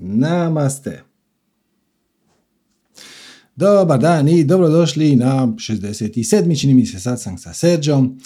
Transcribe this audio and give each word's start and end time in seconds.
Namaste. 0.00 1.02
Dobar 3.56 4.00
dan 4.00 4.28
i 4.28 4.44
dobrodošli 4.44 5.16
na 5.16 5.46
67. 5.46 6.60
čini 6.60 6.74
mi 6.74 6.86
se 6.86 7.00
sad 7.00 7.20
sam 7.20 7.38
sa 7.38 7.52
Serđom. 7.52 8.20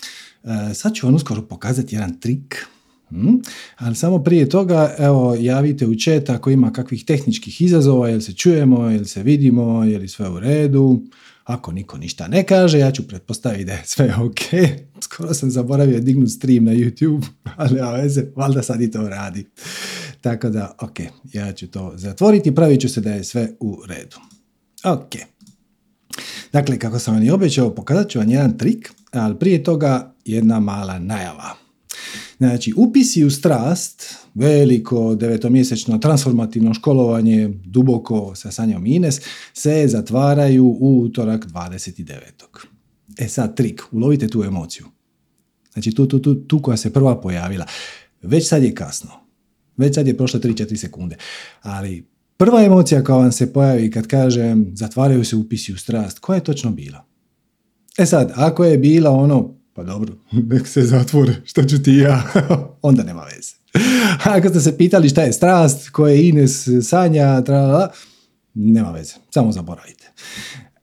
E, 0.45 0.74
sad 0.74 0.95
ću 0.95 1.06
vam 1.06 1.14
uskoro 1.14 1.42
pokazati 1.42 1.95
jedan 1.95 2.21
trik. 2.21 2.66
Hmm? 3.08 3.42
Ali 3.76 3.96
samo 3.96 4.22
prije 4.22 4.48
toga, 4.48 4.95
evo, 4.98 5.37
javite 5.40 5.87
u 5.87 5.95
chat 5.95 6.30
ako 6.30 6.50
ima 6.50 6.72
kakvih 6.72 7.04
tehničkih 7.04 7.62
izazova, 7.62 8.09
jel 8.09 8.20
se 8.20 8.32
čujemo, 8.32 8.88
jel 8.88 9.04
se 9.04 9.22
vidimo, 9.22 9.84
je 9.84 9.98
li 9.98 10.09
sve 10.09 10.29
u 10.29 10.41
redu. 10.41 11.02
Ako 11.45 11.72
niko 11.72 11.98
ništa 11.98 12.29
ne 12.29 12.46
kaže, 12.46 12.79
ja 12.79 12.91
ću 12.93 13.09
pretpostaviti 13.09 13.64
da 13.64 13.72
je 13.72 13.82
sve 13.84 14.14
ok. 14.16 14.38
Skoro 15.00 15.34
sam 15.34 15.50
zaboravio 15.50 16.00
dignuti 16.00 16.32
stream 16.32 16.64
na 16.64 16.72
YouTube, 16.72 17.25
ali 17.56 17.80
a 17.80 17.91
veze, 17.91 18.25
valjda 18.36 18.62
sad 18.62 18.80
i 18.80 18.91
to 18.91 19.09
radi. 19.09 19.46
Tako 20.25 20.50
da, 20.50 20.77
ok, 20.80 21.00
ja 21.32 21.52
ću 21.52 21.66
to 21.66 21.93
zatvoriti 21.96 22.48
i 22.48 22.54
pravit 22.54 22.80
ću 22.80 22.88
se 22.88 23.00
da 23.00 23.12
je 23.12 23.24
sve 23.24 23.51
u 23.60 23.78
redu. 23.87 24.16
Ok. 24.84 25.10
Dakle, 26.52 26.78
kako 26.78 26.98
sam 26.98 27.14
vam 27.14 27.23
i 27.23 27.30
obećao, 27.30 27.74
pokazat 27.74 28.09
ću 28.09 28.19
vam 28.19 28.30
jedan 28.30 28.59
trik, 28.59 28.92
ali 29.12 29.38
prije 29.38 29.62
toga 29.62 30.14
jedna 30.24 30.60
mala 30.60 30.98
najava. 30.98 31.55
Znači, 32.37 32.73
upisi 32.77 33.24
u 33.24 33.30
strast, 33.30 34.14
veliko 34.34 35.14
devetomjesečno 35.14 35.98
transformativno 35.98 36.75
školovanje, 36.75 37.48
duboko 37.64 38.34
sa 38.34 38.50
Sanjom 38.50 38.86
Ines, 38.86 39.20
se 39.55 39.84
zatvaraju 39.88 40.77
u 40.80 41.00
utorak 41.00 41.47
29. 41.47 42.14
E 43.19 43.28
sad 43.28 43.56
trik, 43.56 43.83
ulovite 43.92 44.28
tu 44.28 44.45
emociju. 44.45 44.86
Znači 45.72 45.92
tu, 45.92 46.06
tu, 46.06 46.19
tu, 46.19 46.34
tu 46.34 46.62
koja 46.62 46.77
se 46.77 46.92
prva 46.92 47.20
pojavila. 47.20 47.66
Već 48.22 48.48
sad 48.48 48.62
je 48.62 48.75
kasno. 48.75 49.23
Već 49.77 49.95
sad 49.95 50.06
je 50.06 50.16
prošlo 50.16 50.41
3-4 50.41 50.77
sekunde. 50.77 51.16
Ali 51.62 52.06
prva 52.37 52.62
emocija 52.62 53.05
koja 53.05 53.16
vam 53.16 53.33
se 53.33 53.52
pojavi 53.52 53.91
kad 53.91 54.06
kažem 54.06 54.70
zatvaraju 54.74 55.25
se 55.25 55.36
upisi 55.36 55.72
u 55.72 55.77
strast, 55.77 56.19
koja 56.19 56.34
je 56.34 56.44
točno 56.44 56.70
bila? 56.70 57.05
E 57.98 58.06
sad, 58.06 58.33
ako 58.36 58.64
je 58.64 58.78
bila 58.78 59.11
ono, 59.11 59.55
pa 59.75 59.83
dobro, 59.83 60.14
nek 60.50 60.67
se 60.67 60.83
zatvore, 60.83 61.34
što 61.45 61.64
ću 61.64 61.83
ti 61.83 61.92
ja, 61.92 62.22
onda 62.83 63.02
nema 63.02 63.22
veze. 63.22 63.55
Ako 64.36 64.48
ste 64.48 64.61
se 64.61 64.77
pitali 64.77 65.08
šta 65.08 65.22
je 65.22 65.33
strast, 65.33 65.89
koje 65.91 66.14
je 66.14 66.28
Ines 66.28 66.69
sanja, 66.83 67.42
tralala, 67.42 67.92
nema 68.55 68.91
veze, 68.91 69.14
samo 69.30 69.52
zaboravite. 69.52 70.12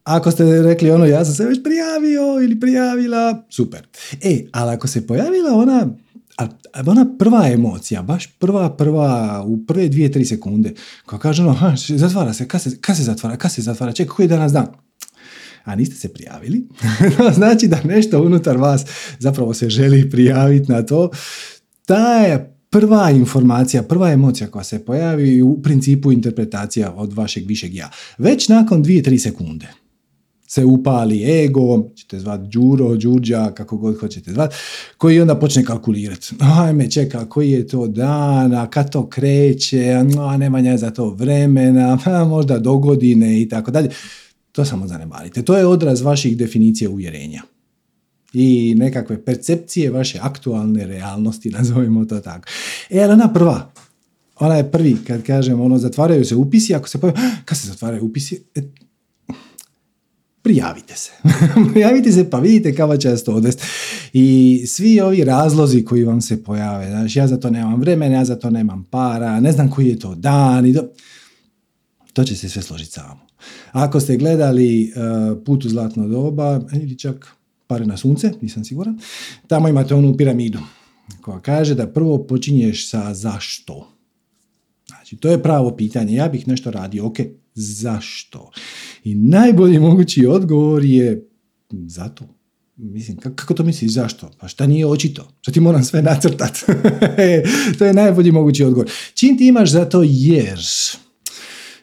Ako 0.03 0.31
ste 0.31 0.61
rekli 0.61 0.91
ono, 0.91 1.05
ja 1.05 1.25
sam 1.25 1.33
se 1.33 1.45
već 1.45 1.63
prijavio 1.63 2.43
ili 2.43 2.59
prijavila, 2.59 3.43
super. 3.49 3.87
E, 4.21 4.43
ali 4.51 4.71
ako 4.71 4.87
se 4.87 5.07
pojavila 5.07 5.53
ona, 5.53 5.87
ona 6.85 7.05
prva 7.19 7.47
emocija, 7.47 8.01
baš 8.01 8.27
prva, 8.27 8.75
prva, 8.77 9.43
u 9.47 9.65
prve 9.65 9.89
dvije, 9.89 10.11
tri 10.11 10.25
sekunde, 10.25 10.73
koja 11.05 11.19
kaže 11.19 11.43
ono, 11.43 11.73
zatvara 11.77 12.33
se, 12.33 12.47
kad 12.47 12.61
se, 12.61 12.77
kad 12.81 12.97
se 12.97 13.03
zatvara, 13.03 13.37
kad 13.37 13.51
se 13.51 13.61
zatvara, 13.61 13.93
čekaj, 13.93 14.15
koji 14.15 14.23
je 14.23 14.27
danas 14.27 14.51
dan? 14.51 14.67
a 15.63 15.75
niste 15.75 15.95
se 15.95 16.13
prijavili, 16.13 16.67
znači 17.37 17.67
da 17.67 17.81
nešto 17.83 18.21
unutar 18.21 18.57
vas 18.57 18.85
zapravo 19.19 19.53
se 19.53 19.69
želi 19.69 20.09
prijaviti 20.09 20.71
na 20.71 20.81
to. 20.81 21.09
Ta 21.85 22.17
je 22.17 22.57
prva 22.69 23.11
informacija, 23.11 23.83
prva 23.83 24.11
emocija 24.11 24.47
koja 24.47 24.63
se 24.63 24.85
pojavi 24.85 25.41
u 25.41 25.61
principu 25.61 26.11
interpretacija 26.11 26.93
od 26.93 27.13
vašeg 27.13 27.47
višeg 27.47 27.75
ja. 27.75 27.89
Već 28.17 28.49
nakon 28.49 28.83
dvije, 28.83 29.03
tri 29.03 29.19
sekunde 29.19 29.67
se 30.53 30.65
upali 30.65 31.43
ego, 31.43 31.89
ćete 31.95 32.19
zvat 32.19 32.41
Đuro, 32.41 32.95
Đurđa, 32.95 33.51
kako 33.51 33.77
god 33.77 33.99
hoćete 33.99 34.31
zvat, 34.31 34.53
koji 34.97 35.21
onda 35.21 35.35
počne 35.39 35.65
kalkulirati. 35.65 36.35
Ajme, 36.39 36.91
čeka, 36.91 37.29
koji 37.29 37.51
je 37.51 37.67
to 37.67 37.87
dan, 37.87 38.53
a 38.53 38.69
kad 38.69 38.91
to 38.91 39.09
kreće, 39.09 39.93
a 40.19 40.37
nema 40.37 40.77
za 40.77 40.91
to 40.91 41.09
vremena, 41.09 41.97
a 42.05 42.25
možda 42.25 42.59
do 42.59 42.77
godine 42.77 43.41
i 43.41 43.49
tako 43.49 43.71
dalje. 43.71 43.89
To 44.51 44.65
samo 44.65 44.87
zanemarite. 44.87 45.41
To 45.41 45.57
je 45.57 45.65
odraz 45.65 46.01
vaših 46.01 46.37
definicija 46.37 46.89
uvjerenja 46.89 47.41
i 48.33 48.75
nekakve 48.77 49.25
percepcije 49.25 49.91
vaše 49.91 50.19
aktualne 50.21 50.87
realnosti, 50.87 51.49
nazovimo 51.57 52.05
to 52.05 52.19
tako. 52.19 52.47
E, 52.89 53.05
ona 53.05 53.33
prva, 53.33 53.71
ona 54.39 54.55
je 54.55 54.71
prvi, 54.71 54.97
kad 55.07 55.23
kažem, 55.23 55.61
ono, 55.61 55.77
zatvaraju 55.77 56.25
se 56.25 56.35
upisi, 56.35 56.75
ako 56.75 56.89
se 56.89 56.97
pojavi, 56.97 57.19
kad 57.45 57.57
se 57.57 57.67
zatvaraju 57.67 58.05
upisi, 58.05 58.43
e, 58.55 58.61
prijavite 60.41 60.95
se. 60.95 61.11
prijavite 61.71 62.11
se 62.11 62.29
pa 62.29 62.39
vidite 62.39 62.75
kako 62.75 62.97
će 62.97 63.09
vas 63.09 63.23
to 63.23 63.33
odvesti. 63.33 63.63
I 64.13 64.63
svi 64.67 65.01
ovi 65.01 65.23
razlozi 65.23 65.85
koji 65.85 66.03
vam 66.03 66.21
se 66.21 66.43
pojave, 66.43 66.89
znači 66.89 67.19
ja 67.19 67.27
za 67.27 67.37
to 67.37 67.49
nemam 67.49 67.79
vremena, 67.79 68.15
ja 68.15 68.25
za 68.25 68.35
to 68.35 68.49
nemam 68.49 68.83
para, 68.83 69.39
ne 69.39 69.51
znam 69.51 69.69
koji 69.71 69.87
je 69.87 69.99
to 69.99 70.15
dan, 70.15 70.65
i 70.65 70.73
do... 70.73 70.87
to 72.13 72.23
će 72.23 72.35
se 72.35 72.49
sve 72.49 72.61
složiti 72.61 72.91
samo. 72.91 73.19
Ako 73.71 73.99
ste 73.99 74.17
gledali 74.17 74.93
uh, 74.95 75.43
Put 75.45 75.65
u 75.65 75.69
zlatno 75.69 76.07
doba 76.07 76.61
ili 76.73 76.97
čak 76.97 77.35
Pare 77.67 77.85
na 77.85 77.97
sunce, 77.97 78.31
nisam 78.41 78.65
siguran, 78.65 78.99
tamo 79.47 79.67
imate 79.67 79.95
onu 79.95 80.17
piramidu 80.17 80.59
koja 81.21 81.39
kaže 81.39 81.75
da 81.75 81.87
prvo 81.87 82.23
počinješ 82.27 82.89
sa 82.89 83.13
zašto. 83.13 83.87
Znači, 84.87 85.15
to 85.15 85.29
je 85.29 85.43
pravo 85.43 85.75
pitanje. 85.75 86.15
Ja 86.15 86.27
bih 86.27 86.47
nešto 86.47 86.71
radio, 86.71 87.05
ok, 87.05 87.17
zašto? 87.53 88.51
I 89.03 89.15
najbolji 89.15 89.79
mogući 89.79 90.25
odgovor 90.25 90.85
je 90.85 91.27
zato. 91.87 92.25
Mislim, 92.75 93.17
kako 93.17 93.53
to 93.53 93.63
misliš, 93.63 93.91
zašto? 93.91 94.31
Pa 94.39 94.47
šta 94.47 94.67
nije 94.67 94.85
očito? 94.85 95.27
Šta 95.41 95.51
ti 95.51 95.59
moram 95.59 95.83
sve 95.83 96.01
nacrtat? 96.01 96.57
to 97.77 97.85
je 97.85 97.93
najbolji 97.93 98.31
mogući 98.31 98.63
odgovor. 98.63 98.91
Čim 99.13 99.37
ti 99.37 99.47
imaš 99.47 99.71
za 99.71 99.85
to 99.85 100.03
jer, 100.05 100.59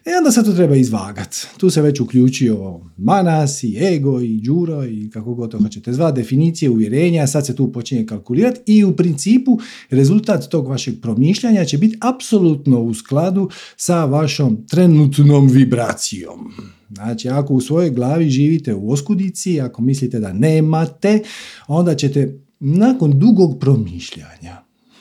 E 0.08 0.16
onda 0.18 0.30
se 0.30 0.44
to 0.44 0.52
treba 0.52 0.76
izvagat. 0.76 1.36
Tu 1.56 1.70
se 1.70 1.82
već 1.82 2.00
uključio 2.00 2.80
Manas 2.96 3.62
i 3.62 3.76
Ego 3.80 4.20
i 4.20 4.40
Đuro 4.40 4.84
i 4.84 5.10
kako 5.10 5.34
god 5.34 5.50
to 5.50 5.58
hoćete 5.58 5.92
zva, 5.92 6.12
definicije, 6.12 6.70
uvjerenja, 6.70 7.26
sad 7.26 7.46
se 7.46 7.56
tu 7.56 7.72
počinje 7.72 8.06
kalkulirati 8.06 8.60
i 8.66 8.84
u 8.84 8.96
principu 8.96 9.58
rezultat 9.90 10.48
tog 10.48 10.68
vašeg 10.68 10.94
promišljanja 11.02 11.64
će 11.64 11.78
biti 11.78 11.98
apsolutno 12.00 12.80
u 12.80 12.94
skladu 12.94 13.50
sa 13.76 14.04
vašom 14.04 14.66
trenutnom 14.66 15.48
vibracijom. 15.48 16.52
Znači, 16.90 17.28
ako 17.28 17.54
u 17.54 17.60
svojoj 17.60 17.90
glavi 17.90 18.30
živite 18.30 18.74
u 18.74 18.90
oskudici, 18.90 19.60
ako 19.60 19.82
mislite 19.82 20.18
da 20.18 20.32
nemate, 20.32 21.22
onda 21.66 21.94
ćete 21.94 22.40
nakon 22.60 23.18
dugog 23.18 23.60
promišljanja 23.60 24.56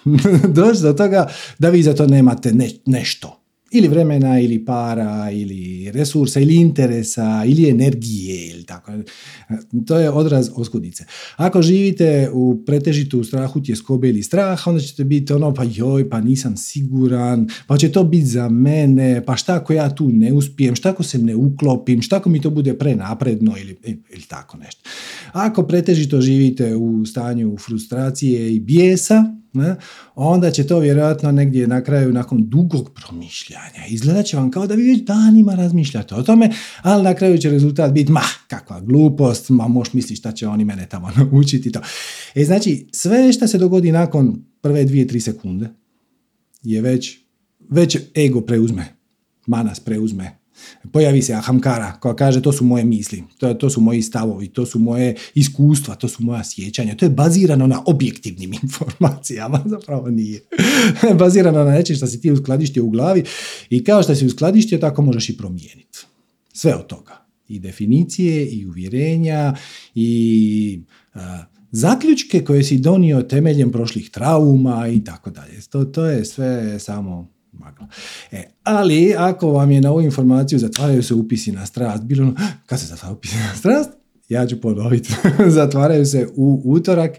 doći 0.58 0.82
do 0.82 0.94
toga 0.94 1.28
da 1.60 1.70
vi 1.70 1.84
za 1.84 1.94
to 1.94 2.08
nemate 2.08 2.54
nešto 2.86 3.47
ili 3.72 3.88
vremena 3.88 4.40
ili 4.40 4.66
para 4.66 5.32
ili 5.32 5.92
resursa 5.92 6.40
ili 6.40 6.56
interesa 6.56 7.44
ili 7.46 7.70
energije 7.70 8.48
ili 8.48 8.64
tako. 8.64 8.92
To 9.88 10.00
je 10.00 10.10
odraz 10.10 10.50
oskudice. 10.56 11.06
Ako 11.36 11.62
živite 11.62 12.30
u 12.34 12.64
pretežitu 12.66 13.24
strahu 13.24 13.64
tjeskobe 13.64 14.10
ili 14.10 14.24
strah, 14.24 14.68
onda 14.68 14.82
ćete 14.82 15.04
biti 15.04 15.34
ono 15.34 15.54
pa 15.54 15.64
joj, 15.64 16.10
pa 16.10 16.22
nisam 16.22 16.58
siguran, 16.58 17.48
pa 17.68 17.78
će 17.78 17.92
to 17.92 18.04
biti 18.04 18.26
za 18.26 18.50
mene, 18.50 19.26
pa 19.26 19.36
šta 19.36 19.56
ako 19.56 19.74
ja 19.74 19.96
tu 19.96 20.10
ne 20.12 20.34
uspijem, 20.34 20.76
šta 20.76 20.90
ako 20.90 21.04
se 21.04 21.18
ne 21.18 21.36
uklopim, 21.36 22.02
šta 22.02 22.16
ako 22.18 22.30
mi 22.30 22.42
to 22.42 22.50
bude 22.50 22.78
prenapredno 22.78 23.56
ili, 23.58 23.78
ili 24.10 24.24
tako 24.28 24.58
nešto. 24.58 24.82
Ako 25.32 25.64
pretežito 25.64 26.22
živite 26.22 26.76
u 26.76 27.06
stanju 27.06 27.58
frustracije 27.66 28.56
i 28.56 28.60
bijesa, 28.60 29.24
ne, 29.54 29.76
onda 30.16 30.52
će 30.52 30.68
to 30.68 30.80
vjerojatno 30.80 31.32
negdje 31.32 31.68
na 31.68 31.84
kraju 31.84 32.14
nakon 32.14 32.50
dugog 32.50 32.92
promišljanja 32.94 33.86
izgledat 33.90 34.26
će 34.26 34.38
vam 34.38 34.52
kao 34.52 34.68
da 34.68 34.76
vi 34.76 34.84
već 34.84 35.02
danima 35.04 35.56
razmišljate 35.56 36.16
o 36.16 36.24
tome, 36.24 36.50
ali 36.82 37.04
na 37.04 37.14
kraju 37.14 37.38
će 37.38 37.50
rezultat 37.50 37.92
biti 37.92 38.12
ma, 38.12 38.22
kakva 38.48 38.80
glupost, 38.80 39.50
ma 39.50 39.68
možeš 39.68 39.94
misliti 39.94 40.16
šta 40.16 40.32
će 40.32 40.48
oni 40.48 40.66
mene 40.66 40.88
tamo 40.90 41.10
naučiti 41.18 41.72
to. 41.72 41.82
E 42.36 42.46
znači, 42.46 42.88
sve 42.92 43.34
što 43.34 43.48
se 43.48 43.58
dogodi 43.58 43.92
nakon 43.92 44.44
prve 44.62 44.86
dvije, 44.86 45.08
tri 45.08 45.20
sekunde 45.20 45.70
je 46.64 46.82
već, 46.82 47.18
već 47.70 47.98
ego 48.18 48.42
preuzme, 48.42 48.86
manas 49.48 49.80
preuzme 49.80 50.38
Pojavi 50.92 51.22
se 51.22 51.34
ahamkara 51.34 51.98
koja 52.00 52.16
kaže 52.16 52.42
to 52.42 52.52
su 52.52 52.66
moje 52.66 52.86
misli, 52.86 53.24
to, 53.38 53.54
to 53.54 53.70
su 53.70 53.82
moji 53.82 54.02
stavovi, 54.02 54.48
to 54.48 54.66
su 54.66 54.80
moje 54.80 55.16
iskustva, 55.34 55.96
to 55.96 56.08
su 56.08 56.24
moja 56.24 56.44
sjećanja. 56.44 56.96
To 56.96 57.06
je 57.06 57.10
bazirano 57.10 57.68
na 57.68 57.84
objektivnim 57.86 58.54
informacijama, 58.64 59.64
zapravo 59.66 60.10
nije. 60.10 60.42
bazirano 61.20 61.64
na 61.64 61.72
nečem 61.72 61.96
što 61.96 62.08
si 62.08 62.22
ti 62.22 62.32
uskladištio 62.32 62.86
u 62.86 62.90
glavi 62.90 63.24
i 63.70 63.84
kao 63.84 64.04
što 64.04 64.16
si 64.16 64.26
uskladištio 64.26 64.78
tako 64.78 65.02
možeš 65.02 65.30
i 65.30 65.38
promijeniti. 65.38 66.00
Sve 66.54 66.76
od 66.76 66.88
toga. 66.88 67.28
I 67.50 67.60
definicije, 67.60 68.46
i 68.46 68.66
uvjerenja, 68.66 69.56
i 69.96 70.80
zaključke 71.72 72.44
koje 72.44 72.64
si 72.64 72.78
donio 72.78 73.22
temeljem 73.22 73.72
prošlih 73.72 74.10
trauma 74.10 74.88
i 74.88 75.04
tako 75.04 75.30
dalje. 75.30 75.62
To, 75.70 75.86
to 75.86 76.06
je 76.06 76.26
sve 76.26 76.80
samo 76.80 77.37
magla. 77.60 77.88
E, 78.32 78.44
ali 78.64 79.14
ako 79.18 79.52
vam 79.52 79.72
je 79.72 79.82
na 79.82 79.92
ovu 79.92 80.02
informaciju 80.02 80.60
zatvaraju 80.60 81.04
se 81.04 81.14
upisi 81.14 81.52
na 81.52 81.66
strast, 81.66 82.04
bilo 82.04 82.24
ono, 82.24 82.36
kad 82.66 82.80
se 82.80 82.86
zatvara 82.86 83.14
upisi 83.16 83.36
na 83.36 83.56
strast? 83.56 83.90
Ja 84.30 84.48
ću 84.48 84.62
ponoviti. 84.62 85.14
zatvaraju 85.60 86.06
se 86.06 86.28
u 86.36 86.62
utorak 86.66 87.12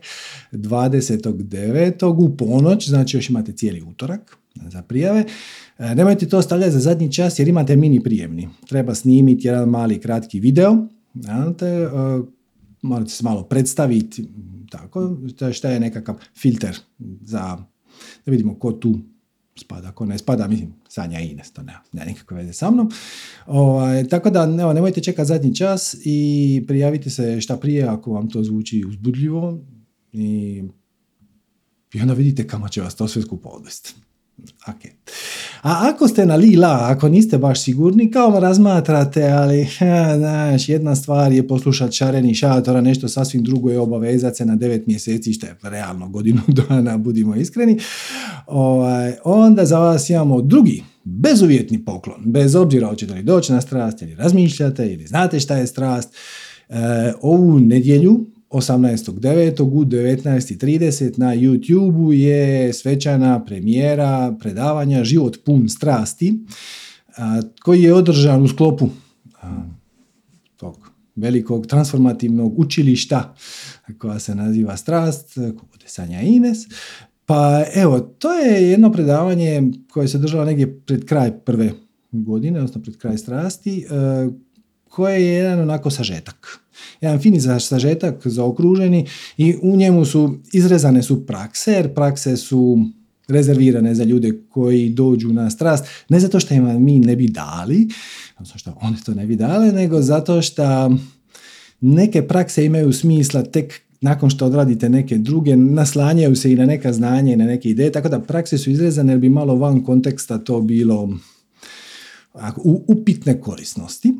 29. 0.52 2.05
u 2.05 2.37
ponoć, 2.37 2.88
znači 2.88 3.17
još 3.17 3.31
imate 3.31 3.52
cijeli 3.52 3.82
utorak 3.82 4.37
za 4.55 4.82
prijave. 4.82 5.25
E, 5.79 5.94
nemojte 5.94 6.29
to 6.29 6.43
stavljati 6.43 6.73
za 6.73 6.81
zadnji 6.81 7.12
čas 7.12 7.38
jer 7.38 7.49
imate 7.49 7.76
mini 7.76 8.02
prijemni. 8.02 8.49
Treba 8.69 8.94
snimiti 8.94 9.46
jedan 9.46 9.69
mali 9.69 10.00
kratki 10.00 10.40
video, 10.40 10.76
znate, 11.14 11.67
e, 11.67 11.88
morate 12.82 13.11
se 13.11 13.25
malo 13.25 13.43
predstaviti, 13.43 14.29
tako, 14.70 15.17
šta 15.52 15.70
je 15.70 15.81
nekakav 15.81 16.14
filter 16.37 16.79
za, 17.20 17.58
da 18.26 18.31
vidimo 18.31 18.58
ko 18.58 18.73
tu 18.73 18.99
spada, 19.60 19.93
ko 19.93 20.05
ne 20.05 20.19
spada, 20.19 20.49
mislim, 20.49 20.75
Sanja 20.88 21.20
Ines, 21.20 21.52
to 21.52 21.62
nema, 21.62 21.81
nema 21.93 22.06
nikakve 22.06 22.37
veze 22.37 22.52
sa 22.52 22.70
mnom. 22.70 22.90
Ovaj, 23.46 24.08
tako 24.08 24.31
da, 24.31 24.43
evo, 24.60 24.72
nemojte 24.72 25.02
čekati 25.02 25.28
zadnji 25.28 25.55
čas 25.55 25.96
i 26.05 26.64
prijavite 26.66 27.10
se 27.10 27.40
šta 27.40 27.56
prije 27.56 27.84
ako 27.84 28.12
vam 28.12 28.31
to 28.31 28.43
zvuči 28.43 28.84
uzbudljivo 28.88 29.58
i, 30.12 30.62
i 31.94 32.00
onda 32.00 32.14
vidite 32.14 32.46
kamo 32.46 32.69
će 32.69 32.82
vas 32.82 32.94
to 32.94 33.08
sve 33.08 33.22
skupo 33.22 33.49
odvesti. 33.49 33.94
Okay. 34.67 34.90
A 35.62 35.90
ako 35.90 36.08
ste 36.08 36.26
na 36.26 36.37
lila, 36.37 36.79
ako 36.90 37.08
niste 37.08 37.38
baš 37.38 37.62
sigurni, 37.62 38.11
kao 38.11 38.40
razmatrate, 38.40 39.29
ali 39.29 39.69
znaš, 40.19 40.69
jedna 40.69 40.96
stvar 40.96 41.32
je 41.32 41.49
poslušati 41.49 41.96
šareni 41.96 42.35
šatora, 42.35 42.81
nešto 42.81 43.08
sasvim 43.08 43.43
drugo 43.43 43.70
je 43.70 43.79
obavezati 43.79 44.37
se 44.37 44.46
na 44.46 44.56
devet 44.56 44.87
mjeseci, 44.87 45.32
što 45.32 45.46
je 45.46 45.56
realno 45.62 46.08
godinu 46.08 46.40
dana, 46.69 46.99
budimo 46.99 47.35
iskreni, 47.35 47.79
ovaj, 48.46 49.12
onda 49.25 49.64
za 49.64 49.79
vas 49.79 50.11
imamo 50.11 50.43
drugi, 50.43 50.85
bezuvjetni 51.05 51.85
poklon, 51.85 52.20
bez 52.25 52.55
obzira 52.55 52.88
hoćete 52.88 53.14
li 53.14 53.23
doći 53.23 53.52
na 53.52 53.61
strast 53.61 54.02
ili 54.02 54.14
razmišljate 54.14 54.93
ili 54.93 55.06
znate 55.06 55.40
šta 55.40 55.56
je 55.56 55.67
strast, 55.67 56.14
e, 56.69 57.12
ovu 57.20 57.58
nedjelju 57.58 58.26
18.9. 58.50 59.62
u 59.62 59.85
19.30 59.85 61.19
na 61.19 61.37
YouTube 61.37 62.12
je 62.12 62.73
svečana 62.73 63.45
premijera 63.45 64.37
predavanja 64.41 65.05
Život 65.05 65.39
pun 65.45 65.69
strasti 65.69 66.39
koji 67.62 67.83
je 67.83 67.95
održan 67.95 68.43
u 68.43 68.49
sklopu 68.49 68.89
tog 70.56 70.91
velikog 71.17 71.67
transformativnog 71.67 72.59
učilišta 72.59 73.35
koja 73.99 74.19
se 74.19 74.35
naziva 74.35 74.77
Strast, 74.77 75.35
kod 75.35 75.83
Sanja 75.87 76.21
Ines. 76.21 76.59
Pa 77.27 77.65
evo, 77.75 78.00
to 78.00 78.35
je 78.35 78.71
jedno 78.71 78.93
predavanje 78.93 79.62
koje 79.91 80.09
se 80.09 80.19
držalo 80.19 80.45
negdje 80.45 80.81
pred 80.81 81.05
kraj 81.05 81.39
prve 81.39 81.73
godine, 82.12 82.59
odnosno 82.59 82.83
pred 82.83 82.97
kraj 82.97 83.19
strasti, 83.19 83.87
koje 84.88 85.23
je 85.23 85.35
jedan 85.35 85.61
onako 85.61 85.90
sažetak 85.90 86.61
jedan 87.00 87.19
fini 87.19 87.40
sažetak 87.61 88.26
zaokruženi 88.26 89.06
i 89.37 89.56
u 89.62 89.76
njemu 89.76 90.05
su 90.05 90.38
izrezane 90.52 91.02
su 91.02 91.26
prakse, 91.26 91.73
jer 91.73 91.94
prakse 91.94 92.37
su 92.37 92.79
rezervirane 93.29 93.94
za 93.94 94.05
ljude 94.05 94.40
koji 94.49 94.88
dođu 94.88 95.29
na 95.29 95.50
strast, 95.50 95.85
ne 96.08 96.20
zato 96.20 96.40
što 96.40 96.55
im 96.55 96.85
mi 96.85 96.99
ne 96.99 97.17
bi 97.17 97.29
dali, 97.29 97.88
odnosno 98.37 98.58
što 98.58 98.79
one 98.81 98.96
to 99.06 99.14
ne 99.14 99.26
bi 99.26 99.37
dale, 99.37 99.73
nego 99.73 100.02
zato 100.02 100.43
što 100.43 100.90
neke 101.81 102.29
prakse 102.29 102.64
imaju 102.64 102.93
smisla 102.93 103.43
tek 103.43 103.81
nakon 104.00 104.31
što 104.31 104.46
odradite 104.46 104.88
neke 104.88 105.19
druge, 105.19 105.56
naslanjaju 105.56 106.37
se 106.37 106.52
i 106.52 106.56
na 106.56 106.67
neka 106.67 106.93
znanja 106.93 107.32
i 107.32 107.37
na 107.37 107.44
neke 107.44 107.70
ideje, 107.70 107.93
tako 107.93 108.08
da 108.08 108.20
prakse 108.20 108.58
su 108.58 108.70
izrezane 108.70 109.12
jer 109.12 109.20
bi 109.20 109.29
malo 109.29 109.56
van 109.56 109.85
konteksta 109.85 110.38
to 110.38 110.61
bilo 110.61 111.08
upitne 112.87 113.40
korisnosti. 113.40 114.14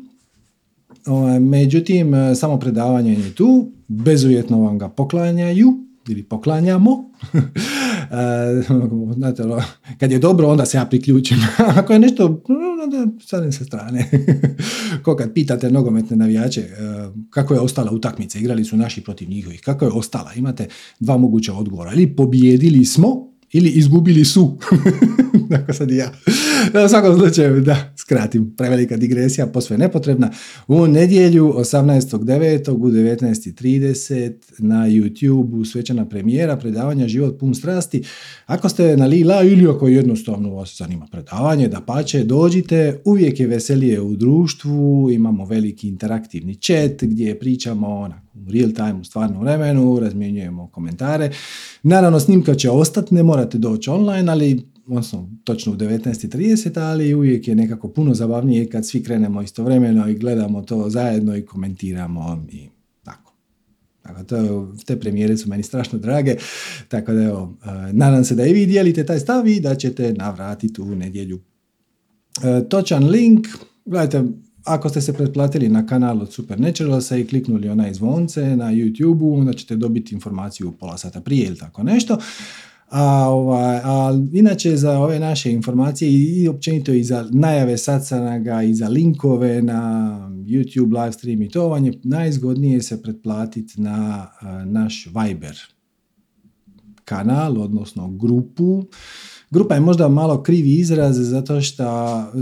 Ovaj, 1.05 1.39
međutim, 1.39 2.13
e, 2.13 2.35
samo 2.35 2.59
predavanje 2.59 3.13
je 3.13 3.35
tu, 3.35 3.71
bezuvjetno 3.87 4.61
vam 4.61 4.77
ga 4.77 4.89
poklanjaju 4.89 5.73
ili 6.07 6.23
poklanjamo. 6.23 7.09
E, 8.11 8.63
znate, 9.15 9.43
ono, 9.43 9.61
kad 9.97 10.11
je 10.11 10.19
dobro, 10.19 10.47
onda 10.47 10.65
se 10.65 10.77
ja 10.77 10.85
priključim. 10.85 11.37
Ako 11.79 11.93
je 11.93 11.99
nešto, 11.99 12.43
onda 12.83 13.07
stanem 13.21 13.51
sa 13.51 13.65
strane. 13.65 14.09
Ko 15.03 15.15
kad 15.15 15.33
pitate 15.33 15.71
nogometne 15.71 16.17
navijače 16.17 16.61
e, 16.61 16.75
kako 17.29 17.53
je 17.53 17.59
ostala 17.59 17.91
utakmica, 17.91 18.39
igrali 18.39 18.65
su 18.65 18.77
naši 18.77 19.01
protiv 19.01 19.29
njihovih, 19.29 19.61
kako 19.61 19.85
je 19.85 19.91
ostala, 19.91 20.33
imate 20.33 20.67
dva 20.99 21.17
moguća 21.17 21.53
odgovora. 21.53 21.93
Ili 21.93 22.15
pobijedili 22.15 22.85
smo, 22.85 23.31
ili 23.51 23.69
izgubili 23.69 24.25
su. 24.25 24.57
Tako 25.51 25.73
sad 25.73 25.91
i 25.91 25.95
ja. 25.95 26.11
U 26.85 26.89
svakom 26.89 27.19
slučaju, 27.19 27.61
da, 27.61 27.93
skratim, 27.97 28.55
prevelika 28.57 28.97
digresija, 28.97 29.47
posve 29.47 29.77
nepotrebna. 29.77 30.31
U 30.67 30.87
nedjelju 30.87 31.53
18.9. 31.57 32.71
u 32.71 32.89
19.30 32.89 34.33
na 34.59 34.87
YouTube 34.87 35.65
svečana 35.65 36.05
premijera 36.05 36.57
predavanja 36.57 37.07
Život 37.07 37.39
pun 37.39 37.55
strasti. 37.55 38.03
Ako 38.45 38.69
ste 38.69 38.97
na 38.97 39.05
Lila 39.05 39.43
ili 39.43 39.67
ako 39.67 39.87
jednostavno 39.87 40.53
vas 40.53 40.77
zanima 40.77 41.07
predavanje, 41.11 41.67
da 41.67 41.81
pače, 41.81 42.23
dođite, 42.23 43.01
uvijek 43.05 43.39
je 43.39 43.47
veselije 43.47 44.01
u 44.01 44.15
društvu, 44.15 45.11
imamo 45.11 45.45
veliki 45.45 45.87
interaktivni 45.87 46.55
chat 46.55 47.03
gdje 47.03 47.39
pričamo 47.39 47.87
onako 47.87 48.28
real 48.47 48.71
time, 48.71 48.93
u 48.93 49.03
stvarnom 49.03 49.41
vremenu, 49.41 49.99
razmjenjujemo 49.99 50.67
komentare. 50.67 51.31
Naravno, 51.83 52.19
snimka 52.19 52.55
će 52.55 52.69
ostati, 52.69 53.15
ne 53.15 53.23
morate 53.23 53.57
doći 53.57 53.89
online, 53.89 54.31
ali 54.31 54.63
odnosno 54.89 55.29
točno 55.43 55.71
u 55.71 55.75
19.30, 55.75 56.79
ali 56.79 57.13
uvijek 57.13 57.47
je 57.47 57.55
nekako 57.55 57.87
puno 57.87 58.13
zabavnije 58.13 58.69
kad 58.69 58.87
svi 58.87 59.03
krenemo 59.03 59.41
istovremeno 59.41 60.09
i 60.09 60.15
gledamo 60.15 60.61
to 60.61 60.89
zajedno 60.89 61.35
i 61.35 61.45
komentiramo 61.45 62.45
i 62.51 62.69
tako. 63.03 63.33
Tako 64.01 64.23
to, 64.23 64.67
te 64.85 64.99
premijere 64.99 65.37
su 65.37 65.49
meni 65.49 65.63
strašno 65.63 65.99
drage, 65.99 66.35
tako 66.87 67.13
da 67.13 67.23
evo, 67.23 67.57
e, 67.65 67.93
nadam 67.93 68.23
se 68.23 68.35
da 68.35 68.45
i 68.45 68.53
vi 68.53 68.65
dijelite 68.65 69.05
taj 69.05 69.19
stav 69.19 69.47
i 69.47 69.59
da 69.59 69.75
ćete 69.75 70.13
navratiti 70.13 70.81
u 70.81 70.95
nedjelju. 70.95 71.39
E, 72.43 72.69
točan 72.69 73.09
link, 73.09 73.47
gledajte, 73.85 74.23
ako 74.69 74.89
ste 74.89 75.01
se 75.01 75.13
pretplatili 75.13 75.69
na 75.69 75.85
kanal 75.85 76.21
od 76.21 76.33
Supernaturalsa 76.33 77.17
i 77.17 77.27
kliknuli 77.27 77.69
onaj 77.69 77.93
zvonce 77.93 78.55
na 78.55 78.65
YouTube-u, 78.65 79.39
onda 79.39 79.53
ćete 79.53 79.75
dobiti 79.75 80.15
informaciju 80.15 80.71
pola 80.71 80.97
sata 80.97 81.21
prije 81.21 81.47
ili 81.47 81.57
tako 81.57 81.83
nešto. 81.83 82.17
A, 82.89 83.29
ovaj, 83.29 83.77
a 83.83 84.19
inače 84.33 84.75
za 84.75 84.99
ove 84.99 85.19
naše 85.19 85.51
informacije 85.51 86.11
i 86.11 86.47
općenito 86.47 86.93
i 86.93 87.03
za 87.03 87.27
najave 87.31 87.77
satsanaga 87.77 88.61
i 88.63 88.73
za 88.73 88.87
linkove 88.87 89.61
na 89.61 90.11
YouTube 90.45 91.01
live 91.01 91.11
stream 91.11 91.41
i 91.41 91.49
to 91.49 91.67
vam 91.67 91.85
je 91.85 91.93
najzgodnije 92.03 92.81
se 92.81 93.01
pretplatiti 93.01 93.81
na 93.81 94.27
naš 94.65 95.07
Viber 95.07 95.57
kanal, 97.05 97.61
odnosno 97.61 98.09
grupu 98.09 98.83
Grupa 99.51 99.75
je 99.75 99.81
možda 99.81 100.07
malo 100.07 100.43
krivi 100.43 100.73
izraz 100.73 101.17
zato 101.17 101.61
što 101.61 101.83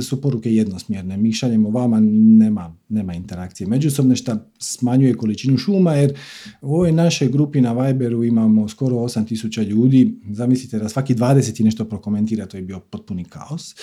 su 0.01 0.21
poruke 0.21 0.53
jednosmjerne. 0.53 1.17
Mi 1.17 1.33
šaljemo 1.33 1.69
vama, 1.69 1.99
nema, 2.01 2.75
nema 2.89 3.13
interakcije 3.13 3.67
međusobne 3.67 4.15
što 4.15 4.35
smanjuje 4.59 5.13
količinu 5.13 5.57
šuma 5.57 5.93
jer 5.93 6.13
u 6.61 6.75
ovoj 6.75 6.91
našoj 6.91 7.27
grupi 7.27 7.61
na 7.61 7.73
Viberu 7.73 8.23
imamo 8.23 8.69
skoro 8.69 8.95
8000 8.95 9.63
ljudi. 9.63 10.19
Zamislite 10.31 10.79
da 10.79 10.89
svaki 10.89 11.15
20 11.15 11.61
i 11.61 11.63
nešto 11.63 11.85
prokomentira, 11.85 12.45
to 12.45 12.57
je 12.57 12.63
bio 12.63 12.79
potpuni 12.79 13.23
kaos. 13.23 13.75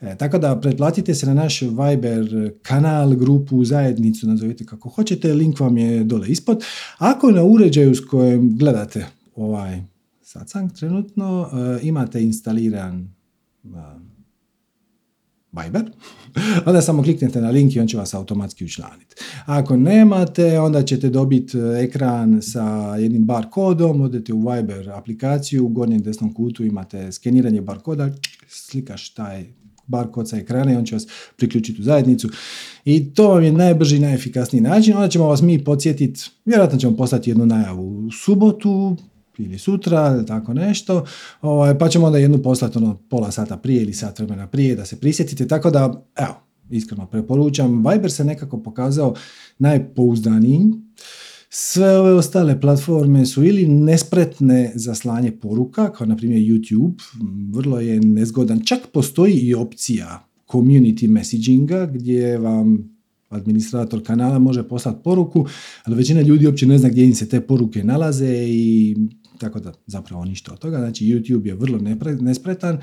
E, 0.00 0.16
tako 0.18 0.38
da 0.38 0.60
pretplatite 0.60 1.14
se 1.14 1.26
na 1.26 1.34
naš 1.34 1.62
Viber 1.62 2.52
kanal, 2.62 3.14
grupu, 3.14 3.64
zajednicu, 3.64 4.26
nazovite 4.26 4.64
kako 4.64 4.88
hoćete, 4.88 5.34
link 5.34 5.60
vam 5.60 5.78
je 5.78 6.04
dole 6.04 6.28
ispod. 6.28 6.64
Ako 6.98 7.30
na 7.30 7.42
uređaju 7.44 7.94
s 7.94 8.00
kojim 8.00 8.58
gledate 8.58 9.06
ovaj 9.36 9.91
satsang 10.32 10.72
trenutno 10.72 11.40
uh, 11.40 11.84
imate 11.84 12.22
instaliran 12.22 13.08
uh, 13.64 13.70
Viber, 15.52 15.90
onda 16.66 16.82
samo 16.82 17.02
kliknete 17.02 17.40
na 17.40 17.50
link 17.50 17.76
i 17.76 17.80
on 17.80 17.86
će 17.86 17.96
vas 17.96 18.14
automatski 18.14 18.64
učlaniti. 18.64 19.14
Ako 19.46 19.76
nemate, 19.76 20.60
onda 20.60 20.82
ćete 20.82 21.10
dobiti 21.10 21.58
e, 21.58 21.84
ekran 21.84 22.42
sa 22.42 22.96
jednim 22.96 23.24
bar 23.24 23.50
kodom, 23.50 24.00
odete 24.00 24.32
u 24.32 24.50
Viber 24.50 24.90
aplikaciju, 24.90 25.64
u 25.64 25.68
gornjem 25.68 26.02
desnom 26.02 26.34
kutu 26.34 26.64
imate 26.64 27.12
skeniranje 27.12 27.60
bar 27.60 27.78
koda, 27.78 28.10
slikaš 28.48 29.14
taj 29.14 29.44
bar 29.86 30.10
kod 30.10 30.28
sa 30.28 30.36
ekrana 30.36 30.72
i 30.72 30.76
on 30.76 30.84
će 30.84 30.94
vas 30.94 31.06
priključiti 31.36 31.80
u 31.80 31.84
zajednicu. 31.84 32.28
I 32.84 33.14
to 33.14 33.28
vam 33.28 33.42
je 33.42 33.52
najbrži 33.52 33.96
i 33.96 34.00
najefikasniji 34.00 34.62
način. 34.62 34.96
Onda 34.96 35.08
ćemo 35.08 35.26
vas 35.26 35.42
mi 35.42 35.64
podsjetiti, 35.64 36.30
vjerojatno 36.44 36.78
ćemo 36.78 36.96
poslati 36.96 37.30
jednu 37.30 37.46
najavu 37.46 38.06
u 38.06 38.10
subotu, 38.10 38.96
ili 39.38 39.58
sutra, 39.58 40.24
tako 40.24 40.54
nešto, 40.54 41.04
ovaj, 41.40 41.78
pa 41.78 41.88
ćemo 41.88 42.06
onda 42.06 42.18
jednu 42.18 42.42
poslati 42.42 42.78
ono 42.78 42.96
pola 43.08 43.30
sata 43.30 43.56
prije 43.56 43.82
ili 43.82 43.92
sat 43.92 44.18
vremena 44.18 44.46
prije 44.46 44.76
da 44.76 44.84
se 44.84 45.00
prisjetite, 45.00 45.48
tako 45.48 45.70
da, 45.70 46.06
evo, 46.16 46.34
iskreno 46.70 47.06
preporučam. 47.06 47.84
Viber 47.90 48.12
se 48.12 48.24
nekako 48.24 48.62
pokazao 48.62 49.14
najpouzdanijim. 49.58 50.92
Sve 51.50 51.98
ove 51.98 52.12
ostale 52.12 52.60
platforme 52.60 53.26
su 53.26 53.44
ili 53.44 53.66
nespretne 53.66 54.72
za 54.74 54.94
slanje 54.94 55.30
poruka, 55.30 55.92
kao 55.92 56.06
na 56.06 56.16
primjer 56.16 56.40
YouTube, 56.40 56.92
vrlo 57.52 57.80
je 57.80 58.00
nezgodan. 58.00 58.64
Čak 58.64 58.78
postoji 58.92 59.32
i 59.32 59.54
opcija 59.54 60.26
community 60.48 61.08
messaginga 61.08 61.86
gdje 61.86 62.38
vam 62.38 62.92
administrator 63.28 64.02
kanala 64.02 64.38
može 64.38 64.68
poslati 64.68 65.02
poruku, 65.04 65.46
ali 65.84 65.96
većina 65.96 66.20
ljudi 66.20 66.46
uopće 66.46 66.66
ne 66.66 66.78
zna 66.78 66.88
gdje 66.88 67.04
im 67.04 67.14
se 67.14 67.28
te 67.28 67.40
poruke 67.40 67.84
nalaze 67.84 68.46
i 68.48 68.96
tako 69.42 69.60
da 69.60 69.72
zapravo 69.86 70.24
ništa 70.24 70.52
od 70.52 70.58
toga. 70.58 70.78
Znači 70.78 71.04
YouTube 71.04 71.46
je 71.46 71.54
vrlo 71.54 71.78
nespretan. 72.20 72.80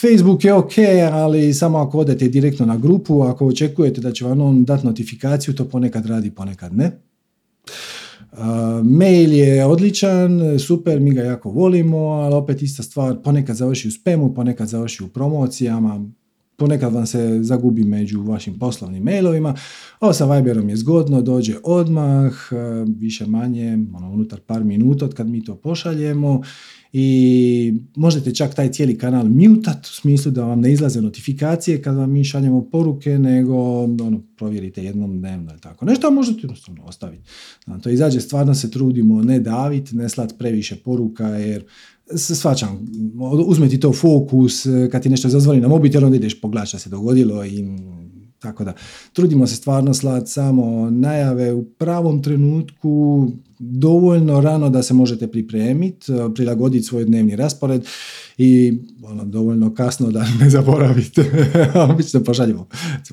Facebook 0.00 0.44
je 0.44 0.54
ok, 0.54 0.72
ali 1.12 1.54
samo 1.54 1.78
ako 1.78 1.98
odete 1.98 2.28
direktno 2.28 2.66
na 2.66 2.76
grupu, 2.76 3.22
ako 3.22 3.46
očekujete 3.46 4.00
da 4.00 4.12
će 4.12 4.24
vam 4.24 4.40
on 4.40 4.64
dati 4.64 4.86
notifikaciju, 4.86 5.54
to 5.54 5.64
ponekad 5.64 6.06
radi, 6.06 6.30
ponekad 6.30 6.76
ne. 6.76 6.90
Uh, 8.32 8.38
mail 8.84 9.32
je 9.32 9.66
odličan, 9.66 10.58
super, 10.58 11.00
mi 11.00 11.14
ga 11.14 11.22
jako 11.22 11.50
volimo, 11.50 11.98
ali 11.98 12.34
opet 12.34 12.62
ista 12.62 12.82
stvar, 12.82 13.16
ponekad 13.22 13.56
završi 13.56 13.88
u 13.88 13.90
spemu, 13.90 14.34
ponekad 14.34 14.68
završi 14.68 15.04
u 15.04 15.08
promocijama, 15.08 16.04
ponekad 16.58 16.92
vam 16.92 17.06
se 17.06 17.38
zagubi 17.42 17.84
među 17.84 18.22
vašim 18.22 18.58
poslovnim 18.58 19.02
mailovima. 19.02 19.54
Ovo 20.00 20.12
sa 20.12 20.34
Viberom 20.34 20.68
je 20.68 20.76
zgodno, 20.76 21.22
dođe 21.22 21.54
odmah, 21.64 22.32
više 22.86 23.26
manje, 23.26 23.78
ono, 23.94 24.10
unutar 24.10 24.40
par 24.40 24.64
minuta 24.64 25.04
od 25.04 25.14
kad 25.14 25.28
mi 25.28 25.44
to 25.44 25.56
pošaljemo 25.56 26.42
i 26.92 27.74
možete 27.96 28.34
čak 28.34 28.54
taj 28.54 28.72
cijeli 28.72 28.98
kanal 28.98 29.28
mutat 29.28 29.86
u 29.86 29.92
smislu 29.92 30.32
da 30.32 30.44
vam 30.44 30.60
ne 30.60 30.72
izlaze 30.72 31.00
notifikacije 31.00 31.82
kad 31.82 31.96
vam 31.96 32.10
mi 32.10 32.24
šaljemo 32.24 32.70
poruke, 32.70 33.18
nego 33.18 33.82
ono, 33.82 34.22
provjerite 34.36 34.84
jednom 34.84 35.18
dnevno 35.18 35.50
ili 35.50 35.60
tako. 35.60 35.84
Nešto 35.84 36.10
možete 36.10 36.40
jednostavno 36.42 36.84
ostaviti. 36.84 37.22
to 37.82 37.90
izađe, 37.90 38.20
stvarno 38.20 38.54
se 38.54 38.70
trudimo 38.70 39.22
ne 39.22 39.40
daviti, 39.40 39.96
ne 39.96 40.08
slati 40.08 40.34
previše 40.38 40.76
poruka, 40.76 41.26
jer 41.26 41.64
se 42.16 42.34
svačam, 42.34 42.86
uzme 43.46 43.80
to 43.80 43.92
fokus, 43.92 44.66
kad 44.90 45.02
ti 45.02 45.08
nešto 45.08 45.28
zazvoni 45.28 45.60
na 45.60 45.68
mobitel, 45.68 46.04
onda 46.04 46.16
ideš 46.16 46.40
pogledati 46.40 46.68
što 46.68 46.78
se 46.78 46.90
dogodilo 46.90 47.44
i 47.44 47.64
tako 48.38 48.64
da, 48.64 48.72
trudimo 49.12 49.46
se 49.46 49.56
stvarno 49.56 49.94
slati 49.94 50.30
samo 50.30 50.90
najave 50.90 51.52
u 51.52 51.64
pravom 51.64 52.22
trenutku, 52.22 53.28
dovoljno 53.58 54.40
rano 54.40 54.70
da 54.70 54.82
se 54.82 54.94
možete 54.94 55.26
pripremiti, 55.26 56.12
prilagoditi 56.34 56.84
svoj 56.84 57.04
dnevni 57.04 57.36
raspored 57.36 57.86
i 58.38 58.78
ono, 59.02 59.24
dovoljno 59.24 59.74
kasno 59.74 60.10
da 60.10 60.26
ne 60.40 60.50
zaboravite. 60.50 61.48
Obično 61.90 62.24
pošaljemo 62.24 62.68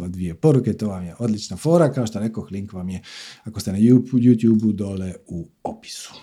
dvije 0.07 0.33
poruke, 0.33 0.73
to 0.73 0.87
vam 0.87 1.03
je 1.03 1.15
odlična 1.19 1.57
fora, 1.57 1.91
kao 1.91 2.07
što 2.07 2.19
rekao, 2.19 2.47
link 2.51 2.73
vam 2.73 2.89
je 2.89 3.01
ako 3.43 3.59
ste 3.59 3.71
na 3.71 3.77
YouTube-u 3.77 4.71
dole 4.71 5.13
u 5.27 5.47
opisu. 5.63 6.13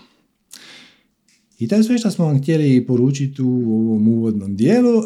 I 1.62 1.69
to 1.69 1.75
je 1.75 1.83
sve 1.83 1.99
što 1.99 2.11
smo 2.11 2.25
vam 2.25 2.38
htjeli 2.38 2.87
poručiti 2.87 3.42
u 3.42 3.73
ovom 3.73 4.09
uvodnom 4.09 4.57
dijelu. 4.57 4.99
Uh, 4.99 5.04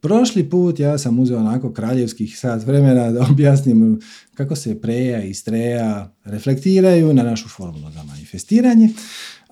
prošli 0.00 0.50
put 0.50 0.78
ja 0.78 0.98
sam 0.98 1.18
uzeo 1.18 1.38
onako 1.38 1.72
kraljevskih 1.72 2.38
sat 2.38 2.66
vremena 2.66 3.10
da 3.10 3.26
objasnim 3.30 4.00
kako 4.34 4.56
se 4.56 4.80
preja 4.80 5.22
i 5.24 5.34
streja 5.34 6.14
reflektiraju 6.24 7.14
na 7.14 7.22
našu 7.22 7.48
formulu 7.48 7.90
za 7.90 8.02
manifestiranje. 8.02 8.88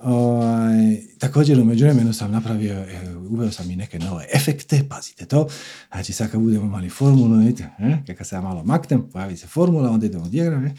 Ovaj, 0.02 0.96
također 1.18 1.60
u 1.60 1.64
međuvremenu 1.64 2.12
sam 2.12 2.30
napravio, 2.30 2.74
e, 2.74 3.16
uveo 3.30 3.50
sam 3.50 3.70
i 3.70 3.76
neke 3.76 3.98
nove 3.98 4.26
efekte, 4.34 4.84
pazite 4.88 5.24
to. 5.24 5.48
Znači 5.92 6.12
sad 6.12 6.30
kad 6.30 6.40
budemo 6.40 6.66
mali 6.66 6.88
formulu, 6.88 7.36
vidite, 7.36 7.70
eh, 7.78 8.14
kad 8.14 8.26
se 8.26 8.36
ja 8.36 8.40
malo 8.40 8.64
maknem, 8.64 9.02
pojavi 9.12 9.36
se 9.36 9.46
formula, 9.46 9.90
onda 9.90 10.06
idemo 10.06 10.24
u 10.24 10.28
dijagram, 10.28 10.66
eh, 10.66 10.72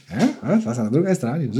eh, 0.43 0.61
sad 0.63 0.75
sam 0.75 0.83
na 0.83 0.89
drugoj 0.89 1.15
strani, 1.15 1.51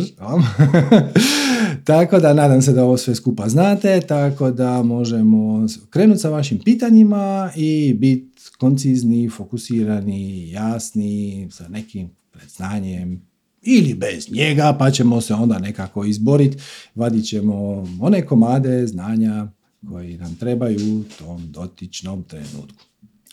tako 1.84 2.20
da 2.20 2.34
nadam 2.34 2.62
se 2.62 2.74
da 2.74 2.84
ovo 2.84 2.98
sve 2.98 3.16
skupa 3.16 3.50
znate, 3.50 4.02
tako 4.02 4.52
da 4.52 4.84
možemo 4.84 5.66
krenuti 5.90 6.20
sa 6.20 6.30
vašim 6.30 6.60
pitanjima 6.66 7.52
i 7.56 7.94
biti 7.94 8.42
koncizni, 8.58 9.30
fokusirani, 9.30 10.52
jasni, 10.52 11.48
sa 11.52 11.68
nekim 11.68 12.10
predznanjem, 12.32 13.29
ili 13.62 13.94
bez 13.94 14.32
njega, 14.32 14.76
pa 14.80 14.92
ćemo 14.92 15.22
se 15.22 15.34
onda 15.34 15.60
nekako 15.60 16.06
izboriti, 16.06 16.58
vadit 16.96 17.26
ćemo 17.26 17.88
one 18.02 18.26
komade 18.26 18.88
znanja 18.88 19.48
koji 19.90 20.18
nam 20.18 20.36
trebaju 20.36 21.00
u 21.00 21.04
tom 21.04 21.52
dotičnom 21.52 22.24
trenutku. 22.24 22.84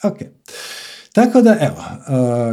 Ok. 0.04 0.18
Tako 1.12 1.42
da, 1.42 1.56
evo, 1.60 1.84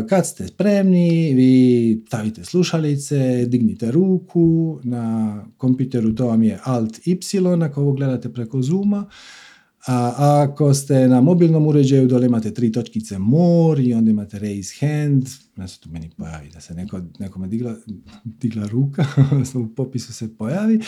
kad 0.09 0.27
ste 0.27 0.47
spremni, 0.47 1.33
vi 1.33 2.03
stavite 2.07 2.45
slušalice, 2.45 3.45
dignite 3.45 3.91
ruku, 3.91 4.79
na 4.83 5.45
kompjuteru 5.57 6.15
to 6.15 6.27
vam 6.27 6.43
je 6.43 6.59
Alt 6.63 7.07
Y, 7.07 7.17
ako 7.65 7.81
ovo 7.81 7.93
gledate 7.93 8.33
preko 8.33 8.61
Zooma, 8.61 9.09
a 9.87 10.45
ako 10.47 10.73
ste 10.73 11.07
na 11.07 11.21
mobilnom 11.21 11.67
uređaju, 11.67 12.07
dole 12.07 12.25
imate 12.25 12.53
tri 12.53 12.71
točkice 12.71 13.19
more 13.19 13.83
i 13.83 13.93
onda 13.93 14.11
imate 14.11 14.39
raise 14.39 14.73
hand, 14.79 15.27
ja 15.57 15.67
se 15.67 15.79
tu 15.79 15.89
meni 15.89 16.09
pojavi 16.17 16.49
da 16.49 16.61
se 16.61 16.73
neko, 16.73 17.01
nekome 17.19 17.47
digla, 17.47 17.75
digla 18.23 18.67
ruka, 18.67 19.05
u 19.63 19.75
popisu 19.75 20.13
se 20.13 20.37
pojavi. 20.37 20.79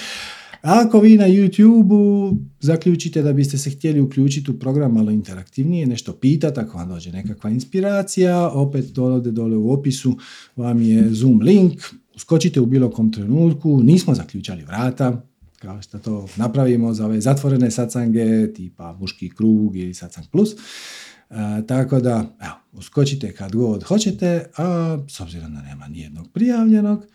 ako 0.62 1.00
vi 1.00 1.18
na 1.18 1.28
YouTube-u 1.28 2.38
zaključite 2.60 3.22
da 3.22 3.34
biste 3.34 3.58
se 3.58 3.70
htjeli 3.70 4.02
uključiti 4.02 4.52
u 4.52 4.60
program 4.60 4.94
malo 4.94 5.12
interaktivnije, 5.12 5.88
nešto 5.88 6.14
pitati, 6.14 6.60
ako 6.60 6.78
vam 6.78 6.90
dođe 6.90 7.12
nekakva 7.12 7.50
inspiracija, 7.50 8.50
opet 8.50 8.86
dole, 8.86 9.20
dole 9.20 9.58
u 9.58 9.72
opisu 9.72 10.18
vam 10.56 10.82
je 10.82 11.10
Zoom 11.10 11.42
link, 11.42 11.82
uskočite 12.16 12.62
u 12.62 12.66
bilo 12.66 12.90
kom 12.90 13.12
trenutku, 13.12 13.84
nismo 13.84 14.16
zaključali 14.16 14.64
vrata, 14.64 15.22
kao 15.66 15.82
što 15.82 16.00
to 16.00 16.28
napravimo 16.36 16.94
za 16.94 17.06
ove 17.06 17.22
zatvorene 17.22 17.72
sacange, 17.72 18.54
tipa 18.54 18.94
muški 18.94 19.30
krug 19.30 19.76
ili 19.76 19.94
sacang 19.94 20.28
plus. 20.32 20.50
E, 20.54 20.56
tako 21.68 22.00
da, 22.00 22.36
evo, 22.42 22.56
uskočite 22.72 23.34
kad 23.34 23.56
god 23.56 23.84
hoćete, 23.84 24.50
a 24.58 24.98
s 25.10 25.20
obzirom 25.20 25.54
da 25.54 25.62
nema 25.62 25.88
nijednog 25.88 26.32
prijavljenog, 26.34 27.06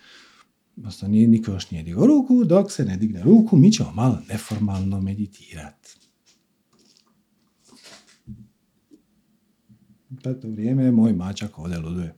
odnosno 0.76 1.08
nije, 1.08 1.28
niko 1.28 1.52
još 1.52 1.70
nije 1.70 1.82
digao 1.82 2.06
ruku, 2.06 2.44
dok 2.44 2.72
se 2.72 2.84
ne 2.84 2.96
digne 2.96 3.22
ruku, 3.22 3.56
mi 3.56 3.72
ćemo 3.72 3.92
malo 3.92 4.18
neformalno 4.28 5.00
meditirati. 5.00 5.96
Pa 10.22 10.34
to 10.34 10.48
vrijeme 10.48 10.90
moj 10.90 11.12
mačak 11.12 11.58
ovdje 11.58 11.78
luduje. 11.78 12.14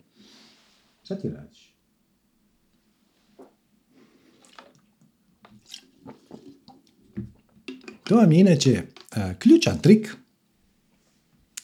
Šta 1.05 1.19
ti 1.19 1.29
radiš? 1.29 1.62
To 8.05 8.17
vam 8.17 8.33
je 8.33 8.41
inače 8.41 8.71
e, 8.71 9.35
ključan 9.39 9.79
trik 9.79 10.17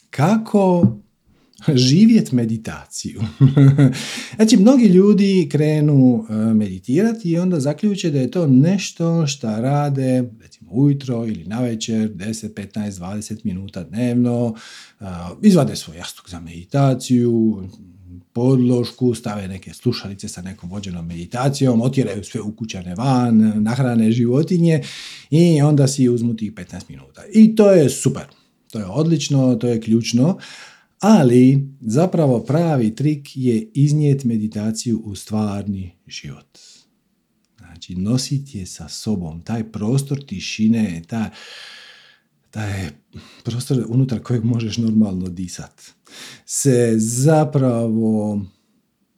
kako 0.09 0.97
živjet 1.67 2.31
meditaciju. 2.31 3.21
znači, 4.35 4.57
mnogi 4.57 4.85
ljudi 4.85 5.49
krenu 5.51 6.25
e, 6.29 6.33
meditirati 6.33 7.29
i 7.29 7.37
onda 7.37 7.59
zaključe 7.59 8.11
da 8.11 8.19
je 8.19 8.31
to 8.31 8.47
nešto 8.47 9.27
što 9.27 9.47
rade, 9.47 10.23
recimo 10.41 10.71
ujutro 10.71 11.25
ili 11.27 11.43
na 11.45 11.61
večer, 11.61 12.13
10, 12.13 12.53
15, 12.53 12.91
20 12.91 13.37
minuta 13.43 13.83
dnevno, 13.83 14.55
e, 14.99 15.03
izvade 15.41 15.75
svoj 15.75 15.97
jastuk 15.97 16.29
za 16.29 16.39
meditaciju, 16.39 17.63
podlošku, 18.39 19.15
stave 19.15 19.47
neke 19.47 19.73
slušalice 19.73 20.27
sa 20.27 20.41
nekom 20.41 20.69
vođenom 20.69 21.07
meditacijom, 21.07 21.81
otjeraju 21.81 22.23
sve 22.23 22.41
ukućane 22.41 22.95
van, 22.95 23.53
nahrane 23.63 24.11
životinje 24.11 24.81
i 25.29 25.61
onda 25.61 25.87
si 25.87 26.09
uzmu 26.09 26.35
tih 26.35 26.53
15 26.53 26.81
minuta. 26.89 27.23
I 27.33 27.55
to 27.55 27.71
je 27.71 27.89
super, 27.89 28.25
to 28.71 28.79
je 28.79 28.85
odlično, 28.85 29.55
to 29.55 29.67
je 29.67 29.81
ključno, 29.81 30.37
ali 30.99 31.67
zapravo 31.81 32.39
pravi 32.39 32.95
trik 32.95 33.29
je 33.35 33.71
iznijeti 33.73 34.27
meditaciju 34.27 35.01
u 35.05 35.15
stvarni 35.15 35.91
život. 36.07 36.57
Znači, 37.57 37.95
nositi 37.95 38.57
je 38.57 38.65
sa 38.65 38.89
sobom, 38.89 39.41
taj 39.41 39.71
prostor 39.71 40.25
tišine, 40.25 41.01
ta, 41.07 41.29
taj 42.51 42.89
prostor 43.43 43.85
unutar 43.87 44.19
kojeg 44.19 44.43
možeš 44.43 44.77
normalno 44.77 45.29
disat 45.29 45.81
se 46.45 46.93
zapravo 46.97 48.41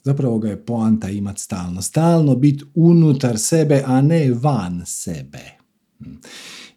zapravo 0.04 0.40
ga 0.40 0.50
je 0.50 0.66
poanta 0.66 1.10
imat 1.10 1.40
stalno. 1.40 1.82
Stalno 1.82 2.36
biti 2.36 2.64
unutar 2.76 3.40
sebe, 3.40 3.84
a 3.86 4.02
ne 4.02 4.34
van 4.34 4.84
sebe. 4.86 5.58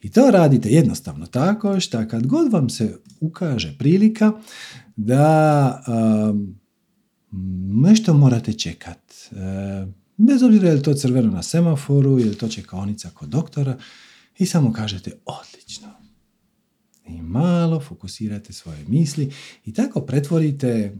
I 0.02 0.10
to 0.10 0.30
radite 0.30 0.68
jednostavno 0.68 1.26
tako 1.26 1.80
što 1.80 2.08
kad 2.08 2.26
god 2.26 2.52
vam 2.52 2.70
se 2.70 2.98
ukaže 3.20 3.74
prilika 3.78 4.32
da 4.96 5.82
um, 6.30 6.60
nešto 7.84 8.14
morate 8.14 8.52
čekat. 8.52 9.12
Um, 9.30 9.94
bez 10.16 10.42
obzira 10.42 10.68
je 10.68 10.74
li 10.74 10.82
to 10.82 10.94
crveno 10.94 11.30
na 11.30 11.42
semaforu, 11.42 12.18
je 12.18 12.24
li 12.24 12.34
to 12.34 12.48
čekaonica 12.48 13.10
kod 13.10 13.28
doktora 13.28 13.76
i 14.38 14.46
samo 14.46 14.72
kažete 14.72 15.12
odlično 15.24 16.03
i 17.08 17.22
malo 17.22 17.80
fokusirate 17.80 18.52
svoje 18.52 18.84
misli 18.88 19.32
i 19.64 19.72
tako 19.72 20.00
pretvorite 20.00 20.96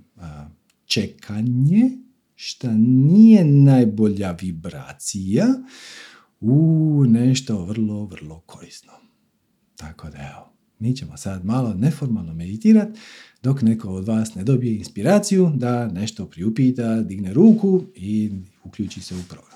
čekanje, 0.86 1.90
što 2.34 2.72
nije 2.72 3.44
najbolja 3.44 4.36
vibracija, 4.40 5.46
u 6.40 7.04
nešto 7.08 7.64
vrlo, 7.64 8.04
vrlo 8.04 8.40
korisno. 8.40 8.92
Tako 9.76 10.10
da 10.10 10.18
evo, 10.18 10.52
mi 10.78 10.96
ćemo 10.96 11.16
sad 11.16 11.44
malo 11.44 11.74
neformalno 11.74 12.34
meditirati 12.34 13.00
dok 13.42 13.62
neko 13.62 13.88
od 13.88 14.06
vas 14.06 14.34
ne 14.34 14.44
dobije 14.44 14.76
inspiraciju 14.76 15.52
da 15.54 15.88
nešto 15.88 16.26
priupita, 16.26 17.00
digne 17.00 17.32
ruku 17.32 17.82
i 17.94 18.32
uključi 18.64 19.00
se 19.00 19.14
u 19.14 19.22
program. 19.28 19.53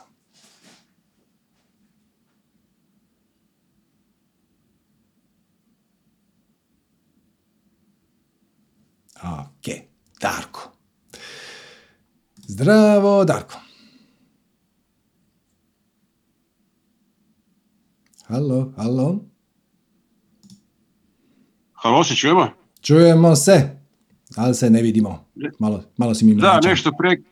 Ok, 9.23 9.75
Darko. 10.21 10.73
Zdravo, 12.37 13.25
Darko. 13.25 13.55
Halo, 18.29 18.73
halo. 18.77 19.19
Halo, 21.73 22.05
se 22.05 22.17
čujemo? 22.17 22.49
Čujemo 22.81 23.37
se, 23.37 23.79
ali 24.37 24.55
se 24.55 24.71
ne 24.71 24.83
vidimo. 24.83 25.25
Malo, 25.59 25.85
malo 25.97 26.15
si 26.15 26.25
mi 26.25 26.35
Da, 26.35 26.61
nešto, 26.65 26.93
pre, 26.99 27.23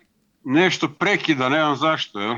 nešto 0.45 0.89
prekida, 0.89 1.49
ne 1.49 1.59
znam 1.59 1.77
zašto, 1.77 2.21
jel? 2.21 2.35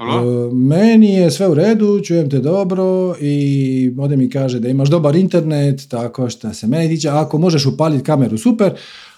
Halo? 0.00 0.48
E, 0.48 0.54
Meni 0.54 1.14
je 1.14 1.30
sve 1.30 1.48
u 1.48 1.54
redu, 1.54 2.00
čujem 2.04 2.30
te 2.30 2.38
dobro 2.38 3.14
i 3.20 3.94
ovdje 3.98 4.16
mi 4.16 4.30
kaže 4.30 4.60
da 4.60 4.68
imaš 4.68 4.88
dobar 4.88 5.16
internet, 5.16 5.88
tako 5.88 6.30
što 6.30 6.54
se 6.54 6.66
meni 6.66 6.88
tiče, 6.88 7.08
ako 7.08 7.38
možeš 7.38 7.66
upaliti 7.66 8.04
kameru, 8.04 8.38
super, 8.38 8.72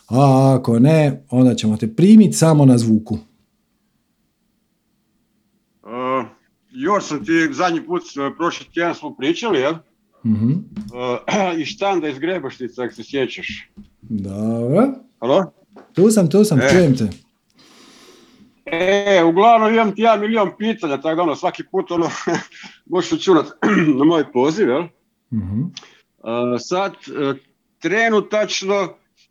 a 0.08 0.54
ako 0.58 0.78
ne, 0.78 1.24
onda 1.30 1.54
ćemo 1.54 1.76
te 1.76 1.94
primiti 1.94 2.32
samo 2.32 2.64
na 2.64 2.78
zvuku. 2.78 3.18
Uh, 5.82 5.90
još 6.70 7.04
sam 7.04 7.24
ti 7.24 7.48
zadnji 7.52 7.80
put, 7.86 8.02
uh, 8.02 8.36
prošli 8.38 8.66
tjedan 8.74 8.94
smo 8.94 9.14
pričali, 9.14 9.58
jel? 9.60 9.74
Mhm. 10.26 10.50
Uh, 10.52 11.58
I 11.60 11.64
štanda 11.64 12.08
iz 12.08 12.18
Grebaštica, 12.18 12.82
ako 12.82 12.94
se 12.94 13.02
sjećaš. 13.04 13.70
Dobro, 14.00 14.88
Halo? 15.20 15.52
tu 15.92 16.10
sam, 16.10 16.30
tu 16.30 16.44
sam, 16.44 16.60
E. 16.60 16.68
čujem 16.72 16.96
te. 16.96 17.08
E, 18.64 19.22
uglavnom 19.24 19.74
imam 19.74 19.94
ti 19.94 20.02
ja 20.02 20.16
milion 20.16 20.50
pitanja, 20.58 21.00
tako 21.00 21.16
da 21.16 21.22
ono, 21.22 21.36
svaki 21.36 21.64
put 21.70 21.90
ono, 21.90 22.10
možeš 22.90 23.10
računat 23.10 23.46
na 23.98 24.04
moj 24.04 24.32
poziv, 24.32 24.68
jel? 24.68 24.82
Mhm. 25.32 25.60
Uh, 25.62 26.58
sad, 26.58 26.92
uh, 26.92 27.36
trenutačno, 27.78 28.74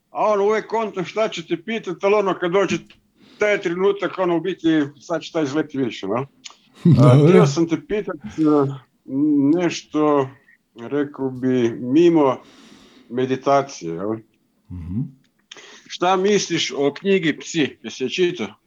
a 0.10 0.26
ono 0.26 0.44
uvijek 0.46 0.68
kontam 0.68 1.06
šta 1.06 1.30
ću 1.30 1.48
te 1.48 1.64
pitati, 1.64 2.06
ali 2.06 2.16
ono 2.16 2.40
kad 2.40 2.52
dođe 2.52 2.78
taj 3.38 3.62
trenutak, 3.62 4.18
ono 4.18 4.38
u 4.38 4.40
biti, 4.40 4.82
sad 5.00 5.22
će 5.22 5.32
taj 5.32 5.44
izleti 5.44 5.78
više? 5.78 6.06
Uh, 6.06 6.20
Dobro. 6.98 7.30
htio 7.30 7.46
sam 7.46 7.68
te 7.68 7.88
pitat 7.88 8.16
uh, 8.16 8.76
nešto, 9.56 10.30
rekao 10.76 11.30
bi, 11.30 11.70
mimo 11.80 12.38
meditacije, 13.10 13.94
jel? 13.94 14.14
Mhm. 14.72 15.02
Šta 15.88 16.16
misliš 16.16 16.72
o 16.78 16.94
knjigi 16.94 17.40
Psi? 17.40 17.78
Jesi 17.84 18.04
je 18.04 18.10
čitao? 18.10 18.61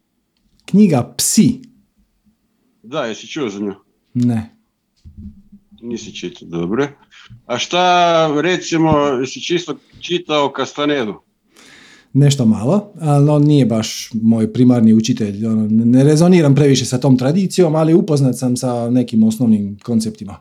Knjiga 0.64 1.14
Psi. 1.16 1.62
Da, 2.82 3.04
jesi 3.04 3.26
čuo 3.26 3.48
za 3.48 3.58
nju? 3.58 3.74
Ne. 4.14 4.56
Nisi 5.82 6.14
čitao, 6.14 6.48
dobro. 6.48 6.88
A 7.46 7.58
šta, 7.58 8.40
recimo, 8.40 8.98
jesi 8.98 9.40
čisto 9.40 9.76
čitao 10.00 10.52
Kastanedu? 10.52 11.14
Nešto 12.12 12.46
malo, 12.46 12.92
ali 13.00 13.30
on 13.30 13.42
nije 13.42 13.66
baš 13.66 14.10
moj 14.22 14.52
primarni 14.52 14.94
učitelj. 14.94 15.46
Ono, 15.46 15.66
ne 15.70 16.04
rezoniram 16.04 16.54
previše 16.54 16.84
sa 16.84 16.98
tom 16.98 17.18
tradicijom, 17.18 17.74
ali 17.74 17.94
upoznat 17.94 18.38
sam 18.38 18.56
sa 18.56 18.90
nekim 18.90 19.22
osnovnim 19.22 19.78
konceptima. 19.78 20.36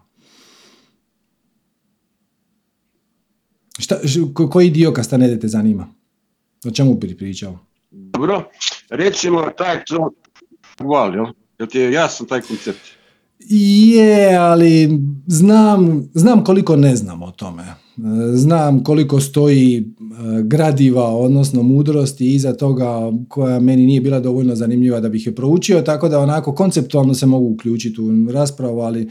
Šta, 3.79 3.99
koji 4.51 4.69
dio 4.69 4.91
Kastanede 4.91 5.39
te 5.39 5.47
zanima? 5.47 5.87
O 6.65 6.71
čemu 6.71 6.93
bi 6.93 7.17
pričao? 7.17 7.59
Dobro. 8.13 8.49
Recimo, 8.89 9.49
taj 9.57 9.83
to 9.85 10.11
val, 10.79 11.15
jel? 11.15 11.25
Jel 11.59 11.67
ti 11.67 11.79
je 11.79 11.91
jasan 11.91 12.27
taj 12.27 12.41
koncept? 12.41 12.79
Je, 13.49 14.35
ali 14.35 14.99
znam, 15.27 16.09
znam 16.13 16.43
koliko 16.43 16.75
ne 16.75 16.95
znam 16.95 17.23
o 17.23 17.31
tome. 17.31 17.63
Znam 18.33 18.83
koliko 18.83 19.19
stoji 19.19 19.77
e, 19.77 19.83
gradiva, 20.43 21.03
odnosno 21.03 21.63
mudrosti 21.63 22.35
iza 22.35 22.53
toga 22.53 23.11
koja 23.27 23.59
meni 23.59 23.85
nije 23.85 24.01
bila 24.01 24.19
dovoljno 24.19 24.55
zanimljiva 24.55 24.99
da 24.99 25.09
bih 25.09 25.27
je 25.27 25.35
proučio, 25.35 25.81
tako 25.81 26.09
da 26.09 26.19
onako 26.19 26.55
konceptualno 26.55 27.13
se 27.13 27.25
mogu 27.25 27.53
uključiti 27.53 28.01
u 28.01 28.31
raspravu, 28.31 28.79
ali 28.79 29.09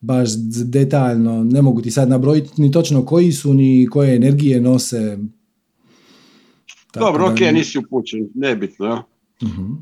baš 0.00 0.28
detaljno 0.64 1.44
ne 1.44 1.62
mogu 1.62 1.82
ti 1.82 1.90
sad 1.90 2.08
nabrojiti 2.08 2.62
ni 2.62 2.70
točno 2.70 3.04
koji 3.04 3.32
su, 3.32 3.54
ni 3.54 3.86
koje 3.90 4.16
energije 4.16 4.60
nose. 4.60 5.18
Tako 6.96 7.06
Dobro, 7.06 7.26
da- 7.26 7.32
ok, 7.32 7.40
nisi 7.52 7.78
upućen, 7.78 8.28
nebitno, 8.34 8.86
jel? 8.86 8.98
Mhm. 9.42 9.72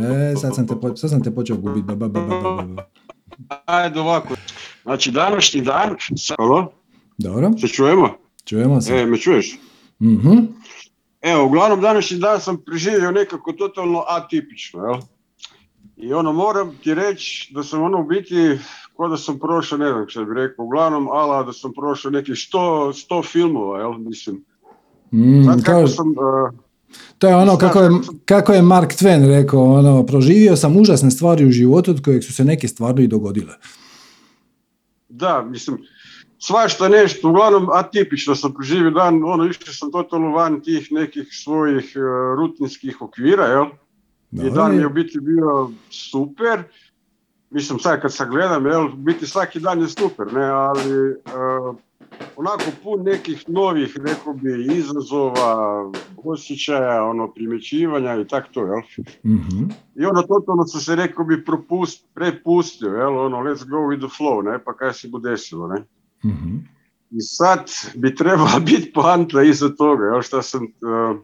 E, 0.00 0.36
sad 0.36 0.54
sam 0.54 0.66
te, 0.66 0.74
po- 0.76 0.96
sad 0.96 1.10
sam 1.10 1.22
te 1.22 1.30
počeo 1.30 1.56
gubiti. 1.56 1.86
Ba, 1.86 1.94
ba, 1.96 2.08
ba. 2.08 2.84
Ajde 3.64 4.00
ovako. 4.00 4.34
Znači, 4.82 5.10
današnji 5.10 5.60
dan, 5.60 5.96
halo, 6.30 6.72
Dobro, 7.18 7.52
se 7.58 7.68
čujemo? 7.68 8.16
čujemo 8.44 8.80
se. 8.80 8.94
E, 8.94 9.06
me 9.06 9.18
čuješ? 9.18 9.58
Mhm. 10.02 10.30
Evo, 11.22 11.44
uglavnom 11.44 11.80
današnji 11.80 12.18
dan 12.18 12.40
sam 12.40 12.56
preživio 12.56 13.10
nekako 13.10 13.52
totalno 13.52 14.04
atipično, 14.08 14.80
jel? 14.82 15.00
I 15.98 16.12
ono, 16.12 16.32
moram 16.32 16.76
ti 16.82 16.94
reći 16.94 17.50
da 17.54 17.62
sam 17.62 17.82
ono 17.82 18.00
u 18.00 18.04
biti, 18.04 18.58
ko 18.96 19.08
da 19.08 19.16
sam 19.16 19.38
prošao, 19.38 19.78
ne 19.78 19.92
znam 19.92 20.04
što 20.08 20.24
bih 20.24 20.34
rekao, 20.34 20.64
uglavnom, 20.64 21.08
ala 21.08 21.42
da 21.42 21.52
sam 21.52 21.72
prošao 21.72 22.10
nekih 22.10 22.34
sto, 22.38 22.92
sto 22.92 23.22
filmova, 23.22 23.78
jel, 23.80 23.92
mislim. 23.92 24.44
Mm, 25.12 25.44
Sad 25.44 25.62
kako 25.64 25.78
kao- 25.78 25.88
sam, 25.88 26.08
uh, 26.08 26.50
to 27.18 27.28
je 27.28 27.36
ono 27.36 27.50
sad 27.50 27.60
kako 27.60 27.80
je, 27.80 27.90
kako 28.24 28.52
je 28.52 28.62
Mark 28.62 28.90
Twain 28.90 29.28
rekao, 29.28 29.64
ono, 29.64 30.06
proživio 30.06 30.56
sam 30.56 30.76
užasne 30.76 31.10
stvari 31.10 31.46
u 31.46 31.50
životu 31.50 31.90
od 31.90 32.04
kojeg 32.04 32.24
su 32.24 32.34
se 32.34 32.44
neke 32.44 32.68
stvarno 32.68 33.02
i 33.02 33.08
dogodile. 33.08 33.54
da, 35.08 35.42
mislim, 35.42 35.78
svašta 36.38 36.88
nešto, 36.88 37.28
uglavnom 37.28 37.68
atipično 37.72 38.34
sam 38.34 38.54
preživio 38.54 38.90
dan, 38.90 39.24
ono, 39.24 39.44
išao 39.44 39.74
sam 39.74 39.92
totalno 39.92 40.30
van 40.30 40.60
tih 40.60 40.88
nekih 40.92 41.28
svojih 41.30 41.92
uh, 41.96 42.02
rutinskih 42.38 43.02
okvira, 43.02 43.44
jel? 43.46 43.64
I 44.32 44.36
Dobro, 44.36 44.50
dan 44.50 44.78
je 44.78 44.86
u 44.86 44.90
biti 44.90 45.20
bio 45.20 45.70
super. 45.90 46.62
Mislim, 47.56 47.78
sad 47.78 48.00
kad 48.00 48.14
sagledam, 48.14 48.66
jel, 48.66 48.88
biti 48.88 49.26
svaki 49.26 49.60
dan 49.60 49.80
je 49.80 49.88
super, 49.88 50.32
ne, 50.32 50.44
ali 50.44 51.10
uh, 51.10 51.76
onako 52.36 52.64
pun 52.82 53.02
nekih 53.02 53.44
novih, 53.48 53.96
rekao 54.04 54.32
bi, 54.32 54.66
izazova, 54.76 55.92
osjećaja, 56.16 57.04
ono, 57.04 57.32
primjećivanja 57.32 58.20
i 58.20 58.26
tako 58.28 58.48
to, 58.52 58.60
jel. 58.60 58.80
Mhm. 59.24 59.64
I 59.94 60.04
ono, 60.04 60.22
totalno 60.22 60.66
sam 60.66 60.80
se, 60.80 60.96
rekao 60.96 61.24
bi, 61.24 61.44
propust, 61.44 62.06
prepustio, 62.14 62.88
jel, 62.88 63.18
ono, 63.18 63.36
let's 63.36 63.68
go 63.68 63.76
with 63.76 63.98
the 63.98 64.16
flow, 64.18 64.44
ne, 64.44 64.64
pa 64.64 64.76
kaj 64.76 64.92
se 64.92 65.08
bude 65.08 65.30
desilo, 65.30 65.68
ne. 65.68 65.84
Mhm. 66.24 66.56
I 67.10 67.20
sad 67.20 67.70
bi 67.94 68.14
trebala 68.14 68.60
biti 68.70 68.92
poanta 68.92 69.42
iza 69.42 69.68
toga, 69.68 70.04
jel, 70.04 70.22
šta 70.22 70.42
sam... 70.42 70.62
uh, 70.64 71.16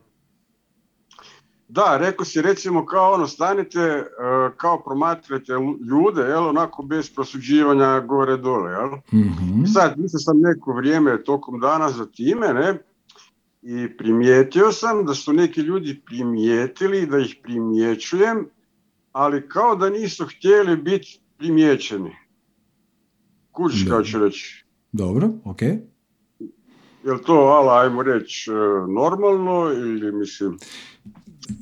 da, 1.73 1.97
rekao 1.97 2.25
si 2.25 2.43
recimo 2.43 2.87
kao 2.87 3.13
ono, 3.13 3.27
stanite, 3.27 3.81
uh, 3.81 4.57
kao 4.57 4.83
promatrate 4.83 5.53
ljude, 5.91 6.23
jel, 6.23 6.49
onako 6.49 6.83
bez 6.83 7.15
prosuđivanja 7.15 8.01
gore 8.01 8.37
dole, 8.37 8.71
jel. 8.71 8.91
Mhm. 9.13 9.65
Sad, 9.65 9.99
mislim 9.99 10.21
sam 10.21 10.41
neko 10.41 10.73
vrijeme 10.73 11.25
tokom 11.25 11.61
dana 11.61 11.91
za 11.91 12.07
time, 12.07 12.53
ne, 12.55 12.79
i 13.63 13.97
primijetio 13.97 14.73
sam 14.73 15.05
da 15.07 15.15
su 15.15 15.33
neki 15.33 15.61
ljudi 15.61 16.01
primijetili, 16.07 17.07
da 17.07 17.19
ih 17.19 17.37
primjećujem, 17.43 18.47
ali 19.13 19.49
kao 19.49 19.77
da 19.77 19.91
nisu 19.91 20.27
htjeli 20.27 20.77
biti 20.77 21.21
primijećeni. 21.39 22.17
Kužiš 23.53 23.89
kao 23.89 24.03
ću 24.03 24.19
reći. 24.19 24.65
Dobro, 24.93 25.29
ok. 25.45 25.63
Je 25.63 27.13
li 27.13 27.23
to, 27.27 27.35
ala, 27.35 27.81
ajmo 27.81 28.03
reći, 28.03 28.51
e, 28.51 28.55
normalno 28.93 29.73
ili 29.73 30.13
mislim... 30.13 30.59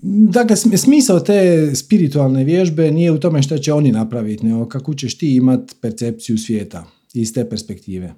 Dakle, 0.03 0.57
sm- 0.57 0.77
smisao 0.77 1.21
te 1.21 1.71
spiritualne 1.75 2.45
vježbe 2.45 2.91
nije 2.91 3.13
u 3.13 3.19
tome 3.19 3.43
što 3.43 3.59
će 3.59 3.73
oni 3.73 3.93
napraviti, 3.93 4.47
nego 4.47 4.69
kako 4.69 4.95
ćeš 4.95 5.19
ti 5.19 5.37
imat 5.37 5.75
percepciju 5.81 6.39
svijeta 6.39 6.87
iz 7.15 7.35
te 7.35 7.49
perspektive. 7.49 8.15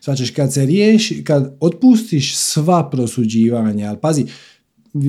Svačeš, 0.00 0.30
kad 0.30 0.52
se 0.52 0.66
riješi, 0.66 1.24
kad 1.24 1.56
otpustiš 1.60 2.36
sva 2.36 2.90
prosuđivanja, 2.90 3.88
ali 3.88 3.98
pazi, 4.00 4.24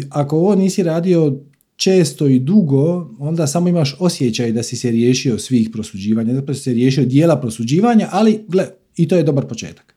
ako 0.10 0.38
ovo 0.38 0.56
nisi 0.56 0.84
radio 0.84 1.39
često 1.76 2.28
i 2.28 2.39
dugo, 2.39 3.15
onda 3.20 3.48
samo 3.48 3.70
imaš 3.70 3.96
osjećaj 4.00 4.52
da 4.52 4.63
si 4.63 4.76
se 4.76 4.91
riješio 4.91 5.39
svih 5.39 5.70
prosuđivanja, 5.74 6.34
zapravo 6.34 6.56
si 6.56 6.63
se 6.63 6.74
riješio 6.74 7.06
dijela 7.06 7.41
prosuđivanja, 7.41 8.10
ali 8.12 8.39
gle, 8.48 8.67
i 8.96 9.08
to 9.08 9.15
je 9.15 9.24
dobar 9.24 9.46
početak. 9.48 9.96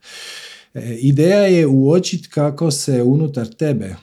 E, 0.74 0.96
ideja 1.00 1.42
je 1.42 1.66
uočiti 1.66 2.28
kako 2.28 2.70
se 2.70 3.02
unutar 3.02 3.46
tebe 3.46 3.96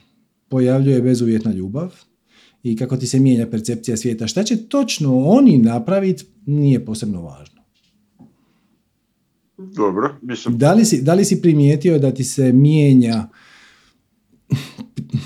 pojavljuje 0.50 1.02
bezuvjetna 1.02 1.54
ljubav 1.54 1.94
i 2.64 2.76
kako 2.76 2.98
ti 2.98 3.08
se 3.08 3.20
mijenja 3.20 3.48
percepcija 3.48 3.98
svijeta. 3.98 4.28
Šta 4.28 4.44
će 4.44 4.58
točno 4.58 5.20
oni 5.20 5.58
napraviti 5.58 6.26
nije 6.46 6.86
posebno 6.86 7.22
važno. 7.22 7.62
Dobro, 9.58 10.16
mislim, 10.22 10.58
Da 10.58 10.74
li 10.74 10.86
si, 10.86 11.02
da 11.02 11.14
li 11.14 11.26
si 11.26 11.42
primijetio 11.42 12.00
da 12.00 12.14
ti 12.14 12.24
se 12.24 12.54
mijenja 12.54 13.30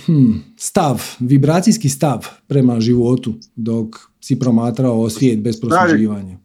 hmm, 0.06 0.44
stav, 0.58 1.02
vibracijski 1.20 1.90
stav 1.90 2.28
prema 2.48 2.80
životu 2.80 3.34
dok 3.56 3.96
si 4.20 4.40
promatrao 4.40 5.10
svijet 5.10 5.40
bez 5.40 5.62
prosuđivanja? 5.62 6.38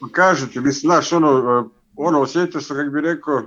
pa 0.00 0.08
kažete, 0.12 0.60
mislim, 0.60 0.90
znaš, 0.90 1.12
ono, 1.12 1.28
e, 1.28 1.68
ono, 1.96 2.20
osjetio 2.20 2.60
sam, 2.60 2.76
kako 2.76 2.90
bi 2.90 3.00
rekao, 3.00 3.42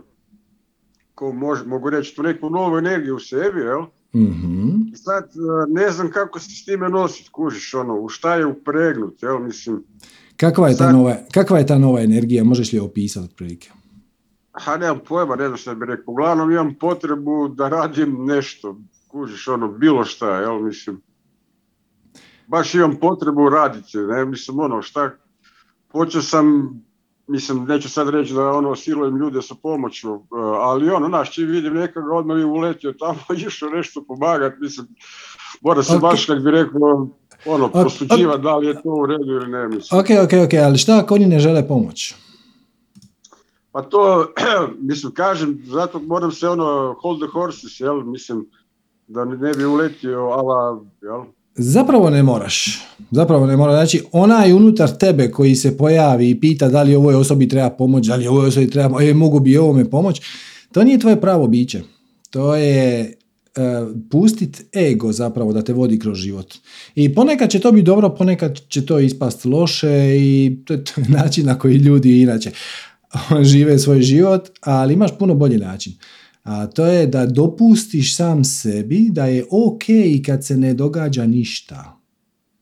ko 1.15 1.33
mogu 1.65 1.89
reći, 1.89 2.15
tu 2.15 2.23
neku 2.23 2.49
novu 2.49 2.77
energiju 2.77 3.15
u 3.15 3.19
sebi, 3.19 3.59
jel? 3.59 3.85
Mm 4.13 4.91
I 4.93 4.95
sad 4.95 5.23
e, 5.23 5.71
ne 5.73 5.91
znam 5.91 6.11
kako 6.11 6.39
se 6.39 6.49
s 6.49 6.65
time 6.65 6.89
nositi, 6.89 7.29
kužiš, 7.31 7.73
ono, 7.73 7.99
u 7.99 8.09
šta 8.09 8.35
je 8.35 8.45
upregnut, 8.45 9.23
jel, 9.23 9.39
mislim. 9.39 9.83
Kakva 10.37 10.69
je, 10.69 10.77
ta 10.77 10.91
nova, 10.91 11.15
kakva 11.31 11.57
je 11.57 11.67
ta 11.67 11.77
nova 11.77 12.01
energija, 12.01 12.43
možeš 12.43 12.73
li 12.73 12.77
je 12.77 12.81
opisati 12.81 13.25
otprilike? 13.25 13.71
Ha, 14.51 14.77
nemam 14.77 14.99
pojma, 15.07 15.35
ne 15.35 15.45
znam 15.45 15.57
šta 15.57 15.75
bi 15.75 15.85
rekao. 15.85 16.11
Uglavnom 16.11 16.51
imam 16.51 16.75
potrebu 16.79 17.47
da 17.47 17.69
radim 17.69 18.25
nešto, 18.25 18.77
kužiš, 19.07 19.47
ono, 19.47 19.67
bilo 19.67 20.05
šta, 20.05 20.39
jel, 20.39 20.59
mislim. 20.59 21.01
Baš 22.47 22.75
imam 22.75 22.95
potrebu 22.95 23.49
raditi, 23.49 23.97
ne, 23.97 24.25
mislim, 24.25 24.59
ono, 24.59 24.81
šta, 24.81 25.11
počeo 25.87 26.21
sam 26.21 26.73
mislim, 27.29 27.65
neću 27.65 27.89
sad 27.89 28.09
reći 28.09 28.33
da 28.33 28.49
ono 28.49 28.75
silujem 28.75 29.17
ljude 29.17 29.41
sa 29.41 29.55
pomoću, 29.63 30.13
e, 30.13 30.19
ali 30.59 30.89
ono, 30.89 31.07
znaš, 31.07 31.33
čim 31.33 31.47
vidim 31.47 31.73
nekoga, 31.73 32.15
odmah 32.15 32.37
je 32.37 32.45
uletio 32.45 32.93
tamo, 32.93 33.19
išao 33.47 33.69
nešto 33.69 34.03
pomagati, 34.07 34.55
mislim, 34.59 34.87
mora 35.61 35.83
se 35.83 35.97
baš, 35.97 36.25
kak 36.25 36.39
bi 36.43 36.51
rekao, 36.51 37.07
ono, 37.45 37.67
okay. 37.67 37.83
posuđivati 37.83 38.43
da 38.43 38.57
li 38.57 38.67
je 38.67 38.73
to 38.73 38.89
u 38.89 39.05
redu 39.05 39.31
ili 39.31 39.47
ne, 39.47 39.67
mislim. 39.67 39.99
Ok, 39.99 40.05
ok, 40.23 40.33
ok, 40.45 40.53
ali 40.65 40.77
šta 40.77 40.99
ako 40.99 41.15
oni 41.15 41.25
ne 41.25 41.39
žele 41.39 41.67
pomoć? 41.67 42.15
Pa 43.71 43.81
to, 43.81 44.33
mislim, 44.89 45.13
kažem, 45.13 45.61
zato 45.65 45.99
moram 45.99 46.31
se 46.31 46.49
ono, 46.49 46.95
hold 47.01 47.19
the 47.19 47.27
horses, 47.33 47.79
jel, 47.79 48.03
mislim, 48.03 48.45
da 49.07 49.25
ne 49.25 49.53
bi 49.53 49.65
uletio, 49.65 50.19
ala, 50.19 50.81
jel, 51.01 51.23
Zapravo 51.61 52.09
ne 52.09 52.23
moraš. 52.23 52.81
Zapravo 53.11 53.45
ne 53.47 53.57
moraš. 53.57 53.75
Znači, 53.75 54.03
onaj 54.11 54.53
unutar 54.53 54.97
tebe 54.97 55.31
koji 55.31 55.55
se 55.55 55.77
pojavi 55.77 56.29
i 56.29 56.39
pita 56.39 56.69
da 56.69 56.83
li 56.83 56.95
ovoj 56.95 57.15
osobi 57.15 57.47
treba 57.47 57.69
pomoć, 57.69 58.07
da 58.07 58.15
li 58.15 58.27
ovoj 58.27 58.47
osobi 58.47 58.69
treba, 58.69 59.03
e, 59.03 59.13
mogu 59.13 59.39
bi 59.39 59.57
ovome 59.57 59.89
pomoć, 59.89 60.21
to 60.71 60.83
nije 60.83 60.99
tvoje 60.99 61.21
pravo 61.21 61.47
biće. 61.47 61.81
To 62.29 62.55
je 62.55 62.99
e, 62.99 63.11
pustit 64.11 64.75
ego 64.75 65.11
zapravo 65.11 65.53
da 65.53 65.61
te 65.61 65.73
vodi 65.73 65.99
kroz 65.99 66.17
život. 66.17 66.55
I 66.95 67.15
ponekad 67.15 67.49
će 67.49 67.59
to 67.59 67.71
biti 67.71 67.85
dobro, 67.85 68.09
ponekad 68.09 68.59
će 68.69 68.85
to 68.85 68.99
ispast 68.99 69.45
loše 69.45 70.17
i 70.19 70.57
to 70.65 70.73
je, 70.73 70.83
način 71.07 71.45
na 71.45 71.59
koji 71.59 71.75
ljudi 71.75 72.21
inače 72.21 72.51
žive 73.51 73.79
svoj 73.79 74.01
život, 74.01 74.49
ali 74.61 74.93
imaš 74.93 75.11
puno 75.19 75.35
bolji 75.35 75.57
način 75.57 75.93
a 76.49 76.67
to 76.67 76.85
je 76.85 77.07
da 77.07 77.25
dopustiš 77.25 78.15
sam 78.15 78.43
sebi 78.43 79.09
da 79.11 79.25
je 79.25 79.45
ok 79.51 79.83
kad 80.25 80.45
se 80.45 80.57
ne 80.57 80.73
događa 80.73 81.25
ništa. 81.25 81.99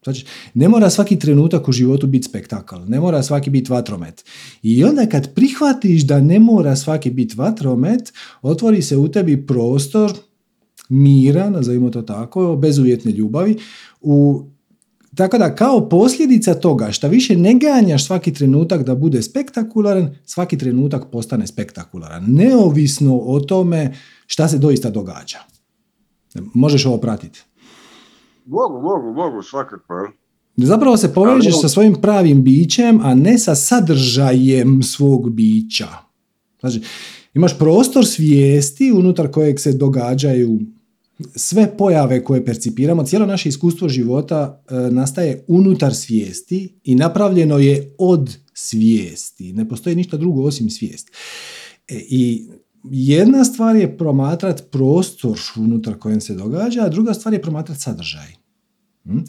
Znači, 0.03 0.25
ne 0.53 0.67
mora 0.67 0.89
svaki 0.89 1.19
trenutak 1.19 1.67
u 1.67 1.71
životu 1.71 2.07
biti 2.07 2.27
spektakl, 2.27 2.75
ne 2.87 2.99
mora 2.99 3.23
svaki 3.23 3.49
biti 3.49 3.71
vatromet. 3.71 4.25
I 4.63 4.83
onda 4.83 5.05
kad 5.05 5.33
prihvatiš 5.33 6.03
da 6.03 6.19
ne 6.19 6.39
mora 6.39 6.75
svaki 6.75 7.11
biti 7.11 7.35
vatromet, 7.37 8.13
otvori 8.41 8.81
se 8.81 8.97
u 8.97 9.07
tebi 9.07 9.47
prostor 9.47 10.13
mira, 10.89 11.49
nazovimo 11.49 11.89
to 11.89 12.01
tako, 12.01 12.55
bezuvjetne 12.55 13.11
ljubavi, 13.11 13.57
u 14.01 14.45
tako 15.17 15.37
da 15.37 15.55
kao 15.55 15.89
posljedica 15.89 16.53
toga 16.53 16.91
što 16.91 17.07
više 17.07 17.37
ne 17.37 17.53
ganjaš 17.53 18.05
svaki 18.05 18.33
trenutak 18.33 18.83
da 18.83 18.95
bude 18.95 19.21
spektakularan, 19.21 20.15
svaki 20.25 20.57
trenutak 20.57 21.11
postane 21.11 21.47
spektakularan. 21.47 22.25
Neovisno 22.27 23.17
o 23.17 23.39
tome 23.39 23.93
šta 24.27 24.47
se 24.47 24.57
doista 24.57 24.89
događa. 24.89 25.37
Možeš 26.53 26.85
ovo 26.85 26.97
pratiti? 26.97 27.43
Mogu, 28.45 28.81
mogu, 28.81 29.13
mogu, 29.13 29.41
svakako. 29.41 30.11
Zapravo 30.57 30.97
se 30.97 31.13
povežeš 31.13 31.61
sa 31.61 31.69
svojim 31.69 31.95
pravim 32.01 32.43
bićem, 32.43 32.99
a 33.03 33.15
ne 33.15 33.37
sa 33.37 33.55
sadržajem 33.55 34.83
svog 34.83 35.29
bića. 35.29 35.87
Znači, 36.59 36.81
imaš 37.33 37.57
prostor 37.57 38.05
svijesti 38.05 38.91
unutar 38.91 39.31
kojeg 39.31 39.59
se 39.59 39.73
događaju 39.73 40.59
sve 41.35 41.77
pojave 41.77 42.23
koje 42.23 42.45
percipiramo, 42.45 43.03
cijelo 43.03 43.25
naše 43.25 43.49
iskustvo 43.49 43.89
života 43.89 44.63
e, 44.69 44.73
nastaje 44.75 45.45
unutar 45.47 45.95
svijesti 45.95 46.79
i 46.83 46.95
napravljeno 46.95 47.57
je 47.57 47.95
od 47.97 48.37
svijesti. 48.53 49.53
Ne 49.53 49.69
postoji 49.69 49.95
ništa 49.95 50.17
drugo 50.17 50.43
osim 50.43 50.69
svijest. 50.69 51.09
E, 51.87 51.95
I 52.09 52.47
jedna 52.83 53.45
stvar 53.45 53.75
je 53.75 53.97
promatrat 53.97 54.63
prostor 54.71 55.39
unutar 55.57 55.97
kojem 55.97 56.21
se 56.21 56.33
događa, 56.33 56.81
a 56.81 56.89
druga 56.89 57.13
stvar 57.13 57.33
je 57.33 57.41
promatrat 57.41 57.79
sadržaj. 57.79 58.27
Hm? 59.03 59.19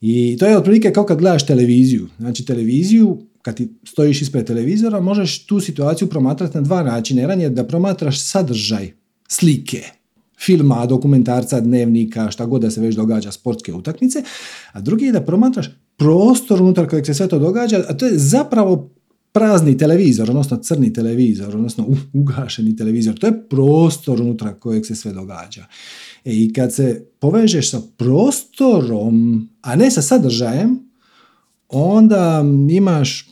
I 0.00 0.36
to 0.38 0.46
je 0.46 0.58
otprilike 0.58 0.92
kao 0.92 1.04
kad 1.04 1.18
gledaš 1.18 1.46
televiziju. 1.46 2.08
Znači 2.18 2.44
televiziju, 2.44 3.18
kad 3.42 3.56
ti 3.56 3.68
stojiš 3.84 4.22
ispred 4.22 4.46
televizora, 4.46 5.00
možeš 5.00 5.46
tu 5.46 5.60
situaciju 5.60 6.08
promatrati 6.08 6.56
na 6.56 6.60
dva 6.60 6.82
načina. 6.82 7.20
Jedan 7.20 7.40
je 7.40 7.50
da 7.50 7.66
promatraš 7.66 8.20
sadržaj 8.20 8.92
slike, 9.28 9.82
filma, 10.44 10.86
dokumentarca, 10.86 11.60
dnevnika, 11.60 12.30
šta 12.30 12.46
god 12.46 12.62
da 12.62 12.70
se 12.70 12.80
već 12.80 12.96
događa, 12.96 13.32
sportske 13.32 13.72
utakmice, 13.72 14.22
a 14.72 14.80
drugi 14.80 15.04
je 15.04 15.12
da 15.12 15.24
promatraš 15.24 15.70
prostor 15.96 16.62
unutar 16.62 16.88
kojeg 16.88 17.06
se 17.06 17.14
sve 17.14 17.28
to 17.28 17.38
događa, 17.38 17.84
a 17.88 17.96
to 17.96 18.06
je 18.06 18.18
zapravo 18.18 18.90
prazni 19.32 19.78
televizor, 19.78 20.30
odnosno 20.30 20.56
crni 20.56 20.92
televizor, 20.92 21.56
odnosno 21.56 21.86
ugašeni 22.12 22.76
televizor. 22.76 23.18
To 23.18 23.26
je 23.26 23.48
prostor 23.48 24.20
unutar 24.20 24.54
kojeg 24.58 24.86
se 24.86 24.94
sve 24.94 25.12
događa. 25.12 25.66
E, 26.24 26.32
I 26.32 26.52
kad 26.52 26.74
se 26.74 27.06
povežeš 27.18 27.70
sa 27.70 27.80
prostorom, 27.96 29.48
a 29.62 29.76
ne 29.76 29.90
sa 29.90 30.02
sadržajem, 30.02 30.78
onda 31.68 32.44
imaš 32.70 33.28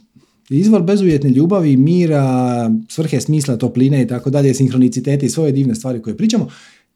izvor 0.50 0.82
bezuvjetne 0.82 1.30
ljubavi, 1.30 1.76
mira, 1.76 2.70
svrhe, 2.88 3.20
smisla, 3.20 3.56
topline 3.56 4.02
i 4.02 4.06
tako 4.06 4.30
dalje, 4.30 4.54
sinhronicitete 4.54 5.26
i 5.26 5.30
svoje 5.30 5.52
divne 5.52 5.74
stvari 5.74 6.02
koje 6.02 6.16
pričamo, 6.16 6.48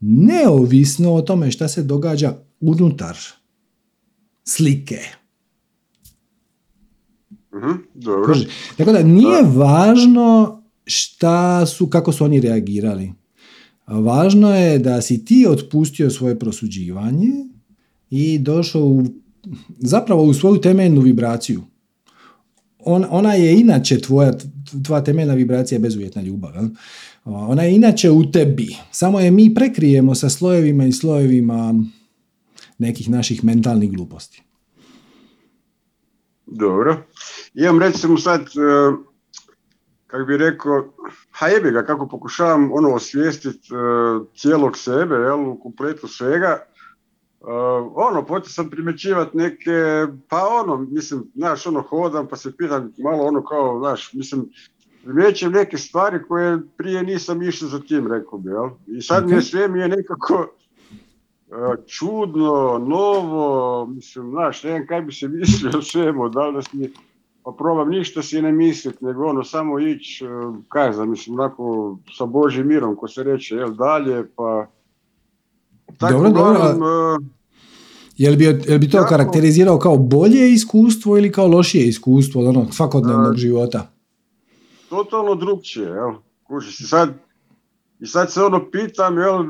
neovisno 0.06 1.14
o 1.14 1.22
tome 1.22 1.50
šta 1.50 1.68
se 1.68 1.82
događa 1.82 2.34
unutar 2.60 3.16
slike. 4.44 4.98
Mhm, 7.54 7.72
dobro. 7.94 8.34
Tako 8.76 8.92
da 8.92 9.02
nije 9.02 9.42
važno 9.42 10.62
šta 10.84 11.66
su, 11.66 11.86
kako 11.86 12.12
su 12.12 12.24
oni 12.24 12.40
reagirali. 12.40 13.12
Važno 13.86 14.56
je 14.56 14.78
da 14.78 15.02
si 15.02 15.24
ti 15.24 15.46
otpustio 15.48 16.10
svoje 16.10 16.38
prosuđivanje 16.38 17.30
i 18.10 18.38
došao 18.38 18.82
u, 18.82 19.04
zapravo 19.78 20.22
u 20.22 20.34
svoju 20.34 20.60
temeljnu 20.60 21.00
vibraciju. 21.00 21.62
On, 22.78 23.04
ona 23.10 23.34
je 23.34 23.60
inače 23.60 24.00
tvoja, 24.00 24.32
tvoja 24.84 25.04
temeljna 25.04 25.34
vibracija 25.34 25.78
bezuvjetna 25.78 26.22
ljubav. 26.22 26.52
Ona 27.24 27.62
je 27.62 27.74
inače 27.74 28.10
u 28.10 28.30
tebi, 28.32 28.76
samo 28.90 29.20
je 29.20 29.30
mi 29.30 29.54
prekrijemo 29.54 30.14
sa 30.14 30.30
slojevima 30.30 30.84
i 30.84 30.92
slojevima 30.92 31.74
nekih 32.78 33.10
naših 33.10 33.44
mentalnih 33.44 33.92
gluposti. 33.92 34.42
Dobro. 36.46 36.96
Imam 37.54 37.80
recimo 37.80 38.18
sad, 38.18 38.40
e, 38.40 38.92
kako 40.06 40.24
bi 40.24 40.36
rekao, 40.36 40.94
ha 41.30 41.48
jebi 41.48 41.70
ga, 41.70 41.84
kako 41.84 42.08
pokušavam 42.08 42.70
ono 42.72 42.94
osvijestiti 42.94 43.68
e, 43.74 43.76
cijelog 44.36 44.78
sebe, 44.78 45.14
jel, 45.14 45.48
u 45.48 45.60
kompletu 45.62 46.08
svega, 46.08 46.64
Uh, 47.46 47.50
ono, 47.94 48.26
počeo 48.26 48.48
sam 48.48 48.70
primjećivati 48.70 49.36
neke, 49.36 50.06
pa 50.28 50.46
ono, 50.48 50.76
mislim, 50.76 51.30
znaš, 51.34 51.66
ono, 51.66 51.82
hodam 51.82 52.28
pa 52.28 52.36
se 52.36 52.56
pitam 52.56 52.92
malo 52.98 53.24
ono 53.24 53.44
kao, 53.44 53.78
znaš, 53.78 54.12
mislim, 54.12 54.48
primjećujem 55.04 55.52
neke 55.52 55.78
stvari 55.78 56.18
koje 56.28 56.58
prije 56.76 57.02
nisam 57.02 57.42
išao 57.42 57.68
za 57.68 57.80
tim, 57.80 58.12
rekao 58.12 58.38
bi, 58.38 58.50
jel? 58.50 58.68
I 58.86 59.02
sad 59.02 59.28
mi 59.28 59.34
je 59.34 59.42
sve 59.42 59.68
mi 59.68 59.80
je 59.80 59.88
nekako 59.88 60.34
uh, 61.48 61.86
čudno, 61.86 62.84
novo, 62.88 63.86
mislim, 63.86 64.30
znaš, 64.30 64.62
ne 64.62 64.86
kaj 64.86 65.02
bi 65.02 65.12
se 65.12 65.28
mislio 65.38 65.78
o 65.78 65.82
svemu, 65.82 66.28
da 66.28 66.48
li 66.48 66.62
si, 66.62 66.92
pa 67.44 67.52
probam 67.58 67.88
ništa 67.88 68.22
si 68.22 68.42
ne 68.42 68.52
misliti, 68.52 69.04
nego 69.04 69.24
ono, 69.24 69.44
samo 69.44 69.78
ići, 69.78 70.26
uh, 70.26 70.56
kaj 70.68 70.92
znam, 70.92 71.10
mislim, 71.10 71.40
onako, 71.40 71.96
sa 72.18 72.26
Božim 72.26 72.66
mirom, 72.66 72.96
ko 72.96 73.08
se 73.08 73.22
reče, 73.22 73.54
jel, 73.54 73.74
dalje, 73.74 74.24
pa... 74.36 74.66
Tako, 75.98 76.12
dobro, 76.12 76.30
dobro. 76.32 77.14
Uh, 77.14 77.24
Jel 78.16 78.36
bi, 78.36 78.44
jel 78.44 78.78
bi 78.78 78.90
to 78.90 78.96
jako, 78.96 79.08
karakterizirao 79.08 79.78
kao 79.78 79.96
bolje 79.96 80.52
iskustvo 80.52 81.18
ili 81.18 81.32
kao 81.32 81.46
lošije 81.46 81.88
iskustvo 81.88 82.40
od 82.40 82.46
onog 82.46 82.74
svakodnevnog 82.74 83.36
života? 83.36 83.93
Totalno 84.94 85.34
drugčije, 85.34 85.86
jel? 85.86 86.12
Kužiš, 86.42 86.80
i 86.80 86.84
sad, 86.84 87.08
i 88.00 88.06
sad 88.06 88.32
se 88.32 88.42
ono 88.42 88.70
pitam, 88.70 89.18
jel, 89.18 89.44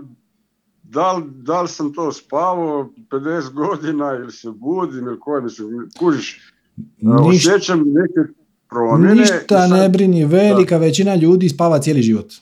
da 0.83 1.12
li, 1.12 1.24
da 1.28 1.62
li 1.62 1.68
sam 1.68 1.92
to 1.92 2.12
spavao 2.12 2.90
50 3.11 3.52
godina 3.52 4.12
ili 4.14 4.33
se 4.33 4.50
budim 4.50 5.07
ili 5.07 5.20
koje, 5.20 5.42
mislim, 5.42 5.68
kužiš, 5.98 6.40
Ništa, 6.96 7.50
osjećam 7.50 7.78
neke 7.78 8.33
promjene. 8.70 9.14
Ništa 9.14 9.38
sad, 9.48 9.70
ne 9.70 9.88
brini, 9.88 10.24
velika 10.24 10.78
da. 10.78 10.85
većina 10.85 11.14
ljudi 11.14 11.48
spava 11.48 11.78
cijeli 11.78 12.02
život. 12.02 12.33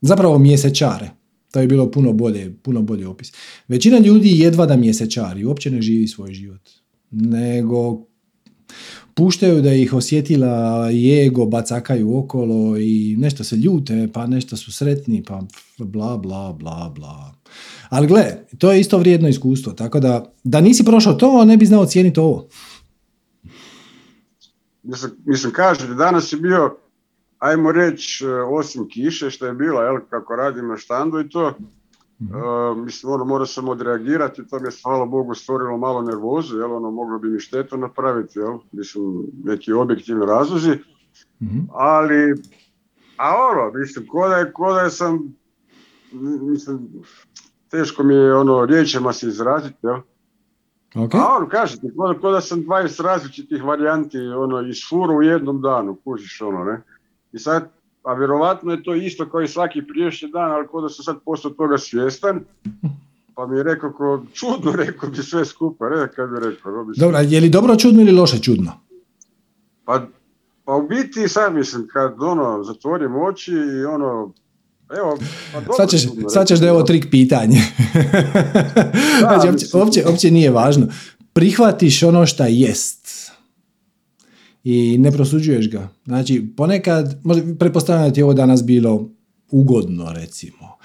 Zapravo 0.00 0.38
mjesečare. 0.38 1.10
To 1.50 1.60
je 1.60 1.66
bilo 1.66 1.90
puno 1.90 2.12
bolje, 2.12 2.54
puno 2.62 2.82
bolje 2.82 3.08
opis. 3.08 3.32
Većina 3.68 3.98
ljudi 3.98 4.40
jedva 4.40 4.66
da 4.66 4.76
mjesečari, 4.76 5.44
uopće 5.44 5.70
ne 5.70 5.82
živi 5.82 6.08
svoj 6.08 6.32
život. 6.32 6.60
Nego 7.10 8.07
puštaju 9.14 9.62
da 9.62 9.72
ih 9.72 9.94
osjetila 9.94 10.88
i 10.92 11.26
ego 11.26 11.46
bacakaju 11.46 12.18
okolo 12.18 12.76
i 12.78 13.16
nešto 13.18 13.44
se 13.44 13.56
ljute, 13.56 14.08
pa 14.12 14.26
nešto 14.26 14.56
su 14.56 14.72
sretni, 14.72 15.22
pa 15.22 15.42
bla, 15.78 16.16
bla, 16.16 16.52
bla, 16.52 16.92
bla. 16.94 17.34
Ali 17.88 18.06
gle, 18.06 18.24
to 18.58 18.72
je 18.72 18.80
isto 18.80 18.98
vrijedno 18.98 19.28
iskustvo, 19.28 19.72
tako 19.72 20.00
da 20.00 20.32
da 20.44 20.60
nisi 20.60 20.84
prošao 20.84 21.14
to, 21.14 21.44
ne 21.44 21.56
bi 21.56 21.66
znao 21.66 21.86
cijeniti 21.86 22.20
ovo. 22.20 22.48
Mislim, 24.82 25.12
mislim 25.24 25.52
kaže, 25.52 25.94
danas 25.94 26.32
je 26.32 26.38
bio, 26.38 26.76
ajmo 27.38 27.72
reći, 27.72 28.24
osim 28.50 28.88
kiše 28.88 29.30
što 29.30 29.46
je 29.46 29.52
bila, 29.52 29.84
jel, 29.84 29.96
kako 30.10 30.36
radim 30.36 30.68
na 30.68 30.76
štandu 30.76 31.20
i 31.20 31.28
to, 31.28 31.54
Uh, 32.20 32.78
mislim, 32.84 33.12
ono, 33.12 33.24
mora 33.24 33.46
sam 33.46 33.68
odreagirati, 33.68 34.48
to 34.48 34.60
mi 34.60 34.66
je, 34.66 34.72
hvala 34.82 35.06
Bogu, 35.06 35.34
stvorilo 35.34 35.76
malo 35.76 36.02
nervozu, 36.02 36.58
jel, 36.58 36.76
ono, 36.76 36.90
moglo 36.90 37.18
bi 37.18 37.28
mi 37.28 37.40
štetu 37.40 37.76
napraviti, 37.76 38.38
jel, 38.38 38.58
mislim, 38.72 39.26
neki 39.44 39.72
objektivni 39.72 40.26
razlozi, 40.26 40.78
mm 41.40 41.68
ali, 41.72 42.42
a 43.16 43.34
ono, 43.50 43.78
mislim, 43.78 44.06
ko 44.06 44.28
da 44.28 44.36
je, 44.36 44.52
ko 44.52 44.72
da 44.72 44.80
je 44.80 44.90
sam, 44.90 45.34
mislim, 46.40 46.88
teško 47.68 48.02
mi 48.02 48.14
je, 48.14 48.34
ono, 48.34 48.64
riječima 48.66 49.12
se 49.12 49.28
izraziti, 49.28 49.78
jel, 49.82 50.00
Okay. 50.94 51.20
A 51.20 51.36
ono, 51.36 51.48
kažete, 51.48 51.90
ko, 52.20 52.30
da 52.30 52.40
sam 52.40 52.64
20 52.64 53.02
različitih 53.02 53.62
varijanti, 53.62 54.18
ono, 54.18 54.68
iz 54.68 54.76
furu 54.88 55.16
u 55.16 55.22
jednom 55.22 55.60
danu, 55.60 55.96
kužiš, 56.04 56.40
ono, 56.40 56.64
ne, 56.64 56.82
i 57.32 57.38
sad, 57.38 57.70
a 58.08 58.14
vjerovatno 58.14 58.72
je 58.72 58.82
to 58.82 58.94
isto 58.94 59.30
kao 59.30 59.40
i 59.40 59.48
svaki 59.48 59.82
priješnji 59.82 60.28
dan, 60.28 60.50
ali 60.50 60.66
kod 60.66 60.82
da 60.82 60.88
sam 60.88 61.04
sad 61.04 61.16
postao 61.24 61.50
toga 61.50 61.78
svjestan, 61.78 62.40
pa 63.34 63.46
mi 63.46 63.56
je 63.56 63.62
rekao, 63.62 63.92
ko, 63.92 64.22
čudno 64.32 64.72
rekao 64.84 65.10
bi 65.10 65.16
sve 65.16 65.44
skupa, 65.44 65.88
ne, 65.88 66.08
kad 66.12 66.30
bi 66.30 66.36
rekao. 66.40 66.84
Bi 66.84 66.92
Dobro, 66.96 67.18
je 67.18 67.40
li 67.40 67.48
dobro 67.48 67.76
čudno 67.76 68.00
ili 68.00 68.12
loše 68.12 68.38
čudno? 68.42 68.72
Pa, 69.84 70.06
pa 70.64 70.74
u 70.74 70.88
biti 70.88 71.28
sad 71.28 71.54
mislim, 71.54 71.88
kad 71.92 72.22
ono, 72.22 72.62
zatvorim 72.64 73.16
oči 73.16 73.52
i 73.52 73.84
ono, 73.84 74.32
Evo, 74.98 75.18
pa 75.52 75.60
dobro, 75.60 75.74
sad, 75.76 75.90
ćeš, 75.90 76.02
sad 76.28 76.46
ćeš 76.48 76.58
da 76.58 76.66
je 76.66 76.72
ovo 76.72 76.82
trik 76.82 77.06
pitanje. 77.10 77.60
Da, 79.20 79.38
znači, 79.40 79.66
uopće, 79.74 80.04
uopće 80.06 80.30
nije 80.30 80.50
važno. 80.50 80.86
Prihvatiš 81.32 82.02
ono 82.02 82.26
šta 82.26 82.46
jest 82.46 83.27
i 84.70 84.98
ne 84.98 85.12
prosuđuješ 85.12 85.70
ga. 85.70 85.88
Znači, 86.04 86.46
ponekad, 86.56 87.22
pretpostavljam 87.58 88.08
da 88.08 88.14
ti 88.14 88.20
je 88.20 88.24
ovo 88.24 88.34
danas 88.34 88.64
bilo 88.64 89.10
ugodno, 89.50 90.12
recimo. 90.12 90.76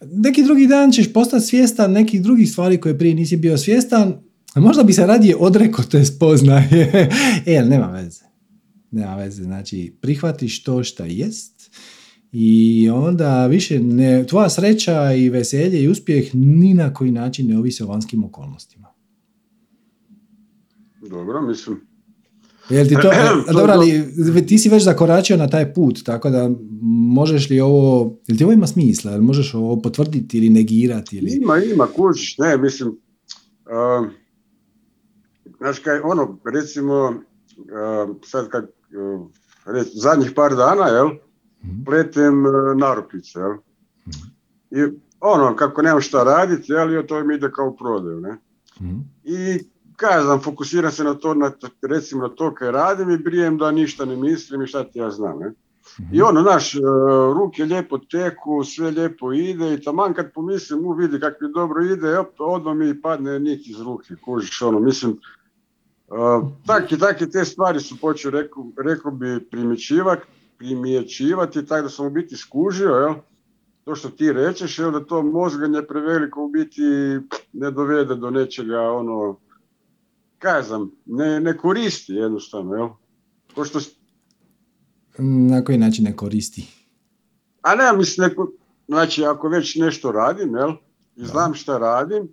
Neki 0.00 0.42
drugi 0.42 0.66
dan 0.66 0.92
ćeš 0.92 1.12
postati 1.12 1.46
svjestan 1.46 1.92
nekih 1.92 2.22
drugih 2.22 2.50
stvari 2.50 2.80
koje 2.80 2.98
prije 2.98 3.14
nisi 3.14 3.36
bio 3.36 3.58
svjestan, 3.58 4.14
možda 4.54 4.82
bi 4.82 4.92
se 4.92 5.06
radije 5.06 5.36
odrekao 5.36 5.84
te 5.84 6.04
spoznaje. 6.04 7.08
e, 7.46 7.64
nema 7.64 7.86
veze. 7.86 8.24
Nema 8.90 9.16
veze. 9.16 9.42
Znači, 9.42 9.96
prihvatiš 10.00 10.62
to 10.62 10.84
šta 10.84 11.04
jest 11.04 11.70
i 12.32 12.88
onda 12.90 13.46
više 13.46 13.80
ne, 13.80 14.26
tvoja 14.26 14.48
sreća 14.48 15.12
i 15.12 15.28
veselje 15.28 15.82
i 15.82 15.88
uspjeh 15.88 16.34
ni 16.34 16.74
na 16.74 16.94
koji 16.94 17.12
način 17.12 17.46
ne 17.46 17.58
ovise 17.58 17.84
o 17.84 17.86
vanjskim 17.86 18.24
okolnostima. 18.24 18.88
Dobro, 21.10 21.42
mislim, 21.42 21.89
Jel 22.70 22.86
ti 22.88 22.94
to, 22.94 23.10
dobro, 23.58 23.72
ali 23.72 24.04
ti 24.46 24.58
si 24.58 24.68
već 24.68 24.84
zakoračio 24.84 25.36
na 25.36 25.48
taj 25.48 25.74
put, 25.74 26.04
tako 26.04 26.30
da 26.30 26.50
možeš 27.14 27.50
li 27.50 27.60
ovo, 27.60 28.16
jel 28.26 28.38
ti 28.38 28.44
ovo 28.44 28.52
ima 28.52 28.66
smisla, 28.66 29.10
jel 29.10 29.22
možeš 29.22 29.54
ovo 29.54 29.80
potvrditi 29.80 30.38
ili 30.38 30.50
negirati? 30.50 31.16
Ili... 31.16 31.38
Ima, 31.42 31.58
ima, 31.58 31.86
kužiš, 31.86 32.38
ne, 32.38 32.56
mislim, 32.56 32.88
uh, 32.88 34.08
znaš 35.58 35.78
kaj, 35.78 36.00
ono, 36.04 36.38
recimo, 36.54 36.94
uh, 37.04 38.16
sad 38.24 38.48
kad, 38.48 38.64
uh, 38.64 39.30
rec, 39.66 39.88
zadnjih 39.94 40.32
par 40.36 40.56
dana, 40.56 40.86
jel, 40.86 41.06
mm 41.06 41.84
pletem 41.84 42.46
uh, 42.46 42.52
narukvice, 42.76 43.38
jel, 43.38 43.52
mm 43.52 43.60
i 44.72 44.82
ono, 45.20 45.56
kako 45.56 45.82
nemam 45.82 46.00
šta 46.00 46.24
raditi, 46.24 46.72
jel, 46.72 46.94
i 46.94 47.06
to 47.06 47.24
mi 47.24 47.34
ide 47.34 47.50
kao 47.50 47.76
prodaju, 47.76 48.20
ne, 48.20 48.38
mm 48.80 49.00
i 49.24 49.58
kažem, 50.00 50.40
fokusiram 50.40 50.92
se 50.92 51.04
na 51.04 51.14
to, 51.14 51.34
na, 51.34 51.52
recimo 51.82 52.22
na 52.22 52.34
to 52.34 52.54
kaj 52.54 52.70
radim 52.70 53.10
i 53.10 53.18
brijem 53.18 53.58
da 53.58 53.70
ništa 53.70 54.04
ne 54.04 54.16
mislim 54.16 54.62
i 54.62 54.66
šta 54.66 54.84
ti 54.84 54.98
ja 54.98 55.10
znam. 55.10 55.38
Ne? 55.38 55.52
I 55.98 56.02
mhm. 56.02 56.22
ono, 56.28 56.42
naš, 56.42 56.74
e, 56.74 56.78
ruke 57.34 57.64
lijepo 57.64 57.98
teku, 57.98 58.64
sve 58.64 58.90
lijepo 58.90 59.32
ide 59.32 59.74
i 59.74 59.80
taman 59.82 60.14
kad 60.14 60.32
pomislim, 60.32 60.86
u 60.86 60.92
vidi 60.92 61.20
kako 61.20 61.44
mi 61.44 61.52
dobro 61.52 61.84
ide, 61.84 62.18
op, 62.18 62.28
odmah 62.38 62.76
mi 62.76 63.00
padne 63.02 63.38
nik 63.38 63.68
iz 63.68 63.80
ruke, 63.80 64.14
kužiš, 64.24 64.62
ono, 64.62 64.80
mislim, 64.80 65.10
uh, 66.08 66.48
tak 66.66 66.92
i 66.92 66.98
tak 66.98 67.18
te 67.32 67.44
stvari 67.44 67.80
su 67.80 67.96
počeo, 68.00 68.30
rekao, 68.30 68.66
rekao 68.84 69.10
bi, 69.10 69.40
primjećivati, 69.50 70.22
primjećivati, 70.58 71.66
tako 71.66 71.82
da 71.82 71.88
sam 71.88 72.06
u 72.06 72.10
biti 72.10 72.36
skužio, 72.36 72.90
jel? 72.90 73.14
to 73.84 73.94
što 73.94 74.08
ti 74.08 74.32
rečeš, 74.32 74.78
jel, 74.78 74.90
da 74.90 75.04
to 75.04 75.22
mozganje 75.22 75.82
preveliko 75.82 76.44
u 76.44 76.48
biti 76.48 76.82
ne 77.52 77.70
dovede 77.70 78.14
do 78.14 78.30
nečega, 78.30 78.80
ono, 78.80 79.36
kazam, 80.40 80.90
ne, 81.06 81.40
ne 81.40 81.56
koristi 81.56 82.12
jednostavno, 82.12 82.74
jel? 82.74 82.88
Ko 83.54 83.64
što... 83.64 83.78
Na 85.18 85.64
koji 85.64 85.78
način 85.78 86.04
ne 86.04 86.16
koristi? 86.16 86.66
A 87.62 87.74
ne, 87.74 87.96
mislim, 87.96 88.28
neko, 88.28 88.52
znači 88.88 89.24
ako 89.24 89.48
već 89.48 89.76
nešto 89.76 90.12
radim, 90.12 90.54
jel? 90.54 90.70
I 91.16 91.24
znam 91.24 91.54
šta 91.54 91.78
radim 91.78 92.28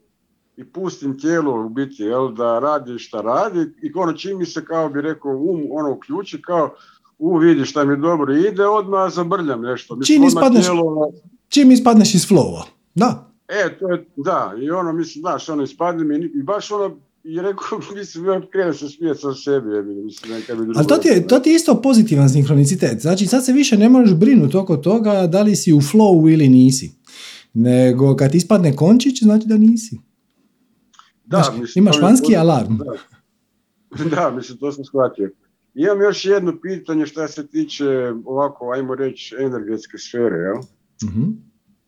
i 0.58 0.63
pustim 0.65 1.20
tijelo 1.20 1.65
u 1.65 1.70
biti, 1.70 2.04
jel? 2.04 2.34
Da 2.34 2.60
radi 2.60 3.00
šta 3.00 3.22
radi 3.22 3.60
i 3.60 3.91
ono 3.96 4.13
čim 4.13 4.38
mi 4.38 4.46
se, 4.46 4.65
kao 4.65 4.89
bi 4.89 5.02
rekao, 5.02 5.32
um 5.32 5.62
ono 5.72 5.91
uključi, 5.91 6.41
kao 6.41 6.76
u 7.17 7.38
vidi 7.38 7.65
šta 7.65 7.86
mi 7.86 8.02
dobro 8.02 8.36
ide, 8.36 8.65
odmah 8.65 9.13
zabrljam 9.13 9.62
nešto. 9.62 9.96
Mislim, 9.96 10.17
čim, 10.17 10.28
ispadneš, 10.28 10.65
tijelo... 10.65 11.12
čim 11.48 11.72
ispadneš 11.72 12.15
iz 12.15 12.28
flowa, 12.28 12.63
da. 12.96 13.32
E, 13.48 13.78
to 13.80 13.91
je, 13.91 14.06
da, 14.15 14.54
i 14.62 14.70
ono, 14.70 14.93
mislim, 14.93 15.22
znaš, 15.22 15.50
ono, 15.50 15.63
ispadne 15.63 16.04
mi 16.04 16.26
i 16.36 16.43
baš 16.43 16.72
ono, 16.72 16.98
i 17.28 17.42
rekao, 17.42 17.80
mislim, 17.96 18.26
ja 18.26 18.42
krenem 18.52 18.74
se 18.74 18.90
smijeti 18.90 19.20
sa 19.20 19.34
sebi, 19.34 19.76
je, 19.76 19.84
mislim, 19.84 20.34
neka 20.34 20.56
bi 20.56 20.74
Ali 20.76 20.88
to 20.88 20.98
ti, 20.98 21.08
je, 21.08 21.28
to 21.28 21.40
ti 21.40 21.50
je 21.50 21.56
isto 21.56 21.82
pozitivan 21.82 22.30
sinkronicitet. 22.30 23.02
Znači, 23.02 23.28
sad 23.28 23.46
se 23.46 23.54
više 23.54 23.78
ne 23.78 23.90
možeš 23.90 24.16
brinuti 24.16 24.58
oko 24.58 24.78
toga 24.78 25.28
da 25.28 25.42
li 25.42 25.56
si 25.56 25.74
u 25.74 25.78
flowu 25.78 26.34
ili 26.34 26.50
nisi. 26.50 26.92
Nego 27.54 28.16
kad 28.16 28.36
ispadne 28.36 28.76
končić, 28.76 29.24
znači 29.24 29.48
da 29.48 29.58
nisi. 29.58 30.00
Da, 31.26 31.38
Znaš, 31.38 31.60
mislim, 31.60 31.84
imaš 31.84 32.02
vanjski 32.02 32.36
alarm. 32.36 32.78
Da. 32.78 34.06
da, 34.16 34.32
mislim, 34.36 34.58
to 34.58 34.72
sam 34.72 34.84
shvatio. 34.84 35.32
Imam 35.74 36.02
još 36.02 36.26
jedno 36.26 36.54
pitanje 36.62 37.06
što 37.06 37.28
se 37.28 37.48
tiče 37.48 38.13
ovako, 38.26 38.72
ajmo 38.72 38.96
reći, 38.96 39.36
energetske 39.40 39.98
sfere, 39.98 40.38
jel? 40.38 40.58
Uh-huh. 41.04 41.34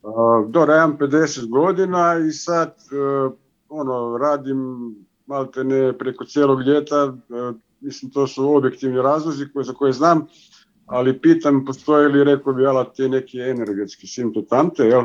Uh, 0.02 0.50
dobro, 0.50 0.74
ja 0.74 0.84
imam 0.84 0.98
50 0.98 1.48
godina 1.48 2.18
i 2.28 2.32
sad 2.32 2.68
uh, 2.68 3.32
ono, 3.68 4.18
radim 4.18 4.58
malte 5.30 5.64
ne 5.64 5.98
preko 5.98 6.24
cijelog 6.24 6.62
ljeta, 6.62 6.96
e, 6.96 7.52
mislim 7.80 8.10
to 8.10 8.26
su 8.26 8.56
objektivni 8.56 9.02
razlozi 9.02 9.46
koje, 9.52 9.64
za 9.64 9.72
koje 9.72 9.92
znam, 9.92 10.26
ali 10.86 11.20
pitam 11.20 11.64
postoje 11.64 12.08
li, 12.08 12.24
rekao 12.24 12.52
bi, 12.52 12.66
ala 12.66 12.84
te 12.84 13.08
neke 13.08 13.38
energetske 13.38 14.06
simptotante, 14.06 14.82
jel? 14.82 15.04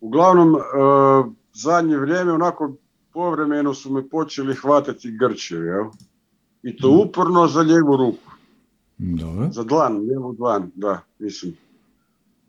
Uglavnom, 0.00 0.54
e, 0.54 0.60
zadnje 1.52 1.96
vrijeme 1.96 2.32
onako 2.32 2.72
povremeno 3.12 3.74
su 3.74 3.92
me 3.92 4.08
počeli 4.08 4.54
hvatati 4.54 5.16
grče, 5.20 5.56
jel? 5.56 5.84
I 6.62 6.76
to 6.76 6.88
mhm. 6.88 7.00
uporno 7.00 7.46
za 7.46 7.60
lijevu 7.60 7.96
ruku. 7.96 8.30
Dobro. 8.98 9.48
Za 9.52 9.64
dlan, 9.64 9.98
lijevu 9.98 10.32
dlan, 10.32 10.70
da, 10.74 11.00
mislim. 11.18 11.56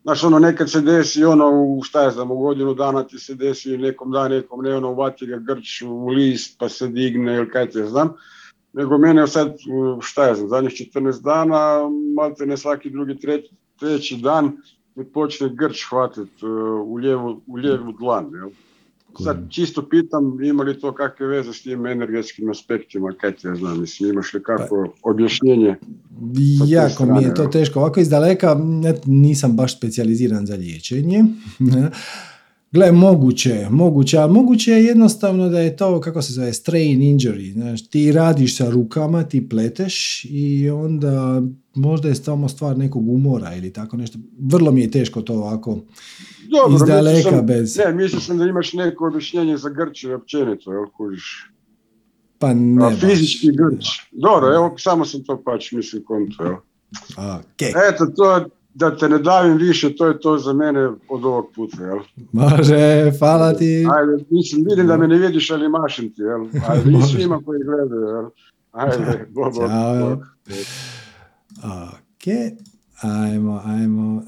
Znaš, 0.02 0.24
ono, 0.24 0.38
nekad 0.38 0.70
se 0.70 0.80
desi, 0.80 1.24
ono, 1.24 1.50
u, 1.50 1.82
šta 1.82 2.02
je 2.02 2.10
znam, 2.10 2.30
u 2.30 2.38
godinu 2.38 2.74
dana 2.74 3.04
ti 3.04 3.18
se 3.18 3.34
desi 3.34 3.78
nekom 3.78 4.10
dan, 4.10 4.30
nekom 4.30 4.62
ne, 4.62 4.74
ono, 4.76 4.90
uvati 4.90 5.26
ga 5.26 5.36
grč 5.38 5.82
u 5.82 6.08
list, 6.08 6.58
pa 6.58 6.68
se 6.68 6.88
digne, 6.88 7.36
ili 7.36 7.50
kaj 7.50 7.70
te 7.70 7.84
znam. 7.84 8.12
Nego 8.72 8.98
mene 8.98 9.26
sad, 9.26 9.56
šta 10.00 10.24
je 10.24 10.34
znam, 10.34 10.48
zadnjih 10.48 10.72
14 10.72 11.22
dana, 11.22 11.88
malte 12.16 12.46
ne 12.46 12.56
svaki 12.56 12.90
drugi, 12.90 13.18
treći, 13.18 13.54
treći 13.78 14.16
dan, 14.16 14.56
mi 14.94 15.04
počne 15.04 15.48
grč 15.54 15.86
hvatiti 15.90 16.46
u, 16.86 16.94
lijevu, 16.94 17.40
u 17.46 17.56
lijevu 17.56 17.92
dlan, 17.92 18.30
jel? 18.34 18.50
Sad 19.18 19.50
čisto 19.50 19.88
pitam, 19.88 20.44
ima 20.44 20.62
li 20.62 20.80
to 20.80 20.94
kakve 20.94 21.26
veze 21.26 21.52
s 21.52 21.62
tim 21.62 21.86
energetskim 21.86 22.50
aspektima, 22.50 23.12
kaj 23.20 23.32
ti 23.32 23.46
ja 23.46 23.54
znam, 23.54 23.80
mislim, 23.80 24.10
imaš 24.10 24.34
li 24.34 24.42
kako 24.42 24.94
pa, 25.02 25.10
objašnjenje? 25.10 25.76
Jako 26.66 27.06
mi 27.06 27.22
je 27.22 27.34
to 27.34 27.46
teško. 27.46 27.80
Ovako 27.80 28.00
iz 28.00 28.08
daleka 28.08 28.56
nisam 29.06 29.56
baš 29.56 29.76
specijaliziran 29.78 30.46
za 30.46 30.54
liječenje. 30.54 31.24
Gle, 32.72 32.92
moguće, 32.92 33.66
moguće, 33.70 34.18
ali 34.18 34.32
moguće 34.32 34.70
je 34.70 34.84
jednostavno 34.84 35.48
da 35.48 35.60
je 35.60 35.76
to, 35.76 36.00
kako 36.00 36.22
se 36.22 36.32
zove, 36.32 36.52
strain 36.52 37.00
injury. 37.00 37.52
Znaš, 37.52 37.88
ti 37.88 38.12
radiš 38.12 38.56
sa 38.56 38.70
rukama, 38.70 39.22
ti 39.22 39.48
pleteš 39.48 40.24
i 40.24 40.70
onda 40.70 41.42
možda 41.74 42.08
je 42.08 42.14
samo 42.14 42.48
stvar 42.48 42.78
nekog 42.78 43.08
umora 43.08 43.56
ili 43.56 43.72
tako 43.72 43.96
nešto. 43.96 44.18
Vrlo 44.38 44.72
mi 44.72 44.80
je 44.80 44.90
teško 44.90 45.22
to 45.22 45.34
ovako 45.34 45.80
dobro, 46.52 46.74
iz 46.74 46.82
daleka 46.82 47.42
bez... 47.42 47.76
Ne, 47.78 47.92
mislim 47.92 48.20
sam 48.20 48.38
da 48.38 48.44
imaš 48.44 48.72
neko 48.72 49.06
objašnjenje 49.06 49.56
za 49.56 49.68
Grčiju 49.68 50.16
općenito, 50.16 50.72
jel 50.72 50.86
kužiš? 50.96 51.48
Pa 52.38 52.54
ne 52.54 52.86
A 52.86 52.90
baš. 52.90 53.00
fizički 53.00 53.50
grč. 53.56 53.86
Dobro, 54.12 54.54
evo, 54.54 54.74
samo 54.78 55.04
sam 55.04 55.24
to 55.24 55.42
pač 55.44 55.72
mislim 55.72 56.02
konto, 56.04 56.44
evo. 56.44 56.62
Ok, 57.36 57.62
Eto, 57.92 58.06
to, 58.16 58.44
da 58.74 58.96
te 58.96 59.08
ne 59.08 59.18
davim 59.18 59.56
više, 59.56 59.96
to 59.96 60.06
je 60.06 60.20
to 60.20 60.38
za 60.38 60.52
mene 60.52 60.86
od 61.08 61.24
ovog 61.24 61.46
puta, 61.54 61.84
jel? 61.84 61.98
može, 62.32 63.12
hvala 63.18 63.52
ti. 63.54 63.86
Ajde, 63.90 64.24
mislim, 64.30 64.64
vidim 64.70 64.86
da 64.86 64.96
me 64.96 65.08
ne 65.08 65.18
vidiš, 65.18 65.50
ali 65.50 65.68
mašim 65.68 66.14
ti, 66.14 66.22
jel? 66.22 66.46
Ajde, 66.68 66.90
i 66.98 67.02
svima 67.02 67.40
koji 67.46 67.60
gledaju, 67.64 68.02
jel? 68.02 68.30
Ajde, 68.72 69.26
bog, 69.34 69.54
Ćao. 69.54 70.08
bog. 70.08 70.18
Ok, 71.64 72.24
ajmo, 73.02 73.62
ajmo, 73.64 74.22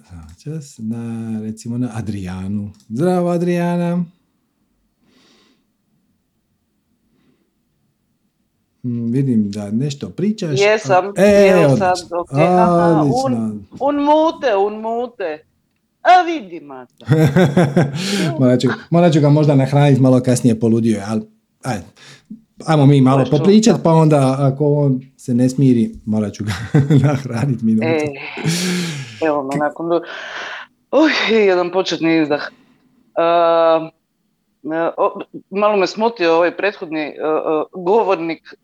čas 0.44 0.78
na, 0.78 1.40
recimo 1.42 1.78
na 1.78 1.90
Adrijanu. 1.94 2.72
Zdravo 2.88 3.30
Adrijana. 3.30 4.04
Mm, 8.82 9.12
vidim 9.12 9.50
da 9.50 9.70
nešto 9.70 10.08
pričaš. 10.10 10.60
Jesam, 10.60 11.04
e, 11.16 11.48
evo 11.52 11.64
odlično. 11.64 11.96
sad, 11.96 12.12
ok, 12.12 12.32
aha, 12.32 13.00
Odlično. 13.00 13.58
Un 13.88 13.96
mute, 13.96 14.56
un 14.66 14.80
mute. 14.80 15.46
A 16.02 16.22
vidi, 16.26 16.60
Mata. 16.60 17.06
morat, 18.40 18.60
ću, 18.60 18.68
morat 18.90 19.12
ću 19.12 19.20
ga 19.20 19.28
možda 19.28 19.54
nahraniti 19.54 20.00
malo 20.00 20.20
kasnije 20.20 20.60
poludio, 20.60 20.96
je, 20.96 21.04
ali 21.06 21.22
ajde. 21.62 21.84
Ajmo 22.66 22.86
mi 22.86 23.00
malo 23.00 23.24
popričat, 23.30 23.76
pa 23.84 23.90
onda 23.90 24.36
ako 24.40 24.74
on 24.74 25.00
se 25.16 25.34
ne 25.34 25.48
smiri, 25.48 25.90
morat 26.06 26.32
ću 26.32 26.44
ga 26.44 26.52
nahraniti 27.06 27.64
minutu. 27.64 27.86
E, 27.88 28.12
evo 29.26 29.42
me 29.42 29.56
nakon... 29.58 29.88
do- 29.88 30.02
Uj, 30.92 31.36
jedan 31.46 31.70
početni 31.72 32.22
izdah. 32.22 32.42
Uh, 33.18 33.88
malo 35.50 35.76
me 35.76 35.86
smutio 35.86 36.36
ovaj 36.36 36.56
prethodni 36.56 37.08
uh, 37.08 37.84
govornik, 37.84 38.54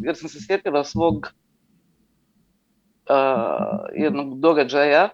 jer 0.00 0.16
sam 0.16 0.28
se 0.28 0.38
sjetila 0.46 0.84
svog 0.84 1.28
jednog 3.94 4.40
događaja 4.40 5.08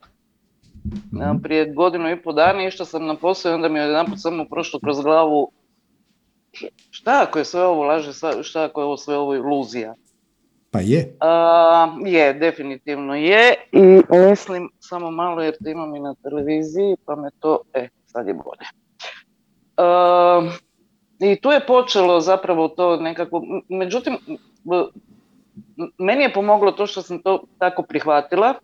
prije 1.43 1.73
godinu 1.75 2.11
i 2.11 2.23
pol 2.23 2.33
dana 2.33 2.67
išla 2.67 2.87
sam 2.87 3.07
na 3.07 3.17
posao 3.17 3.51
i 3.51 3.55
onda 3.55 3.69
mi 3.69 3.79
je 3.79 3.87
jedanput 3.87 4.21
samo 4.21 4.45
prošlo 4.45 4.81
kroz 4.81 5.01
glavu 5.01 5.51
šta 7.03 7.23
ako 7.23 7.39
je 7.39 7.45
sve 7.45 7.63
ovo 7.63 7.83
laže, 7.83 8.13
šta 8.43 8.65
ako 8.65 8.81
je 8.81 8.85
ovo 8.85 8.97
sve 8.97 9.17
ovo 9.17 9.35
iluzija. 9.35 9.95
Pa 10.71 10.81
je. 10.81 11.17
A, 11.21 11.97
je, 12.07 12.35
definitivno 12.35 13.15
je 13.15 13.55
i 13.73 14.03
mislim 14.31 14.71
samo 14.81 15.11
malo 15.11 15.43
jer 15.43 15.57
te 15.65 15.71
imam 15.71 15.97
i 15.97 16.01
na 16.01 16.15
televiziji 16.23 16.97
pa 17.05 17.17
me 17.17 17.31
to, 17.41 17.61
e, 17.75 17.89
sad 18.07 18.27
je 18.27 18.35
bolje. 18.35 18.67
A, 19.77 20.49
I 21.21 21.41
tu 21.41 21.51
je 21.51 21.67
počelo 21.67 22.21
zapravo 22.21 22.69
to 22.69 22.97
nekako, 22.97 23.43
međutim, 23.69 24.19
meni 25.99 26.23
je 26.23 26.33
pomoglo 26.33 26.73
to 26.73 26.87
što 26.87 27.03
sam 27.03 27.23
to 27.23 27.45
tako 27.59 27.83
prihvatila 27.83 28.55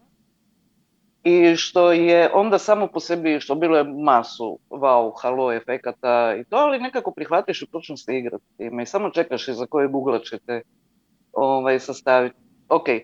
i 1.29 1.57
što 1.57 1.93
je 1.93 2.31
onda 2.35 2.59
samo 2.59 2.87
po 2.87 3.01
sebi, 3.01 3.41
što 3.41 3.55
bilo 3.55 3.77
je 3.77 3.85
masu 3.85 4.59
wow, 4.71 5.13
halo 5.23 5.53
efekata 5.53 6.35
i 6.41 6.45
to, 6.45 6.57
ali 6.57 6.79
nekako 6.81 7.11
prihvatiš 7.11 7.63
i 7.63 7.67
počneš 7.67 8.05
se 8.05 8.19
igrati 8.19 8.45
time 8.57 8.83
i 8.83 8.87
samo 8.87 9.11
čekaš 9.11 9.49
iza 9.49 9.67
koje 9.67 9.89
Google 9.89 10.25
ćete 10.25 10.63
ovaj, 11.33 11.81
sastaviti. 11.81 12.37
Ok. 12.69 12.89
E, 12.89 13.03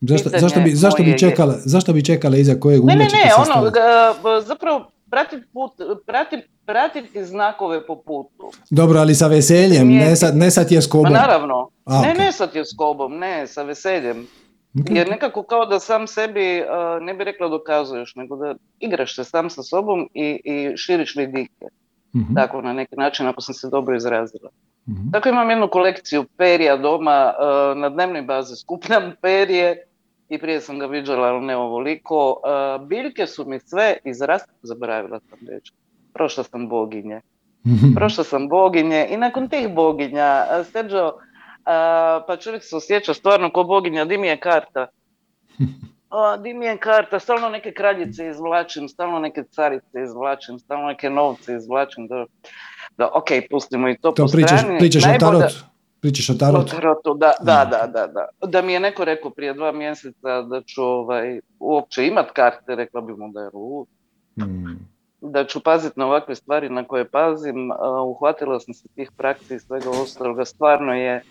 Zašto, 0.00 0.28
zašto, 0.30 0.60
bi, 0.60 0.70
zašto, 0.70 1.02
bi 1.02 1.18
čekala, 1.18 1.54
zašto 1.58 1.92
bi 1.92 2.04
čekala 2.04 2.36
iza 2.36 2.54
kojeg 2.54 2.78
Ne, 2.78 2.94
ugla 2.94 3.04
ne, 3.04 3.10
ćete 3.10 3.22
ne, 3.24 3.54
ono, 3.54 3.70
b- 4.22 4.40
zapravo 4.40 4.90
pratiti 5.10 5.42
put, 5.52 5.72
prati, 6.06 6.36
pratiti 6.66 7.24
znakove 7.24 7.86
po 7.86 7.96
putu. 7.96 8.50
Dobro, 8.70 8.98
ali 8.98 9.14
sa 9.14 9.26
veseljem, 9.26 9.88
ne 9.88 10.16
sa, 10.16 10.30
ne 10.34 10.50
sa 10.50 10.60
Ma 10.60 10.66
tjeskobom. 10.66 11.12
naravno, 11.12 11.68
A, 11.84 12.00
ne, 12.00 12.10
ok. 12.10 12.18
ne 12.18 12.32
sa 12.32 12.46
tjeskobom, 12.46 13.18
ne, 13.18 13.46
sa 13.46 13.62
veseljem. 13.62 14.26
Ok. 14.80 14.86
Jer 14.90 15.08
nekako 15.10 15.42
kao 15.42 15.66
da 15.66 15.80
sam 15.80 16.06
sebi, 16.06 16.60
uh, 16.62 17.02
ne 17.02 17.14
bi 17.14 17.24
rekla 17.24 17.48
dokazuješ, 17.48 18.14
nego 18.14 18.36
da 18.36 18.54
igraš 18.80 19.16
se 19.16 19.24
sam 19.24 19.50
sa 19.50 19.62
sobom 19.62 20.08
i, 20.14 20.40
i 20.44 20.76
širiš 20.76 21.16
vidike. 21.16 21.66
Mhm, 22.16 22.34
Tako 22.34 22.62
na 22.62 22.72
neki 22.72 22.96
način, 22.96 23.26
ako 23.26 23.40
sam 23.40 23.54
se 23.54 23.68
dobro 23.70 23.96
izrazila. 23.96 24.50
mhm. 24.88 25.10
Tako 25.12 25.28
imam 25.28 25.50
jednu 25.50 25.68
kolekciju 25.68 26.24
perija 26.36 26.76
doma, 26.76 27.32
uh, 27.38 27.78
na 27.78 27.88
dnevnoj 27.88 28.22
bazi 28.22 28.56
skupljam 28.56 29.12
perje 29.20 29.76
i 30.28 30.38
prije 30.38 30.60
sam 30.60 30.78
ga 30.78 30.86
viđala, 30.86 31.28
ali 31.28 31.46
ne 31.46 31.56
ovoliko. 31.56 32.30
Uh, 32.30 32.88
biljke 32.88 33.26
su 33.26 33.44
mi 33.48 33.60
sve 33.60 33.96
izrasle, 34.04 34.54
zaboravila 34.62 35.20
sam 35.20 35.38
reći. 35.48 35.72
Prošla 36.14 36.44
sam 36.44 36.68
boginje. 36.68 37.20
Mhm. 37.66 37.92
Prošla 37.96 38.24
sam 38.24 38.48
boginje 38.48 39.06
i 39.10 39.16
nakon 39.16 39.48
tih 39.48 39.74
boginja, 39.74 40.44
Sergio, 40.72 41.12
pa 42.26 42.36
čovjek 42.36 42.62
se 42.64 42.76
osjeća 42.76 43.14
stvarno 43.14 43.50
ko 43.50 43.64
boginja, 43.64 44.04
di 44.04 44.18
mi 44.18 44.26
je 44.26 44.40
karta? 44.40 44.86
O, 46.10 46.36
di 46.36 46.54
mi 46.54 46.66
je 46.66 46.78
karta, 46.78 47.18
stalno 47.18 47.48
neke 47.48 47.72
kraljice 47.72 48.28
izvlačim, 48.28 48.88
stalno 48.88 49.18
neke 49.18 49.42
carice 49.44 50.02
izvlačim, 50.02 50.58
stalno 50.58 50.86
neke 50.86 51.10
novce 51.10 51.54
izvlačim. 51.54 52.06
Da, 52.08 52.24
da 52.96 53.08
ok, 53.08 53.24
pustimo 53.50 53.88
i 53.88 53.96
to, 53.96 54.10
To 54.10 54.24
po 54.24 54.32
pričaš, 54.32 54.60
strani. 54.60 54.78
pričaš 54.78 55.04
o 55.04 55.08
Najbolje- 55.08 55.38
tarotu? 55.38 55.54
Pričaš 56.00 56.30
o 56.30 56.32
o 56.32 56.36
tarotu? 56.36 57.14
da, 57.14 57.32
da, 57.40 57.64
da, 57.64 57.86
da, 57.86 58.06
da. 58.06 58.28
Da 58.46 58.62
mi 58.62 58.72
je 58.72 58.80
neko 58.80 59.04
rekao 59.04 59.30
prije 59.30 59.54
dva 59.54 59.72
mjeseca 59.72 60.42
da 60.42 60.62
ću 60.62 60.82
ovaj, 60.82 61.40
uopće 61.58 62.06
imat 62.06 62.30
karte, 62.30 62.74
rekla 62.74 63.00
bi 63.00 63.12
mu 63.12 63.28
da 63.28 63.40
je 63.40 63.50
lud. 63.54 63.86
Mm. 64.38 64.76
Da 65.20 65.44
ću 65.44 65.60
paziti 65.60 66.00
na 66.00 66.06
ovakve 66.06 66.34
stvari 66.34 66.68
na 66.68 66.84
koje 66.84 67.08
pazim. 67.08 67.70
a, 67.72 68.02
uhvatila 68.02 68.60
sam 68.60 68.74
se 68.74 68.88
tih 68.88 69.10
praksi 69.16 69.54
i 69.54 69.58
svega 69.58 69.90
ostaloga. 69.92 70.44
Stvarno 70.44 70.94
je 70.94 71.22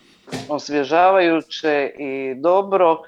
osvježavajuće 0.49 1.91
i 1.99 2.35
dobro. 2.35 3.01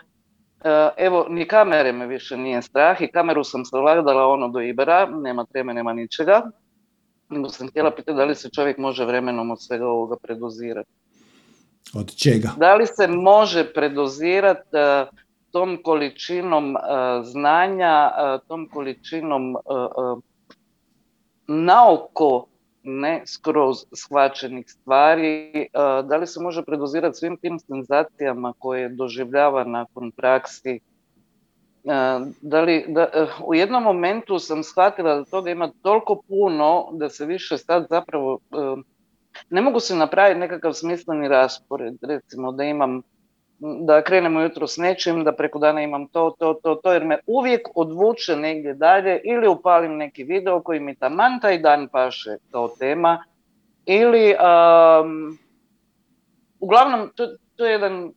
E, 0.63 0.89
Evo, 0.97 1.25
ni 1.29 1.47
kamere 1.47 1.91
me 1.91 2.07
više 2.07 2.37
nije 2.37 2.61
strah 2.61 3.01
i 3.01 3.11
kameru 3.11 3.43
sam 3.43 3.65
savladala 3.65 4.27
ono 4.27 4.47
do 4.47 4.61
Ibera, 4.61 5.05
nema 5.05 5.45
treme, 5.45 5.73
nema 5.73 5.93
ničega. 5.93 6.41
Nego 7.29 7.49
sam 7.49 7.67
htjela 7.67 7.91
pitati 7.91 8.17
da 8.17 8.25
li 8.25 8.35
se 8.35 8.49
čovjek 8.49 8.77
može 8.77 9.05
vremenom 9.05 9.51
od 9.51 9.63
svega 9.63 9.87
ovoga 9.87 10.15
predozirati. 10.23 10.89
Od 11.93 12.15
čega? 12.15 12.49
Da 12.57 12.75
li 12.75 12.87
se 12.87 13.07
može 13.07 13.73
predozirati 13.73 14.77
e, 14.77 15.05
tom 15.51 15.79
količinom 15.83 16.77
e, 16.77 16.79
znanja, 17.23 18.11
tom 18.47 18.69
količinom 18.69 19.55
naoko 21.47 22.47
ne 22.83 23.21
skroz 23.25 23.85
shvaćenih 23.93 24.65
stvari, 24.69 25.61
e, 25.61 25.69
da 26.03 26.17
li 26.17 26.27
se 26.27 26.39
može 26.39 26.63
predozirati 26.63 27.17
svim 27.17 27.37
tim 27.37 27.59
senzacijama 27.59 28.53
koje 28.59 28.89
doživljava 28.89 29.63
nakon 29.63 30.11
praksi, 30.11 30.79
E, 31.83 31.91
da 32.41 32.61
li, 32.61 32.85
da, 32.87 33.01
e, 33.01 33.25
u 33.45 33.55
jednom 33.55 33.83
momentu 33.83 34.39
sam 34.39 34.63
shvatila 34.63 35.15
da 35.15 35.23
toga 35.23 35.51
ima 35.51 35.71
toliko 35.81 36.21
puno 36.27 36.89
da 36.91 37.09
se 37.09 37.25
više 37.25 37.57
sad 37.57 37.87
zapravo 37.89 38.39
ne 39.49 39.61
mogu 39.61 39.79
se 39.79 39.95
napraviti 39.95 40.39
nekakav 40.39 40.73
smisleni 40.73 41.27
raspored, 41.27 41.95
recimo 42.01 42.51
da 42.51 42.63
imam 42.63 43.01
da 43.81 44.01
krenem 44.03 44.37
ujutro 44.37 44.67
s 44.67 44.77
nečim, 44.77 45.23
da 45.23 45.31
preko 45.31 45.59
dana 45.59 45.81
imam 45.81 46.07
to, 46.07 46.35
to, 46.39 46.53
to, 46.53 46.75
to, 46.75 46.93
jer 46.93 47.05
me 47.05 47.19
uvijek 47.27 47.61
odvuče 47.75 48.35
negdje 48.35 48.73
dalje 48.73 49.21
ili 49.23 49.47
upalim 49.47 49.97
neki 49.97 50.23
video 50.23 50.61
koji 50.61 50.79
mi 50.79 50.95
taman 50.95 51.39
taj 51.41 51.59
dan 51.59 51.87
paše 51.91 52.37
kao 52.51 52.67
tema 52.69 53.23
ili 53.85 54.33
um, 54.33 55.37
uglavnom 56.59 57.09
to, 57.15 57.27
to 57.55 57.65
je 57.65 57.71
jedan 57.71 58.11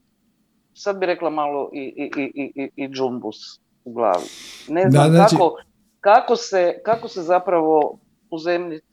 sad 0.75 0.99
bi 0.99 1.07
rekla 1.07 1.31
malo 1.31 1.71
i, 1.73 1.81
i, 1.97 2.11
i, 2.23 2.53
i, 2.55 2.71
i 2.77 2.89
džumbus 2.89 3.37
u 3.85 3.93
glavi. 3.93 4.27
Ne 4.69 4.85
Da, 4.85 4.91
znam 4.91 5.11
znači- 5.11 5.37
kako, 5.37 5.57
kako, 6.01 6.37
se, 6.37 6.81
kako 6.85 7.09
se 7.09 7.23
zapravo 7.23 7.99
uzemljiti 8.31 8.87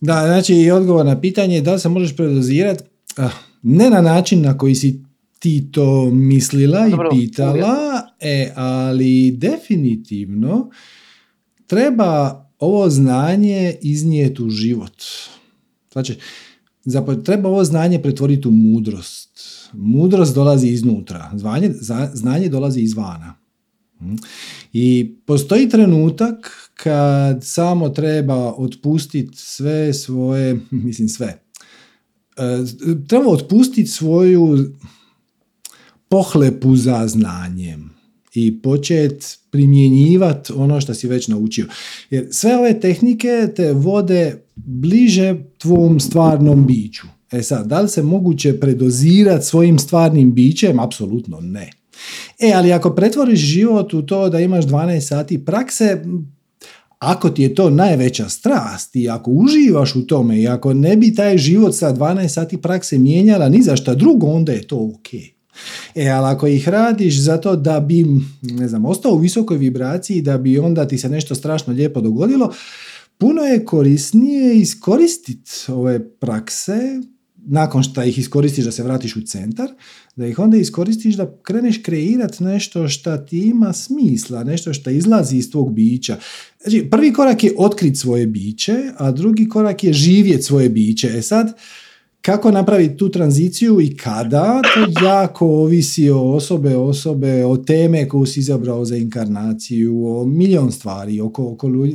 Da, 0.00 0.22
znači 0.26 0.54
i 0.54 0.70
odgovor 0.70 1.06
na 1.06 1.20
pitanje 1.20 1.54
je 1.54 1.60
da 1.62 1.72
li 1.72 1.78
se 1.78 1.88
možeš 1.88 2.16
predozirati, 2.16 2.84
ah, 3.16 3.47
ne 3.62 3.90
na 3.90 4.00
način 4.00 4.42
na 4.42 4.58
koji 4.58 4.74
si 4.74 5.02
ti 5.38 5.68
to 5.72 6.10
mislila 6.10 6.88
Dobro, 6.88 7.08
i 7.12 7.18
pitala, 7.18 8.06
e, 8.20 8.52
ali 8.56 9.30
definitivno 9.30 10.70
treba 11.66 12.44
ovo 12.58 12.90
znanje 12.90 13.76
iznijeti 13.82 14.42
u 14.42 14.50
život. 14.50 15.02
Znači, 15.92 16.16
zapravo 16.84 17.20
treba 17.20 17.48
ovo 17.48 17.64
znanje 17.64 18.02
pretvoriti 18.02 18.48
u 18.48 18.50
mudrost. 18.50 19.30
Mudrost 19.72 20.34
dolazi 20.34 20.68
iznutra, 20.68 21.30
znanje, 21.34 21.70
znanje 22.12 22.48
dolazi 22.48 22.80
izvana. 22.80 23.34
Mm. 24.00 24.14
I 24.72 25.14
postoji 25.26 25.68
trenutak 25.68 26.52
kad 26.74 27.44
samo 27.44 27.88
treba 27.88 28.54
otpustiti 28.54 29.36
sve 29.36 29.94
svoje, 29.94 30.60
mislim 30.70 31.08
sve, 31.08 31.42
treba 33.08 33.30
otpustiti 33.30 33.90
svoju 33.90 34.72
pohlepu 36.08 36.76
za 36.76 37.08
znanjem 37.08 37.90
i 38.34 38.62
početi 38.62 39.26
primjenjivati 39.50 40.52
ono 40.56 40.80
što 40.80 40.94
si 40.94 41.08
već 41.08 41.28
naučio. 41.28 41.66
Jer 42.10 42.28
sve 42.30 42.56
ove 42.56 42.80
tehnike 42.80 43.48
te 43.56 43.72
vode 43.72 44.42
bliže 44.56 45.36
tvom 45.58 46.00
stvarnom 46.00 46.66
biću. 46.66 47.06
E 47.32 47.42
sad, 47.42 47.66
da 47.66 47.80
li 47.80 47.88
se 47.88 48.02
moguće 48.02 48.60
predozirati 48.60 49.46
svojim 49.46 49.78
stvarnim 49.78 50.34
bićem? 50.34 50.80
Apsolutno 50.80 51.40
ne. 51.40 51.70
E, 52.38 52.52
ali 52.54 52.72
ako 52.72 52.90
pretvoriš 52.90 53.40
život 53.40 53.94
u 53.94 54.02
to 54.02 54.28
da 54.28 54.40
imaš 54.40 54.64
12 54.64 55.00
sati 55.00 55.44
prakse, 55.44 56.04
ako 56.98 57.30
ti 57.30 57.42
je 57.42 57.54
to 57.54 57.70
najveća 57.70 58.28
strast 58.28 58.96
i 58.96 59.08
ako 59.08 59.30
uživaš 59.30 59.94
u 59.94 60.06
tome 60.06 60.40
i 60.40 60.48
ako 60.48 60.74
ne 60.74 60.96
bi 60.96 61.14
taj 61.14 61.38
život 61.38 61.74
sa 61.74 61.94
12 61.94 62.28
sati 62.28 62.56
prakse 62.56 62.98
mijenjala 62.98 63.48
ni 63.48 63.62
za 63.62 63.76
šta 63.76 63.94
drugo, 63.94 64.26
onda 64.26 64.52
je 64.52 64.66
to 64.66 64.76
ok. 64.76 65.14
E, 65.94 66.08
ali 66.08 66.26
ako 66.26 66.46
ih 66.46 66.68
radiš 66.68 67.20
zato 67.20 67.56
da 67.56 67.80
bi, 67.80 68.06
ne 68.42 68.68
znam, 68.68 68.84
ostao 68.84 69.12
u 69.12 69.18
visokoj 69.18 69.56
vibraciji, 69.56 70.22
da 70.22 70.38
bi 70.38 70.58
onda 70.58 70.88
ti 70.88 70.98
se 70.98 71.08
nešto 71.08 71.34
strašno 71.34 71.72
lijepo 71.72 72.00
dogodilo, 72.00 72.52
puno 73.18 73.42
je 73.42 73.64
korisnije 73.64 74.56
iskoristiti 74.56 75.50
ove 75.68 76.08
prakse 76.10 77.00
nakon 77.50 77.82
što 77.82 78.02
ih 78.02 78.18
iskoristiš 78.18 78.64
da 78.64 78.72
se 78.72 78.82
vratiš 78.82 79.16
u 79.16 79.22
centar, 79.22 79.68
da 80.16 80.26
ih 80.26 80.38
onda 80.38 80.56
iskoristiš 80.56 81.14
da 81.14 81.38
kreneš 81.42 81.80
kreirati 81.82 82.44
nešto 82.44 82.88
što 82.88 83.16
ti 83.16 83.38
ima 83.38 83.72
smisla, 83.72 84.44
nešto 84.44 84.74
što 84.74 84.90
izlazi 84.90 85.36
iz 85.36 85.50
tvog 85.50 85.72
bića. 85.72 86.16
Znači, 86.62 86.88
prvi 86.90 87.12
korak 87.12 87.44
je 87.44 87.54
otkriti 87.58 87.96
svoje 87.96 88.26
biće, 88.26 88.76
a 88.96 89.10
drugi 89.10 89.48
korak 89.48 89.84
je 89.84 89.92
živjeti 89.92 90.42
svoje 90.42 90.68
biće. 90.68 91.08
E 91.08 91.22
sad, 91.22 91.52
kako 92.20 92.50
napraviti 92.50 92.96
tu 92.96 93.08
tranziciju 93.08 93.80
i 93.80 93.96
kada, 93.96 94.62
to 94.74 95.04
jako 95.06 95.46
ovisi 95.46 96.10
o 96.10 96.20
osobe, 96.20 96.76
osobe, 96.76 97.44
o 97.44 97.56
teme 97.56 98.08
koju 98.08 98.26
si 98.26 98.40
izabrao 98.40 98.84
za 98.84 98.96
inkarnaciju, 98.96 100.06
o 100.06 100.26
milion 100.26 100.72
stvari, 100.72 101.20
o 101.20 101.32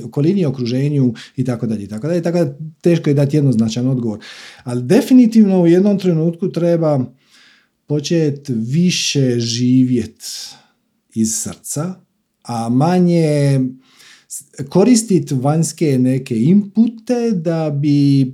okolini, 0.04 0.46
okruženju 0.46 1.14
i 1.36 1.44
tako 1.46 1.68
dalje. 1.68 1.88
Tako 1.88 2.08
dalje. 2.08 2.22
Tako 2.22 2.38
da 2.38 2.58
teško 2.82 3.10
je 3.10 3.14
dati 3.14 3.38
jednoznačan 3.38 3.88
odgovor. 3.88 4.20
Ali 4.64 4.84
definitivno 4.84 5.62
u 5.62 5.68
jednom 5.68 6.00
trenutku 6.00 6.52
treba 6.52 7.06
početi 7.88 8.54
više 8.54 9.40
živjeti 9.40 10.26
iz 11.16 11.36
srca, 11.36 11.94
a 12.44 12.70
manje 12.70 13.60
koristiti 14.70 15.36
vanjske 15.36 15.98
neke 16.00 16.44
inpute 16.44 17.32
da 17.32 17.70
bi 17.70 18.34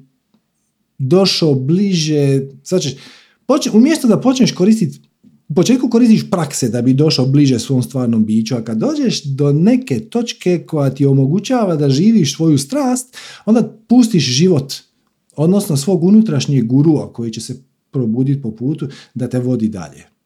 došao 0.98 1.56
bliže, 1.56 2.42
sad 2.64 2.82
ćeš, 2.82 2.96
umjesto 3.74 4.08
da 4.08 4.22
počneš 4.22 4.52
koristiti 4.52 5.00
u 5.50 5.54
početku 5.54 5.90
koristiš 5.90 6.30
prakse 6.30 6.70
da 6.70 6.82
bi 6.82 6.94
došao 6.94 7.26
bliže 7.26 7.60
svom 7.60 7.84
stvarnom 7.84 8.26
biću, 8.26 8.56
a 8.56 8.64
kad 8.64 8.78
dođeš 8.78 9.24
do 9.24 9.54
neke 9.54 10.00
točke 10.00 10.64
koja 10.68 10.90
ti 10.90 11.06
omogućava 11.06 11.76
da 11.76 11.90
živiš 11.90 12.36
svoju 12.36 12.58
strast, 12.58 13.18
onda 13.46 13.78
pustiš 13.88 14.24
život, 14.24 14.74
odnosno 15.36 15.78
svog 15.78 16.04
unutrašnjeg 16.04 16.66
gurua 16.66 17.14
koji 17.14 17.32
će 17.32 17.42
se 17.42 17.64
probuditi 17.92 18.42
po 18.42 18.52
putu 18.52 18.88
da 19.14 19.30
te 19.30 19.40
vodi 19.40 19.68
dalje. 19.68 20.19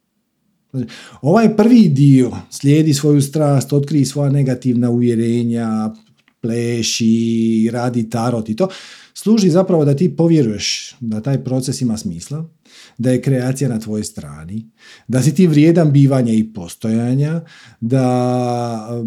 Ovaj 1.22 1.56
prvi 1.56 1.90
dio, 1.90 2.32
slijedi 2.50 2.94
svoju 2.94 3.22
strast, 3.22 3.74
otkrij 3.74 4.06
svoja 4.06 4.32
negativna 4.32 4.90
uvjerenja, 4.90 5.94
pleši, 6.42 7.70
radi 7.72 8.10
tarot 8.10 8.50
i 8.50 8.56
to, 8.56 8.68
služi 9.14 9.50
zapravo 9.50 9.86
da 9.86 9.96
ti 9.96 10.16
povjeruješ 10.16 10.96
da 11.00 11.22
taj 11.22 11.44
proces 11.44 11.82
ima 11.82 11.98
smisla, 11.98 12.50
da 12.98 13.12
je 13.12 13.22
kreacija 13.22 13.70
na 13.70 13.80
tvojoj 13.80 14.04
strani, 14.04 14.66
da 15.08 15.22
si 15.22 15.36
ti 15.36 15.48
vrijedan 15.48 15.92
bivanja 15.92 16.34
i 16.34 16.54
postojanja, 16.54 17.42
da 17.82 19.04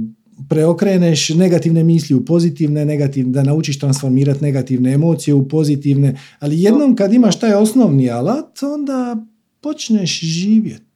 preokreneš 0.48 1.28
negativne 1.28 1.84
misli 1.84 2.16
u 2.16 2.24
pozitivne, 2.24 2.84
negativne, 2.84 3.32
da 3.32 3.42
naučiš 3.42 3.78
transformirati 3.78 4.44
negativne 4.44 4.92
emocije 4.92 5.34
u 5.34 5.48
pozitivne, 5.48 6.16
ali 6.38 6.62
jednom 6.62 6.96
kad 6.96 7.12
imaš 7.12 7.40
taj 7.40 7.54
osnovni 7.54 8.10
alat, 8.10 8.62
onda 8.62 9.26
počneš 9.60 10.20
živjeti. 10.20 10.86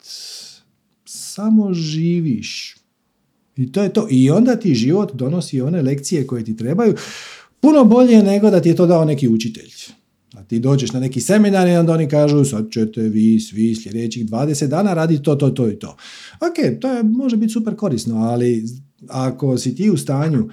Samo 1.41 1.75
živiš. 1.75 2.77
I 3.57 3.73
to 3.73 3.83
je 3.83 3.93
to. 3.93 4.07
I 4.11 4.31
onda 4.31 4.57
ti 4.57 4.75
život 4.75 5.13
donosi 5.15 5.61
one 5.61 5.83
lekcije 5.83 6.27
koje 6.27 6.45
ti 6.45 6.57
trebaju. 6.57 6.95
Puno 7.61 7.85
bolje 7.85 8.23
nego 8.23 8.51
da 8.51 8.61
ti 8.61 8.69
je 8.69 8.77
to 8.77 8.87
dao 8.87 9.05
neki 9.05 9.29
učitelj. 9.29 9.71
A 10.35 10.43
ti 10.45 10.59
dođeš 10.59 10.93
na 10.93 11.01
neki 11.01 11.21
seminar 11.21 11.69
i 11.69 11.77
onda 11.77 11.93
oni 11.93 12.09
kažu 12.09 12.45
sad 12.45 12.71
ćete 12.73 13.01
vi 13.01 13.41
svi 13.41 13.75
sljedećih 13.75 14.27
20 14.27 14.67
dana 14.67 14.95
raditi 14.95 15.23
to, 15.23 15.35
to, 15.35 15.51
to 15.51 15.69
i 15.69 15.79
to. 15.79 15.97
Ok, 16.41 16.81
to 16.81 16.93
je, 16.93 17.03
može 17.03 17.37
biti 17.37 17.53
super 17.53 17.77
korisno, 17.77 18.17
ali 18.17 18.65
ako 19.09 19.59
si 19.59 19.75
ti 19.75 19.91
u 19.91 19.97
stanju 19.97 20.49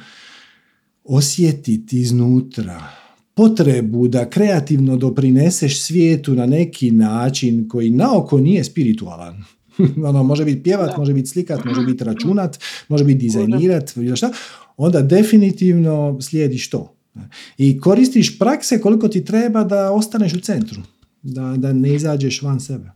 osjetiti 1.03 1.99
iznutra 1.99 2.89
potrebu 3.33 4.07
da 4.07 4.29
kreativno 4.29 4.97
doprineseš 4.97 5.81
svijetu 5.81 6.35
na 6.35 6.45
neki 6.45 6.91
način 6.91 7.69
koji 7.69 7.89
naoko 7.89 8.39
nije 8.39 8.63
spiritualan, 8.63 9.43
ono, 10.09 10.23
može 10.23 10.45
biti 10.45 10.63
pjevat, 10.63 10.97
može 10.97 11.13
biti 11.13 11.27
slikat, 11.27 11.65
može 11.65 11.81
biti 11.85 12.03
računat, 12.03 12.59
može 12.87 13.03
biti 13.03 13.19
dizajnirat, 13.19 13.93
šta, 14.15 14.31
onda 14.77 15.01
definitivno 15.01 16.21
slijediš 16.21 16.69
to. 16.69 16.93
I 17.57 17.79
koristiš 17.79 18.39
prakse 18.39 18.81
koliko 18.81 19.07
ti 19.07 19.25
treba 19.25 19.63
da 19.63 19.91
ostaneš 19.91 20.33
u 20.33 20.39
centru, 20.39 20.81
da, 21.21 21.53
da 21.57 21.73
ne 21.73 21.93
izađeš 21.93 22.41
van 22.41 22.59
sebe. 22.59 22.91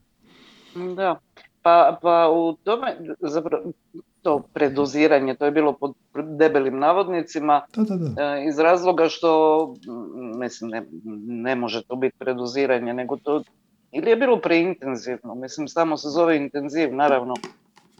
Da, 0.95 1.19
pa, 1.61 1.99
pa 2.01 2.29
u 2.33 2.53
tome, 2.63 2.97
zapravo, 3.21 3.63
to 4.21 4.43
predoziranje, 4.53 5.35
to 5.35 5.45
je 5.45 5.51
bilo 5.51 5.73
pod 5.73 5.93
debelim 6.37 6.79
navodnicima, 6.79 7.61
da, 7.75 7.83
da, 7.83 7.95
da. 7.95 8.21
E, 8.23 8.45
iz 8.49 8.59
razloga 8.59 9.09
što, 9.09 9.73
mislim, 10.37 10.69
ne, 10.69 10.85
ne 11.43 11.55
može 11.55 11.83
to 11.83 11.95
biti 11.95 12.15
predoziranje, 12.19 12.93
nego 12.93 13.17
to, 13.17 13.43
ili 13.91 14.09
je 14.09 14.15
bilo 14.15 14.39
preintenzivno, 14.39 15.35
mislim, 15.35 15.67
samo 15.67 15.97
se 15.97 16.09
zove 16.09 16.37
intenziv, 16.37 16.95
naravno, 16.95 17.33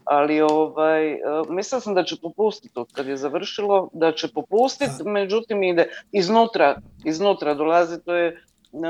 ali 0.04 0.42
ovaj, 0.42 1.12
e, 1.14 1.20
mislila 1.50 1.82
sam 1.82 1.94
da 1.96 2.04
će 2.04 2.16
popustiti 2.22 2.80
kad 2.94 3.08
je 3.08 3.18
završilo, 3.18 3.89
da 3.94 4.12
će 4.12 4.28
popustiti, 4.34 5.04
međutim 5.06 5.64
ide 5.64 5.89
iznutra, 6.12 6.82
iznutra 7.06 7.54
dolazi, 7.54 8.02
to 8.06 8.16
je 8.16 8.44
uh, 8.72 8.82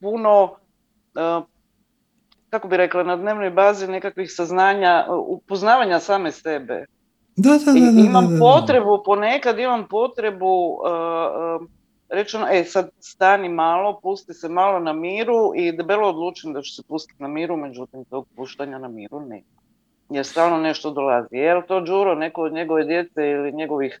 puno, 0.00 0.42
uh, 0.42 1.44
kako 2.50 2.68
bi 2.68 2.76
rekla, 2.76 3.02
na 3.02 3.16
dnevnoj 3.16 3.50
bazi 3.50 3.88
nekakvih 3.88 4.32
saznanja, 4.32 5.06
upoznavanja 5.26 6.00
same 6.00 6.32
sebe. 6.32 6.86
Da, 7.36 7.50
da, 7.50 7.72
da, 7.72 8.00
imam 8.00 8.36
potrebu, 8.40 9.02
ponekad 9.04 9.58
imam 9.58 9.88
potrebu 9.88 10.46
uh, 10.46 11.68
rečeno, 12.08 12.46
e 12.50 12.64
sad 12.64 12.90
stani 13.00 13.48
malo, 13.48 14.00
pusti 14.02 14.34
se 14.34 14.48
malo 14.48 14.78
na 14.78 14.92
miru 14.92 15.52
i 15.56 15.72
debelo 15.72 16.08
odlučim 16.08 16.52
da 16.52 16.62
ću 16.62 16.74
se 16.74 16.82
pustiti 16.88 17.22
na 17.22 17.28
miru, 17.28 17.56
međutim 17.56 18.04
tog 18.04 18.26
puštanja 18.36 18.78
na 18.78 18.88
miru 18.88 19.20
nema 19.20 19.58
jer 20.10 20.26
stalno 20.26 20.58
nešto 20.58 20.90
dolazi. 20.90 21.36
Je 21.36 21.54
li 21.54 21.62
to 21.68 21.80
Đuro, 21.80 22.14
neko 22.14 22.42
od 22.42 22.52
njegove 22.52 22.84
djece 22.84 23.30
ili 23.30 23.52
njegovih 23.52 24.00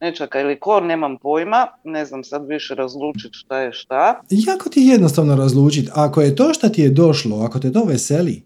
nečaka 0.00 0.40
ili 0.40 0.60
ko, 0.60 0.80
nemam 0.80 1.16
pojma, 1.18 1.66
ne 1.84 2.04
znam 2.04 2.24
sad 2.24 2.48
više 2.48 2.74
razlučiti 2.74 3.32
šta 3.32 3.58
je 3.58 3.72
šta. 3.72 4.20
Jako 4.30 4.68
ti 4.68 4.80
je 4.80 4.92
jednostavno 4.92 5.36
razlučiti. 5.36 5.90
Ako 5.94 6.20
je 6.20 6.36
to 6.36 6.54
što 6.54 6.68
ti 6.68 6.82
je 6.82 6.90
došlo, 6.90 7.42
ako 7.44 7.58
te 7.58 7.72
to 7.72 7.84
veseli, 7.84 8.42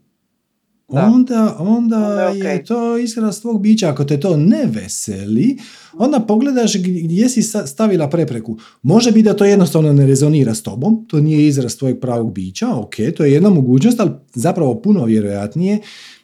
onda, 0.89 1.57
onda 1.59 2.29
je 2.29 2.65
to 2.65 2.99
izraz 2.99 3.41
tvog 3.41 3.63
bića. 3.63 3.89
Ako 3.89 4.05
te 4.05 4.21
to 4.21 4.37
ne 4.37 4.67
veseli, 4.67 5.59
onda 5.93 6.21
pogledaš 6.21 6.77
gdje 6.77 7.29
si 7.29 7.43
stavila 7.43 8.09
prepreku. 8.09 8.59
Može 8.83 9.13
biti 9.13 9.23
da 9.23 9.37
to 9.37 9.45
jednostavno 9.45 9.93
ne 9.93 10.07
rezonira 10.07 10.55
s 10.55 10.63
tobom, 10.63 11.07
to 11.09 11.21
nije 11.21 11.47
izraz 11.47 11.77
tvojeg 11.77 12.01
pravog 12.01 12.33
bića, 12.33 12.69
ok, 12.75 12.95
to 13.17 13.25
je 13.25 13.33
jedna 13.33 13.51
mogućnost, 13.51 14.01
ali 14.01 14.11
zapravo 14.35 14.81
puno 14.83 15.05
vjerojatnije 15.05 15.79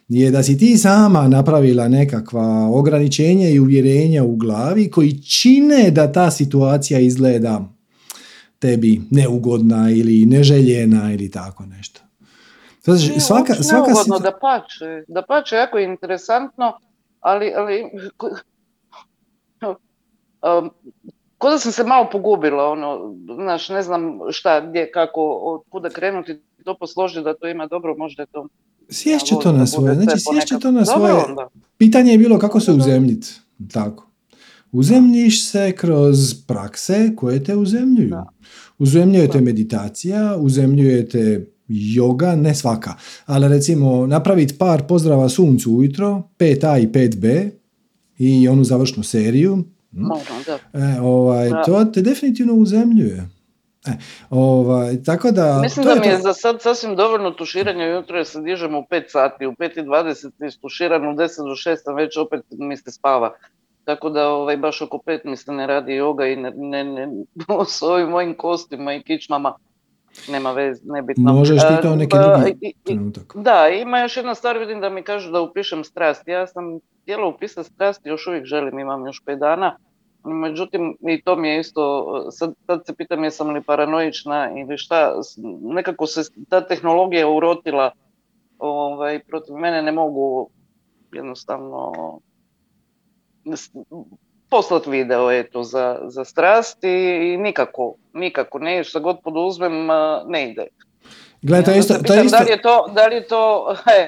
je 0.07 0.31
da 0.31 0.43
si 0.43 0.57
ti 0.57 0.77
sama 0.77 1.27
napravila 1.27 1.87
nekakva 1.87 2.69
ograničenja 2.71 3.49
i 3.49 3.59
uvjerenja 3.59 4.23
u 4.23 4.35
glavi 4.35 4.89
koji 4.89 5.21
čine 5.21 5.91
da 5.91 6.11
ta 6.11 6.31
situacija 6.31 6.99
izgleda 6.99 7.73
tebi 8.59 9.01
neugodna 9.11 9.91
ili 9.91 10.25
neželjena 10.25 11.13
ili 11.13 11.31
tako 11.31 11.65
nešto. 11.65 12.01
Znači, 12.83 13.19
svaka, 13.19 13.53
svaka 13.53 13.87
neugodno, 13.87 14.19
da 14.19 14.31
pače, 14.41 15.03
da 15.07 15.21
pače, 15.21 15.55
jako 15.55 15.77
je 15.77 15.85
interesantno, 15.85 16.79
ali, 17.19 17.53
ali 17.55 17.83
um, 20.59 20.69
ko 21.37 21.49
da 21.49 21.57
sam 21.57 21.71
se 21.71 21.83
malo 21.83 22.09
pogubila, 22.11 22.69
ono, 22.69 23.15
znaš, 23.35 23.69
ne 23.69 23.83
znam 23.83 24.19
šta, 24.31 24.61
gdje, 24.61 24.91
kako, 24.91 25.21
od 25.21 25.61
kuda 25.69 25.89
krenuti, 25.89 26.41
to 26.65 26.77
posložiti 26.77 27.23
da 27.23 27.33
to 27.33 27.47
ima 27.47 27.67
dobro, 27.67 27.95
možda 27.97 28.23
je 28.23 28.27
to 28.27 28.47
Sješće 28.89 29.35
to 29.43 29.51
na 29.51 29.67
svoje. 29.67 29.95
Znači, 29.95 30.19
sješće 30.19 30.59
to 30.59 30.71
na 30.71 30.85
svoje. 30.85 31.13
Pitanje 31.77 32.11
je 32.11 32.17
bilo 32.17 32.39
kako 32.39 32.59
se 32.59 32.71
uzemljiti. 32.71 33.27
Tako. 33.73 34.09
Uzemljiš 34.71 35.49
se 35.49 35.71
kroz 35.71 36.33
prakse 36.47 37.11
koje 37.15 37.43
te 37.43 37.55
uzemljuju. 37.55 38.15
Uzemljujete 38.77 39.41
meditacija, 39.41 40.37
uzemljujete 40.39 41.52
yoga, 41.73 42.35
ne 42.35 42.55
svaka, 42.55 42.93
ali 43.25 43.47
recimo 43.47 44.07
napraviti 44.07 44.57
par 44.57 44.87
pozdrava 44.87 45.29
suncu 45.29 45.71
ujutro, 45.71 46.23
5A 46.39 46.83
i 46.83 46.87
5B 46.87 47.49
i 48.17 48.47
onu 48.47 48.63
završnu 48.63 49.03
seriju, 49.03 49.63
hm? 49.91 50.05
e, 50.73 50.99
ovaj, 51.01 51.49
to 51.65 51.85
te 51.85 52.01
definitivno 52.01 52.53
uzemljuje. 52.53 53.29
E, 53.85 53.91
ovaj, 54.29 55.03
tako 55.03 55.31
da... 55.31 55.59
Mislim 55.61 55.85
da 55.85 55.95
mi 55.95 56.07
je 56.07 56.17
za 56.17 56.33
sad 56.33 56.61
sasvim 56.61 56.95
dovoljno 56.95 57.31
tuširanja, 57.31 57.85
jutro 57.85 58.25
se 58.25 58.41
dižem 58.41 58.75
u 58.75 58.85
5 58.91 59.03
sati, 59.07 59.45
u 59.45 59.51
5.20 59.51 60.31
je 60.39 60.51
stuširan, 60.51 61.07
u 61.07 61.15
10 61.15 61.17
do 61.17 61.71
6 61.71 61.77
sam 61.83 61.95
već 61.95 62.17
opet 62.17 62.41
mi 62.49 62.77
se 62.77 62.91
spava. 62.91 63.33
Tako 63.85 64.09
da 64.09 64.27
ovaj, 64.29 64.57
baš 64.57 64.81
oko 64.81 65.01
pet 65.05 65.23
mi 65.23 65.37
se 65.37 65.51
ne 65.51 65.67
radi 65.67 65.93
joga 65.93 66.27
i 66.27 66.35
ne, 66.35 66.51
ne, 66.55 66.83
ne, 66.83 67.07
s 67.77 67.81
ovim 67.81 68.09
mojim 68.09 68.35
kostima 68.37 68.93
i 68.93 69.03
kičmama 69.03 69.53
nema 70.31 70.51
vez, 70.51 70.81
nebitno. 70.83 71.33
Možeš 71.33 71.61
ti 71.61 71.81
to 71.81 71.95
neki 71.95 72.09
pa, 72.09 72.37
drugi 72.37 72.73
trenutak. 72.83 73.35
Da, 73.35 73.67
ima 73.67 73.99
još 73.99 74.17
jedna 74.17 74.35
stvar, 74.35 74.57
vidim 74.57 74.81
da 74.81 74.89
mi 74.89 75.03
kažu 75.03 75.31
da 75.31 75.41
upišem 75.41 75.83
strast. 75.83 76.27
Ja 76.27 76.47
sam 76.47 76.79
htjela 77.01 77.27
upisati 77.27 77.69
strast, 77.69 78.05
još 78.05 78.27
uvijek 78.27 78.45
želim, 78.45 78.79
imam 78.79 79.05
još 79.05 79.21
pet 79.25 79.39
dana. 79.39 79.77
Međutim, 80.23 80.97
i 81.07 81.21
to 81.21 81.35
mi 81.35 81.49
je 81.49 81.59
isto, 81.59 82.05
sad, 82.31 82.53
sad 82.65 82.85
se 82.85 82.95
pitam 82.95 83.23
jesam 83.23 83.49
li 83.49 83.61
paranoična 83.61 84.51
ili 84.59 84.77
šta, 84.77 85.13
nekako 85.61 86.07
se 86.07 86.21
ta 86.49 86.67
tehnologija 86.67 87.29
urotila 87.29 87.91
ovaj, 88.59 89.19
protiv 89.19 89.55
mene, 89.55 89.81
ne 89.81 89.91
mogu 89.91 90.49
jednostavno 91.11 91.91
poslati 94.55 94.89
video 94.89 95.31
eto, 95.31 95.63
za, 95.63 95.99
za 96.07 96.25
strast 96.25 96.83
i, 96.83 97.37
nikako, 97.37 97.95
nikako, 98.13 98.59
ne, 98.59 98.83
što 98.83 98.99
god 98.99 99.17
poduzmem, 99.23 99.87
ne 100.27 100.51
ide. 100.51 100.67
Gledaj, 101.41 101.73
to 101.73 101.79
isto, 101.79 101.93
to 101.93 102.23
isto... 102.23 102.37
Da 102.37 102.43
li 102.43 102.51
je 102.51 102.61
to, 102.61 102.91
da 102.95 103.07
li 103.07 103.15
je 103.15 103.27
to, 103.27 103.43
he, 103.85 104.07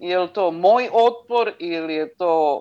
je 0.00 0.18
li 0.18 0.28
to 0.34 0.50
moj 0.50 0.88
otpor 0.92 1.52
ili 1.58 1.94
je 1.94 2.14
to... 2.14 2.60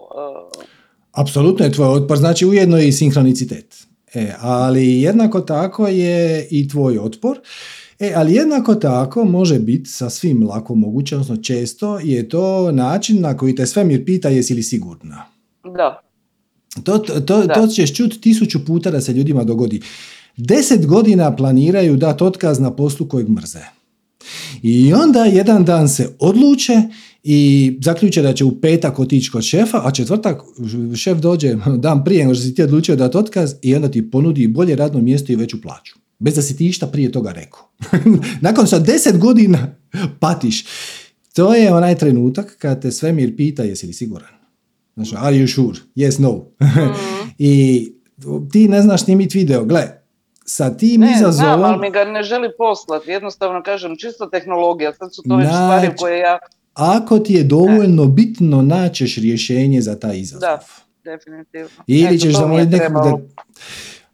Uh... 0.56 0.64
Apsolutno 1.12 1.66
je 1.66 1.72
tvoj 1.72 1.88
otpor, 1.88 2.18
znači 2.18 2.46
ujedno 2.46 2.78
je 2.78 2.88
i 2.88 2.92
sinhronicitet. 2.92 3.88
E, 4.14 4.34
ali 4.40 5.02
jednako 5.02 5.42
tako 5.42 5.88
je 5.88 6.48
i 6.52 6.68
tvoj 6.68 7.00
otpor. 7.00 7.40
E, 8.00 8.14
ali 8.16 8.34
jednako 8.34 8.76
tako 8.76 9.26
može 9.26 9.60
biti 9.60 9.90
sa 9.90 10.10
svim 10.10 10.48
lako 10.48 10.76
moguće, 10.76 11.16
odnosno 11.16 11.38
često 11.38 12.00
je 12.04 12.30
to 12.30 12.72
način 12.72 13.22
na 13.22 13.38
koji 13.38 13.56
te 13.56 13.66
svemir 13.66 14.06
pita 14.06 14.30
jesi 14.30 14.54
li 14.54 14.64
sigurna. 14.64 15.26
Da. 15.64 16.11
To, 16.84 16.98
to, 16.98 17.48
to 17.48 17.68
ćeš 17.68 17.94
čuti 17.94 18.22
tisuću 18.22 18.66
puta 18.66 18.92
da 18.92 19.02
se 19.02 19.14
ljudima 19.14 19.44
dogodi. 19.44 19.82
Deset 20.38 20.86
godina 20.86 21.36
planiraju 21.36 21.98
dati 21.98 22.24
otkaz 22.24 22.60
na 22.60 22.76
poslu 22.76 23.08
kojeg 23.08 23.30
mrze. 23.30 23.60
I 24.62 24.94
onda 24.94 25.26
jedan 25.26 25.66
dan 25.66 25.90
se 25.90 26.10
odluče 26.20 26.82
i 27.24 27.78
zaključe 27.82 28.22
da 28.22 28.34
će 28.34 28.46
u 28.46 28.62
petak 28.62 29.00
otići 29.00 29.32
kod 29.32 29.44
šefa, 29.44 29.82
a 29.84 29.92
četvrtak 29.92 30.42
šef 30.96 31.18
dođe 31.18 31.56
dan 31.78 32.04
prije 32.04 32.24
nego 32.24 32.36
što 32.36 32.44
si 32.44 32.56
ti 32.56 32.64
odlučio 32.64 32.96
dati 32.96 33.18
otkaz 33.18 33.54
i 33.62 33.76
onda 33.76 33.92
ti 33.92 34.12
ponudi 34.12 34.48
bolje 34.48 34.76
radno 34.76 35.02
mjesto 35.02 35.34
i 35.34 35.36
veću 35.36 35.62
plaću. 35.62 35.96
Bez 36.20 36.36
da 36.36 36.42
si 36.42 36.58
ti 36.58 36.68
išta 36.68 36.88
prije 36.88 37.12
toga 37.12 37.32
rekao. 37.32 37.72
Nakon 38.42 38.68
što 38.68 38.80
deset 38.80 39.18
godina 39.18 39.76
patiš. 40.20 40.66
To 41.34 41.54
je 41.54 41.74
onaj 41.74 41.98
trenutak 41.98 42.58
kad 42.58 42.82
te 42.82 42.92
svemir 42.92 43.36
pita 43.36 43.64
jesi 43.64 43.88
li 43.88 43.94
siguran. 43.94 44.41
Znači, 44.96 45.16
are 45.18 45.36
you 45.36 45.56
sure? 45.56 45.80
Yes, 45.96 46.20
no. 46.20 46.32
Mm. 46.32 46.94
I 47.38 47.88
ti 48.52 48.68
ne 48.68 48.82
znaš 48.82 49.04
snimiti 49.04 49.38
video. 49.38 49.66
Gle, 49.66 50.02
sa 50.46 50.78
tim 50.78 51.02
ne, 51.02 51.14
izazovom... 51.16 51.60
Ne, 51.60 51.66
ali 51.66 51.80
mi 51.80 51.92
ga 51.92 52.04
ne 52.04 52.24
želi 52.24 52.50
poslati. 52.58 53.12
Jednostavno 53.12 53.64
kažem, 53.64 53.98
čisto 53.98 54.26
tehnologija. 54.26 54.94
Sad 54.94 55.16
su 55.16 55.22
to 55.30 55.36
već 55.36 55.48
stvari 55.48 55.90
koje 55.98 56.20
ja... 56.20 56.40
Ako 56.74 57.20
ti 57.20 57.34
je 57.34 57.44
dovoljno 57.44 58.06
bitno, 58.06 58.62
naćeš 58.62 59.18
rješenje 59.18 59.82
za 59.82 60.00
taj 60.00 60.20
izazov. 60.20 60.42
Da, 60.42 60.60
definitivno. 61.04 61.84
Ili 61.88 62.20
ćeš 62.20 62.34
zamoliti 62.34 62.70
nekog 62.70 63.04
da... 63.04 63.18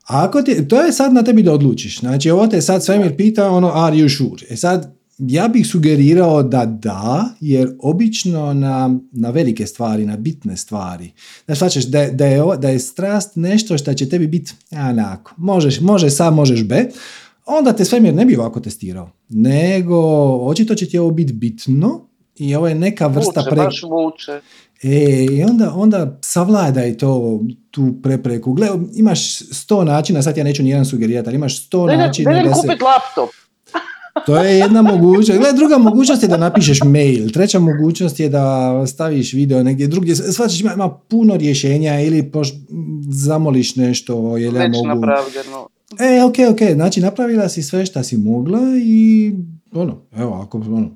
Ako 0.07 0.41
ti, 0.41 0.67
to 0.67 0.81
je 0.81 0.91
sad 0.91 1.13
na 1.13 1.23
tebi 1.23 1.43
da 1.43 1.53
odlučiš. 1.53 1.99
Znači, 1.99 2.29
ovo 2.29 2.47
te 2.47 2.61
sad 2.61 2.85
svemir 2.85 3.17
pita, 3.17 3.49
ono, 3.49 3.71
are 3.73 3.95
you 3.95 4.17
sure? 4.17 4.45
E 4.49 4.55
sad, 4.55 4.96
ja 5.17 5.47
bih 5.47 5.67
sugerirao 5.67 6.43
da 6.43 6.65
da, 6.65 7.29
jer 7.39 7.69
obično 7.79 8.53
na, 8.53 8.99
na 9.11 9.29
velike 9.29 9.65
stvari, 9.65 10.05
na 10.05 10.17
bitne 10.17 10.57
stvari, 10.57 11.11
znači 11.47 11.79
da, 11.87 12.07
da, 12.11 12.25
je, 12.25 12.43
da 12.57 12.69
je 12.69 12.79
strast 12.79 13.35
nešto 13.35 13.77
što 13.77 13.93
će 13.93 14.09
tebi 14.09 14.27
biti 14.27 14.53
onako, 14.71 15.33
možeš, 15.37 15.81
može 15.81 16.09
sa, 16.09 16.29
možeš 16.29 16.63
be, 16.63 16.89
onda 17.45 17.73
te 17.73 17.85
svemir 17.85 18.13
ne 18.13 18.25
bi 18.25 18.35
ovako 18.35 18.59
testirao, 18.59 19.09
nego 19.29 19.97
očito 20.47 20.75
će 20.75 20.89
ti 20.89 20.97
ovo 20.97 21.11
biti 21.11 21.33
bitno 21.33 22.07
i 22.35 22.55
ovo 22.55 22.67
je 22.67 22.75
neka 22.75 23.07
vrsta 23.07 23.39
vuče, 23.39 23.49
pre... 23.49 23.63
baš 23.63 23.83
vuče. 23.83 24.41
E, 24.83 25.25
i 25.31 25.43
onda, 25.43 25.73
onda 25.75 26.19
savladaj 26.21 26.97
to, 26.97 27.39
tu 27.71 27.95
prepreku. 28.03 28.53
Gle, 28.53 28.69
imaš 28.95 29.37
sto 29.37 29.83
načina, 29.83 30.21
sad 30.21 30.37
ja 30.37 30.43
neću 30.43 30.63
nijedan 30.63 30.85
sugerirati, 30.85 31.29
ali 31.29 31.35
imaš 31.35 31.65
sto 31.65 31.85
načina 31.85 32.43
da 32.43 32.53
se... 32.53 32.61
kupiti 32.61 32.83
laptop. 32.83 33.46
To 34.25 34.37
je 34.37 34.57
jedna 34.57 34.81
mogućnost. 34.81 35.39
Gle, 35.39 35.53
druga 35.53 35.77
mogućnost 35.77 36.23
je 36.23 36.29
da 36.29 36.37
napišeš 36.37 36.79
mail. 36.83 37.29
Treća 37.29 37.59
mogućnost 37.59 38.19
je 38.19 38.29
da 38.29 38.83
staviš 38.87 39.33
video 39.33 39.63
negdje 39.63 39.87
drugdje. 39.87 40.15
Svačiš, 40.15 40.61
ima, 40.61 40.73
ima 40.73 40.89
puno 40.89 41.37
rješenja 41.37 42.01
ili 42.01 42.31
poš, 42.31 42.49
zamoliš 43.09 43.75
nešto. 43.75 44.37
Jel 44.37 44.55
ja 44.55 44.67
mogu... 44.67 44.87
napravljeno. 44.87 45.67
E, 45.99 46.23
ok, 46.23 46.35
ok. 46.51 46.73
Znači, 46.73 47.01
napravila 47.01 47.49
si 47.49 47.63
sve 47.63 47.85
što 47.85 48.03
si 48.03 48.17
mogla 48.17 48.59
i 48.83 49.33
ono, 49.71 50.01
evo, 50.15 50.33
ako, 50.33 50.57
ono, 50.57 50.89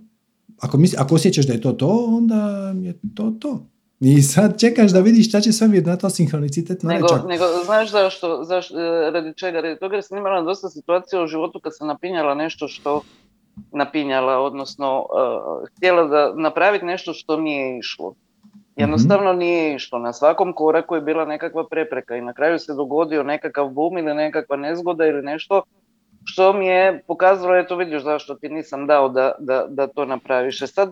ako, 0.59 0.77
misli, 0.77 0.97
ako 0.99 1.15
osjećaš 1.15 1.47
da 1.47 1.53
je 1.53 1.61
to 1.61 1.71
to, 1.71 2.05
onda 2.07 2.73
je 2.81 2.99
to 3.15 3.31
to. 3.31 3.67
I 4.01 4.21
sad 4.21 4.59
čekaš 4.59 4.91
da 4.91 4.99
vidiš 4.99 5.29
šta 5.29 5.41
će 5.41 5.51
sve 5.51 5.67
na 5.67 5.97
to 5.97 6.09
sinhronicitet 6.09 6.83
nego, 6.83 7.07
nego, 7.27 7.45
znaš 7.65 7.91
zašto, 7.91 8.43
zašto, 8.43 8.79
e, 8.79 9.11
radi 9.11 9.33
čega, 9.33 9.61
radi 9.61 9.79
toga 9.79 9.95
jer 9.95 10.03
sam 10.03 10.17
imala 10.17 10.41
dosta 10.41 10.69
situacija 10.69 11.23
u 11.23 11.27
životu 11.27 11.59
kad 11.59 11.77
sam 11.77 11.87
napinjala 11.87 12.35
nešto 12.35 12.67
što 12.67 13.01
napinjala, 13.71 14.39
odnosno 14.39 14.99
uh, 14.99 15.69
htjela 15.69 16.03
da 16.03 16.33
napraviti 16.35 16.85
nešto 16.85 17.13
što 17.13 17.37
nije 17.37 17.77
išlo. 17.77 18.13
Jednostavno 18.75 19.33
nije 19.33 19.75
išlo. 19.75 19.99
Na 19.99 20.13
svakom 20.13 20.53
koraku 20.53 20.95
je 20.95 21.01
bila 21.01 21.25
nekakva 21.25 21.67
prepreka 21.67 22.15
i 22.15 22.21
na 22.21 22.33
kraju 22.33 22.59
se 22.59 22.73
dogodio 22.73 23.23
nekakav 23.23 23.69
bum 23.69 23.97
ili 23.97 24.13
nekakva 24.13 24.55
nezgoda 24.55 25.05
ili 25.05 25.21
nešto 25.21 25.61
što 26.23 26.53
mi 26.53 26.67
je 26.67 27.03
pokazalo, 27.07 27.55
eto 27.55 27.75
vidiš 27.75 28.03
zašto 28.03 28.35
ti 28.35 28.49
nisam 28.49 28.87
dao 28.87 29.09
da, 29.09 29.31
da, 29.39 29.65
da 29.69 29.87
to 29.87 30.05
napraviš. 30.05 30.61
E 30.61 30.67
sad, 30.67 30.91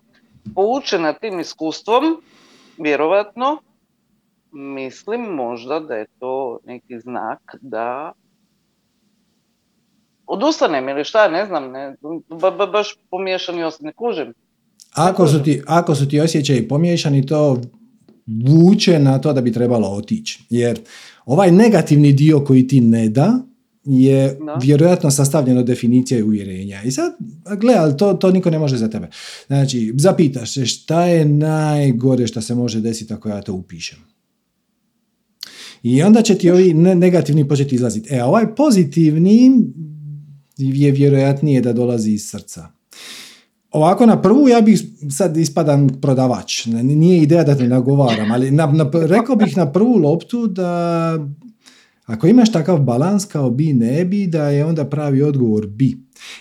poučena 0.56 1.14
tim 1.14 1.40
iskustvom, 1.40 2.04
vjerovatno, 2.80 3.58
mislim 4.52 5.22
možda 5.22 5.80
da 5.80 5.96
je 5.96 6.06
to 6.20 6.60
neki 6.66 7.00
znak 7.00 7.56
da 7.62 8.12
odustanem 10.28 10.90
ili 10.90 11.04
šta, 11.04 11.28
ne 11.28 11.46
znam, 11.46 11.72
ne, 11.72 11.96
ba, 12.42 12.52
ba, 12.52 12.66
baš 12.66 12.98
pomiješani 13.10 13.64
osjećaj, 13.64 13.86
ne 13.86 13.94
kužim. 13.94 14.34
Ako 14.94 15.28
su, 15.28 15.44
ti, 15.44 15.62
ako 15.68 15.96
su 15.96 16.10
ti 16.10 16.20
osjećaji 16.20 16.68
pomiješani, 16.68 17.26
to 17.26 17.62
vuče 18.48 19.00
na 19.00 19.22
to 19.22 19.34
da 19.34 19.42
bi 19.42 19.54
trebalo 19.54 19.88
otići. 19.88 20.44
Jer 20.50 20.80
ovaj 21.26 21.52
negativni 21.52 22.14
dio 22.14 22.40
koji 22.40 22.68
ti 22.68 22.82
ne 22.82 23.10
da, 23.10 23.40
je 23.90 24.40
vjerojatno 24.62 25.12
sastavljeno 25.12 25.64
definicija 25.64 26.20
i 26.20 26.24
uvjerenja. 26.24 26.84
I 26.84 26.92
sad, 26.92 27.14
gle, 27.58 27.74
ali 27.74 27.98
to, 27.98 28.14
to 28.14 28.32
niko 28.32 28.50
ne 28.50 28.60
može 28.60 28.78
za 28.78 28.88
tebe. 28.88 29.10
Znači, 29.48 29.94
zapitaš 29.98 30.54
se 30.54 30.66
šta 30.66 31.06
je 31.06 31.26
najgore 31.26 32.28
što 32.28 32.42
se 32.42 32.56
može 32.56 32.82
desiti 32.82 33.14
ako 33.14 33.30
ja 33.30 33.42
to 33.42 33.54
upišem. 33.54 33.98
I 35.84 36.04
onda 36.04 36.22
će 36.22 36.36
ti 36.36 36.52
ovi 36.52 36.74
negativni 36.74 37.48
početi 37.48 37.76
izlaziti. 37.76 38.14
E, 38.14 38.20
a 38.20 38.26
ovaj 38.26 38.56
pozitivni 38.56 39.52
je 40.58 40.92
vjerojatnije 40.92 41.62
da 41.62 41.74
dolazi 41.74 42.12
iz 42.12 42.30
srca. 42.30 42.68
Ovako 43.72 44.06
na 44.06 44.22
prvu 44.22 44.50
ja 44.50 44.62
bih 44.62 44.84
sad 45.12 45.38
ispadan 45.38 45.90
prodavač. 46.02 46.66
Nije 46.66 47.22
ideja 47.22 47.44
da 47.44 47.56
te 47.56 47.68
nagovaram, 47.68 48.32
ali 48.32 48.52
na, 48.52 48.66
na, 48.66 48.92
rekao 48.94 49.36
bih 49.36 49.58
na 49.58 49.72
prvu 49.72 49.96
loptu 49.96 50.48
da 50.48 51.12
ako 52.10 52.28
imaš 52.28 52.52
takav 52.52 52.80
balans 52.80 53.26
kao 53.26 53.50
bi 53.52 53.74
ne 53.74 54.06
bi, 54.06 54.28
da 54.28 54.50
je 54.50 54.66
onda 54.66 54.86
pravi 54.86 55.22
odgovor 55.22 55.68
bi. 55.68 55.98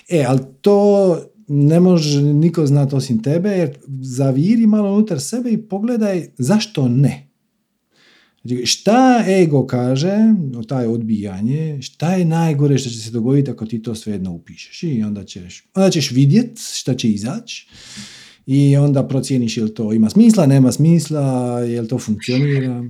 E, 0.08 0.24
ali 0.28 0.40
to 0.60 1.18
ne 1.48 1.80
može 1.80 2.22
niko 2.22 2.66
znati 2.66 2.94
osim 2.94 3.22
tebe, 3.22 3.48
jer 3.48 3.78
zaviri 4.02 4.66
malo 4.66 4.92
unutar 4.92 5.20
sebe 5.20 5.50
i 5.50 5.62
pogledaj 5.62 6.28
zašto 6.38 6.88
ne. 6.88 7.28
Znači, 8.44 8.66
šta 8.66 9.24
ego 9.28 9.66
kaže, 9.66 10.16
taj 10.68 10.86
odbijanje, 10.86 11.82
šta 11.82 12.14
je 12.14 12.24
najgore 12.24 12.78
što 12.78 12.90
će 12.90 12.98
se 12.98 13.10
dogoditi 13.10 13.50
ako 13.50 13.66
ti 13.66 13.82
to 13.82 13.94
svejedno 13.94 14.32
upišeš. 14.32 14.82
I 14.82 15.02
onda 15.02 15.24
ćeš, 15.24 15.68
onda 15.74 15.90
ćeš 15.90 16.10
vidjet 16.10 16.58
šta 16.74 16.94
će 16.94 17.10
izaći 17.10 17.68
i 18.46 18.76
onda 18.76 19.08
procijeniš 19.08 19.56
jel 19.56 19.68
to 19.68 19.92
ima 19.92 20.10
smisla, 20.10 20.46
nema 20.46 20.72
smisla, 20.72 21.60
jel 21.60 21.86
to 21.86 21.98
funkcionira. 21.98 22.84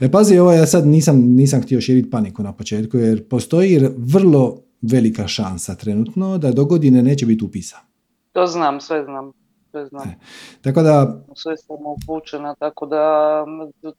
E 0.00 0.10
pazi, 0.10 0.38
ovo 0.38 0.52
ja 0.52 0.66
sad 0.66 0.86
nisam, 0.86 1.16
nisam 1.16 1.62
htio 1.62 1.80
širiti 1.80 2.10
paniku 2.10 2.42
na 2.42 2.52
početku, 2.52 2.98
jer 2.98 3.28
postoji 3.28 3.80
vrlo 3.96 4.62
velika 4.82 5.26
šansa 5.26 5.74
trenutno 5.74 6.38
da 6.38 6.52
do 6.52 6.64
godine 6.64 7.02
neće 7.02 7.26
biti 7.26 7.44
upisa. 7.44 7.76
To 8.32 8.46
znam, 8.46 8.80
sve 8.80 9.04
znam. 9.04 9.32
sve 9.70 9.86
znam. 9.86 10.08
E, 10.08 10.14
tako 10.62 10.82
da... 10.82 11.24
Sve 11.34 11.56
sam 11.56 11.76
upućena, 11.86 12.54
tako 12.54 12.86
da 12.86 13.44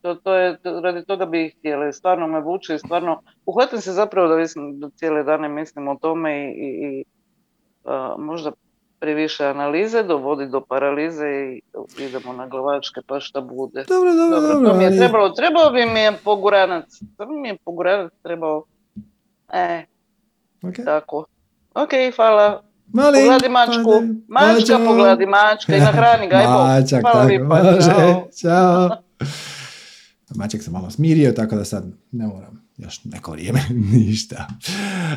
to, 0.01 0.16
to 0.16 0.34
je, 0.34 0.57
radi 0.64 1.05
toga 1.05 1.26
bih 1.26 1.55
htjela. 1.59 1.91
Stvarno 1.91 2.28
me 2.28 2.41
vuče 2.41 2.76
i 2.76 2.80
stvarno, 2.80 3.22
uhvatim 3.45 3.82
se 3.82 3.91
zapravo 3.91 4.28
da, 4.28 4.38
mislim, 4.38 4.80
da 4.80 4.89
cijele 4.89 5.24
dane 5.24 5.49
mislim 5.49 5.88
o 5.88 5.97
tome 6.01 6.53
i, 6.53 6.68
i, 6.86 7.03
možda 8.18 8.51
previše 9.04 9.45
analize 9.45 10.04
dovodi 10.04 10.47
do 10.47 10.62
paralize 10.62 11.26
i 11.26 11.62
idemo 12.04 12.34
na 12.34 12.47
glavačke 12.47 13.01
pa 13.08 13.20
šta 13.20 13.41
bude. 13.41 13.84
Dobro, 13.88 14.14
dobro, 14.14 14.41
dobro. 14.41 14.70
to 14.70 14.78
mi 14.78 14.84
je 14.84 14.97
trebalo, 14.97 15.30
trebao 15.30 15.72
bi 15.72 15.86
mi 15.86 15.99
je 15.99 16.12
poguranac. 16.24 16.86
To 17.18 17.26
mi 17.26 17.47
je 17.47 17.58
poguranac 17.66 18.12
trebao. 18.24 18.64
E, 19.54 19.86
okay. 20.62 20.86
tako. 20.86 21.26
Ok, 21.74 21.89
hvala. 22.16 22.64
Mali, 22.88 23.20
pogladi 23.20 23.49
mačku. 23.49 23.91
Mačka, 24.28 24.78
mačo. 24.78 24.86
pogladi 24.86 25.26
mačka 25.26 25.76
i 25.76 25.80
nahrani 25.80 26.28
ga. 26.28 26.38
Mačak, 26.38 27.01
Hvala 27.01 27.28
tako, 27.28 27.43
može. 27.43 27.91
Ćao. 28.41 28.89
Maček 30.39 30.64
se 30.64 30.72
malo 30.72 30.89
smirio, 30.89 31.32
tako 31.32 31.56
da 31.56 31.66
sad 31.66 31.84
ne 32.12 32.28
moram 32.28 32.64
još 32.78 33.04
neko 33.04 33.32
vrijeme 33.32 33.60
ništa. 33.93 34.47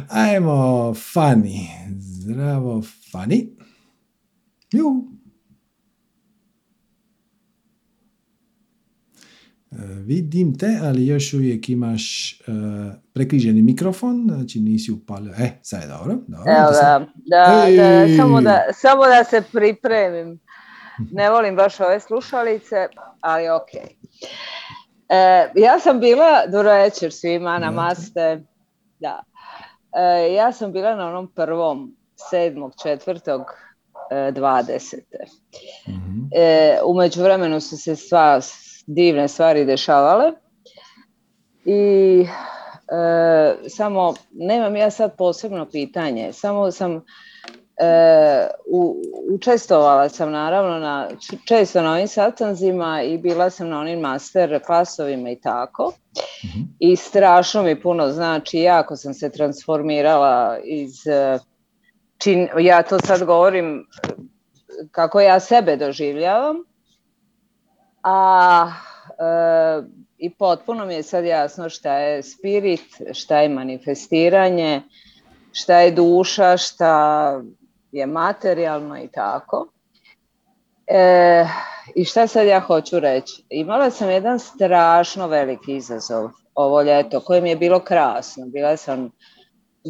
Ajmo, 0.09 0.95
Fani. 1.13 1.69
Zdravo, 1.99 2.83
Fani. 3.13 3.57
Ju. 4.77 5.05
E, 9.71 9.77
vidim 9.85 10.59
te, 10.59 10.79
ali 10.83 11.07
još 11.07 11.35
uvijek 11.35 11.69
imaš 11.69 12.35
uh, 12.41 12.55
prekriženi 13.13 13.63
mikrofon, 13.63 14.25
znači 14.29 14.61
nisi 14.61 14.93
upalio. 14.93 15.33
E, 15.39 15.51
sad 15.63 15.83
je 15.83 15.89
dobro. 15.89 16.15
dobro 16.15 16.53
Evo 16.59 16.71
da, 16.71 17.07
da, 17.17 17.67
da, 17.77 18.17
samo, 18.17 18.41
da, 18.41 18.63
samo 18.73 19.07
da 19.07 19.25
se 19.25 19.43
pripremim. 19.53 20.41
Ne 21.13 21.31
volim 21.35 21.57
baš 21.57 21.81
ove 21.81 22.01
slušalice, 22.01 22.89
ali 23.21 23.49
ok. 23.49 23.75
E, 25.09 25.49
ja 25.55 25.79
sam 25.81 26.01
bila, 26.01 26.47
dobro 26.47 26.73
večer 26.73 27.13
svima, 27.13 27.59
namaste. 27.59 28.45
Da. 29.01 29.23
E, 29.97 30.35
ja 30.35 30.53
sam 30.53 30.73
bila 30.73 30.97
na 30.97 31.09
onom 31.09 31.33
prvom, 31.35 31.97
sedmog, 32.31 32.73
četvrtog, 32.83 33.43
e, 34.11 34.31
dvadesete. 34.33 35.19
Mm-hmm. 35.89 36.31
E, 36.37 36.79
u 36.85 36.95
međuvremenu 36.95 37.61
su 37.61 37.77
se 37.77 37.97
sva 37.97 38.41
divne 38.87 39.29
stvari 39.29 39.65
dešavale 39.65 40.33
i 41.65 42.21
e, 42.23 43.69
samo, 43.69 44.15
nemam 44.33 44.77
ja 44.77 44.91
sad 44.91 45.17
posebno 45.17 45.67
pitanje, 45.67 46.33
samo 46.33 46.71
sam 46.71 47.03
E, 47.81 48.49
u, 48.71 48.97
učestvovala 49.31 50.09
sam 50.09 50.31
naravno 50.31 50.79
na, 50.79 51.09
često 51.49 51.83
na 51.83 51.93
ovim 51.93 52.09
satanzima 52.09 53.03
i 53.03 53.19
bila 53.19 53.51
sam 53.51 53.69
na 53.69 53.81
onim 53.81 54.01
master 54.01 54.61
klasovima 54.67 55.31
i 55.31 55.41
tako. 55.41 55.93
Mhm. 56.45 56.61
I 56.79 56.97
strašno 56.97 57.63
mi 57.63 57.83
puno 57.83 58.11
znači, 58.11 58.59
jako 58.59 58.97
sam 58.97 59.15
se 59.15 59.31
transformirala 59.31 60.59
iz, 60.65 60.95
čin, 62.19 62.49
ja 62.59 62.83
to 62.83 62.99
sad 62.99 63.25
govorim 63.25 63.87
kako 64.91 65.21
ja 65.21 65.41
sebe 65.41 65.77
doživljavam, 65.77 66.57
a 68.03 68.73
e, 69.09 69.83
i 70.19 70.35
potpuno 70.35 70.87
mi 70.87 70.95
je 70.95 71.03
sad 71.03 71.25
jasno 71.25 71.69
šta 71.69 71.99
je 71.99 72.23
spirit, 72.23 73.01
šta 73.13 73.41
je 73.41 73.49
manifestiranje, 73.49 74.83
šta 75.53 75.81
je 75.81 75.91
duša, 75.91 76.57
šta 76.57 77.41
je 77.93 78.07
materijalno 78.07 78.99
i 78.99 79.09
tako. 79.09 79.69
E, 80.87 81.47
I 81.95 82.05
šta 82.05 82.27
sad 82.27 82.47
ja 82.47 82.61
hoću 82.61 83.01
reći? 83.01 83.45
Imala 83.51 83.91
sam 83.91 84.11
jedan 84.11 84.39
strašno 84.39 85.27
veliki 85.27 85.77
izazov 85.77 86.31
ovo 86.55 86.83
ljeto, 86.83 87.21
koje 87.21 87.49
je 87.49 87.57
bilo 87.57 87.81
krasno. 87.81 88.47
Bila 88.47 88.77
sam 88.77 89.11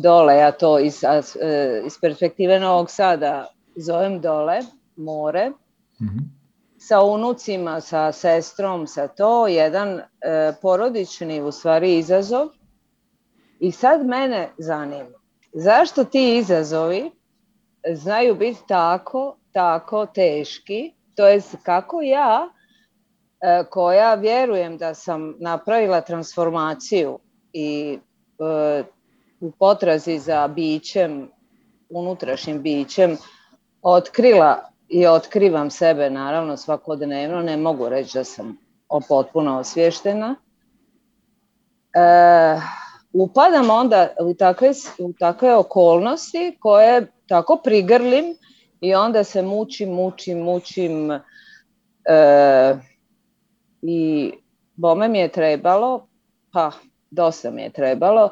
dole, 0.03 0.37
ja 0.37 0.53
to 0.53 0.79
iz, 0.79 1.05
e, 1.05 1.83
iz 1.87 1.99
perspektive 2.01 2.61
Novog 2.61 2.91
Sada 2.91 3.47
zovem 3.77 4.21
dole, 4.21 4.61
more, 4.97 5.51
mm 6.01 6.37
sa 6.87 7.03
unucima, 7.03 7.81
sa 7.81 8.13
sestrom, 8.13 8.87
sa 8.87 9.09
to, 9.09 9.47
jedan 9.47 9.99
e, 9.99 10.05
porodični 10.63 11.41
u 11.43 11.53
stvari 11.53 11.99
izazov. 11.99 12.49
I 13.61 13.73
sad 13.73 14.07
mene 14.07 14.49
zanima, 14.59 15.19
zašto 15.53 16.05
ti 16.05 16.37
izazovi 16.37 17.11
znaju 17.95 18.35
biti 18.35 18.61
tako, 18.69 19.37
tako 19.53 20.07
teški, 20.07 20.93
to 21.15 21.27
jest 21.27 21.57
kako 21.63 22.03
ja, 22.03 22.49
e, 23.41 23.65
koja 23.71 24.15
vjerujem 24.15 24.79
da 24.79 24.95
sam 24.95 25.35
napravila 25.41 26.01
transformaciju 26.01 27.19
i 27.53 27.99
e, 28.39 28.85
u 29.47 29.51
potrazi 29.51 30.19
za 30.19 30.49
bićem, 30.49 31.31
unutrašnjim 31.89 32.63
bićem, 32.63 33.17
otkrila 33.83 34.71
i 34.89 35.07
otkrivam 35.07 35.71
sebe 35.71 36.11
naravno 36.11 36.57
svakodnevno, 36.57 37.43
ne 37.43 37.57
mogu 37.57 37.89
reći 37.89 38.19
da 38.19 38.25
sam 38.25 38.59
potpuno 39.09 39.59
osvještena. 39.59 40.37
E, 41.95 42.61
upadam 43.13 43.71
onda 43.71 44.09
u 44.21 44.35
takve, 44.35 44.71
u 44.99 45.13
takve 45.13 45.55
okolnosti 45.55 46.57
koje 46.61 47.13
tako 47.29 47.61
prigrlim 47.65 48.25
i 48.81 48.95
onda 48.95 49.25
se 49.25 49.43
mučim, 49.43 49.89
mučim, 49.89 50.39
mučim 50.39 51.11
e, 51.11 51.21
i 53.83 54.33
bome 54.75 55.09
mi 55.09 55.19
je 55.19 55.29
trebalo, 55.29 56.09
pa 56.53 56.71
dosta 57.11 57.51
mi 57.51 57.63
je 57.63 57.71
trebalo, 57.71 58.31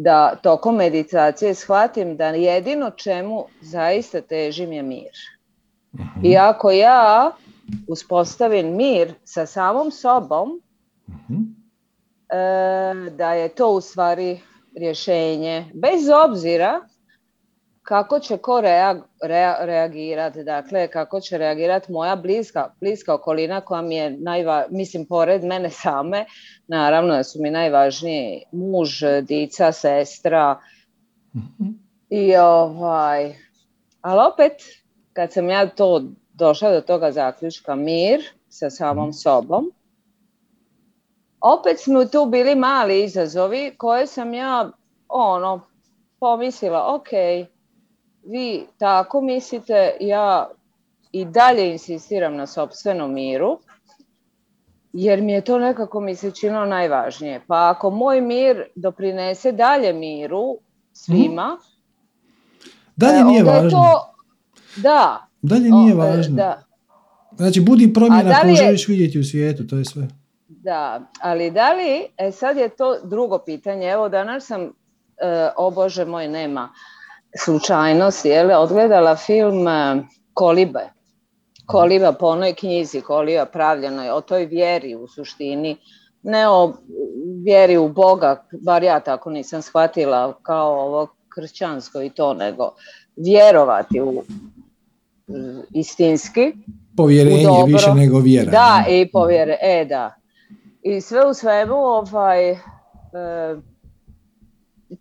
da 0.00 0.36
tokom 0.42 0.76
meditacije 0.76 1.54
shvatim 1.54 2.16
da 2.16 2.26
jedino 2.26 2.90
čemu 2.90 3.44
zaista 3.60 4.20
težim 4.20 4.72
je 4.72 4.82
mir. 4.82 5.12
Mhm. 5.94 6.26
I 6.26 6.36
ako 6.36 6.70
ja 6.70 7.30
uspostavim 7.88 8.76
mir 8.76 9.14
sa 9.24 9.46
samom 9.46 9.90
sobom, 9.90 10.60
mhm. 11.08 11.42
e, 12.28 13.10
da 13.10 13.32
je 13.32 13.48
to 13.48 13.70
u 13.70 13.80
stvari 13.80 14.40
rješenje, 14.76 15.64
bez 15.74 16.00
obzira 16.26 16.80
kako 17.88 18.18
će 18.20 18.36
ko 18.36 18.60
reagirati, 19.66 20.44
dakle 20.44 20.88
kako 20.88 21.20
će 21.20 21.38
reagirati 21.38 21.92
moja 21.92 22.16
bliska, 22.16 22.70
bliska 22.80 23.14
okolina 23.14 23.60
koja 23.60 23.82
mi 23.82 23.96
je 23.96 24.10
najva, 24.10 24.66
mislim 24.70 25.06
pored 25.06 25.44
mene 25.44 25.70
same, 25.70 26.26
naravno 26.66 27.14
da 27.14 27.24
su 27.24 27.42
mi 27.42 27.50
najvažniji 27.50 28.42
muž, 28.52 29.02
dica, 29.22 29.72
sestra 29.72 30.60
mhm. 31.36 31.68
i 32.08 32.36
ovaj, 32.36 33.34
ali 34.00 34.20
opet 34.32 34.52
kad 35.12 35.32
sam 35.32 35.50
ja 35.50 35.68
to 35.68 36.02
došla 36.32 36.70
do 36.70 36.80
toga 36.80 37.12
zaključka 37.12 37.74
mir 37.74 38.20
sa 38.48 38.70
samom 38.70 39.08
mhm. 39.08 39.12
sobom, 39.12 39.70
opet 41.40 41.80
smo 41.80 42.04
tu 42.04 42.26
bili 42.26 42.54
mali 42.54 43.04
izazovi 43.04 43.74
koje 43.78 44.06
sam 44.06 44.34
ja 44.34 44.70
ono 45.08 45.60
pomislila, 46.20 46.94
ok, 46.94 47.08
vi 48.24 48.66
tako 48.78 49.20
mislite, 49.20 49.96
ja 50.00 50.50
i 51.12 51.24
dalje 51.24 51.72
insistiram 51.72 52.36
na 52.36 52.46
sobstvenom 52.46 53.14
miru, 53.14 53.58
jer 54.92 55.22
mi 55.22 55.32
je 55.32 55.40
to 55.40 55.58
nekako 55.58 56.00
mi 56.00 56.14
se 56.14 56.30
činilo 56.30 56.66
najvažnije. 56.66 57.40
Pa 57.46 57.70
ako 57.70 57.90
moj 57.90 58.20
mir 58.20 58.64
doprinese 58.74 59.52
dalje 59.52 59.92
miru 59.92 60.58
svima, 60.92 61.58
dalje 62.96 63.24
nije 63.24 63.42
važno. 63.42 63.70
To, 63.70 64.14
da. 64.76 65.26
Dalje 65.42 65.70
nije 65.70 65.94
važno. 65.94 66.36
Da. 66.36 66.62
Znači, 67.36 67.60
budi 67.60 67.94
promjena 67.94 68.40
koju 68.42 68.56
želiš 68.56 68.88
vidjeti 68.88 69.18
u 69.18 69.24
svijetu, 69.24 69.66
to 69.66 69.76
je 69.76 69.84
sve. 69.84 70.08
Da, 70.48 71.10
ali 71.20 71.50
da 71.50 71.72
li, 71.72 72.06
e, 72.16 72.32
sad 72.32 72.56
je 72.56 72.68
to 72.68 73.00
drugo 73.04 73.38
pitanje, 73.38 73.86
evo 73.86 74.08
danas 74.08 74.46
sam, 74.46 74.62
e, 74.62 74.70
o 75.56 75.70
Bože 75.70 76.04
moj, 76.04 76.28
nema, 76.28 76.68
slučajnost, 77.36 78.24
je 78.24 78.56
odgledala 78.56 79.16
film 79.16 79.68
e, 79.68 80.02
Kolibe. 80.34 80.90
Koliba 81.66 82.12
po 82.12 82.26
onoj 82.26 82.54
knjizi, 82.54 83.00
Koliba 83.00 83.44
pravljenoj 83.44 84.10
o 84.10 84.20
toj 84.20 84.44
vjeri 84.44 84.94
u 84.94 85.08
suštini, 85.08 85.76
ne 86.22 86.48
o 86.48 86.72
vjeri 87.44 87.76
u 87.76 87.88
Boga, 87.88 88.44
bar 88.64 88.82
ja 88.82 89.00
tako 89.00 89.30
nisam 89.30 89.62
shvatila 89.62 90.38
kao 90.42 90.80
ovo 90.80 91.06
kršćansko 91.34 92.02
i 92.02 92.10
to, 92.10 92.34
nego 92.34 92.70
vjerovati 93.16 94.00
u 94.00 94.22
istinski. 95.70 96.52
Povjerenje 96.96 97.48
više 97.66 97.94
nego 97.94 98.18
vjera. 98.18 98.50
Da, 98.50 98.84
i 98.88 99.10
povjere, 99.12 99.58
e 99.62 99.84
da. 99.84 100.14
I 100.82 101.00
sve 101.00 101.26
u 101.26 101.34
svemu, 101.34 101.74
ovaj, 101.74 102.50
e, 102.50 102.56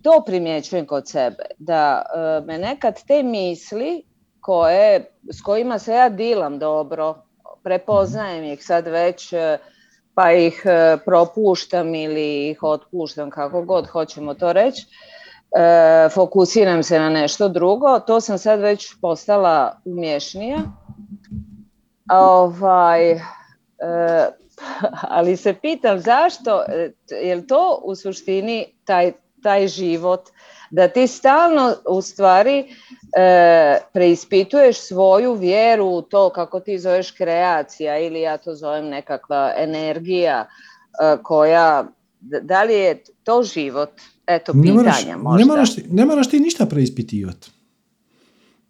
to 0.01 0.23
primjećujem 0.25 0.85
kod 0.85 1.09
sebe, 1.09 1.43
da 1.57 2.01
e, 2.01 2.45
me 2.45 2.57
nekad 2.57 3.03
te 3.07 3.23
misli 3.23 4.03
koje, 4.39 5.11
s 5.31 5.41
kojima 5.41 5.79
se 5.79 5.93
ja 5.93 6.09
dilam 6.09 6.59
dobro, 6.59 7.23
prepoznajem 7.63 8.43
ih 8.43 8.65
sad 8.65 8.87
već, 8.87 9.33
e, 9.33 9.57
pa 10.13 10.31
ih 10.31 10.63
e, 10.65 10.97
propuštam 11.05 11.95
ili 11.95 12.49
ih 12.49 12.63
otpuštam, 12.63 13.29
kako 13.29 13.61
god 13.61 13.87
hoćemo 13.87 14.33
to 14.33 14.53
reći. 14.53 14.85
Fokusiram 16.13 16.83
se 16.83 16.99
na 16.99 17.09
nešto 17.09 17.49
drugo, 17.49 17.99
to 17.99 18.21
sam 18.21 18.37
sad 18.37 18.59
već 18.59 18.95
postala 19.01 19.81
umješnija. 19.85 20.57
Ovaj, 22.11 23.19
ali 25.17 25.37
se 25.37 25.53
pitam 25.53 25.99
zašto, 25.99 26.63
je 27.23 27.35
li 27.35 27.47
to 27.47 27.81
u 27.83 27.95
suštini 27.95 28.65
taj, 28.85 29.13
taj 29.47 29.67
život 29.67 30.29
da 30.71 30.87
ti 30.87 31.07
stalno 31.07 31.75
u 31.89 32.01
stvari 32.01 32.59
e, 32.59 33.77
preispituješ 33.93 34.77
svoju 34.79 35.33
vjeru 35.33 35.85
u 35.85 36.01
to 36.01 36.29
kako 36.29 36.59
ti 36.59 36.79
zoveš 36.79 37.11
kreacija 37.11 37.99
ili 37.99 38.21
ja 38.21 38.37
to 38.37 38.55
zovem 38.55 38.85
nekakva 38.85 39.53
energija 39.57 40.47
e, 40.47 41.17
koja, 41.23 41.87
da 42.41 42.63
li 42.63 42.73
je 42.73 43.03
to 43.23 43.43
život? 43.43 43.89
Eto, 44.27 44.53
pitanja 44.53 44.75
ne 45.07 45.17
moraš, 45.17 45.23
možda. 45.23 45.37
Ne 45.37 45.45
moraš, 45.45 45.69
ne 45.89 46.05
moraš 46.05 46.29
ti 46.29 46.39
ništa 46.39 46.65
preispitivati. 46.65 47.51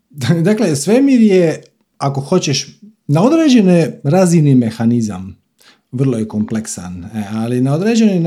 Dakle, 0.50 0.76
svemir 0.76 1.22
je, 1.22 1.64
ako 1.98 2.22
hoćeš, 2.22 2.80
na 3.08 3.24
određene 3.24 4.02
razini 4.04 4.56
mehanizam 4.56 5.47
vrlo 5.92 6.18
je 6.18 6.28
kompleksan, 6.28 7.06
e, 7.06 7.24
ali 7.34 7.62
na 7.62 7.74
određenoj 7.74 8.24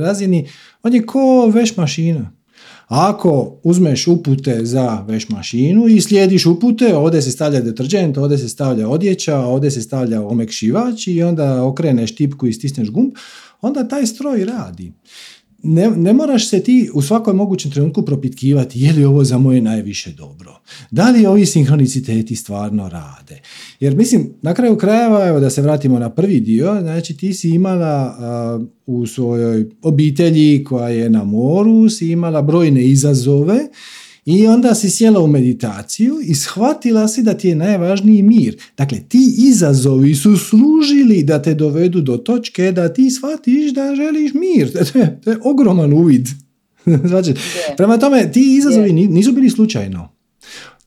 razini 0.00 0.48
on 0.82 0.94
je 0.94 1.06
ko 1.06 1.46
veš 1.46 1.76
mašina. 1.76 2.30
Ako 2.88 3.60
uzmeš 3.62 4.06
upute 4.06 4.64
za 4.64 5.04
veš 5.08 5.28
mašinu 5.28 5.88
i 5.88 6.00
slijediš 6.00 6.46
upute, 6.46 6.96
ovdje 6.96 7.22
se 7.22 7.30
stavlja 7.30 7.60
deterđent, 7.60 8.18
ovdje 8.18 8.38
se 8.38 8.48
stavlja 8.48 8.88
odjeća, 8.88 9.38
ovdje 9.38 9.70
se 9.70 9.82
stavlja 9.82 10.22
omekšivač 10.22 11.06
i 11.06 11.22
onda 11.22 11.64
okreneš 11.64 12.14
tipku 12.14 12.46
i 12.46 12.52
stisneš 12.52 12.90
gumb, 12.90 13.12
onda 13.60 13.88
taj 13.88 14.06
stroj 14.06 14.44
radi 14.44 14.92
ne, 15.62 15.90
ne 15.90 16.12
moraš 16.12 16.48
se 16.48 16.62
ti 16.62 16.90
u 16.94 17.02
svakom 17.02 17.36
mogućem 17.36 17.70
trenutku 17.70 18.02
propitkivati 18.02 18.80
je 18.80 18.92
li 18.92 19.04
ovo 19.04 19.24
za 19.24 19.38
moje 19.38 19.60
najviše 19.60 20.12
dobro. 20.12 20.60
Da 20.90 21.10
li 21.10 21.26
ovi 21.26 21.46
sinhroniciteti 21.46 22.36
stvarno 22.36 22.88
rade? 22.88 23.40
Jer 23.80 23.96
mislim, 23.96 24.34
na 24.42 24.54
kraju 24.54 24.76
krajeva, 24.76 25.26
evo 25.28 25.40
da 25.40 25.50
se 25.50 25.62
vratimo 25.62 25.98
na 25.98 26.10
prvi 26.10 26.40
dio, 26.40 26.80
znači 26.80 27.16
ti 27.16 27.34
si 27.34 27.50
imala 27.50 28.16
u 28.86 29.06
svojoj 29.06 29.66
obitelji 29.82 30.64
koja 30.64 30.88
je 30.88 31.10
na 31.10 31.24
moru, 31.24 31.88
si 31.88 32.10
imala 32.10 32.42
brojne 32.42 32.84
izazove 32.84 33.58
i 34.30 34.46
onda 34.46 34.74
si 34.74 34.90
sjela 34.90 35.20
u 35.20 35.26
meditaciju 35.26 36.20
i 36.22 36.34
shvatila 36.34 37.08
si 37.08 37.22
da 37.22 37.34
ti 37.34 37.48
je 37.48 37.54
najvažniji 37.54 38.22
mir. 38.22 38.56
Dakle, 38.76 38.98
ti 39.08 39.34
izazovi 39.38 40.14
su 40.14 40.36
služili 40.36 41.22
da 41.22 41.42
te 41.42 41.54
dovedu 41.54 42.00
do 42.00 42.16
točke 42.16 42.72
da 42.72 42.92
ti 42.92 43.10
shvatiš 43.10 43.74
da 43.74 43.94
želiš 43.94 44.32
mir. 44.34 44.72
To 45.24 45.30
je, 45.30 45.38
ogroman 45.44 45.92
uvid. 45.92 46.28
znači, 47.08 47.34
prema 47.76 47.98
tome, 47.98 48.32
ti 48.32 48.56
izazovi 48.56 48.92
nisu 48.92 49.32
bili 49.32 49.50
slučajno. 49.50 50.08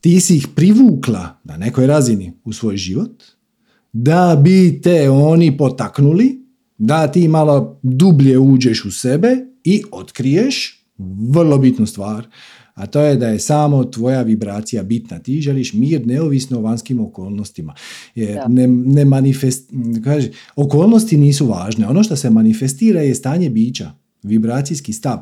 Ti 0.00 0.20
si 0.20 0.36
ih 0.36 0.48
privukla 0.54 1.40
na 1.44 1.56
nekoj 1.56 1.86
razini 1.86 2.32
u 2.44 2.52
svoj 2.52 2.76
život, 2.76 3.22
da 3.92 4.40
bi 4.44 4.80
te 4.82 5.10
oni 5.10 5.56
potaknuli, 5.56 6.44
da 6.78 7.06
ti 7.06 7.28
malo 7.28 7.80
dublje 7.82 8.38
uđeš 8.38 8.84
u 8.84 8.90
sebe 8.90 9.36
i 9.64 9.82
otkriješ 9.92 10.84
vrlo 11.32 11.58
bitnu 11.58 11.86
stvar, 11.86 12.26
a 12.74 12.86
to 12.86 13.00
je 13.00 13.16
da 13.16 13.28
je 13.28 13.38
samo 13.38 13.84
tvoja 13.84 14.22
vibracija 14.22 14.82
bitna. 14.82 15.18
Ti 15.18 15.40
želiš 15.40 15.72
mir 15.72 16.06
neovisno 16.06 16.58
o 16.58 16.62
vanjskim 16.62 17.00
okolnostima. 17.00 17.74
Jer 18.14 18.38
ne, 18.48 18.66
ne 18.66 19.04
manifest, 19.04 19.70
kaže, 20.04 20.30
okolnosti 20.56 21.16
nisu 21.16 21.46
važne. 21.46 21.88
Ono 21.88 22.02
što 22.02 22.16
se 22.16 22.30
manifestira 22.30 23.00
je 23.00 23.14
stanje 23.14 23.50
bića, 23.50 23.92
vibracijski 24.22 24.92
stav. 24.92 25.18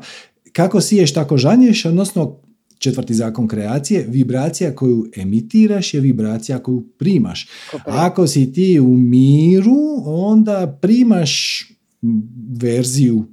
Kako 0.51 0.81
siješ, 0.81 1.13
tako 1.13 1.37
žanješ, 1.37 1.85
odnosno 1.85 2.39
četvrti 2.77 3.13
zakon 3.13 3.47
kreacije, 3.47 4.05
vibracija 4.09 4.75
koju 4.75 5.05
emitiraš 5.17 5.93
je 5.93 5.99
vibracija 5.99 6.59
koju 6.59 6.87
primaš. 6.97 7.47
Ako 7.85 8.27
si 8.27 8.53
ti 8.53 8.79
u 8.79 8.93
miru, 8.93 10.03
onda 10.05 10.79
primaš 10.81 11.63
verziju 12.61 13.32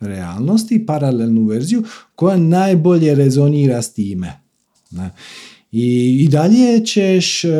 realnosti, 0.00 0.86
paralelnu 0.86 1.44
verziju 1.44 1.82
koja 2.14 2.36
najbolje 2.36 3.14
rezonira 3.14 3.82
s 3.82 3.92
time. 3.92 4.40
I, 5.72 6.18
I 6.24 6.28
dalje 6.28 6.84
ćeš 6.84 7.44
uh, 7.44 7.50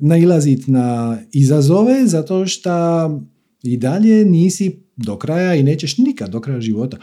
nailaziti 0.00 0.70
na 0.70 1.18
izazove 1.32 2.06
zato 2.06 2.46
što 2.46 2.70
i 3.62 3.76
dalje 3.76 4.24
nisi 4.24 4.84
do 4.96 5.18
kraja 5.18 5.54
i 5.54 5.62
nećeš 5.62 5.98
nikad 5.98 6.30
do 6.30 6.40
kraja 6.40 6.60
života 6.60 6.96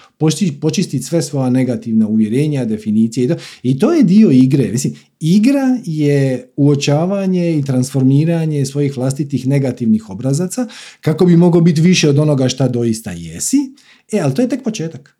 počistiti 0.61 1.03
sve 1.03 1.21
svoja 1.21 1.49
negativna 1.49 2.07
uvjerenja, 2.07 2.65
definicije 2.65 3.25
i 3.25 3.27
to. 3.27 3.35
I 3.63 3.79
to 3.79 3.93
je 3.93 4.03
dio 4.03 4.31
igre. 4.31 4.71
Mislim, 4.71 4.93
igra 5.19 5.79
je 5.85 6.51
uočavanje 6.55 7.57
i 7.57 7.63
transformiranje 7.63 8.65
svojih 8.65 8.97
vlastitih 8.97 9.47
negativnih 9.47 10.09
obrazaca 10.09 10.67
kako 11.01 11.25
bi 11.25 11.37
moglo 11.37 11.61
biti 11.61 11.81
više 11.81 12.09
od 12.09 12.19
onoga 12.19 12.49
šta 12.49 12.67
doista 12.67 13.11
jesi 13.11 13.57
E, 14.11 14.19
ali 14.19 14.33
to 14.33 14.41
je 14.41 14.49
tek 14.49 14.63
početak. 14.63 15.17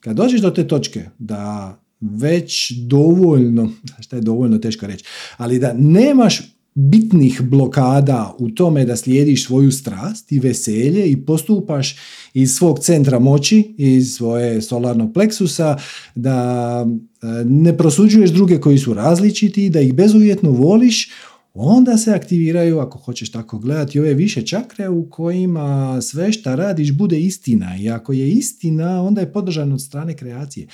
Kad 0.00 0.16
dođeš 0.16 0.40
do 0.40 0.50
te 0.50 0.68
točke 0.68 1.04
da 1.18 1.74
već 2.00 2.70
dovoljno, 2.70 3.70
šta 4.04 4.16
je 4.16 4.22
dovoljno 4.22 4.58
teško 4.58 4.86
reći, 4.86 5.04
ali 5.36 5.58
da 5.58 5.72
nemaš 5.78 6.54
bitnih 6.74 7.42
blokada 7.42 8.34
u 8.38 8.50
tome 8.50 8.84
da 8.84 8.96
slijediš 8.96 9.46
svoju 9.46 9.72
strast 9.72 10.32
i 10.32 10.38
veselje 10.38 11.06
i 11.06 11.16
postupaš 11.16 11.96
iz 12.34 12.54
svog 12.54 12.78
centra 12.78 13.18
moći, 13.18 13.74
iz 13.78 14.14
svoje 14.14 14.62
solarnog 14.62 15.14
pleksusa, 15.14 15.76
da 16.14 16.86
e, 16.86 17.26
ne 17.44 17.76
prosuđuješ 17.76 18.30
druge 18.30 18.60
koji 18.60 18.78
su 18.78 18.94
različiti, 18.94 19.70
da 19.70 19.80
ih 19.80 19.94
bezuvjetno 19.94 20.50
voliš, 20.50 21.10
onda 21.54 21.96
se 21.96 22.14
aktiviraju, 22.14 22.78
ako 22.78 22.98
hoćeš 22.98 23.32
tako 23.32 23.58
gledati, 23.58 24.00
ove 24.00 24.14
više 24.14 24.42
čakre 24.42 24.88
u 24.88 25.10
kojima 25.10 26.00
sve 26.02 26.32
šta 26.32 26.54
radiš 26.54 26.92
bude 26.92 27.20
istina 27.20 27.76
i 27.76 27.90
ako 27.90 28.12
je 28.12 28.30
istina, 28.30 29.02
onda 29.02 29.20
je 29.20 29.32
podržano 29.32 29.74
od 29.74 29.82
strane 29.82 30.16
kreacije. 30.16 30.66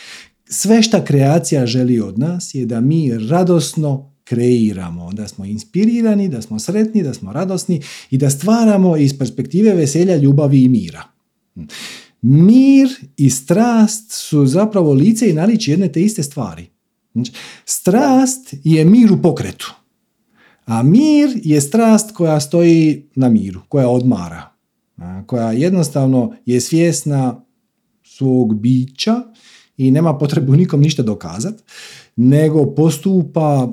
Sve 0.45 0.83
šta 0.83 1.05
kreacija 1.05 1.66
želi 1.66 2.01
od 2.01 2.18
nas 2.18 2.55
je 2.55 2.66
da 2.66 2.81
mi 2.81 3.18
radosno 3.28 4.12
kreiramo, 4.24 5.12
da 5.12 5.28
smo 5.28 5.45
inspirirani, 5.45 6.28
da 6.28 6.43
smo 6.43 6.59
sretni, 6.59 7.03
da 7.03 7.14
smo 7.14 7.33
radosni 7.33 7.83
i 8.11 8.18
da 8.18 8.31
stvaramo 8.31 8.97
iz 8.97 9.18
perspektive 9.18 9.74
veselja, 9.74 10.16
ljubavi 10.16 10.62
i 10.62 10.68
mira. 10.68 11.03
Mir 12.22 12.89
i 13.16 13.31
strast 13.31 14.12
su 14.12 14.47
zapravo 14.47 14.93
lice 14.93 15.31
i 15.31 15.33
naličje 15.33 15.72
jedne 15.72 15.93
te 15.93 16.03
iste 16.03 16.22
stvari. 16.22 16.66
Znači, 17.12 17.33
strast 17.64 18.55
je 18.64 18.85
mir 18.85 19.12
u 19.12 19.22
pokretu. 19.22 19.80
A 20.65 20.83
mir 20.83 21.31
je 21.45 21.61
strast 21.61 22.13
koja 22.13 22.41
stoji 22.41 23.09
na 23.15 23.29
miru, 23.29 23.61
koja 23.69 23.89
odmara, 23.89 24.51
koja 25.27 25.53
jednostavno 25.53 26.35
je 26.47 26.61
svjesna 26.61 27.45
svog 28.03 28.61
bića 28.61 29.23
i 29.77 29.91
nema 29.91 30.19
potrebu 30.19 30.57
nikom 30.57 30.81
ništa 30.81 31.03
dokazati, 31.03 31.63
nego 32.17 32.75
postupa 32.75 33.69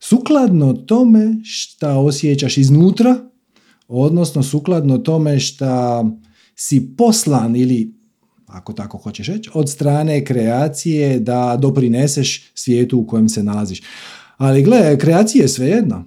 sukladno 0.00 0.72
tome 0.72 1.34
šta 1.44 1.98
osjećaš 1.98 2.58
iznutra, 2.58 3.16
odnosno 3.88 4.42
sukladno 4.42 4.98
tome 4.98 5.40
šta 5.40 6.04
si 6.54 6.96
poslan 6.96 7.56
ili 7.56 7.94
ako 8.46 8.72
tako 8.72 8.98
hoćeš 8.98 9.26
reći, 9.26 9.50
od 9.54 9.70
strane 9.70 10.24
kreacije 10.24 11.20
da 11.20 11.56
doprineseš 11.60 12.50
svijetu 12.54 12.98
u 12.98 13.06
kojem 13.06 13.28
se 13.28 13.42
nalaziš. 13.42 13.82
Ali 14.36 14.62
gle, 14.62 14.98
kreacija 14.98 15.42
je 15.42 15.48
svejedno. 15.48 16.04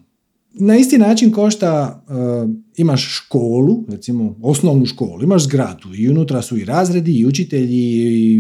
Na 0.54 0.78
isti 0.78 0.98
način 0.98 1.32
košta 1.32 2.04
uh, 2.08 2.50
imaš 2.78 3.18
školu, 3.18 3.86
recimo 3.90 4.36
osnovnu 4.42 4.86
školu, 4.86 5.24
imaš 5.24 5.44
zgradu 5.44 5.96
i 5.96 6.10
unutra 6.10 6.42
su 6.42 6.58
i 6.58 6.66
razredi 6.66 7.20
i 7.20 7.26
učitelji 7.26 7.82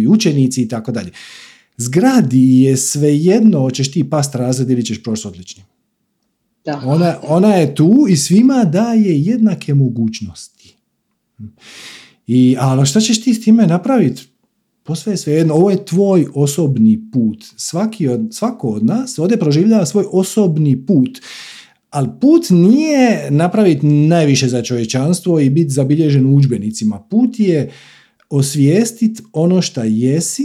i 0.02 0.08
učenici 0.08 0.62
i 0.62 0.68
tako 0.68 0.92
dalje. 0.92 1.12
Zgradi 1.78 2.62
je 2.62 2.78
svejedno 2.78 3.60
hoćeš 3.60 3.92
ti 3.92 4.10
past 4.10 4.36
razred 4.36 4.70
ili 4.70 4.86
ćeš 4.86 5.04
proći 5.04 5.28
odlični. 5.28 5.64
Ona, 6.86 7.16
ona 7.24 7.56
je 7.56 7.76
tu 7.76 8.06
i 8.10 8.16
svima 8.16 8.64
daje 8.64 9.22
jednake 9.22 9.74
mogućnosti. 9.74 10.76
I, 12.28 12.56
ali 12.60 12.86
šta 12.86 13.00
ćeš 13.00 13.24
ti 13.24 13.34
s 13.34 13.44
time 13.44 13.68
napraviti? 13.68 14.28
Posve 14.88 15.14
je 15.14 15.18
svejedno, 15.18 15.54
ovo 15.54 15.70
je 15.70 15.86
tvoj 15.86 16.28
osobni 16.34 17.02
put. 17.12 17.46
Svaki 17.56 18.08
od, 18.08 18.28
svako 18.32 18.68
od 18.68 18.86
nas 18.86 19.20
ovdje 19.20 19.40
proživljava 19.40 19.86
svoj 19.86 20.06
osobni 20.12 20.86
put. 20.86 21.20
Ali 21.90 22.10
put 22.22 22.50
nije 22.50 23.32
napraviti 23.32 23.86
najviše 23.86 24.48
za 24.48 24.62
čovječanstvo 24.64 25.40
i 25.40 25.50
biti 25.50 25.70
zabilježen 25.70 26.26
u 26.26 26.36
udžbenicima. 26.36 27.00
Put 27.00 27.40
je 27.40 27.72
osvijestiti 28.30 29.24
ono 29.34 29.62
što 29.62 29.84
jesi 29.84 30.44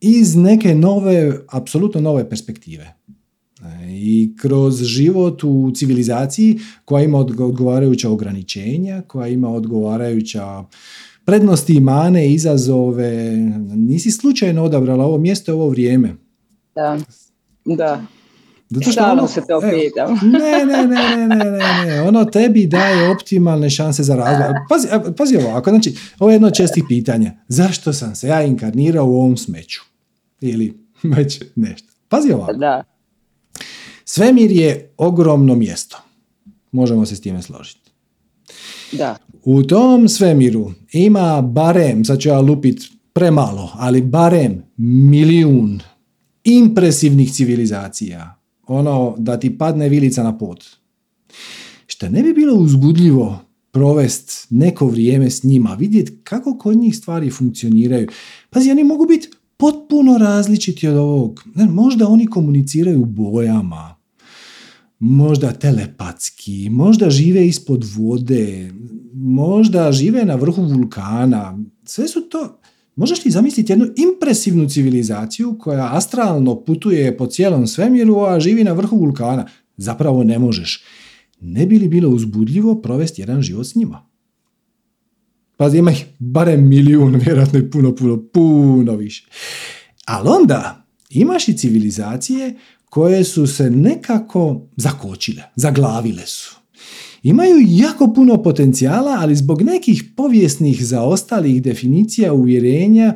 iz 0.00 0.36
neke 0.36 0.74
nove, 0.74 1.32
apsolutno 1.48 2.00
nove 2.00 2.28
perspektive. 2.28 2.94
I 3.88 4.32
kroz 4.40 4.82
život 4.82 5.44
u 5.44 5.72
civilizaciji 5.74 6.58
koja 6.84 7.04
ima 7.04 7.18
odgovarajuća 7.18 8.10
ograničenja, 8.10 9.02
koja 9.02 9.28
ima 9.28 9.48
odgovarajuća 9.48 10.64
prednosti 11.30 11.72
i 11.72 11.80
mane, 11.80 12.32
izazove. 12.32 13.36
Nisi 13.76 14.10
slučajno 14.10 14.64
odabrala 14.64 15.04
ovo 15.04 15.18
mjesto, 15.18 15.54
ovo 15.54 15.68
vrijeme. 15.68 16.14
Da, 16.74 16.98
da. 17.64 18.02
Zato 18.70 18.90
što 18.90 19.04
ono, 19.04 19.26
se 19.26 19.40
to 19.48 19.60
pitam. 19.60 20.18
Ne, 20.22 20.64
ne, 20.66 20.86
ne, 20.86 21.26
ne, 21.26 21.36
ne, 21.36 21.86
ne, 21.86 22.02
ono 22.02 22.24
tebi 22.24 22.66
daje 22.66 23.10
optimalne 23.10 23.70
šanse 23.70 24.02
za 24.02 24.16
razvoj. 24.16 24.46
Pazi, 24.68 24.88
pazi 25.16 25.36
ovako, 25.36 25.70
znači, 25.70 25.96
ovo 26.18 26.30
je 26.30 26.34
jedno 26.34 26.50
čestih 26.50 26.84
pitanja. 26.88 27.32
Zašto 27.48 27.92
sam 27.92 28.14
se 28.14 28.28
ja 28.28 28.42
inkarnirao 28.42 29.06
u 29.06 29.14
ovom 29.14 29.36
smeću? 29.36 29.80
Ili 30.40 30.78
već 31.16 31.42
nešto. 31.56 31.88
Pazi 32.08 32.32
ovako. 32.32 32.52
Da. 32.52 32.84
Svemir 34.04 34.50
je 34.50 34.94
ogromno 34.96 35.54
mjesto. 35.54 36.02
Možemo 36.72 37.06
se 37.06 37.16
s 37.16 37.20
time 37.20 37.42
složiti. 37.42 37.89
Da. 38.92 39.16
U 39.44 39.62
tom 39.62 40.08
svemiru 40.08 40.72
ima 40.92 41.42
barem, 41.42 42.04
sad 42.04 42.18
ću 42.18 42.28
ja 42.28 42.40
lupit 42.40 42.82
premalo, 43.12 43.70
ali 43.74 44.02
barem 44.02 44.62
milijun 44.76 45.80
impresivnih 46.44 47.32
civilizacija. 47.32 48.40
Ono 48.66 49.14
da 49.18 49.40
ti 49.40 49.58
padne 49.58 49.88
vilica 49.88 50.22
na 50.22 50.38
pot. 50.38 50.64
Šta 51.86 52.08
ne 52.08 52.22
bi 52.22 52.32
bilo 52.32 52.54
uzbudljivo 52.54 53.38
provest 53.72 54.46
neko 54.50 54.86
vrijeme 54.86 55.30
s 55.30 55.44
njima, 55.44 55.74
vidjeti 55.74 56.12
kako 56.24 56.58
kod 56.58 56.76
njih 56.76 56.96
stvari 56.96 57.30
funkcioniraju. 57.30 58.08
Pazi, 58.50 58.70
oni 58.70 58.84
mogu 58.84 59.06
biti 59.06 59.28
potpuno 59.56 60.18
različiti 60.18 60.88
od 60.88 60.96
ovog. 60.96 61.44
Možda 61.54 62.08
oni 62.08 62.26
komuniciraju 62.26 63.04
bojama, 63.04 63.96
možda 65.00 65.52
telepatski, 65.52 66.68
možda 66.70 67.10
žive 67.10 67.46
ispod 67.46 67.84
vode, 67.96 68.72
možda 69.14 69.92
žive 69.92 70.24
na 70.24 70.34
vrhu 70.34 70.62
vulkana. 70.62 71.58
Sve 71.84 72.08
su 72.08 72.20
to 72.20 72.60
Možeš 73.00 73.24
li 73.24 73.30
zamisliti 73.30 73.72
jednu 73.72 73.86
impresivnu 73.96 74.68
civilizaciju 74.68 75.58
koja 75.58 75.88
astralno 75.92 76.64
putuje 76.64 77.16
po 77.16 77.26
cijelom 77.26 77.66
svemiru, 77.66 78.20
a 78.20 78.40
živi 78.40 78.64
na 78.64 78.72
vrhu 78.72 78.96
vulkana? 78.96 79.46
Zapravo 79.76 80.24
ne 80.24 80.38
možeš. 80.38 80.84
Ne 81.40 81.66
bi 81.66 81.78
li 81.78 81.88
bilo 81.88 82.08
uzbudljivo 82.08 82.82
provesti 82.82 83.22
jedan 83.22 83.42
život 83.42 83.66
s 83.66 83.74
njima? 83.74 84.06
Pazi, 85.56 85.78
ima 85.78 85.90
ih 85.90 86.06
barem 86.18 86.68
milijun, 86.68 87.16
vjerojatno 87.24 87.58
i 87.58 87.70
puno, 87.70 87.94
puno, 87.94 88.22
puno 88.32 88.96
više. 88.96 89.28
Ali 90.04 90.28
onda 90.28 90.86
imaš 91.10 91.48
i 91.48 91.56
civilizacije 91.56 92.56
koje 92.90 93.24
su 93.24 93.46
se 93.46 93.70
nekako 93.70 94.60
zakočile, 94.76 95.42
zaglavile 95.56 96.26
su. 96.26 96.56
Imaju 97.22 97.56
jako 97.68 98.12
puno 98.14 98.42
potencijala, 98.42 99.16
ali 99.20 99.36
zbog 99.36 99.62
nekih 99.62 100.04
povijesnih 100.16 100.86
zaostalih 100.86 101.62
definicija 101.62 102.32
uvjerenja 102.32 103.14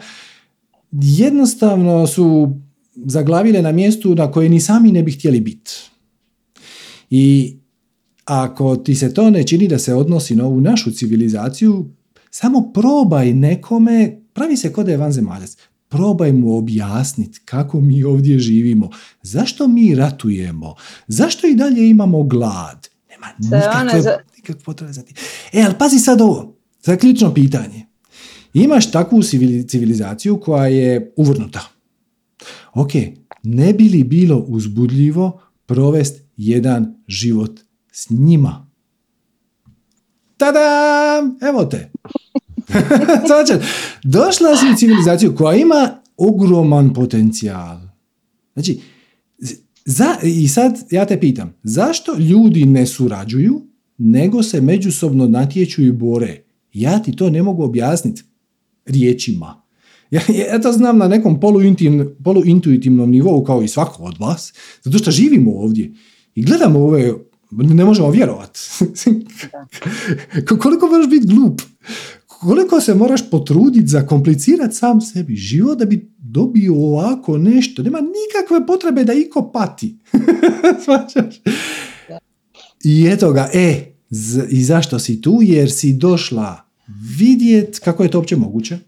jednostavno 0.93 2.07
su 2.07 2.57
zaglavile 2.97 3.62
na 3.62 3.72
mjestu 3.72 4.14
na 4.14 4.31
koje 4.31 4.49
ni 4.49 4.61
sami 4.61 4.93
ne 4.93 5.03
bi 5.03 5.12
htjeli 5.12 5.41
biti. 5.41 5.70
I 7.11 7.57
ako 8.25 8.77
ti 8.77 8.95
se 8.95 9.14
to 9.14 9.31
ne 9.31 9.47
čini 9.47 9.68
da 9.68 9.79
se 9.79 9.95
odnosi 9.95 10.37
na 10.37 10.47
ovu 10.47 10.61
našu 10.61 10.91
civilizaciju, 10.91 11.91
samo 12.31 12.72
probaj 12.75 13.33
nekome, 13.33 14.20
pravi 14.33 14.57
se 14.57 14.72
kod 14.72 14.89
je 14.89 14.97
vanzemaljac, 14.97 15.57
probaj 15.95 16.32
mu 16.32 16.57
objasniti 16.57 17.40
kako 17.45 17.80
mi 17.80 18.05
ovdje 18.05 18.38
živimo, 18.38 18.90
zašto 19.22 19.68
mi 19.68 19.95
ratujemo, 19.95 20.74
zašto 21.07 21.47
i 21.47 21.55
dalje 21.55 21.88
imamo 21.88 22.22
glad, 22.22 22.88
nema 23.11 23.26
nikakve, 23.38 24.03
za... 24.03 24.18
potrebe 24.64 24.92
za 24.92 25.03
ti. 25.03 25.14
E, 25.53 25.62
ali 25.62 25.74
pazi 25.78 25.99
sad 25.99 26.20
ovo, 26.20 26.57
zaključno 26.82 27.34
pitanje. 27.34 27.86
Imaš 28.55 28.90
takvu 28.90 29.22
civilizaciju 29.68 30.40
koja 30.40 30.66
je 30.66 31.12
uvrnuta. 31.16 31.61
Ok, 32.74 32.90
ne 33.42 33.72
bi 33.72 33.88
li 33.88 34.05
bilo 34.05 34.38
uzbudljivo 34.38 35.40
provest 35.66 36.22
jedan 36.36 36.95
život 37.09 37.61
s 37.92 38.11
njima? 38.11 38.70
Tada! 40.36 41.22
Evo 41.49 41.64
te. 41.64 41.90
znači, 43.27 43.66
došla 44.05 44.57
si 44.57 44.66
u 44.75 44.77
civilizaciju 44.77 45.35
koja 45.35 45.57
ima 45.57 46.01
ogroman 46.16 46.95
potencijal. 46.95 47.79
Znači, 48.53 48.81
za, 49.85 50.16
I 50.22 50.49
sad 50.49 50.79
ja 50.91 51.07
te 51.07 51.20
pitam, 51.20 51.55
zašto 51.62 52.16
ljudi 52.18 52.64
ne 52.64 52.87
surađuju, 52.87 53.61
nego 53.99 54.43
se 54.43 54.61
međusobno 54.61 55.29
natječu 55.29 55.83
i 55.83 55.93
bore? 55.93 56.45
Ja 56.72 57.03
ti 57.03 57.16
to 57.16 57.31
ne 57.31 57.43
mogu 57.43 57.62
objasniti 57.62 58.22
riječima. 58.87 59.62
Ja, 60.11 60.20
ja 60.53 60.61
to 60.61 60.72
znam 60.72 60.99
na 60.99 61.09
nekom 61.09 61.41
poluintuitivnom 62.25 63.11
nivou 63.11 63.45
kao 63.45 63.62
i 63.62 63.68
svako 63.68 64.03
od 64.03 64.18
vas, 64.18 64.53
zato 64.83 64.99
što 64.99 65.11
živimo 65.11 65.53
ovdje 65.53 65.93
i 66.35 66.43
gledamo 66.43 66.79
ove, 66.79 67.12
ne 67.51 67.85
možemo 67.85 68.11
vjerovati. 68.11 68.61
Koliko 70.62 70.87
možeš 70.87 71.11
biti 71.11 71.27
glup? 71.27 71.62
Koliko 72.41 72.80
se 72.80 72.95
moraš 72.95 73.30
potruditi 73.30 73.87
za 73.87 74.07
komplicirati 74.07 74.74
sam 74.74 75.01
sebi 75.01 75.37
život 75.37 75.78
da 75.78 75.85
bi 75.85 76.11
dobio 76.18 76.74
ovako 76.74 77.39
nešto, 77.39 77.82
nema 77.82 77.99
nikakve 78.01 78.66
potrebe 78.66 79.05
da 79.05 79.12
iko 79.12 79.51
pati. 79.53 79.97
I 82.85 83.09
eto 83.12 83.32
ga, 83.32 83.51
e, 83.55 83.95
i 84.51 84.64
zašto 84.64 84.99
si 84.99 85.20
tu? 85.20 85.39
Jer 85.43 85.72
si 85.72 85.93
došla 85.93 86.64
vidjet 87.18 87.78
kako 87.78 88.03
je 88.03 88.11
to 88.11 88.18
uopće 88.18 88.37
moguće, 88.37 88.78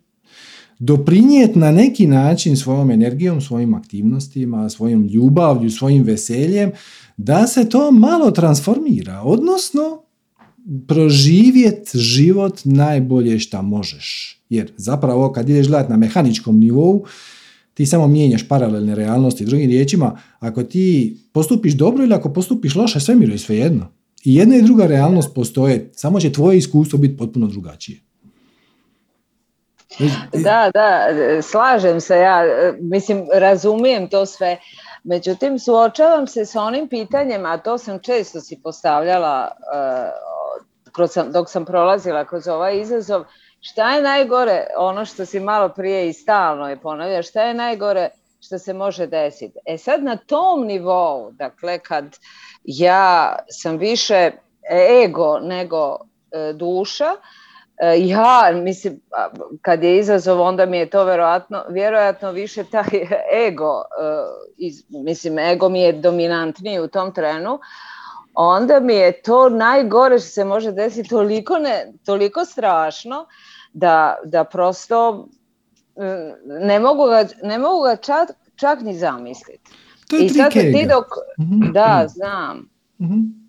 doprinijet 0.78 1.54
na 1.54 1.72
neki 1.72 2.06
način 2.06 2.56
svojom 2.56 2.90
energijom, 2.90 3.40
svojim 3.40 3.74
aktivnostima, 3.74 4.70
svojom 4.70 5.06
ljubavlju, 5.06 5.70
svojim 5.70 6.02
veseljem, 6.02 6.70
da 7.16 7.46
se 7.46 7.68
to 7.68 7.90
malo 7.90 8.30
transformira, 8.30 9.22
odnosno 9.22 10.05
proživjet 10.88 11.90
život 11.94 12.60
najbolje 12.64 13.38
šta 13.38 13.62
možeš. 13.62 14.38
Jer 14.48 14.72
zapravo 14.76 15.32
kad 15.32 15.48
ideš 15.48 15.68
gledati 15.68 15.90
na 15.90 15.96
mehaničkom 15.96 16.58
nivou, 16.58 17.04
ti 17.74 17.86
samo 17.86 18.06
mijenjaš 18.06 18.48
paralelne 18.48 18.94
realnosti. 18.94 19.44
Drugim 19.44 19.70
riječima, 19.70 20.18
ako 20.38 20.62
ti 20.62 21.16
postupiš 21.32 21.74
dobro 21.74 22.04
ili 22.04 22.14
ako 22.14 22.32
postupiš 22.32 22.74
loše, 22.74 23.00
sve 23.00 23.14
je 23.14 23.38
svejedno. 23.38 23.92
I 24.24 24.34
jedna 24.34 24.56
i 24.56 24.62
druga 24.62 24.86
realnost 24.86 25.34
postoje, 25.34 25.90
samo 25.94 26.20
će 26.20 26.32
tvoje 26.32 26.58
iskustvo 26.58 26.98
biti 26.98 27.16
potpuno 27.16 27.46
drugačije. 27.46 28.00
Da, 30.32 30.70
da, 30.74 31.08
slažem 31.42 32.00
se 32.00 32.16
ja, 32.16 32.42
mislim, 32.80 33.26
razumijem 33.34 34.08
to 34.08 34.26
sve. 34.26 34.58
Međutim, 35.04 35.58
suočavam 35.58 36.26
se 36.26 36.46
s 36.46 36.56
onim 36.56 36.88
pitanjem, 36.88 37.46
a 37.46 37.58
to 37.58 37.78
sam 37.78 37.98
često 37.98 38.40
si 38.40 38.60
postavljala 38.62 39.50
uh, 39.50 40.25
dok 41.32 41.50
sam 41.50 41.64
prolazila 41.64 42.24
kroz 42.24 42.48
ovaj 42.48 42.80
izazov, 42.80 43.24
Šta 43.60 43.94
je 43.94 44.02
najgore, 44.02 44.66
ono 44.76 45.04
što 45.04 45.24
si 45.26 45.40
malo 45.40 45.68
prije 45.68 46.08
i 46.08 46.12
stalno 46.12 46.68
je 46.68 46.80
ponavlja, 46.80 47.22
šta 47.22 47.42
je 47.42 47.54
najgore 47.54 48.08
što 48.40 48.58
se 48.58 48.72
može 48.72 49.06
desiti? 49.06 49.58
E 49.66 49.78
sad 49.78 50.02
na 50.02 50.16
tom 50.16 50.66
nivou, 50.66 51.30
dakle 51.32 51.78
kad 51.78 52.16
ja 52.64 53.36
sam 53.48 53.76
više 53.76 54.30
ego 55.04 55.38
nego 55.38 55.96
e, 55.96 56.52
duša, 56.52 57.10
e, 57.78 57.94
ja, 57.98 58.50
mislim, 58.54 59.00
kad 59.62 59.82
je 59.82 59.98
izazov, 59.98 60.40
onda 60.40 60.66
mi 60.66 60.78
je 60.78 60.90
to 60.90 61.04
vjerojatno, 61.04 61.64
vjerojatno 61.68 62.32
više 62.32 62.64
taj 62.64 62.84
ego, 63.48 63.82
e, 63.82 64.70
mislim, 64.88 65.38
ego 65.38 65.68
mi 65.68 65.80
je 65.80 65.92
dominantniji 65.92 66.80
u 66.80 66.88
tom 66.88 67.14
trenu, 67.14 67.58
onda 68.36 68.80
mi 68.80 68.94
je 68.94 69.22
to 69.22 69.48
najgore 69.48 70.18
što 70.18 70.28
se 70.28 70.44
može 70.44 70.72
desiti 70.72 71.08
toliko, 71.08 71.58
ne, 71.58 71.92
toliko 72.04 72.44
strašno 72.44 73.26
da, 73.72 74.16
da 74.24 74.44
prosto 74.44 75.28
mm, 75.96 76.66
ne 76.66 76.80
mogu 76.80 77.06
ga, 77.06 77.26
ne 77.42 77.58
mogu 77.58 77.82
ga 77.82 77.96
čak, 77.96 78.30
čak 78.56 78.80
ni 78.80 78.98
zamisliti. 78.98 79.70
To 80.08 80.16
je 80.16 80.24
I 80.24 80.28
sad 80.28 80.52
ti 80.52 80.86
dok... 80.88 81.06
Mm-hmm. 81.40 81.72
Da, 81.72 82.06
znam. 82.08 82.68
Mm-hmm. 83.00 83.46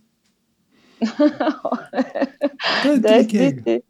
to 3.03 3.09
je 3.09 3.27
trik 3.27 3.83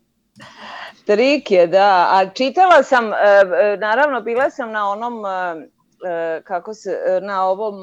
Trik 1.05 1.51
je, 1.51 1.67
da. 1.67 2.07
A 2.11 2.29
čitala 2.33 2.83
sam, 2.83 3.13
e, 3.13 3.15
e, 3.15 3.77
naravno 3.77 4.21
bila 4.21 4.49
sam 4.49 4.71
na 4.71 4.89
onom, 4.89 5.25
e, 5.25 5.67
kako 6.43 6.73
se, 6.73 7.19
na 7.21 7.45
ovom, 7.45 7.75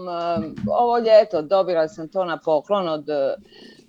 ovo 0.70 0.98
ljeto 0.98 1.42
dobila 1.42 1.88
sam 1.88 2.08
to 2.08 2.24
na 2.24 2.36
poklon 2.36 2.88
od 2.88 3.06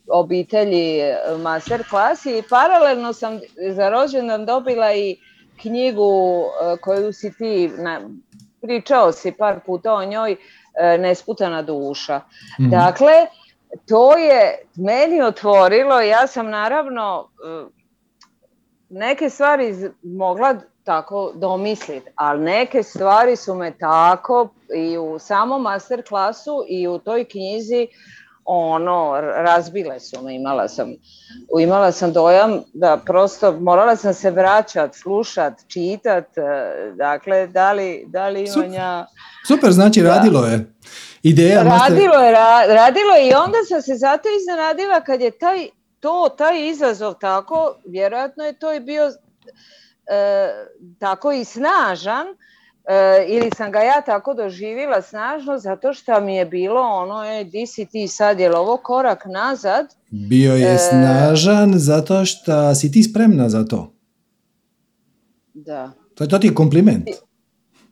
obitelji 0.08 1.00
e, 1.00 1.18
master 1.38 1.84
klasi 1.90 2.38
i 2.38 2.44
paralelno 2.50 3.14
sam 3.14 3.40
za 3.76 3.90
rođendan 3.90 4.46
dobila 4.46 4.94
i 4.94 5.18
knjigu 5.62 6.44
e, 6.44 6.78
koju 6.82 7.14
si 7.14 7.38
ti 7.38 7.72
na, 7.78 8.02
pričao 8.62 9.12
si 9.12 9.32
par 9.32 9.60
puta 9.66 9.94
o 9.94 10.06
njoj 10.06 10.32
e, 10.32 10.98
nesputana 10.98 11.62
duša. 11.62 12.22
Mhm. 12.60 12.70
Dakle, 12.70 13.14
to 13.88 14.18
je 14.18 14.58
meni 14.76 15.22
otvorilo, 15.22 16.02
ja 16.02 16.28
sam 16.28 16.50
naravno 16.50 17.30
e, 17.30 17.66
neke 18.90 19.30
stvari 19.30 19.76
mogla 20.04 20.56
tako 20.86 21.32
domisliti, 21.36 22.10
ali 22.16 22.44
neke 22.44 22.84
stvari 22.84 23.36
su 23.36 23.56
me 23.56 23.78
tako 23.78 24.50
i 24.76 24.98
u 24.98 25.20
samom 25.20 25.62
master 25.62 26.04
klasu 26.08 26.66
i 26.68 26.88
u 26.88 27.00
toj 27.00 27.26
knjizi 27.26 27.88
ono, 28.46 29.22
razbile 29.22 30.00
su 30.00 30.22
me, 30.22 30.36
imala 30.36 30.68
sam, 30.68 30.94
imala 31.60 31.92
sam 31.92 32.14
dojam 32.14 32.62
da 32.74 33.02
prosto 33.06 33.52
morala 33.52 33.96
sam 33.96 34.14
se 34.14 34.32
vraćat, 34.32 34.96
slušat, 34.96 35.54
čitat, 35.68 36.38
e, 36.38 36.42
dakle, 36.96 37.48
da 37.48 37.72
li, 37.72 38.06
da 38.08 38.30
li 38.30 38.48
Super, 38.48 38.72
Super 39.48 39.72
znači 39.72 40.02
radilo 40.02 40.46
je. 40.46 40.72
Ideja 41.24 41.64
radilo 41.64 42.16
je, 42.16 42.32
radilo 42.68 43.14
je 43.14 43.30
i 43.30 43.34
onda 43.34 43.58
sam 43.68 43.82
se 43.82 43.96
zato 43.96 44.30
iznenadila 44.42 45.02
kad 45.02 45.22
je 45.22 45.32
taj, 45.32 45.68
to, 46.00 46.30
taj 46.38 46.68
izazov 46.68 47.14
tako, 47.14 47.76
vjerojatno 47.86 48.44
je 48.44 48.60
to 48.60 48.74
i 48.74 48.80
bio 48.80 49.12
tako 51.00 51.32
i 51.32 51.46
snažan, 51.46 52.28
E, 52.88 53.26
ili 53.28 53.50
sam 53.58 53.72
ga 53.72 53.80
ja 53.80 54.02
tako 54.06 54.34
doživjela 54.34 55.02
snažno 55.02 55.58
zato 55.58 55.94
što 55.94 56.22
mi 56.22 56.36
je 56.36 56.46
bilo 56.46 56.82
ono, 56.82 57.24
je, 57.24 57.44
di 57.44 57.68
si 57.68 57.86
ti 57.86 58.08
sad, 58.08 58.40
je 58.40 58.58
ovo 58.58 58.78
korak 58.78 59.26
nazad? 59.26 59.96
Bio 60.10 60.54
je 60.54 60.74
e, 60.74 60.78
snažan 60.78 61.74
zato 61.76 62.26
što 62.26 62.76
si 62.76 62.92
ti 62.92 63.04
spremna 63.04 63.50
za 63.50 63.66
to. 63.66 63.94
Da. 65.54 65.92
To, 66.16 66.26
to 66.26 66.40
ti 66.40 66.48
je 66.48 66.56
kompliment. 66.56 67.08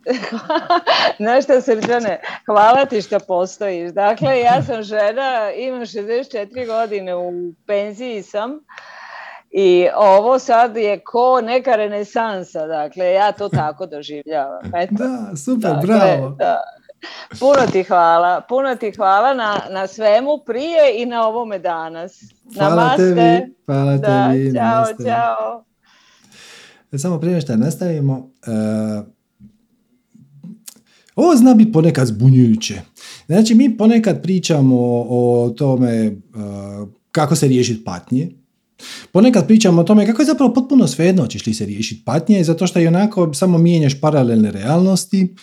Znaš 1.19 1.43
šta 1.43 1.61
srđane, 1.61 2.21
hvala 2.45 2.85
ti 2.85 3.01
što 3.01 3.19
postojiš. 3.19 3.91
Dakle, 3.91 4.39
ja 4.39 4.63
sam 4.63 4.83
žena, 4.83 5.51
imam 5.57 5.81
64 5.81 6.67
godine, 6.67 7.15
u 7.15 7.31
penziji 7.67 8.23
sam 8.23 8.51
i 9.55 9.87
ovo 9.95 10.39
sad 10.39 10.77
je 10.77 10.99
ko 10.99 11.41
neka 11.41 11.75
renesansa, 11.75 12.67
dakle 12.67 13.05
ja 13.05 13.31
to 13.31 13.49
tako 13.49 13.85
doživljavam. 13.85 14.71
Eto. 14.81 14.93
Da, 14.93 15.35
super, 15.35 15.71
dakle, 15.71 15.87
bravo. 15.87 16.29
Da. 16.29 16.57
Puno 17.39 17.71
ti 17.71 17.83
hvala, 17.83 18.41
puno 18.49 18.75
ti 18.75 18.91
hvala 18.91 19.33
na, 19.33 19.61
na 19.69 19.87
svemu 19.87 20.39
prije 20.45 21.01
i 21.01 21.05
na 21.05 21.27
ovome 21.27 21.59
danas. 21.59 22.19
Hvala 22.57 22.75
Namaste. 22.75 23.15
tebi, 23.15 23.55
hvala 23.65 23.97
da, 23.97 24.31
tebi. 24.31 24.51
Namaste. 24.51 25.03
čao. 25.03 25.63
E, 26.91 26.97
samo 26.97 27.19
prije 27.19 27.41
što 27.41 27.55
nastavimo, 27.55 28.13
uh, 28.17 29.05
ovo 31.15 31.35
zna 31.35 31.53
biti 31.53 31.71
ponekad 31.71 32.07
zbunjujuće. 32.07 32.81
Znači, 33.25 33.55
mi 33.55 33.77
ponekad 33.77 34.21
pričamo 34.21 35.05
o 35.09 35.53
tome 35.57 36.07
uh, 36.07 36.89
kako 37.11 37.35
se 37.35 37.47
riješiti 37.47 37.83
patnje, 37.83 38.29
Ponekad 39.11 39.47
pričamo 39.47 39.81
o 39.81 39.83
tome 39.83 40.05
kako 40.05 40.21
je 40.21 40.25
zapravo 40.25 40.53
potpuno 40.53 40.87
svejedno 40.87 41.27
ćeš 41.27 41.47
li 41.47 41.53
se 41.53 41.65
riješiti 41.65 42.01
patnje, 42.05 42.43
zato 42.43 42.67
što 42.67 42.79
i 42.79 42.87
onako 42.87 43.33
samo 43.33 43.57
mijenjaš 43.57 44.01
paralelne 44.01 44.51
realnosti 44.51 45.35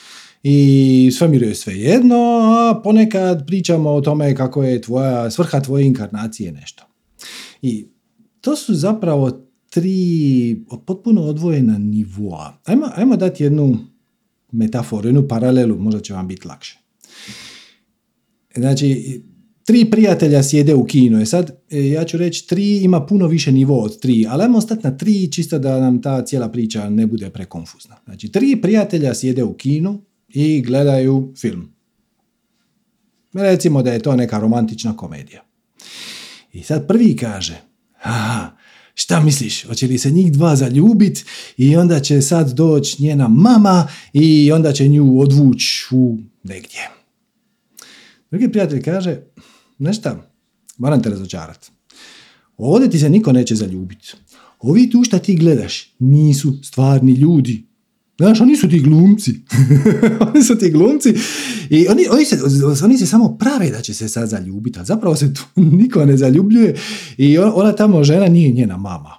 i 0.43 1.11
svemiru 1.18 1.47
je 1.47 1.55
sve 1.55 1.74
jedno, 1.74 2.16
a 2.16 2.80
ponekad 2.84 3.47
pričamo 3.47 3.91
o 3.91 4.01
tome 4.01 4.34
kako 4.34 4.62
je 4.62 4.80
tvoja, 4.80 5.30
svrha 5.30 5.61
tvoje 5.61 5.86
inkarnacije 5.86 6.53
nešto. 6.53 6.82
I 7.62 7.86
to 8.41 8.57
su 8.57 8.74
zapravo 8.74 9.47
tri 9.70 10.64
potpuno 10.86 11.22
odvojena 11.22 11.78
nivoa. 11.78 12.59
Ajmo, 12.64 12.86
ajmo 12.95 13.16
dati 13.16 13.43
jednu 13.43 13.78
metaforu, 14.53 15.09
jednu 15.09 15.28
paralelu, 15.28 15.78
možda 15.78 16.01
će 16.01 16.14
vam 16.14 16.28
biti 16.28 16.49
lakše. 16.49 16.78
Znači, 18.57 19.20
tri 19.70 19.90
prijatelja 19.90 20.42
sjede 20.42 20.74
u 20.74 20.84
kinu. 20.84 21.20
E 21.20 21.26
sad, 21.26 21.50
e, 21.70 21.88
ja 21.88 22.04
ću 22.04 22.16
reći, 22.16 22.46
tri 22.46 22.76
ima 22.76 23.06
puno 23.06 23.26
više 23.26 23.52
nivo 23.52 23.82
od 23.82 24.00
tri, 24.00 24.26
ali 24.28 24.42
ajmo 24.42 24.58
ostati 24.58 24.80
na 24.84 24.96
tri, 24.96 25.32
čisto 25.32 25.58
da 25.58 25.80
nam 25.80 26.02
ta 26.02 26.24
cijela 26.24 26.48
priča 26.48 26.88
ne 26.88 27.06
bude 27.06 27.30
prekonfuzna. 27.30 27.96
Znači, 28.04 28.32
tri 28.32 28.60
prijatelja 28.62 29.14
sjede 29.14 29.44
u 29.44 29.54
kinu 29.54 30.02
i 30.28 30.62
gledaju 30.62 31.34
film. 31.40 31.74
Recimo 33.32 33.82
da 33.82 33.92
je 33.92 33.98
to 33.98 34.16
neka 34.16 34.38
romantična 34.38 34.96
komedija. 34.96 35.44
I 36.52 36.62
sad 36.62 36.86
prvi 36.86 37.16
kaže, 37.16 37.60
aha, 38.02 38.50
šta 38.94 39.20
misliš, 39.20 39.66
hoće 39.66 39.86
li 39.86 39.98
se 39.98 40.10
njih 40.10 40.32
dva 40.32 40.56
zaljubit 40.56 41.24
i 41.56 41.76
onda 41.76 42.00
će 42.00 42.22
sad 42.22 42.52
doći 42.52 43.02
njena 43.02 43.28
mama 43.28 43.88
i 44.12 44.52
onda 44.52 44.72
će 44.72 44.88
nju 44.88 45.20
odvući 45.20 45.86
u 45.90 46.18
negdje. 46.42 46.90
Drugi 48.30 48.48
prijatelj 48.48 48.82
kaže, 48.82 49.20
Nešto, 49.80 50.10
moram 50.78 51.02
te 51.02 51.10
razočarati. 51.10 51.70
Ovdje 52.56 52.90
ti 52.90 52.98
se 52.98 53.10
niko 53.10 53.32
neće 53.32 53.54
zaljubiti. 53.54 54.12
Ovi 54.58 54.90
tu 54.90 55.04
šta 55.04 55.18
ti 55.18 55.36
gledaš 55.36 55.94
nisu 55.98 56.58
stvarni 56.62 57.12
ljudi. 57.12 57.66
Znaš, 58.18 58.40
oni 58.40 58.56
su 58.56 58.68
ti 58.68 58.80
glumci. 58.80 59.34
oni 60.34 60.44
su 60.44 60.58
ti 60.58 60.70
glumci. 60.70 61.14
I 61.70 61.88
oni, 61.88 62.06
oni, 62.10 62.24
se, 62.24 62.38
oni 62.84 62.98
se 62.98 63.06
samo 63.06 63.38
prave 63.38 63.70
da 63.70 63.80
će 63.80 63.94
se 63.94 64.08
sad 64.08 64.28
zaljubiti, 64.28 64.78
a 64.78 64.84
zapravo 64.84 65.16
se 65.16 65.34
tu 65.34 65.42
niko 65.78 66.04
ne 66.04 66.16
zaljubljuje 66.16 66.76
i 67.16 67.38
ona 67.38 67.72
tamo 67.72 68.04
žena 68.04 68.28
nije 68.28 68.52
njena 68.52 68.76
mama. 68.76 69.14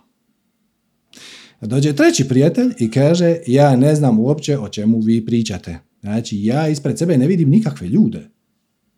Dođe 1.62 1.96
treći 1.96 2.28
prijatelj 2.28 2.74
i 2.80 2.92
kaže, 2.92 3.38
ja 3.48 3.76
ne 3.76 3.96
znam 3.96 4.20
uopće 4.20 4.58
o 4.58 4.70
čemu 4.70 5.00
vi 5.00 5.26
pričate. 5.26 5.80
Znači, 6.02 6.44
ja 6.44 6.68
ispred 6.68 6.98
sebe 6.98 7.18
ne 7.18 7.28
vidim 7.28 7.50
nikakve 7.50 7.88
ljude 7.88 8.30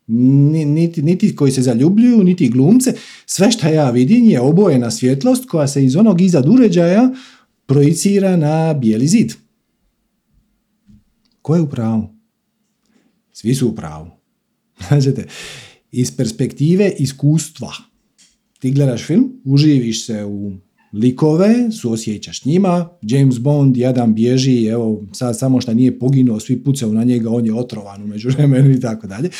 niti, 0.06 1.02
niti 1.02 1.36
koji 1.36 1.52
se 1.52 1.62
zaljubljuju, 1.62 2.24
niti 2.24 2.48
glumce. 2.48 2.92
Sve 3.26 3.50
što 3.50 3.68
ja 3.68 3.90
vidim 3.90 4.24
je 4.24 4.40
obojena 4.40 4.90
svjetlost 4.90 5.48
koja 5.48 5.68
se 5.68 5.84
iz 5.84 5.96
onog 5.96 6.20
izad 6.20 6.48
uređaja 6.48 7.10
projicira 7.66 8.36
na 8.36 8.74
bijeli 8.74 9.06
zid. 9.06 9.32
Ko 11.42 11.54
je 11.54 11.60
u 11.60 11.70
pravu? 11.70 12.08
Svi 13.32 13.54
su 13.54 13.68
u 13.68 13.74
pravu. 13.74 14.06
Značite, 14.88 15.26
iz 15.92 16.16
perspektive 16.16 16.92
iskustva. 16.98 17.72
Ti 18.58 18.70
gledaš 18.70 19.06
film, 19.06 19.32
uživiš 19.44 20.06
se 20.06 20.24
u 20.24 20.52
likove, 20.92 21.72
suosjećaš 21.72 22.44
njima, 22.44 22.88
James 23.02 23.38
Bond 23.38 23.76
jadan 23.76 24.14
bježi, 24.14 24.64
evo 24.64 25.02
sad 25.12 25.38
samo 25.38 25.60
što 25.60 25.74
nije 25.74 25.98
poginuo, 25.98 26.40
svi 26.40 26.62
pucaju 26.62 26.92
na 26.92 27.04
njega, 27.04 27.30
on 27.30 27.46
je 27.46 27.54
otrovan 27.54 28.02
u 28.02 28.06
međuvremenu 28.06 28.70
i 28.70 28.80
tako 28.80 29.06
dalje. 29.06 29.30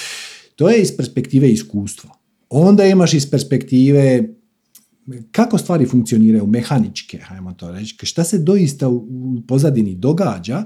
To 0.57 0.69
je 0.69 0.83
iz 0.83 0.97
perspektive 0.97 1.51
iskustva. 1.51 2.11
Onda 2.51 2.85
imaš 2.85 3.15
iz 3.15 3.31
perspektive 3.31 4.29
kako 5.31 5.59
stvari 5.59 5.87
funkcioniraju 5.87 6.47
mehaničke, 6.47 7.19
hajmo 7.19 7.53
to 7.53 7.71
reći, 7.71 8.07
šta 8.07 8.25
se 8.25 8.39
doista 8.39 8.89
u 8.89 9.07
pozadini 9.49 9.95
događa 9.95 10.65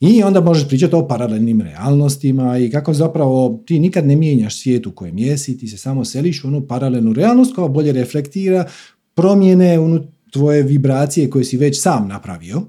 i 0.00 0.22
onda 0.22 0.40
možeš 0.40 0.68
pričati 0.68 0.94
o 0.94 1.08
paralelnim 1.08 1.60
realnostima 1.60 2.58
i 2.58 2.70
kako 2.70 2.94
zapravo 2.94 3.62
ti 3.66 3.78
nikad 3.78 4.06
ne 4.06 4.16
mijenjaš 4.16 4.60
svijet 4.60 4.86
u 4.86 4.92
kojem 4.92 5.18
jesi, 5.18 5.58
ti 5.58 5.68
se 5.68 5.76
samo 5.76 6.04
seliš 6.04 6.44
u 6.44 6.48
onu 6.48 6.66
paralelnu 6.66 7.12
realnost 7.12 7.54
koja 7.54 7.68
bolje 7.68 7.92
reflektira 7.92 8.66
promjene 9.14 9.80
u 9.80 10.00
tvoje 10.30 10.62
vibracije 10.62 11.30
koje 11.30 11.44
si 11.44 11.56
već 11.56 11.82
sam 11.82 12.08
napravio. 12.08 12.62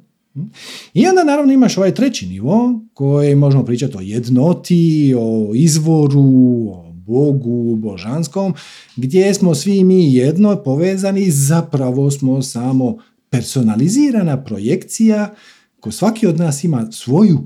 I 0.94 1.08
onda 1.08 1.24
naravno 1.24 1.54
imaš 1.54 1.78
ovaj 1.78 1.94
treći 1.94 2.28
nivo 2.28 2.80
koji 2.94 3.36
možemo 3.36 3.66
pričati 3.66 3.98
o 3.98 4.02
jednoti, 4.02 5.16
o 5.18 5.52
izvoru, 5.56 6.24
o 6.72 6.92
Bogu, 6.94 7.76
božanskom, 7.76 8.54
gdje 8.96 9.34
smo 9.34 9.56
svi 9.56 9.84
mi 9.84 10.14
jedno 10.14 10.64
povezani, 10.64 11.32
zapravo 11.32 12.12
smo 12.12 12.42
samo 12.42 12.98
personalizirana 13.30 14.44
projekcija, 14.44 15.34
ko 15.80 15.92
svaki 15.92 16.28
od 16.28 16.40
nas 16.40 16.64
ima 16.64 16.92
svoju 16.92 17.40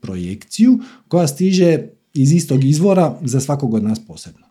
projekciju 0.00 0.78
koja 1.08 1.26
stiže 1.26 1.78
iz 2.14 2.32
istog 2.32 2.64
izvora 2.64 3.18
za 3.22 3.40
svakog 3.40 3.74
od 3.74 3.84
nas 3.84 3.98
posebno. 4.06 4.46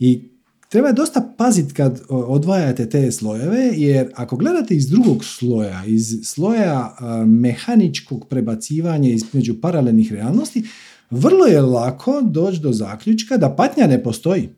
I 0.00 0.22
treba 0.68 0.92
dosta 0.92 1.34
paziti 1.36 1.74
kad 1.74 2.02
odvajate 2.08 2.88
te 2.88 3.12
slojeve, 3.12 3.70
jer 3.74 4.12
ako 4.14 4.36
gledate 4.36 4.74
iz 4.74 4.88
drugog 4.88 5.24
sloja, 5.24 5.84
iz 5.86 6.20
sloja 6.24 6.96
mehaničkog 7.26 8.26
prebacivanja 8.28 9.10
između 9.10 9.60
paralelnih 9.60 10.12
realnosti, 10.12 10.64
vrlo 11.10 11.46
je 11.46 11.60
lako 11.60 12.22
doći 12.22 12.60
do 12.60 12.72
zaključka 12.72 13.36
da 13.36 13.54
patnja 13.56 13.86
ne 13.86 14.02
postoji. 14.02 14.48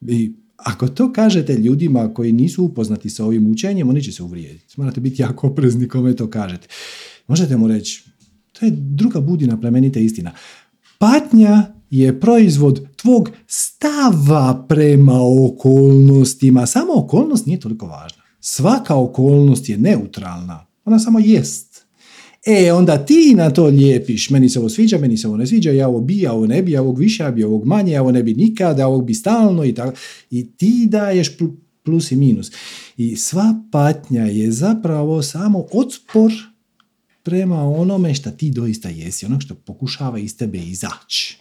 I 0.00 0.32
ako 0.56 0.88
to 0.88 1.12
kažete 1.12 1.54
ljudima 1.54 2.14
koji 2.14 2.32
nisu 2.32 2.64
upoznati 2.64 3.10
sa 3.10 3.24
ovim 3.24 3.50
učenjem, 3.50 3.88
oni 3.88 4.02
će 4.02 4.12
se 4.12 4.22
uvrijediti. 4.22 4.74
Morate 4.76 5.00
biti 5.00 5.22
jako 5.22 5.46
oprezni 5.46 5.88
kome 5.88 6.16
to 6.16 6.30
kažete. 6.30 6.68
Možete 7.26 7.56
mu 7.56 7.68
reći, 7.68 8.04
to 8.52 8.66
je 8.66 8.72
druga 8.74 9.20
budina 9.20 9.60
plemenite 9.60 10.04
istina. 10.04 10.32
Patnja 10.98 11.77
je 11.90 12.20
proizvod 12.20 12.86
tvog 12.96 13.30
stava 13.46 14.66
prema 14.68 15.20
okolnostima. 15.48 16.66
Sama 16.66 16.92
okolnost 16.94 17.46
nije 17.46 17.60
toliko 17.60 17.86
važna. 17.86 18.22
Svaka 18.40 18.96
okolnost 18.96 19.68
je 19.68 19.78
neutralna. 19.78 20.66
Ona 20.84 20.98
samo 20.98 21.18
jest. 21.18 21.86
E, 22.46 22.72
onda 22.72 23.04
ti 23.06 23.34
na 23.36 23.50
to 23.50 23.66
lijepiš, 23.66 24.30
meni 24.30 24.48
se 24.48 24.58
ovo 24.58 24.68
sviđa, 24.68 24.98
meni 24.98 25.16
se 25.16 25.28
ovo 25.28 25.36
ne 25.36 25.46
sviđa, 25.46 25.70
ja 25.70 25.88
ovo 25.88 26.00
bi, 26.00 26.20
ja 26.20 26.32
ovo 26.32 26.46
ne 26.46 26.62
bi, 26.62 26.72
ja 26.72 26.82
ovog 26.82 26.98
više, 26.98 27.22
ja 27.22 27.30
bi 27.30 27.44
ovog 27.44 27.66
manje, 27.66 27.92
ja 27.92 28.02
ovo 28.02 28.12
ne 28.12 28.22
bi 28.22 28.34
nikada, 28.34 28.82
ja 28.82 28.88
ovog 28.88 29.06
bi 29.06 29.14
stalno 29.14 29.64
i 29.64 29.74
tako. 29.74 29.96
I 30.30 30.52
ti 30.56 30.86
daješ 30.90 31.36
plus 31.84 32.12
i 32.12 32.16
minus. 32.16 32.52
I 32.96 33.16
sva 33.16 33.54
patnja 33.72 34.22
je 34.22 34.52
zapravo 34.52 35.22
samo 35.22 35.66
otpor 35.72 36.32
prema 37.22 37.62
onome 37.62 38.14
što 38.14 38.30
ti 38.30 38.50
doista 38.50 38.88
jesi, 38.88 39.26
onog 39.26 39.42
što 39.42 39.54
pokušava 39.54 40.18
iz 40.18 40.36
tebe 40.36 40.58
izaći. 40.58 41.38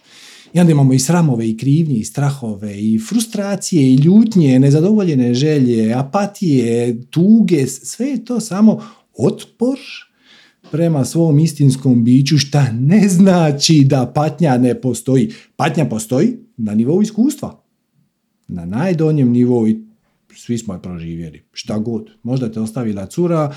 I 0.57 0.59
onda 0.59 0.71
imamo 0.71 0.93
i 0.93 0.99
sramove, 0.99 1.49
i 1.49 1.57
krivnje, 1.57 1.95
i 1.95 2.03
strahove, 2.03 2.81
i 2.81 2.99
frustracije, 2.99 3.83
i 3.83 3.95
ljutnje, 3.95 4.59
nezadovoljene 4.59 5.33
želje, 5.33 5.93
apatije, 5.93 7.01
tuge, 7.09 7.67
sve 7.67 8.07
je 8.07 8.25
to 8.25 8.39
samo 8.39 8.81
otpor 9.17 9.77
prema 10.71 11.05
svom 11.05 11.39
istinskom 11.39 12.03
biću, 12.03 12.37
šta 12.37 12.71
ne 12.71 13.09
znači 13.09 13.83
da 13.85 14.11
patnja 14.15 14.57
ne 14.57 14.81
postoji. 14.81 15.31
Patnja 15.55 15.85
postoji 15.85 16.37
na 16.57 16.75
nivou 16.75 17.01
iskustva. 17.01 17.63
Na 18.47 18.65
najdonjem 18.65 19.31
nivou 19.31 19.67
i 19.67 19.79
svi 20.35 20.57
smo 20.57 20.73
je 20.73 20.81
proživjeli. 20.81 21.43
Šta 21.51 21.79
god. 21.79 22.09
Možda 22.23 22.51
te 22.51 22.59
ostavila 22.59 23.05
cura, 23.05 23.55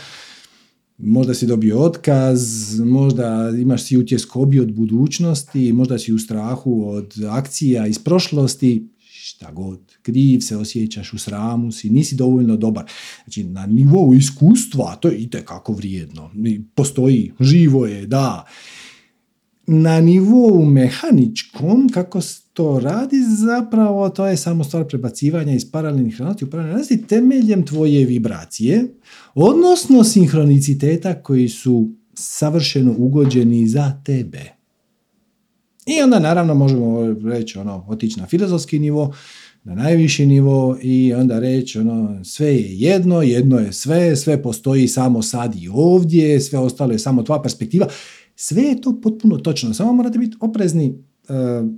možda 1.03 1.34
si 1.34 1.46
dobio 1.46 1.78
otkaz, 1.78 2.40
možda 2.80 3.53
imaš 3.61 3.82
si 3.82 3.96
utjeskobi 3.96 4.61
od 4.61 4.72
budućnosti, 4.72 5.72
možda 5.72 5.98
si 5.98 6.12
u 6.12 6.18
strahu 6.18 6.88
od 6.88 7.14
akcija 7.28 7.86
iz 7.86 7.98
prošlosti, 7.98 8.88
šta 8.98 9.53
god, 9.53 9.80
kriv 10.03 10.40
se 10.40 10.57
osjećaš 10.57 11.12
u 11.12 11.18
sramu 11.18 11.72
si, 11.72 11.90
nisi 11.90 12.14
dovoljno 12.14 12.57
dobar. 12.57 12.84
Znači, 13.24 13.44
na 13.44 13.66
nivou 13.66 14.14
iskustva, 14.14 14.96
to 14.96 15.09
je 15.09 15.18
itekako 15.18 15.72
vrijedno. 15.72 16.30
Postoji, 16.74 17.32
živo 17.40 17.86
je, 17.86 18.07
da. 18.07 18.44
Na 19.73 20.01
nivou 20.01 20.64
mehaničkom, 20.64 21.89
kako 21.89 22.21
to 22.53 22.81
radi, 22.81 23.16
zapravo 23.47 24.09
to 24.09 24.27
je 24.27 24.37
samo 24.37 24.64
stvar 24.64 24.85
prebacivanja 24.85 25.53
iz 25.53 25.71
paralelnih 25.71 26.16
realnosti 26.18 26.45
u 26.45 26.51
paralelne 26.51 26.73
realnosti 26.73 27.07
temeljem 27.07 27.66
tvoje 27.66 28.05
vibracije, 28.05 28.95
odnosno 29.35 30.05
sinhroniciteta 30.05 31.23
koji 31.23 31.49
su 31.49 31.89
savršeno 32.14 32.95
ugođeni 32.99 33.68
za 33.68 34.03
tebe. 34.05 34.41
I 35.87 36.03
onda 36.03 36.18
naravno 36.18 36.55
možemo 36.55 37.14
reći 37.25 37.59
ono, 37.59 37.85
otići 37.89 38.21
na 38.21 38.27
filozofski 38.27 38.79
nivo, 38.79 39.14
na 39.64 39.75
najviši 39.75 40.27
nivo 40.27 40.79
i 40.83 41.14
onda 41.14 41.39
reći 41.39 41.79
ono, 41.79 42.25
sve 42.25 42.47
je 42.47 42.79
jedno, 42.79 43.23
jedno 43.23 43.59
je 43.59 43.73
sve, 43.73 44.16
sve 44.16 44.43
postoji 44.43 44.89
samo 44.89 45.23
sad 45.23 45.55
i 45.55 45.68
ovdje, 45.73 46.41
sve 46.41 46.59
ostalo 46.59 46.93
je 46.93 46.99
samo 46.99 47.23
tvoja 47.23 47.43
perspektiva. 47.43 47.87
Sve 48.43 48.62
je 48.62 48.80
to 48.80 49.01
potpuno 49.01 49.36
točno, 49.36 49.74
samo 49.74 49.93
morate 49.93 50.18
biti 50.18 50.36
oprezni 50.41 50.91
uh, 51.28 51.68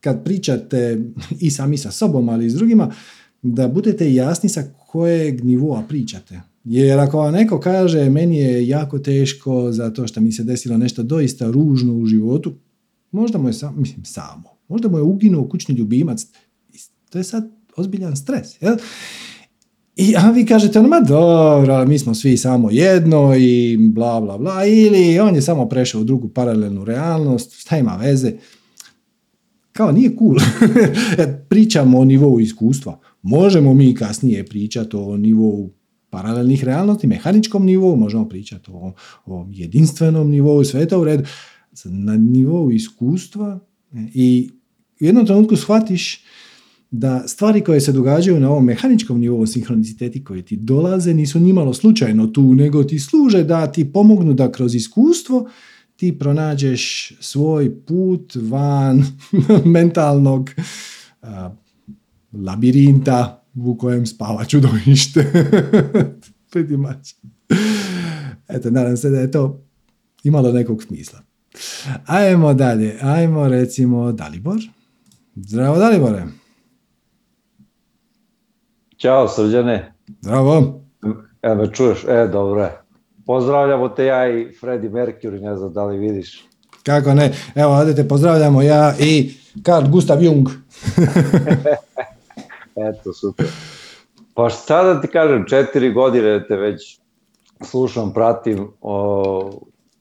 kad 0.00 0.24
pričate 0.24 1.04
i 1.40 1.50
sami 1.50 1.78
sa 1.78 1.90
sobom, 1.90 2.28
ali 2.28 2.46
i 2.46 2.50
s 2.50 2.54
drugima, 2.54 2.92
da 3.42 3.68
budete 3.68 4.14
jasni 4.14 4.48
sa 4.48 4.64
kojeg 4.86 5.44
nivoa 5.44 5.82
pričate. 5.88 6.40
Jer 6.64 6.98
ako 6.98 7.18
vam 7.18 7.34
neko 7.34 7.60
kaže 7.60 8.10
meni 8.10 8.38
je 8.38 8.68
jako 8.68 8.98
teško 8.98 9.72
zato 9.72 10.06
što 10.06 10.20
mi 10.20 10.32
se 10.32 10.44
desilo 10.44 10.76
nešto 10.76 11.02
doista 11.02 11.50
ružno 11.50 11.94
u 11.94 12.06
životu, 12.06 12.54
možda 13.10 13.38
mu 13.38 13.48
je 13.48 13.52
sam, 13.52 13.74
mislim, 13.78 14.04
samo, 14.04 14.48
možda 14.68 14.88
mu 14.88 14.98
je 14.98 15.02
uginuo 15.02 15.48
kućni 15.48 15.74
ljubimac, 15.74 16.26
to 17.10 17.18
je 17.18 17.24
sad 17.24 17.50
ozbiljan 17.76 18.16
stres. 18.16 18.62
Jel? 18.62 18.76
I 19.98 20.14
a 20.16 20.30
vi 20.30 20.46
kažete, 20.46 20.78
ono, 20.78 20.88
ma 20.88 21.00
dobro, 21.00 21.86
mi 21.86 21.98
smo 21.98 22.14
svi 22.14 22.36
samo 22.36 22.70
jedno 22.70 23.34
i 23.36 23.76
bla, 23.80 24.20
bla, 24.20 24.38
bla, 24.38 24.64
ili 24.66 25.18
on 25.18 25.34
je 25.34 25.42
samo 25.42 25.68
prešao 25.68 26.00
u 26.00 26.04
drugu 26.04 26.28
paralelnu 26.28 26.84
realnost, 26.84 27.60
šta 27.60 27.78
ima 27.78 27.96
veze? 27.96 28.32
Kao 29.72 29.92
nije 29.92 30.16
cool. 30.18 30.36
E, 31.18 31.46
pričamo 31.48 31.98
o 31.98 32.04
nivou 32.04 32.40
iskustva. 32.40 33.00
Možemo 33.22 33.74
mi 33.74 33.94
kasnije 33.94 34.46
pričati 34.46 34.96
o 34.96 35.16
nivou 35.16 35.70
paralelnih 36.10 36.64
realnosti, 36.64 37.06
mehaničkom 37.06 37.64
nivou, 37.64 37.96
možemo 37.96 38.28
pričati 38.28 38.70
o, 38.70 38.92
o 39.26 39.46
jedinstvenom 39.50 40.30
nivou, 40.30 40.64
sve 40.64 40.88
to 40.88 41.00
u 41.00 41.04
redu. 41.04 41.24
Na 41.84 42.16
nivou 42.16 42.70
iskustva 42.70 43.60
e, 43.92 43.96
i 44.14 44.50
u 45.00 45.04
jednom 45.04 45.26
trenutku 45.26 45.56
shvatiš 45.56 46.24
da 46.90 47.28
stvari 47.28 47.60
koje 47.60 47.80
se 47.80 47.92
događaju 47.92 48.40
na 48.40 48.50
ovom 48.50 48.64
mehaničkom 48.64 49.20
nivou 49.20 49.46
sinhroniciteti 49.46 50.24
koje 50.24 50.42
ti 50.42 50.56
dolaze 50.56 51.14
nisu 51.14 51.40
nimalo 51.40 51.74
slučajno 51.74 52.26
tu, 52.26 52.54
nego 52.54 52.84
ti 52.84 52.98
služe 52.98 53.44
da 53.44 53.72
ti 53.72 53.92
pomognu 53.92 54.34
da 54.34 54.52
kroz 54.52 54.74
iskustvo 54.74 55.48
ti 55.96 56.18
pronađeš 56.18 57.12
svoj 57.20 57.80
put 57.86 58.36
van 58.42 59.04
mentalnog 59.74 60.50
labirinta 62.32 63.44
u 63.54 63.78
kojem 63.78 64.06
spava 64.06 64.44
čudovište. 64.44 65.32
Pretty 66.52 66.76
much. 66.76 67.14
Eto, 68.48 68.70
nadam 68.70 68.96
se 68.96 69.10
da 69.10 69.20
je 69.20 69.30
to 69.30 69.64
imalo 70.24 70.52
nekog 70.52 70.82
smisla. 70.82 71.20
Ajmo 72.06 72.54
dalje. 72.54 72.98
Ajmo 73.00 73.48
recimo 73.48 74.12
Dalibor. 74.12 74.58
Zdravo 75.36 75.78
Dalibore. 75.78 76.26
Ćao 78.98 79.28
Srđane. 79.28 79.92
Zdravo. 80.20 80.80
E, 81.42 81.54
me 81.54 81.72
čuješ? 81.72 82.04
E, 82.08 82.28
dobro 82.32 82.62
je. 82.62 82.80
Pozdravljamo 83.26 83.88
te 83.88 84.04
ja 84.04 84.28
i 84.28 84.52
Freddie 84.60 84.90
Mercury, 84.90 85.40
ne 85.40 85.56
znam 85.56 85.72
da 85.72 85.84
li 85.84 85.98
vidiš. 85.98 86.46
Kako 86.82 87.14
ne? 87.14 87.32
Evo, 87.54 87.78
ovdje 87.78 87.94
te 87.94 88.08
pozdravljamo 88.08 88.62
ja 88.62 88.94
i 88.98 89.32
Carl 89.64 89.90
Gustav 89.90 90.22
Jung. 90.22 90.46
Eto, 92.88 93.12
super. 93.12 93.46
Pa 94.34 94.48
šta 94.48 94.82
da 94.82 95.00
ti 95.00 95.08
kažem, 95.08 95.44
četiri 95.48 95.92
godine 95.92 96.44
te 96.48 96.56
već 96.56 97.00
slušam, 97.64 98.14
pratim, 98.14 98.68
o, 98.80 99.50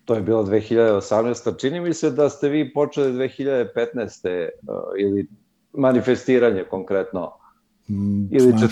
to 0.05 0.13
je 0.13 0.21
bilo 0.21 0.43
2018. 0.43 1.59
Čini 1.59 1.79
mi 1.79 1.93
se 1.93 2.11
da 2.11 2.29
ste 2.29 2.49
vi 2.49 2.73
počeli 2.73 3.13
2015. 3.13 4.49
O, 4.67 4.91
ili 4.97 5.27
manifestiranje 5.73 6.63
konkretno. 6.69 7.31
Mm, 7.89 8.27
ili 8.31 8.53
14. 8.53 8.67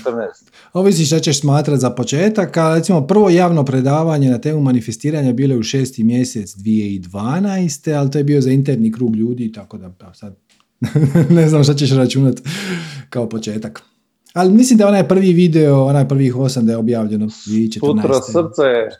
Ovisi 0.73 1.05
šta 1.05 1.19
ćeš 1.19 1.39
smatrati 1.39 1.81
za 1.81 1.89
početak, 1.89 2.57
a 2.57 2.75
recimo 2.75 3.07
prvo 3.07 3.29
javno 3.29 3.65
predavanje 3.65 4.29
na 4.29 4.37
temu 4.37 4.61
manifestiranja 4.61 5.33
bilo 5.33 5.53
je 5.53 5.59
u 5.59 5.63
šesti 5.63 6.03
mjesec 6.03 6.55
2012. 6.55 7.97
ali 7.97 8.11
to 8.11 8.17
je 8.17 8.23
bio 8.23 8.41
za 8.41 8.51
interni 8.51 8.91
krug 8.91 9.15
ljudi, 9.15 9.51
tako 9.51 9.77
da 9.77 9.89
pa 9.89 10.13
sad 10.13 10.35
ne 11.37 11.49
znam 11.49 11.63
šta 11.63 11.73
ćeš 11.73 11.91
računati 11.91 12.41
kao 13.09 13.29
početak. 13.29 13.81
Ali 14.33 14.53
mislim 14.53 14.77
da 14.77 14.83
je 14.83 14.87
onaj 14.87 15.07
prvi 15.07 15.33
video, 15.33 15.85
onaj 15.85 16.07
prvih 16.07 16.35
osam 16.35 16.65
da 16.65 16.71
je 16.71 16.77
objavljeno 16.77 17.25
2014. 17.25 17.79
Sutra 17.79 18.21
srce 18.21 18.95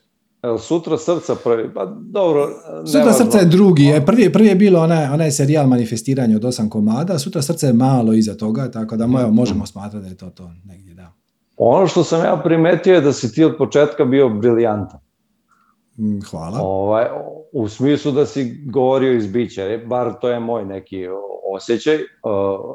Sutra 0.60 0.98
srca 0.98 1.36
prvi, 1.44 1.74
pa 1.74 1.86
dobro. 2.02 2.50
Sutra 2.86 3.14
srca 3.14 3.38
je 3.38 3.46
drugi, 3.46 3.88
e, 3.88 4.06
prvi, 4.06 4.34
prvi 4.34 4.48
je 4.48 4.56
bilo 4.56 4.80
onaj, 4.80 5.06
onaj 5.06 5.32
serijal 5.32 5.68
manifestiranja 5.68 6.36
od 6.36 6.46
osam 6.46 6.70
komada, 6.70 7.20
sutra 7.20 7.42
srce 7.42 7.68
je 7.68 7.74
malo 7.74 8.14
iza 8.14 8.38
toga, 8.38 8.72
tako 8.72 8.96
da 8.96 9.04
evo, 9.04 9.32
možemo 9.32 9.66
smatrati 9.66 10.04
da 10.04 10.10
je 10.10 10.18
to 10.18 10.30
to 10.30 10.52
negdje, 10.66 10.94
da. 10.94 11.14
Ono 11.58 11.88
što 11.88 12.04
sam 12.04 12.24
ja 12.24 12.42
primetio 12.44 12.94
je 12.94 13.02
da 13.02 13.14
si 13.14 13.34
ti 13.34 13.44
od 13.44 13.58
početka 13.58 14.06
bio 14.06 14.30
briljantan. 14.30 15.00
Mm, 15.98 16.20
hvala. 16.32 16.60
Ovaj, 16.62 17.06
u 17.52 17.68
smislu 17.68 18.12
da 18.12 18.26
si 18.26 18.64
govorio 18.66 19.14
iz 19.14 19.28
bića, 19.28 19.62
e, 19.62 19.78
bar 19.78 20.14
to 20.22 20.30
je 20.30 20.40
moj 20.40 20.66
neki 20.66 21.08
osjećaj. 21.56 21.98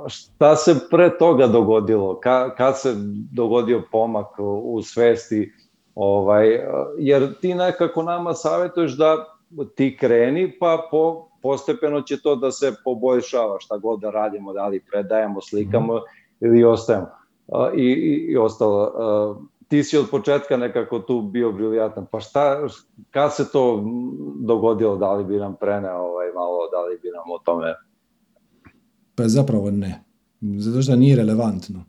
Šta 0.08 0.56
se 0.56 0.74
pre 0.90 1.18
toga 1.18 1.46
dogodilo? 1.46 2.20
Ka, 2.20 2.54
kad 2.54 2.80
se 2.80 2.94
dogodio 3.32 3.82
pomak 3.92 4.26
u 4.62 4.82
svesti? 4.82 5.52
Ovaj, 6.02 6.60
jer 6.98 7.34
ti 7.40 7.54
nekako 7.54 8.02
nama 8.02 8.34
savjetuješ 8.34 8.96
da 8.96 9.16
ti 9.74 9.96
kreni, 10.00 10.58
pa 10.58 10.88
po, 10.90 11.28
postepeno 11.42 12.02
će 12.02 12.22
to 12.22 12.36
da 12.36 12.52
se 12.52 12.72
poboljšava 12.84 13.56
šta 13.60 13.78
god 13.78 14.00
da 14.00 14.10
radimo, 14.10 14.52
da 14.52 14.66
li 14.66 14.84
predajemo, 14.90 15.40
slikamo 15.40 15.96
mm. 15.96 16.46
ili 16.46 16.64
ostajemo. 16.64 17.06
I, 17.76 17.82
i, 17.82 18.32
i 18.32 18.36
ostalo. 18.36 18.92
Ti 19.68 19.84
si 19.84 19.98
od 19.98 20.10
početka 20.10 20.56
nekako 20.56 20.98
tu 20.98 21.22
bio 21.22 21.52
briljatan. 21.52 22.06
Pa 22.10 22.20
šta, 22.20 22.68
kad 23.10 23.34
se 23.34 23.52
to 23.52 23.84
dogodilo, 24.40 24.96
da 24.96 25.12
li 25.12 25.24
bi 25.24 25.36
nam 25.36 25.56
preneo 25.60 25.98
ovaj, 25.98 26.26
malo, 26.34 26.58
da 26.72 26.80
li 26.80 26.98
bi 27.02 27.08
nam 27.08 27.30
o 27.30 27.38
tome... 27.44 27.74
Pa 29.14 29.28
zapravo 29.28 29.70
ne. 29.70 30.04
Zato 30.40 30.82
što 30.82 30.96
nije 30.96 31.16
relevantno. 31.16 31.84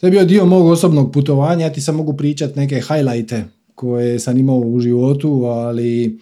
To 0.00 0.06
je 0.06 0.10
bio 0.10 0.24
dio 0.24 0.44
mog 0.44 0.66
osobnog 0.66 1.12
putovanja, 1.12 1.66
ja 1.66 1.72
ti 1.72 1.80
sam 1.80 1.96
mogu 1.96 2.16
pričati 2.16 2.58
neke 2.58 2.74
highlighte 2.74 3.55
koje 3.76 4.18
sam 4.18 4.38
imao 4.38 4.56
u 4.56 4.80
životu, 4.80 5.44
ali 5.44 6.18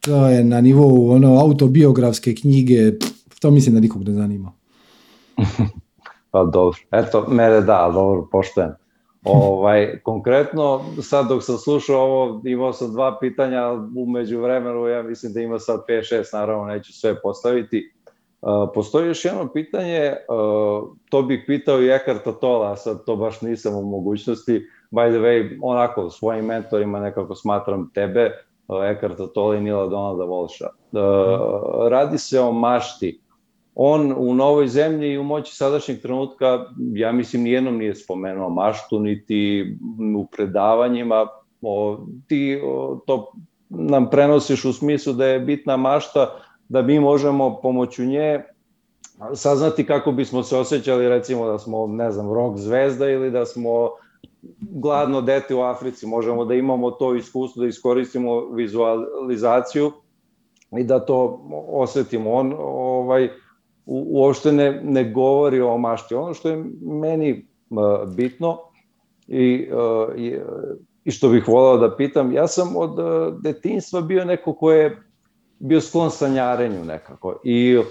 to 0.00 0.26
je 0.26 0.44
na 0.44 0.60
nivou 0.60 1.10
ono, 1.10 1.40
autobiografske 1.40 2.34
knjige, 2.34 2.92
to 3.40 3.50
mislim 3.50 3.74
da 3.74 3.80
nikog 3.80 4.08
ne 4.08 4.12
zanima. 4.12 4.52
pa 6.30 6.44
dobro, 6.44 6.78
eto, 6.90 7.26
mene 7.28 7.60
da, 7.60 7.90
dobro, 7.94 8.28
poštojem. 8.32 8.70
Ovaj, 9.24 10.00
konkretno, 10.02 10.84
sad 11.02 11.28
dok 11.28 11.44
sam 11.44 11.56
slušao 11.56 12.00
ovo, 12.00 12.42
imao 12.44 12.72
sam 12.72 12.92
dva 12.92 13.18
pitanja, 13.20 13.62
umeđu 13.96 14.40
vremenu 14.40 14.86
ja 14.86 15.02
mislim 15.02 15.32
da 15.32 15.40
ima 15.40 15.58
sad 15.58 15.84
5-6, 15.88 16.24
naravno 16.32 16.64
neću 16.64 16.92
sve 16.92 17.20
postaviti. 17.22 17.92
Uh, 18.42 18.70
postoji 18.74 19.06
još 19.06 19.24
jedno 19.24 19.48
pitanje, 19.52 20.14
uh, 20.28 20.88
to 21.10 21.22
bih 21.22 21.44
pitao 21.46 21.82
i 21.82 21.88
Ekarta 21.88 22.32
Tola, 22.32 22.76
sad 22.76 23.04
to 23.04 23.16
baš 23.16 23.40
nisam 23.40 23.74
u 23.74 23.82
mogućnosti. 23.82 24.66
By 24.90 25.10
the 25.10 25.18
way, 25.18 25.58
onako, 25.62 26.10
svojim 26.10 26.44
mentorima 26.44 27.00
nekako 27.00 27.34
smatram 27.34 27.90
tebe, 27.94 28.30
Ekarta 28.90 29.26
Tola 29.26 29.56
i 29.56 29.60
Nila 29.60 29.86
Donalda 29.86 30.24
Volša. 30.24 30.66
Uh, 30.92 31.88
radi 31.88 32.18
se 32.18 32.40
o 32.40 32.52
mašti 32.52 33.20
on 33.78 34.14
u 34.16 34.34
novoj 34.34 34.68
zemlji 34.68 35.12
i 35.12 35.18
u 35.18 35.22
moći 35.22 35.56
sadašnjeg 35.56 36.02
trenutka, 36.02 36.64
ja 36.92 37.12
mislim, 37.12 37.42
nijednom 37.42 37.76
nije 37.76 37.94
spomenuo 37.94 38.48
maštu, 38.50 39.00
niti 39.00 39.66
u 40.16 40.26
predavanjima. 40.26 41.26
Ti 42.28 42.60
to 43.06 43.32
nam 43.68 44.10
prenosiš 44.10 44.64
u 44.64 44.72
smislu 44.72 45.12
da 45.12 45.26
je 45.26 45.40
bitna 45.40 45.76
mašta, 45.76 46.38
da 46.68 46.82
mi 46.82 47.00
možemo 47.00 47.60
pomoću 47.62 48.04
nje 48.04 48.42
saznati 49.34 49.86
kako 49.86 50.12
bismo 50.12 50.42
se 50.42 50.56
osjećali, 50.56 51.08
recimo 51.08 51.46
da 51.46 51.58
smo, 51.58 51.86
ne 51.86 52.10
znam, 52.10 52.32
rock 52.32 52.58
zvezda 52.58 53.10
ili 53.10 53.30
da 53.30 53.44
smo 53.44 53.90
gladno 54.60 55.20
dete 55.20 55.54
u 55.54 55.62
Africi. 55.62 56.06
Možemo 56.06 56.44
da 56.44 56.54
imamo 56.54 56.90
to 56.90 57.14
iskustvo, 57.14 57.60
da 57.60 57.68
iskoristimo 57.68 58.48
vizualizaciju 58.50 59.92
i 60.78 60.84
da 60.84 61.00
to 61.00 61.48
osetimo. 61.68 62.32
On, 62.32 62.54
ovaj, 62.58 63.28
uopšte 63.86 64.52
ne, 64.52 64.80
ne 64.84 65.12
govori 65.12 65.60
o 65.60 65.78
mašti. 65.78 66.14
Ono 66.14 66.34
što 66.34 66.48
je 66.48 66.64
meni 66.82 67.46
uh, 67.70 68.14
bitno 68.14 68.58
i, 69.26 69.68
uh, 69.72 70.18
i, 70.18 70.38
i 71.04 71.10
što 71.10 71.28
bih 71.28 71.48
volao 71.48 71.76
da 71.76 71.96
pitam, 71.96 72.32
ja 72.32 72.46
sam 72.46 72.76
od 72.76 72.98
uh, 72.98 73.40
detinstva 73.42 74.00
bio 74.00 74.24
neko 74.24 74.52
ko 74.52 74.72
je 74.72 75.02
bio 75.58 75.80
sklon 75.80 76.10
sanjarenju 76.10 76.84
nekako 76.84 77.40
i 77.44 77.76
uh, 77.76 77.84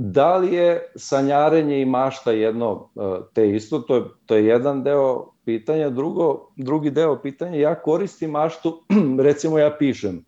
da 0.00 0.36
li 0.36 0.54
je 0.54 0.92
sanjarenje 0.96 1.80
i 1.80 1.84
mašta 1.84 2.32
jedno 2.32 2.72
uh, 2.72 3.16
te 3.34 3.50
isto, 3.50 3.78
to 3.78 3.96
je, 3.96 4.02
to 4.26 4.36
je 4.36 4.46
jedan 4.46 4.82
deo 4.82 5.26
pitanja. 5.44 5.90
Drugo, 5.90 6.48
drugi 6.56 6.90
deo 6.90 7.22
pitanja, 7.22 7.56
ja 7.58 7.74
koristim 7.74 8.30
maštu, 8.30 8.82
recimo 9.26 9.58
ja 9.58 9.76
pišem. 9.78 10.24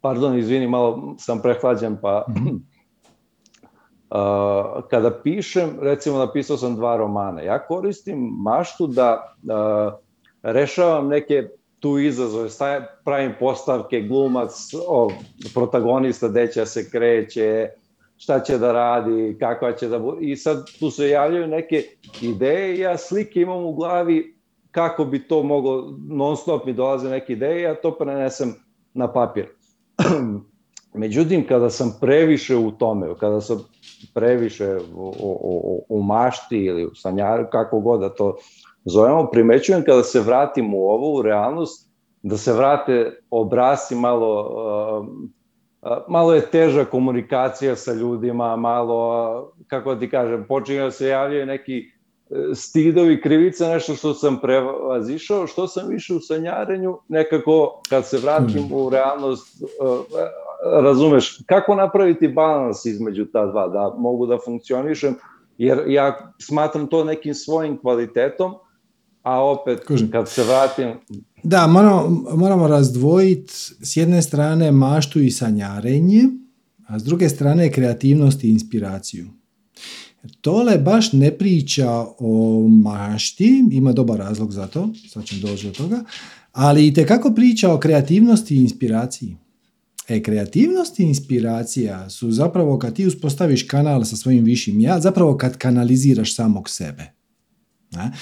Pardon, 0.00 0.38
izvini, 0.38 0.66
malo 0.66 1.14
sam 1.18 1.42
prehlađen, 1.42 1.96
pa 2.02 2.24
uh, 2.28 2.34
kada 4.90 5.20
pišem, 5.22 5.70
recimo 5.80 6.18
napisao 6.18 6.56
sam 6.56 6.76
dva 6.76 6.96
romana, 6.96 7.42
ja 7.42 7.66
koristim 7.66 8.18
maštu 8.42 8.86
da 8.86 9.34
uh, 9.42 9.92
rešavam 10.42 11.08
neke 11.08 11.48
tu 11.80 11.98
izazove, 11.98 12.48
pravim 13.04 13.34
postavke, 13.40 14.00
glumac, 14.00 14.70
o, 14.88 15.10
protagonista, 15.54 16.28
deća 16.28 16.66
se 16.66 16.90
kreće, 16.90 17.68
šta 18.18 18.40
će 18.40 18.58
da 18.58 18.72
radi, 18.72 19.36
kakva 19.40 19.72
će 19.72 19.88
da. 19.88 20.00
I 20.20 20.36
sad 20.36 20.64
tu 20.78 20.90
se 20.90 21.08
javljaju 21.08 21.46
neke 21.46 21.82
ideje, 22.22 22.78
ja 22.78 22.96
slike 22.98 23.40
imam 23.40 23.64
u 23.64 23.72
glavi 23.72 24.38
kako 24.70 25.04
bi 25.04 25.28
to 25.28 25.42
moglo, 25.42 25.94
non 26.08 26.36
stop 26.36 26.66
mi 26.66 26.72
dolaze 26.72 27.10
neke 27.10 27.32
ideje, 27.32 27.62
ja 27.62 27.74
to 27.74 27.90
prenesem 27.98 28.54
na 28.94 29.12
papir. 29.12 29.46
Međutim, 30.94 31.46
kada 31.46 31.70
sam 31.70 31.98
previše 32.00 32.56
u 32.56 32.70
tome, 32.70 33.14
kada 33.20 33.40
sam 33.40 33.64
previše 34.14 34.76
u, 34.94 35.12
u, 35.20 35.84
u 35.88 36.02
mašti 36.02 36.58
ili 36.58 36.86
u 36.86 36.94
sanjaru, 36.94 37.46
kako 37.52 37.80
god 37.80 38.00
da 38.00 38.14
to 38.14 38.36
zovemo, 38.84 39.30
primećujem 39.32 39.84
kada 39.84 40.02
se 40.02 40.20
vratim 40.20 40.74
u 40.74 40.88
ovo, 40.88 41.18
u 41.18 41.22
realnost, 41.22 41.88
da 42.22 42.36
se 42.36 42.52
vrate 42.52 43.20
obrasi 43.30 43.94
malo, 43.94 45.06
malo 46.08 46.34
je 46.34 46.40
teža 46.50 46.84
komunikacija 46.84 47.76
sa 47.76 47.92
ljudima, 47.92 48.56
malo, 48.56 49.52
kako 49.66 49.96
ti 49.96 50.10
kažem, 50.10 50.44
počinje 50.48 50.80
da 50.80 50.90
se 50.90 51.08
javljaju 51.08 51.46
neki 51.46 51.84
stidovi, 52.54 53.20
krivica, 53.20 53.68
nešto 53.68 53.94
što 53.94 54.14
sam 54.14 54.38
prevazišao, 54.40 55.46
što 55.46 55.68
sam 55.68 55.88
više 55.88 56.14
u 56.14 56.20
sanjarenju, 56.20 56.98
nekako 57.08 57.80
kad 57.88 58.06
se 58.06 58.18
vratim 58.18 58.62
hmm. 58.62 58.72
u 58.72 58.90
realnost, 58.90 59.62
uh, 59.62 59.98
razumeš, 60.82 61.38
kako 61.46 61.74
napraviti 61.74 62.28
balans 62.28 62.84
između 62.84 63.24
ta 63.24 63.46
dva, 63.46 63.68
da 63.68 63.94
mogu 63.98 64.26
da 64.26 64.38
funkcionišem, 64.44 65.14
jer 65.58 65.82
ja 65.86 66.32
smatram 66.38 66.86
to 66.86 67.04
nekim 67.04 67.34
svojim 67.34 67.78
kvalitetom, 67.80 68.54
a 69.22 69.44
opet 69.44 69.84
Kužim. 69.86 70.10
kad 70.10 70.28
se 70.28 70.44
vratim... 70.44 70.92
Da, 71.42 71.66
moramo, 71.66 72.24
moramo 72.34 72.66
razdvojiti 72.68 73.52
s 73.80 73.96
jedne 73.96 74.22
strane 74.22 74.72
maštu 74.72 75.20
i 75.20 75.30
sanjarenje, 75.30 76.24
a 76.86 76.98
s 76.98 77.04
druge 77.04 77.28
strane 77.28 77.72
kreativnost 77.72 78.44
i 78.44 78.48
inspiraciju. 78.48 79.28
Tole 80.40 80.78
baš 80.78 81.12
ne 81.12 81.30
priča 81.30 81.90
o 82.18 82.66
mašti, 82.68 83.64
ima 83.72 83.92
dobar 83.92 84.18
razlog 84.18 84.52
za 84.52 84.66
to, 84.66 84.88
sad 85.08 85.24
ćemo 85.24 85.40
doći 85.40 85.66
do 85.66 85.72
toga, 85.72 86.04
ali 86.52 86.86
i 86.86 86.94
tekako 86.94 87.34
priča 87.34 87.72
o 87.72 87.78
kreativnosti 87.78 88.54
i 88.54 88.62
inspiraciji. 88.62 89.36
E, 90.08 90.22
kreativnost 90.22 91.00
i 91.00 91.02
inspiracija 91.02 92.10
su 92.10 92.30
zapravo 92.30 92.78
kad 92.78 92.94
ti 92.94 93.06
uspostaviš 93.06 93.62
kanal 93.62 94.04
sa 94.04 94.16
svojim 94.16 94.44
višim 94.44 94.80
ja, 94.80 95.00
zapravo 95.00 95.36
kad 95.36 95.56
kanaliziraš 95.56 96.34
samog 96.34 96.70
sebe. 96.70 97.12
Ne? 97.90 98.12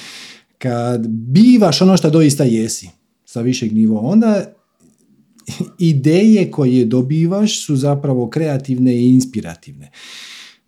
Kad 0.59 1.09
bivaš 1.09 1.83
ono 1.83 1.97
što 1.97 2.11
doista 2.11 2.45
jesi 2.45 2.89
sa 3.25 3.41
višeg 3.41 3.73
nivoa, 3.73 4.01
onda 4.01 4.55
ideje 5.79 6.51
koje 6.51 6.85
dobivaš 6.85 7.67
su 7.67 7.77
zapravo 7.77 8.29
kreativne 8.31 8.97
i 8.97 9.09
inspirativne. 9.09 9.91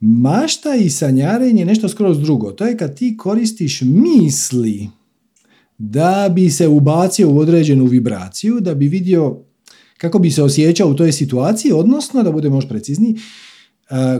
Mašta 0.00 0.74
i 0.74 0.90
sanjarenje 0.90 1.62
je 1.62 1.66
nešto 1.66 1.88
skroz 1.88 2.20
drugo. 2.20 2.52
To 2.52 2.66
je 2.66 2.76
kad 2.76 2.96
ti 2.96 3.16
koristiš 3.16 3.80
misli 3.80 4.88
da 5.78 6.32
bi 6.34 6.50
se 6.50 6.68
ubacio 6.68 7.30
u 7.30 7.38
određenu 7.38 7.84
vibraciju, 7.84 8.60
da 8.60 8.74
bi 8.74 8.88
vidio 8.88 9.38
kako 9.98 10.18
bi 10.18 10.30
se 10.30 10.42
osjećao 10.42 10.90
u 10.90 10.94
toj 10.94 11.12
situaciji, 11.12 11.72
odnosno, 11.72 12.22
da 12.22 12.32
budemo 12.32 12.56
još 12.56 12.68
precizniji, 12.68 13.16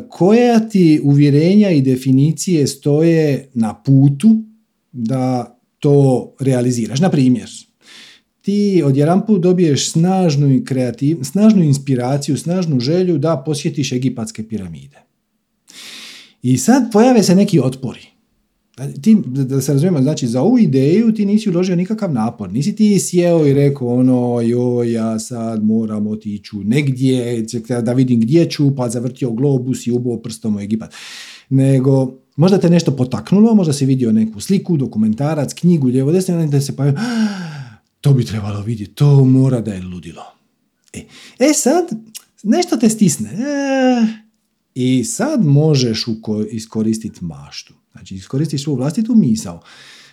koja 0.09 0.69
ti 0.69 1.01
uvjerenja 1.05 1.71
i 1.71 1.83
definicije 1.83 2.67
stoje 2.67 3.51
na 3.55 3.83
putu 3.83 4.29
da 4.93 5.58
to 5.79 6.35
realiziraš. 6.41 7.01
Na 7.01 7.11
primjer, 7.11 7.49
ti 8.43 8.83
odjedan 8.85 9.27
put 9.27 9.43
dobiješ 9.43 9.91
snažnu, 9.91 10.63
kreativ, 10.65 11.19
snažnu 11.23 11.63
inspiraciju, 11.63 12.37
snažnu 12.37 12.81
želju 12.81 13.19
da 13.19 13.43
posjetiš 13.47 13.93
egipatske 13.93 14.49
piramide. 14.49 15.03
I 16.43 16.59
sad 16.59 16.93
pojave 16.93 17.23
se 17.23 17.35
neki 17.35 17.61
otpori. 17.61 18.07
Ti, 19.03 19.17
da 19.27 19.61
se 19.61 19.73
razumijemo, 19.73 20.03
znači 20.03 20.27
za 20.27 20.43
ovu 20.43 20.59
ideju 20.59 21.15
ti 21.15 21.27
nisi 21.27 21.51
uložio 21.51 21.77
nikakav 21.77 22.13
napor. 22.13 22.53
Nisi 22.53 22.77
ti 22.77 22.99
sjeo 23.01 23.47
i 23.47 23.55
rekao 23.55 23.89
ono, 23.89 24.41
joj, 24.41 24.93
ja 24.93 25.19
sad 25.19 25.65
moram 25.65 26.07
otići 26.07 26.57
negdje, 26.57 27.45
da 27.83 27.93
vidim 27.93 28.21
gdje 28.21 28.51
ću, 28.51 28.77
pa 28.77 28.89
zavrtio 28.89 29.31
globus 29.31 29.87
i 29.87 29.91
ubo 29.91 30.17
prstom 30.17 30.57
u 30.57 30.61
Egipat. 30.61 30.95
Nego, 31.49 32.15
možda 32.39 32.59
te 32.59 32.71
nešto 32.71 32.97
potaknulo, 32.97 33.55
možda 33.55 33.73
si 33.73 33.87
vidio 33.87 34.13
neku 34.13 34.41
sliku, 34.41 34.77
dokumentarac, 34.77 35.55
knjigu, 35.55 35.87
lijevo 35.87 36.13
desno, 36.13 36.47
da 36.47 36.61
se 36.61 36.77
pa 36.77 36.85
to 38.01 38.13
bi 38.13 38.25
trebalo 38.25 38.61
vidjeti, 38.61 38.95
to 38.95 39.25
mora 39.25 39.61
da 39.61 39.75
je 39.75 39.83
ludilo. 39.83 40.23
E, 40.93 41.05
e 41.39 41.53
sad, 41.55 41.85
nešto 42.43 42.77
te 42.77 42.89
stisne. 42.89 43.31
E, 43.31 44.07
i 44.75 45.05
sad 45.05 45.45
možeš 45.45 46.07
iskoristiti 46.51 47.25
maštu. 47.25 47.75
Znači 47.93 48.15
iskoristiš 48.15 48.63
svoju 48.63 48.77
vlastitu 48.77 49.15
misao 49.15 49.63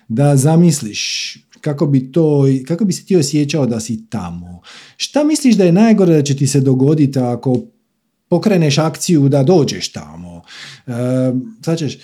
da 0.07 0.37
zamisliš 0.37 1.33
kako 1.61 1.85
bi, 1.85 2.11
to, 2.11 2.43
kako 2.67 2.85
bi 2.85 2.93
se 2.93 3.05
ti 3.05 3.15
osjećao 3.15 3.65
da 3.65 3.79
si 3.79 4.05
tamo. 4.09 4.61
Šta 4.97 5.23
misliš 5.23 5.55
da 5.55 5.63
je 5.63 5.71
najgore 5.71 6.13
da 6.13 6.23
će 6.23 6.35
ti 6.35 6.47
se 6.47 6.59
dogoditi 6.59 7.19
ako 7.19 7.61
pokreneš 8.29 8.77
akciju 8.77 9.29
da 9.29 9.43
dođeš 9.43 9.91
tamo? 9.91 10.34
E, 10.87 10.91
sad 11.61 11.77
ćeš, 11.77 11.97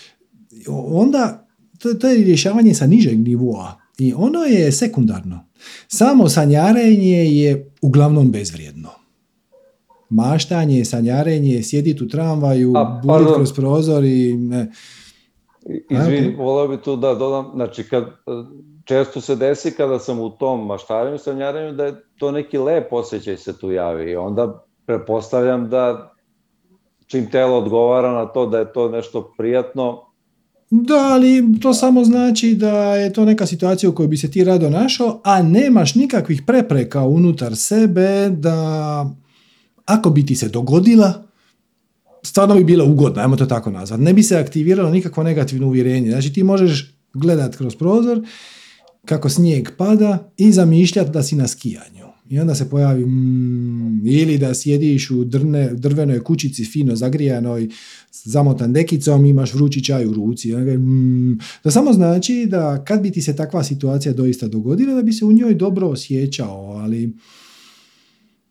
onda 0.67 1.47
to, 1.79 1.93
to 1.93 2.07
je 2.07 2.23
rješavanje 2.23 2.73
sa 2.73 2.87
nižeg 2.87 3.19
nivoa 3.19 3.81
i 3.97 4.13
ono 4.13 4.39
je 4.39 4.71
sekundarno. 4.71 5.45
Samo 5.87 6.29
sanjarenje 6.29 7.25
je 7.25 7.71
uglavnom 7.81 8.31
bezvrijedno 8.31 9.01
maštanje, 10.11 10.85
sanjarenje, 10.85 11.63
sjediti 11.63 12.03
u 12.03 12.07
tramvaju, 12.07 12.73
buditi 13.03 13.33
kroz 13.35 13.53
prozor 13.53 14.03
i 14.03 14.33
ne. 14.33 14.71
Izvini, 15.89 16.35
volao 16.35 16.67
bi 16.67 16.77
tu 16.77 16.95
da 16.95 17.15
dodam, 17.15 17.51
znači 17.55 17.83
kad, 17.83 18.05
često 18.85 19.21
se 19.21 19.35
desi 19.35 19.71
kada 19.71 19.99
sam 19.99 20.19
u 20.19 20.29
tom 20.29 20.65
maštarenju, 20.65 21.17
sanjarenju, 21.17 21.73
da 21.73 21.85
je 21.85 22.03
to 22.17 22.31
neki 22.31 22.57
lep 22.57 22.93
osjećaj 22.93 23.37
se 23.37 23.57
tu 23.57 23.71
javi 23.71 24.11
i 24.11 24.15
onda 24.15 24.65
prepostavljam 24.85 25.69
da 25.69 26.13
čim 27.11 27.29
telo 27.31 27.57
odgovara 27.57 28.11
na 28.11 28.25
to 28.25 28.45
da 28.45 28.59
je 28.59 28.73
to 28.73 28.89
nešto 28.89 29.33
prijatno, 29.37 30.11
Da, 30.73 30.95
ali 30.95 31.59
to 31.61 31.73
samo 31.73 32.03
znači 32.03 32.53
da 32.55 32.95
je 32.95 33.13
to 33.13 33.25
neka 33.25 33.45
situacija 33.45 33.89
u 33.89 33.93
kojoj 33.93 34.07
bi 34.07 34.17
se 34.17 34.31
ti 34.31 34.43
rado 34.43 34.69
našao, 34.69 35.19
a 35.23 35.41
nemaš 35.43 35.95
nikakvih 35.95 36.41
prepreka 36.47 37.01
unutar 37.03 37.55
sebe 37.55 38.29
da 38.29 39.09
ako 39.85 40.09
bi 40.09 40.25
ti 40.25 40.35
se 40.35 40.49
dogodila, 40.49 41.23
stvarno 42.23 42.55
bi 42.55 42.63
bila 42.63 42.85
ugodna, 42.85 43.21
ajmo 43.21 43.35
to 43.35 43.45
tako 43.45 43.71
nazvati. 43.71 44.03
Ne 44.03 44.13
bi 44.13 44.23
se 44.23 44.37
aktiviralo 44.37 44.89
nikakvo 44.89 45.23
negativno 45.23 45.67
uvjerenje. 45.67 46.11
Znači 46.11 46.33
ti 46.33 46.43
možeš 46.43 46.95
gledat 47.13 47.55
kroz 47.55 47.75
prozor 47.75 48.21
kako 49.05 49.29
snijeg 49.29 49.69
pada 49.77 50.31
i 50.37 50.51
zamišljati 50.51 51.11
da 51.11 51.23
si 51.23 51.35
na 51.35 51.47
skijanju. 51.47 52.00
I 52.31 52.39
onda 52.39 52.55
se 52.55 52.69
pojavi 52.69 53.05
mm, 53.05 54.07
ili 54.07 54.37
da 54.37 54.53
sjediš 54.53 55.11
u 55.11 55.23
drne, 55.23 55.73
drvenoj 55.73 56.19
kućici 56.19 56.65
fino 56.65 56.95
zagrijanoj 56.95 57.69
zamotan 58.11 58.73
dekicom 58.73 59.25
imaš 59.25 59.53
vrući 59.53 59.83
čaj 59.83 60.05
u 60.05 60.13
ruci. 60.13 60.55
Mm, 60.55 61.39
to 61.63 61.71
samo 61.71 61.93
znači 61.93 62.45
da 62.49 62.83
kad 62.83 63.01
bi 63.01 63.11
ti 63.11 63.21
se 63.21 63.35
takva 63.35 63.63
situacija 63.63 64.13
doista 64.13 64.47
dogodila 64.47 64.93
da 64.93 65.01
bi 65.01 65.13
se 65.13 65.25
u 65.25 65.31
njoj 65.31 65.55
dobro 65.55 65.87
osjećao, 65.87 66.71
ali 66.71 67.07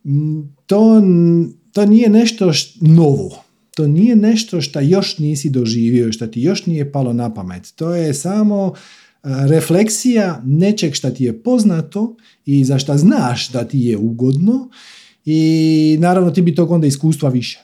mm, 0.05 0.41
to, 0.67 1.03
to 1.73 1.87
nije 1.87 2.09
nešto 2.09 2.53
novo. 2.81 3.45
To 3.77 3.87
nije 3.87 4.17
nešto 4.17 4.61
što 4.61 4.81
još 4.81 5.19
nisi 5.19 5.51
doživio, 5.51 6.13
što 6.13 6.27
ti 6.27 6.43
još 6.43 6.67
nije 6.67 6.93
palo 6.93 7.13
na 7.13 7.35
pamet. 7.35 7.73
To 7.77 7.95
je 7.95 8.15
samo 8.15 8.75
refleksija 9.23 10.43
nečeg 10.45 10.95
što 10.95 11.11
ti 11.11 11.25
je 11.25 11.43
poznato 11.43 12.17
i 12.47 12.65
za 12.65 12.79
što 12.79 12.97
znaš 12.97 13.49
da 13.49 13.65
ti 13.65 13.81
je 13.81 13.97
ugodno 13.97 14.69
i 15.25 15.97
naravno 16.01 16.31
ti 16.31 16.43
bi 16.43 16.55
tog 16.55 16.71
onda 16.71 16.87
iskustva 16.87 17.29
više. 17.29 17.61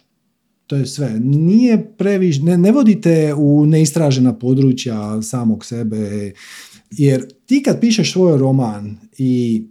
To 0.67 0.77
je 0.77 0.87
sve. 0.87 1.21
Nije 1.21 1.97
previš, 1.99 2.39
ne, 2.39 2.59
ne 2.59 2.73
vodite 2.73 3.35
u 3.35 3.67
neistražena 3.67 4.35
područja 4.35 5.23
samog 5.23 5.65
sebe, 5.65 6.33
jer 6.91 7.27
ti 7.47 7.63
kad 7.63 7.81
pišeš 7.81 8.13
svoj 8.13 8.39
roman 8.39 8.97
i 9.19 9.63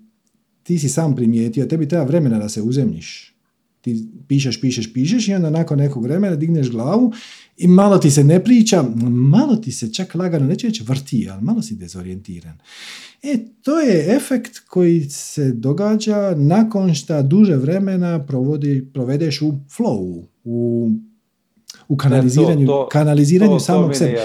ti 0.64 0.80
si 0.80 0.90
sam 0.90 1.16
primijetio, 1.16 1.66
tebi 1.66 1.88
treba 1.88 2.06
vremena 2.06 2.40
da 2.40 2.50
se 2.50 2.62
uzemljiš. 2.62 3.36
Ti 3.82 4.08
pišeš, 4.28 4.62
pišeš, 4.62 4.94
pišeš 4.94 5.28
i 5.28 5.34
onda 5.34 5.50
nakon 5.50 5.78
nekog 5.78 6.04
vremena 6.04 6.36
digneš 6.36 6.70
glavu 6.70 7.14
i 7.58 7.68
malo 7.68 7.98
ti 7.98 8.12
se 8.12 8.24
ne 8.24 8.44
priča, 8.44 8.84
malo 9.10 9.56
ti 9.56 9.72
se 9.72 9.94
čak 9.94 10.16
lagano, 10.16 10.48
neće 10.48 10.68
reći 10.68 10.84
vrti, 10.84 11.28
ali 11.32 11.42
malo 11.42 11.62
si 11.62 11.76
dezorijentiran. 11.76 12.58
E, 13.24 13.38
to 13.62 13.80
je 13.80 14.16
efekt 14.16 14.60
koji 14.60 15.10
se 15.10 15.52
događa 15.52 16.36
nakon 16.38 16.94
što 16.94 17.24
duže 17.24 17.56
vremena 17.56 18.26
provodi, 18.26 18.88
provedeš 18.94 19.42
u 19.42 19.60
flowu, 19.78 20.24
u, 20.44 20.92
u 21.88 21.98
kanaliziranju, 21.98 22.64
e, 22.64 22.66
to, 22.66 22.88
kanaliziranju 22.92 23.54
to, 23.54 23.60
samog 23.60 23.96
sebe. 23.96 24.20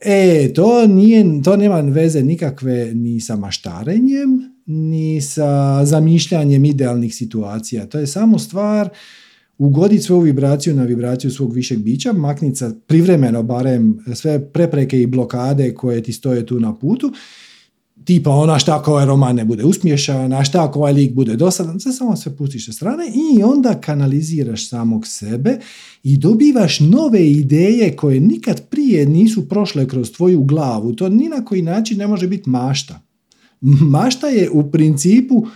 E, 0.00 0.52
to, 0.54 0.86
nije, 0.86 1.42
to 1.42 1.56
nema 1.56 1.80
veze 1.80 2.22
nikakve 2.22 2.94
ni 2.94 3.20
sa 3.20 3.36
maštarenjem, 3.36 4.54
ni 4.66 5.20
sa 5.20 5.84
zamišljanjem 5.84 6.64
idealnih 6.64 7.14
situacija. 7.14 7.86
To 7.86 7.98
je 7.98 8.06
samo 8.06 8.38
stvar 8.38 8.88
ugoditi 9.58 10.02
svoju 10.02 10.20
vibraciju 10.20 10.74
na 10.74 10.84
vibraciju 10.84 11.30
svog 11.30 11.52
višeg 11.52 11.78
bića, 11.78 12.12
makniti 12.12 12.64
privremeno 12.86 13.42
barem 13.42 13.98
sve 14.14 14.52
prepreke 14.52 15.02
i 15.02 15.06
blokade 15.06 15.74
koje 15.74 16.02
ti 16.02 16.12
stoje 16.12 16.46
tu 16.46 16.60
na 16.60 16.74
putu, 16.74 17.12
tipa 18.04 18.30
ona 18.30 18.58
šta 18.58 18.76
ako 18.76 18.90
ovaj 18.90 19.06
roman 19.06 19.36
ne 19.36 19.44
bude 19.44 19.64
uspješan, 19.64 20.32
a 20.32 20.44
šta 20.44 20.64
ako 20.64 20.78
ovaj 20.78 20.92
lik 20.92 21.12
bude 21.12 21.36
dosadan, 21.36 21.80
sve 21.80 21.92
samo 21.92 22.16
sve 22.16 22.36
pustiš 22.36 22.66
sa 22.66 22.72
strane 22.72 23.04
i 23.14 23.42
onda 23.42 23.80
kanaliziraš 23.80 24.68
samog 24.68 25.06
sebe 25.06 25.58
i 26.02 26.16
dobivaš 26.16 26.80
nove 26.80 27.30
ideje 27.30 27.96
koje 27.96 28.20
nikad 28.20 28.68
prije 28.68 29.06
nisu 29.06 29.48
prošle 29.48 29.88
kroz 29.88 30.12
tvoju 30.12 30.44
glavu. 30.44 30.92
To 30.92 31.08
ni 31.08 31.28
na 31.28 31.44
koji 31.44 31.62
način 31.62 31.98
ne 31.98 32.06
može 32.06 32.28
biti 32.28 32.50
mašta. 32.50 33.00
Mašta 33.60 34.26
je 34.26 34.50
u 34.50 34.70
principu 34.70 35.46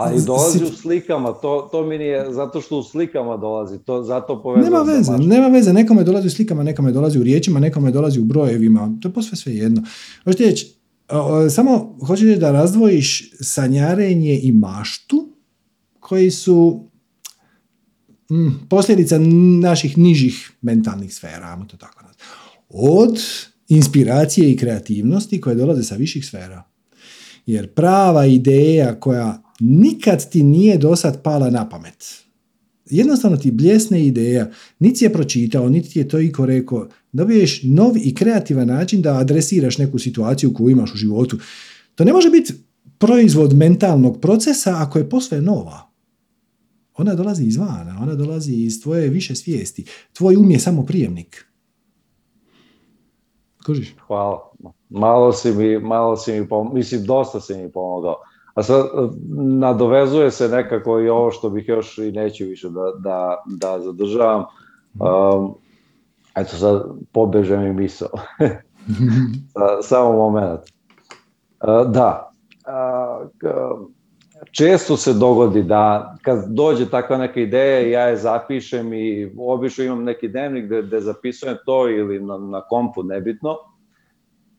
ali 0.00 0.22
dolazi 0.26 0.64
u 0.64 0.76
slikama, 0.76 1.32
to, 1.32 1.68
to 1.72 1.86
mi 1.86 1.98
nije, 1.98 2.32
zato 2.32 2.60
što 2.60 2.78
u 2.78 2.82
slikama 2.82 3.36
dolazi, 3.36 3.78
to 3.78 4.02
zato 4.02 4.42
povezano. 4.42 4.76
Nema 4.76 4.92
veze, 4.92 5.12
nema 5.18 5.46
veze, 5.48 5.72
nekome 5.72 6.04
dolazi 6.04 6.26
u 6.26 6.30
slikama, 6.30 6.62
nekome 6.62 6.92
dolazi 6.92 7.18
u 7.18 7.22
riječima, 7.22 7.60
nekome 7.60 7.90
dolazi 7.90 8.20
u 8.20 8.24
brojevima, 8.24 8.92
to 9.02 9.08
je 9.08 9.12
posve 9.12 9.36
sve 9.36 9.54
jedno. 9.54 9.82
Hoćete 10.24 10.44
reći, 10.44 10.74
samo 11.50 11.96
hoćeš 12.06 12.26
reći 12.26 12.40
da 12.40 12.52
razdvojiš 12.52 13.32
sanjarenje 13.40 14.40
i 14.42 14.52
maštu, 14.52 15.28
koji 16.00 16.30
su 16.30 16.88
mm, 18.30 18.68
posljedica 18.68 19.18
naših 19.60 19.98
nižih 19.98 20.52
mentalnih 20.62 21.14
sfera, 21.14 21.66
to 21.70 21.76
tako 21.76 22.04
Od 22.68 23.20
inspiracije 23.68 24.50
i 24.50 24.56
kreativnosti 24.56 25.40
koje 25.40 25.54
dolaze 25.54 25.82
sa 25.82 25.94
viših 25.94 26.26
sfera. 26.26 26.62
Jer 27.46 27.74
prava 27.74 28.26
ideja 28.26 29.00
koja 29.00 29.42
nikad 29.60 30.30
ti 30.30 30.42
nije 30.42 30.78
dosad 30.78 31.22
pala 31.22 31.50
na 31.50 31.68
pamet. 31.68 32.24
Jednostavno 32.86 33.36
ti 33.36 33.50
bljesne 33.50 34.06
ideja, 34.06 34.50
niti 34.78 35.04
je 35.04 35.12
pročitao, 35.12 35.68
niti 35.68 35.98
je 35.98 36.08
to 36.08 36.18
iko 36.18 36.46
rekao, 36.46 36.88
dobiješ 37.12 37.62
nov 37.62 37.96
i 37.96 38.14
kreativan 38.14 38.66
način 38.66 39.02
da 39.02 39.18
adresiraš 39.18 39.78
neku 39.78 39.98
situaciju 39.98 40.54
koju 40.54 40.70
imaš 40.70 40.94
u 40.94 40.96
životu. 40.96 41.38
To 41.94 42.04
ne 42.04 42.12
može 42.12 42.30
biti 42.30 42.54
proizvod 42.98 43.56
mentalnog 43.56 44.20
procesa 44.20 44.74
ako 44.76 44.98
je 44.98 45.08
posve 45.08 45.40
nova. 45.40 45.90
Ona 46.96 47.14
dolazi 47.14 47.44
izvana, 47.44 47.98
ona 48.02 48.14
dolazi 48.14 48.52
iz 48.52 48.82
tvoje 48.82 49.08
više 49.08 49.34
svijesti. 49.34 49.84
Tvoj 50.12 50.36
um 50.36 50.50
je 50.50 50.58
samo 50.58 50.86
prijemnik. 50.86 51.46
Kužiš? 53.66 53.94
Hvala. 54.06 54.52
Malo 54.88 55.32
si 55.32 55.52
mi, 55.52 55.78
malo 55.78 56.16
si 56.16 56.32
mi 56.32 56.46
mislim, 56.74 57.04
dosta 57.04 57.40
si 57.40 57.54
mi 57.54 57.72
pomogao. 57.72 58.16
A 58.60 58.62
sad 58.62 58.86
nadovezuje 59.36 60.30
se 60.30 60.48
nekako 60.48 61.00
i 61.00 61.08
ovo 61.08 61.30
što 61.30 61.50
bih 61.50 61.68
još 61.68 61.98
i 61.98 62.12
neću 62.12 62.44
više 62.44 62.68
da, 62.68 62.92
da, 62.98 63.42
da 63.46 63.80
zadržavam. 63.80 64.44
Um, 64.98 65.54
eto 66.36 66.56
sad 66.56 66.84
pobeže 67.12 67.56
mi 67.56 67.72
misao. 67.72 68.08
Samo 69.90 70.12
moment. 70.12 70.60
Uh, 70.60 71.90
da. 71.90 72.32
Uh, 72.66 73.88
često 74.50 74.96
se 74.96 75.14
dogodi 75.14 75.62
da 75.62 76.16
kad 76.22 76.44
dođe 76.48 76.90
takva 76.90 77.18
neka 77.18 77.40
ideja 77.40 77.90
ja 77.90 78.08
je 78.08 78.16
zapišem 78.16 78.92
i 78.92 79.32
obično 79.38 79.84
imam 79.84 80.04
neki 80.04 80.28
dnevnik 80.28 80.64
gde, 80.64 80.82
gde 80.82 81.00
zapisujem 81.00 81.56
to 81.66 81.88
ili 81.88 82.20
na, 82.20 82.38
na 82.38 82.60
kompu, 82.60 83.02
nebitno. 83.02 83.56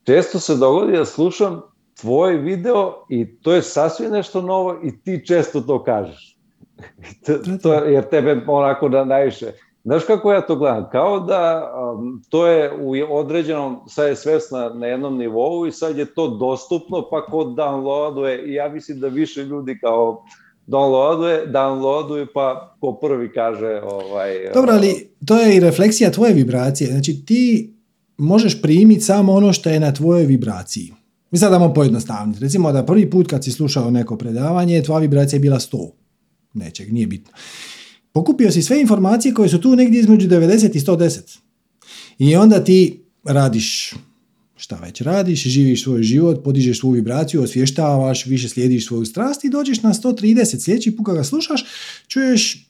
Često 0.04 0.40
se 0.40 0.56
dogodi 0.56 0.98
da 0.98 1.06
slušam 1.06 1.62
tvoj 2.02 2.38
video 2.38 3.06
i 3.10 3.38
to 3.42 3.54
je 3.54 3.62
sasvim 3.62 4.12
nešto 4.12 4.42
novo 4.42 4.80
i 4.84 5.02
ti 5.04 5.26
često 5.28 5.62
to 5.62 5.84
kažeš. 5.84 6.38
to, 7.26 7.34
to, 7.62 7.74
jer 7.74 8.10
tebe 8.10 8.44
onako 8.48 8.90
da 8.90 9.06
najviše... 9.06 9.52
Znaš 9.84 10.04
kako 10.04 10.32
ja 10.32 10.42
to 10.42 10.56
gledam? 10.56 10.86
Kao 10.92 11.20
da 11.20 11.74
um, 11.94 12.24
to 12.30 12.48
je 12.48 12.72
u 12.82 13.16
određenom, 13.18 13.80
sad 13.88 14.08
je 14.08 14.16
svesna 14.16 14.70
na 14.70 14.88
jednom 14.88 15.18
nivou 15.18 15.68
i 15.68 15.72
sad 15.72 15.98
je 15.98 16.06
to 16.06 16.28
dostupno, 16.28 17.08
pa 17.10 17.26
ko 17.26 17.38
downloaduje, 17.38 18.46
i 18.46 18.54
ja 18.54 18.70
mislim 18.70 19.00
da 19.00 19.08
više 19.08 19.44
ljudi 19.44 19.80
kao 19.80 20.24
downloaduje, 20.68 21.52
downloaduje 21.52 22.28
pa 22.34 22.76
ko 22.80 22.94
prvi 22.94 23.34
kaže 23.34 23.82
ovaj... 23.84 24.52
Dobro, 24.54 24.74
ali 24.74 25.10
to 25.26 25.40
je 25.40 25.56
i 25.56 25.60
refleksija 25.60 26.12
tvoje 26.12 26.34
vibracije. 26.34 26.90
Znači 26.90 27.26
ti 27.26 27.74
možeš 28.18 28.62
primiti 28.62 29.02
samo 29.02 29.34
ono 29.34 29.54
što 29.54 29.70
je 29.70 29.80
na 29.80 29.94
tvojoj 29.94 30.26
vibraciji. 30.26 30.94
Mi 31.32 31.38
sad 31.38 31.52
damo 31.52 31.74
pojednostavniti. 31.74 32.40
Recimo 32.40 32.72
da 32.72 32.86
prvi 32.86 33.10
put 33.10 33.28
kad 33.28 33.44
si 33.44 33.52
slušao 33.52 33.92
neko 33.92 34.18
predavanje, 34.18 34.84
tvoja 34.84 35.00
vibracija 35.00 35.38
je 35.38 35.42
bila 35.42 35.60
100 35.60 35.92
nečeg, 36.54 36.94
nije 36.94 37.08
bitno. 37.08 37.34
Pokupio 38.12 38.52
si 38.52 38.62
sve 38.62 38.82
informacije 38.82 39.34
koje 39.34 39.50
su 39.50 39.62
tu 39.62 39.76
negdje 39.76 40.00
između 40.00 40.28
90 40.28 40.76
i 40.76 40.80
110. 40.80 41.38
I 42.18 42.36
onda 42.36 42.64
ti 42.64 43.04
radiš 43.24 43.94
šta 44.56 44.76
već 44.76 45.02
radiš, 45.02 45.44
živiš 45.44 45.84
svoj 45.84 46.04
život, 46.04 46.44
podižeš 46.44 46.80
svoju 46.80 46.94
vibraciju, 46.94 47.44
osvještavaš, 47.44 48.26
više 48.26 48.50
slijediš 48.50 48.88
svoju 48.88 49.06
strast 49.06 49.44
i 49.44 49.50
dođeš 49.50 49.82
na 49.82 49.94
130. 49.94 50.64
Sljedeći 50.64 50.96
put 50.96 51.06
kad 51.06 51.16
ga 51.16 51.24
slušaš, 51.24 51.66
čuješ 52.08 52.68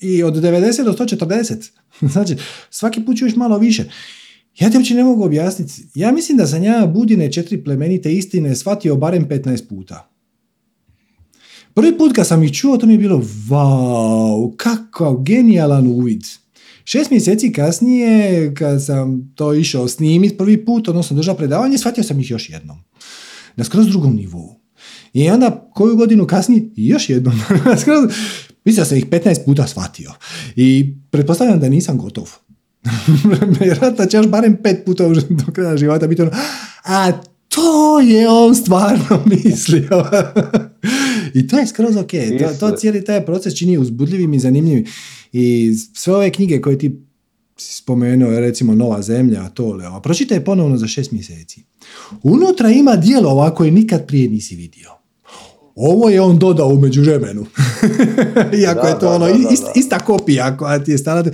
i 0.00 0.22
od 0.22 0.34
90 0.34 0.84
do 0.84 0.92
140. 0.92 1.70
znači, 2.12 2.36
svaki 2.70 3.04
put 3.04 3.18
čuješ 3.18 3.36
malo 3.36 3.58
više. 3.58 3.84
Ja 4.58 4.70
te 4.70 4.78
uopće 4.78 4.94
ne 4.94 5.04
mogu 5.04 5.24
objasniti. 5.24 5.82
Ja 5.94 6.12
mislim 6.12 6.38
da 6.38 6.46
sam 6.46 6.62
ja 6.62 6.86
Budine 6.86 7.32
četiri 7.32 7.64
plemenite 7.64 8.12
istine 8.12 8.56
shvatio 8.56 8.96
barem 8.96 9.28
15 9.28 9.68
puta. 9.68 10.10
Prvi 11.74 11.98
put 11.98 12.12
kad 12.14 12.26
sam 12.26 12.42
ih 12.42 12.52
čuo, 12.52 12.76
to 12.76 12.86
mi 12.86 12.92
je 12.92 12.98
bilo 12.98 13.22
wow, 13.48 14.56
kakav 14.56 15.16
genijalan 15.22 15.86
uvid. 15.86 16.22
Šest 16.84 17.10
mjeseci 17.10 17.52
kasnije, 17.52 18.54
kad 18.54 18.84
sam 18.84 19.32
to 19.34 19.54
išao 19.54 19.88
snimiti 19.88 20.36
prvi 20.36 20.64
put, 20.64 20.88
odnosno 20.88 21.16
držao 21.16 21.34
predavanje, 21.34 21.78
shvatio 21.78 22.04
sam 22.04 22.20
ih 22.20 22.30
još 22.30 22.50
jednom. 22.50 22.78
Na 23.56 23.64
skroz 23.64 23.86
drugom 23.86 24.16
nivou. 24.16 24.60
I 25.12 25.30
onda 25.30 25.70
koju 25.74 25.96
godinu 25.96 26.26
kasnije, 26.26 26.70
još 26.76 27.10
jednom. 27.10 27.34
Mislim 28.64 28.82
da 28.82 28.84
sam 28.84 28.98
ih 28.98 29.06
15 29.06 29.44
puta 29.44 29.66
shvatio. 29.66 30.12
I 30.56 30.94
pretpostavljam 31.10 31.60
da 31.60 31.68
nisam 31.68 31.98
gotov. 31.98 32.30
Vjerojatno 33.60 34.06
će 34.06 34.16
još 34.16 34.26
barem 34.26 34.56
pet 34.62 34.84
puta 34.84 35.08
do 35.08 35.52
kraja 35.52 35.76
života 35.76 36.06
biti 36.06 36.22
ono, 36.22 36.30
a 36.84 37.12
to 37.48 38.00
je 38.00 38.28
on 38.28 38.54
stvarno 38.54 39.24
mislio. 39.44 40.06
I 41.34 41.46
to 41.46 41.58
je 41.58 41.66
skroz 41.66 41.96
ok. 41.96 42.10
To, 42.38 42.54
to 42.60 42.76
cijeli 42.76 43.04
taj 43.04 43.26
proces 43.26 43.54
čini 43.54 43.78
uzbudljivim 43.78 44.34
i 44.34 44.38
zanimljivim. 44.38 44.84
I 45.32 45.74
sve 45.94 46.14
ove 46.14 46.30
knjige 46.30 46.60
koje 46.60 46.78
ti 46.78 47.00
spomenuo, 47.56 48.40
recimo 48.40 48.74
Nova 48.74 49.02
zemlja, 49.02 49.48
to, 49.48 49.78
a 49.92 50.00
pročitaj 50.00 50.44
ponovno 50.44 50.76
za 50.76 50.86
šest 50.86 51.12
mjeseci. 51.12 51.62
Unutra 52.22 52.70
ima 52.70 52.96
dijelova 52.96 53.54
koje 53.54 53.70
nikad 53.70 54.06
prije 54.06 54.28
nisi 54.28 54.56
vidio. 54.56 54.90
Ovo 55.74 56.08
je 56.08 56.20
on 56.20 56.38
dodao 56.38 56.68
u 56.68 56.80
međuvremenu. 56.80 57.46
Iako 58.62 58.86
je 58.86 58.98
to 59.00 59.14
ono 59.14 59.26
ista 59.76 59.98
kopija 59.98 60.56
koja 60.56 60.84
ti 60.84 60.90
je 60.90 60.98
stala. 60.98 61.24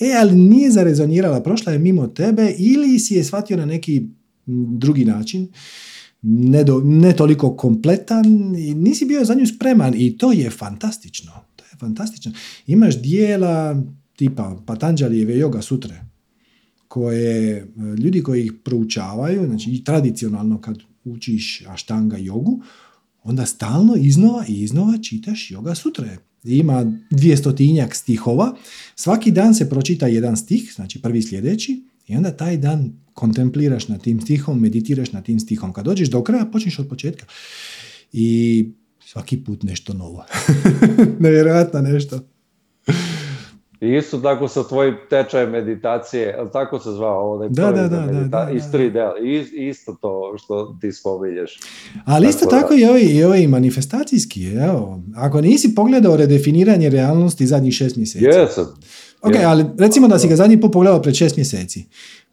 E, 0.00 0.12
ali 0.20 0.34
nije 0.34 0.70
zarezonirala, 0.70 1.40
prošla 1.40 1.72
je 1.72 1.78
mimo 1.78 2.06
tebe 2.06 2.54
ili 2.58 2.98
si 2.98 3.14
je 3.14 3.24
shvatio 3.24 3.56
na 3.56 3.64
neki 3.64 4.02
drugi 4.78 5.04
način, 5.04 5.48
ne, 6.22 6.64
do, 6.64 6.80
ne 6.84 7.16
toliko 7.16 7.56
kompletan 7.56 8.56
i 8.56 8.74
nisi 8.74 9.04
bio 9.04 9.24
za 9.24 9.34
nju 9.34 9.46
spreman 9.46 9.94
i 9.96 10.18
to 10.18 10.32
je 10.32 10.50
fantastično. 10.50 11.32
To 11.56 11.64
je 11.64 11.78
fantastično. 11.80 12.32
Imaš 12.66 13.02
dijela 13.02 13.82
tipa 14.16 14.56
Patanđalijeve 14.66 15.34
yoga 15.34 15.62
sutre 15.62 16.04
koje 16.88 17.68
ljudi 17.98 18.22
koji 18.22 18.44
ih 18.44 18.52
proučavaju, 18.64 19.46
znači 19.46 19.70
i 19.70 19.84
tradicionalno 19.84 20.60
kad 20.60 20.78
učiš 21.04 21.62
aštanga 21.68 22.16
jogu, 22.16 22.62
onda 23.24 23.46
stalno 23.46 23.96
iznova 23.96 24.44
i 24.48 24.60
iznova 24.60 24.98
čitaš 24.98 25.50
yoga 25.50 25.74
sutre. 25.74 26.16
Ima 26.44 26.92
dvijestotinjak 27.10 27.94
stihova, 27.94 28.56
svaki 28.94 29.30
dan 29.30 29.54
se 29.54 29.70
pročita 29.70 30.06
jedan 30.06 30.36
stih, 30.36 30.72
znači 30.74 31.02
prvi 31.02 31.22
sljedeći, 31.22 31.84
i 32.06 32.16
onda 32.16 32.30
taj 32.30 32.56
dan 32.56 32.92
kontempliraš 33.14 33.88
na 33.88 33.98
tim 33.98 34.20
stihom, 34.20 34.60
meditiraš 34.60 35.12
na 35.12 35.22
tim 35.22 35.40
stihom. 35.40 35.72
Kad 35.72 35.84
dođeš 35.84 36.08
do 36.08 36.22
kraja, 36.22 36.46
počneš 36.46 36.78
od 36.78 36.88
početka. 36.88 37.26
I 38.12 38.68
svaki 39.00 39.44
put 39.44 39.62
nešto 39.62 39.94
novo. 39.94 40.24
Nevjerojatno 41.20 41.80
nešto. 41.80 42.20
I 43.84 43.96
isto 43.96 44.18
tako 44.18 44.48
sa 44.48 44.62
tvojim 44.68 44.94
tečajem 45.10 45.50
meditacije, 45.50 46.36
ali 46.38 46.50
tako 46.52 46.78
se 46.78 46.90
zvao 46.90 47.32
ovaj 47.32 47.48
da, 47.48 47.72
da, 47.72 47.88
da, 47.88 47.98
da, 47.98 48.20
da, 48.20 48.50
iz 48.50 48.62
tri 48.72 48.90
dela, 48.90 49.14
isto 49.52 49.96
to 50.00 50.34
što 50.38 50.76
ti 50.80 50.92
spominješ. 50.92 51.58
Ali 52.04 52.28
isto 52.28 52.46
tako 52.46 52.74
i 52.74 52.84
ovi, 52.84 53.00
i 53.00 53.24
ovi 53.24 53.46
manifestacijski, 53.46 54.46
evo, 54.46 55.02
ako 55.16 55.40
nisi 55.40 55.74
pogledao 55.74 56.16
redefiniranje 56.16 56.90
realnosti 56.90 57.46
zadnjih 57.46 57.74
šest 57.74 57.96
mjeseci. 57.96 58.24
Jesam. 58.24 58.66
Ok, 59.22 59.34
ali 59.46 59.64
recimo 59.78 60.08
da 60.08 60.18
si 60.18 60.28
ga 60.28 60.36
zadnji 60.36 60.60
put 60.60 60.72
pogledao 60.72 61.02
pred 61.02 61.14
šest 61.14 61.36
mjeseci, 61.36 61.84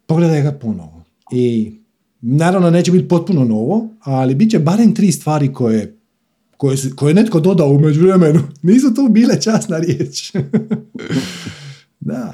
pogledaj 0.05 0.41
ga 0.41 0.51
ponovo. 0.51 1.03
I 1.31 1.75
naravno 2.21 2.69
neće 2.69 2.91
biti 2.91 3.07
potpuno 3.07 3.45
novo, 3.45 3.87
ali 3.99 4.35
bit 4.35 4.51
će 4.51 4.59
barem 4.59 4.95
tri 4.95 5.11
stvari 5.11 5.53
koje 5.53 6.01
koje, 6.61 6.77
koje 6.95 7.09
je 7.09 7.13
netko 7.13 7.39
dodao 7.39 7.69
u 7.69 7.79
međuvremenu. 7.79 8.39
Nisu 8.61 8.93
tu 8.93 9.07
bile 9.09 9.41
časna 9.41 9.77
riječ. 9.77 10.31
da. 12.01 12.33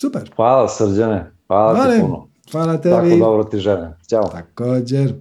Super. 0.00 0.32
Hvala 0.36 0.68
srđane. 0.68 1.32
Hvala 1.46 1.72
vale, 1.72 1.96
ti 1.96 2.02
puno. 2.02 2.28
Hvala 2.52 2.80
tebi. 2.80 2.94
Tako 2.94 3.16
dobro 3.16 3.44
ti 3.44 3.58
žene. 3.58 3.96
Ćao. 4.10 4.28
Također. 4.28 5.14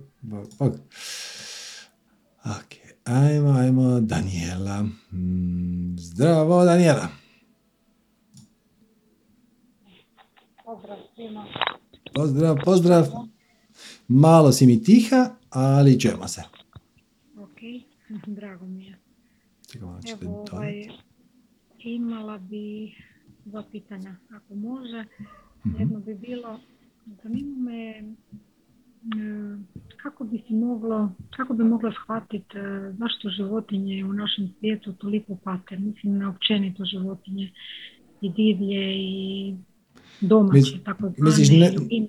Ok, 2.46 2.74
ajmo, 3.04 3.52
ajmo, 3.60 4.00
Daniela. 4.00 4.82
Mm, 5.12 5.98
zdravo, 5.98 6.66
Daniela. 6.66 7.08
Pozdrav 10.66 10.98
svima. 11.16 11.46
Pozdrav, 12.14 12.58
pozdrav. 12.66 13.06
Malo 14.08 14.52
si 14.52 14.66
mi 14.66 14.84
tiha, 14.84 15.30
ali 15.50 16.00
čujemo 16.00 16.28
se. 16.28 16.44
Drago 18.28 18.66
mi 18.66 18.86
je. 18.86 18.98
Evo, 19.76 20.00
ovaj, 20.52 20.90
imala 21.96 22.38
bi 22.38 22.94
dva 23.46 23.64
pitanja, 23.72 24.16
ako 24.30 24.56
može. 24.56 25.06
Mhm. 25.66 25.80
Jedno 25.80 26.00
bi 26.00 26.16
bilo, 26.16 26.60
zanima 27.24 27.58
me 27.58 27.98
e, 27.98 28.04
kako 30.04 30.24
bi 30.24 30.44
se 30.48 30.54
moglo, 30.54 31.12
kako 31.30 31.54
bi 31.54 31.64
moglo 31.64 31.92
shvatiti 32.04 32.58
e, 32.58 32.94
zašto 33.00 33.30
životinje 33.30 34.06
u 34.06 34.14
našem 34.14 34.54
svijetu 34.60 34.94
toliko 34.94 35.36
pate, 35.44 35.78
mislim 35.78 36.18
na 36.18 36.30
općenito 36.30 36.86
životinje 36.86 37.52
i 38.22 38.30
divlje 38.30 38.96
i 38.98 39.56
domaće, 40.22 40.84
tako 40.84 41.12
zvane. 41.18 42.08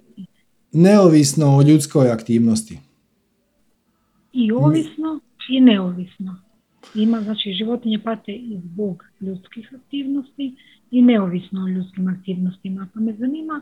neovisno 0.72 1.56
o 1.56 1.62
ljudskoj 1.62 2.10
aktivnosti? 2.10 2.78
I 4.32 4.52
ovisno, 4.52 5.20
i 5.50 5.60
neovisno. 5.60 6.47
Ima, 6.94 7.20
znači, 7.20 7.52
životinje 7.52 7.98
pate 7.98 8.32
i 8.32 8.60
zbog 8.65 9.05
ljudskih 9.20 9.74
aktivnosti 9.74 10.55
i 10.90 11.02
neovisno 11.02 11.65
o 11.65 11.69
ljudskim 11.69 12.09
aktivnostima. 12.09 12.86
Pa 12.94 13.01
me 13.01 13.15
zanima, 13.19 13.60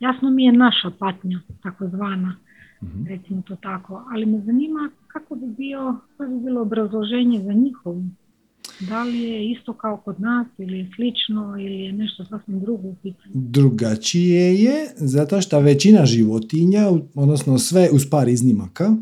jasno 0.00 0.30
mi 0.30 0.44
je 0.44 0.52
naša 0.52 0.90
patnja, 0.98 1.40
takozvana, 1.62 2.36
mm 2.82 3.06
recimo 3.08 3.42
to 3.42 3.56
tako, 3.56 4.04
ali 4.12 4.26
me 4.26 4.40
zanima 4.40 4.90
kako 5.06 5.34
bi, 5.34 5.46
bio, 5.46 5.96
kako 6.16 6.30
bi 6.30 6.44
bilo 6.44 6.62
obrazloženje 6.62 7.42
za 7.44 7.52
njihovu. 7.52 8.04
Da 8.80 9.02
li 9.02 9.18
je 9.18 9.50
isto 9.50 9.72
kao 9.72 9.96
kod 9.96 10.20
nas 10.20 10.46
ili 10.58 10.78
je 10.78 10.90
slično 10.96 11.56
ili 11.58 11.80
je 11.80 11.92
nešto 11.92 12.24
sasvim 12.24 12.60
drugo 12.60 12.88
u 12.88 12.96
Drugačije 13.34 14.54
je 14.54 14.74
zato 14.96 15.40
što 15.40 15.60
većina 15.60 16.06
životinja, 16.06 16.80
odnosno 17.14 17.58
sve 17.58 17.88
uz 17.92 18.10
par 18.10 18.28
iznimaka, 18.28 18.96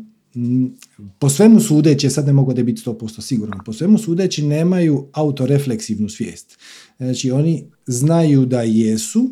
po 1.19 1.29
svemu 1.29 1.59
sudeći, 1.59 2.09
sad 2.09 2.25
ne 2.25 2.33
mogu 2.33 2.53
da 2.53 2.63
biti 2.63 2.81
100% 2.85 3.21
siguran, 3.21 3.59
po 3.65 3.73
svemu 3.73 3.97
sudeći 3.97 4.43
nemaju 4.43 5.07
autorefleksivnu 5.13 6.09
svijest. 6.09 6.57
Znači 6.97 7.31
oni 7.31 7.63
znaju 7.87 8.45
da 8.45 8.61
jesu, 8.61 9.31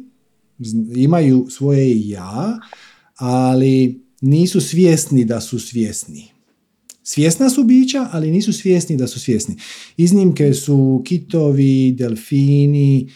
imaju 0.96 1.48
svoje 1.50 2.10
ja, 2.10 2.60
ali 3.16 4.02
nisu 4.22 4.62
svjesni 4.62 5.26
da 5.26 5.42
su 5.42 5.60
svjesni. 5.60 6.28
Svjesna 7.04 7.50
su 7.50 7.64
bića, 7.64 8.10
ali 8.12 8.32
nisu 8.32 8.54
svjesni 8.54 8.98
da 8.98 9.08
su 9.08 9.20
svjesni. 9.20 9.56
Iznimke 9.98 10.54
su 10.54 11.02
kitovi, 11.06 11.92
delfini, 11.92 13.10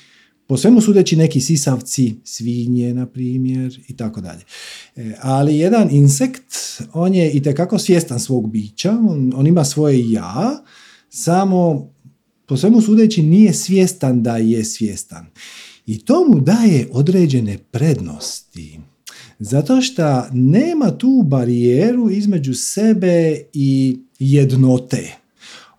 po 0.48 0.57
svemu 0.57 0.82
sudeći 0.82 1.15
neki 1.15 1.41
sisavci, 1.41 2.15
svinje, 2.24 2.94
na 2.94 3.06
primjer, 3.06 3.80
i 3.88 3.95
tako 3.95 4.22
dalje. 4.22 4.41
E, 4.95 5.14
ali 5.22 5.57
jedan 5.57 5.90
insekt, 5.91 6.53
on 6.94 7.14
je 7.14 7.32
i 7.32 7.44
tekako 7.44 7.80
svjestan 7.80 8.19
svog 8.19 8.52
bića, 8.52 8.91
on, 8.91 9.34
on 9.36 9.48
ima 9.48 9.65
svoje 9.65 10.11
ja, 10.11 10.64
samo 11.10 11.90
po 12.45 12.57
svemu 12.57 12.82
sudeći 12.82 13.24
nije 13.24 13.53
svjestan 13.53 14.24
da 14.24 14.38
je 14.38 14.65
svjestan. 14.65 15.26
I 15.86 16.06
to 16.06 16.26
mu 16.30 16.40
daje 16.40 16.88
određene 16.91 17.57
prednosti. 17.57 18.80
Zato 19.40 19.82
što 19.82 20.26
nema 20.32 20.91
tu 20.91 21.24
barijeru 21.26 22.10
između 22.11 22.53
sebe 22.53 23.41
i 23.53 23.99
jednote. 24.19 25.18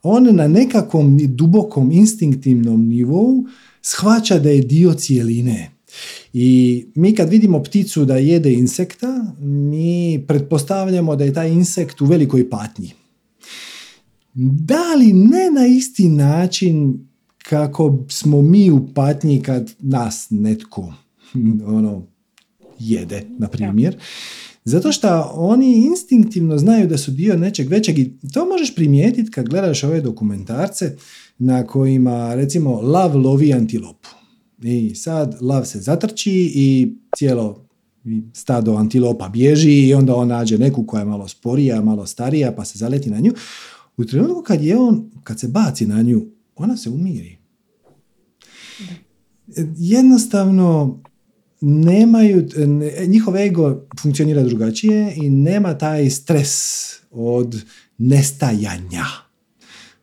On 0.03 0.37
na 0.37 0.49
nekakvom 0.49 1.19
dubokom 1.23 1.93
instinktivnom 1.93 2.89
nivou 2.89 3.45
shvaća 3.83 4.39
da 4.39 4.51
je 4.51 4.63
dio 4.63 4.95
cijeline. 4.95 5.71
I 6.33 6.87
mi 6.95 7.15
kad 7.15 7.29
vidimo 7.29 7.63
pticu 7.63 8.05
da 8.05 8.17
jede 8.17 8.53
insekta, 8.53 9.35
mi 9.41 10.25
pretpostavljamo 10.29 11.17
da 11.17 11.25
je 11.25 11.35
taj 11.35 11.51
insekt 11.51 12.01
u 12.01 12.07
velikoj 12.07 12.51
patnji. 12.51 12.93
Da 14.35 14.95
li 14.95 15.13
ne 15.13 15.51
na 15.55 15.67
isti 15.67 16.09
način 16.09 17.09
kako 17.49 18.05
smo 18.09 18.43
mi 18.43 18.71
u 18.71 18.95
patnji 18.95 19.43
kad 19.43 19.75
nas 19.79 20.27
netko 20.31 20.95
ono, 21.77 22.07
jede, 22.79 23.23
na 23.39 23.49
primjer. 23.49 23.97
Zato 24.65 24.93
što 24.93 25.33
oni 25.35 25.87
instinktivno 25.87 26.59
znaju 26.59 26.87
da 26.87 26.99
su 26.99 27.11
dio 27.11 27.37
nečeg 27.37 27.69
većeg 27.69 27.99
i 27.99 28.13
to 28.35 28.47
možeš 28.47 28.75
primijetiti 28.75 29.31
kad 29.31 29.49
gledaš 29.49 29.85
ove 29.85 30.01
dokumentarce 30.01 30.97
na 31.39 31.67
kojima 31.67 32.35
recimo 32.35 32.81
lav 32.81 33.17
lovi 33.17 33.53
antilopu. 33.53 34.09
I 34.63 34.95
sad 34.95 35.37
lav 35.41 35.65
se 35.65 35.81
zatrči 35.81 36.53
i 36.55 36.97
cijelo 37.17 37.69
stado 38.33 38.75
antilopa 38.75 39.29
bježi 39.29 39.89
i 39.89 39.95
onda 39.95 40.15
on 40.15 40.29
nađe 40.29 40.59
neku 40.59 40.87
koja 40.87 41.01
je 41.01 41.07
malo 41.07 41.29
sporija, 41.29 41.83
malo 41.83 42.07
starija 42.07 42.53
pa 42.53 42.65
se 42.65 42.79
zaleti 42.79 43.11
na 43.11 43.21
nju. 43.21 43.33
U 43.97 44.05
trenutku 44.05 44.43
kad 44.43 44.63
je 44.63 44.79
on, 44.79 45.11
kad 45.25 45.41
se 45.41 45.49
baci 45.49 45.87
na 45.87 46.03
nju, 46.03 46.27
ona 46.57 46.77
se 46.77 46.91
umiri. 46.91 47.39
Jednostavno 49.77 51.01
nemaju, 51.61 52.49
njihov 53.07 53.37
ego 53.37 53.87
funkcionira 54.01 54.43
drugačije 54.43 55.15
i 55.17 55.31
nema 55.31 55.79
taj 55.79 56.11
stres 56.11 56.51
od 57.11 57.65
nestajanja. 57.99 59.28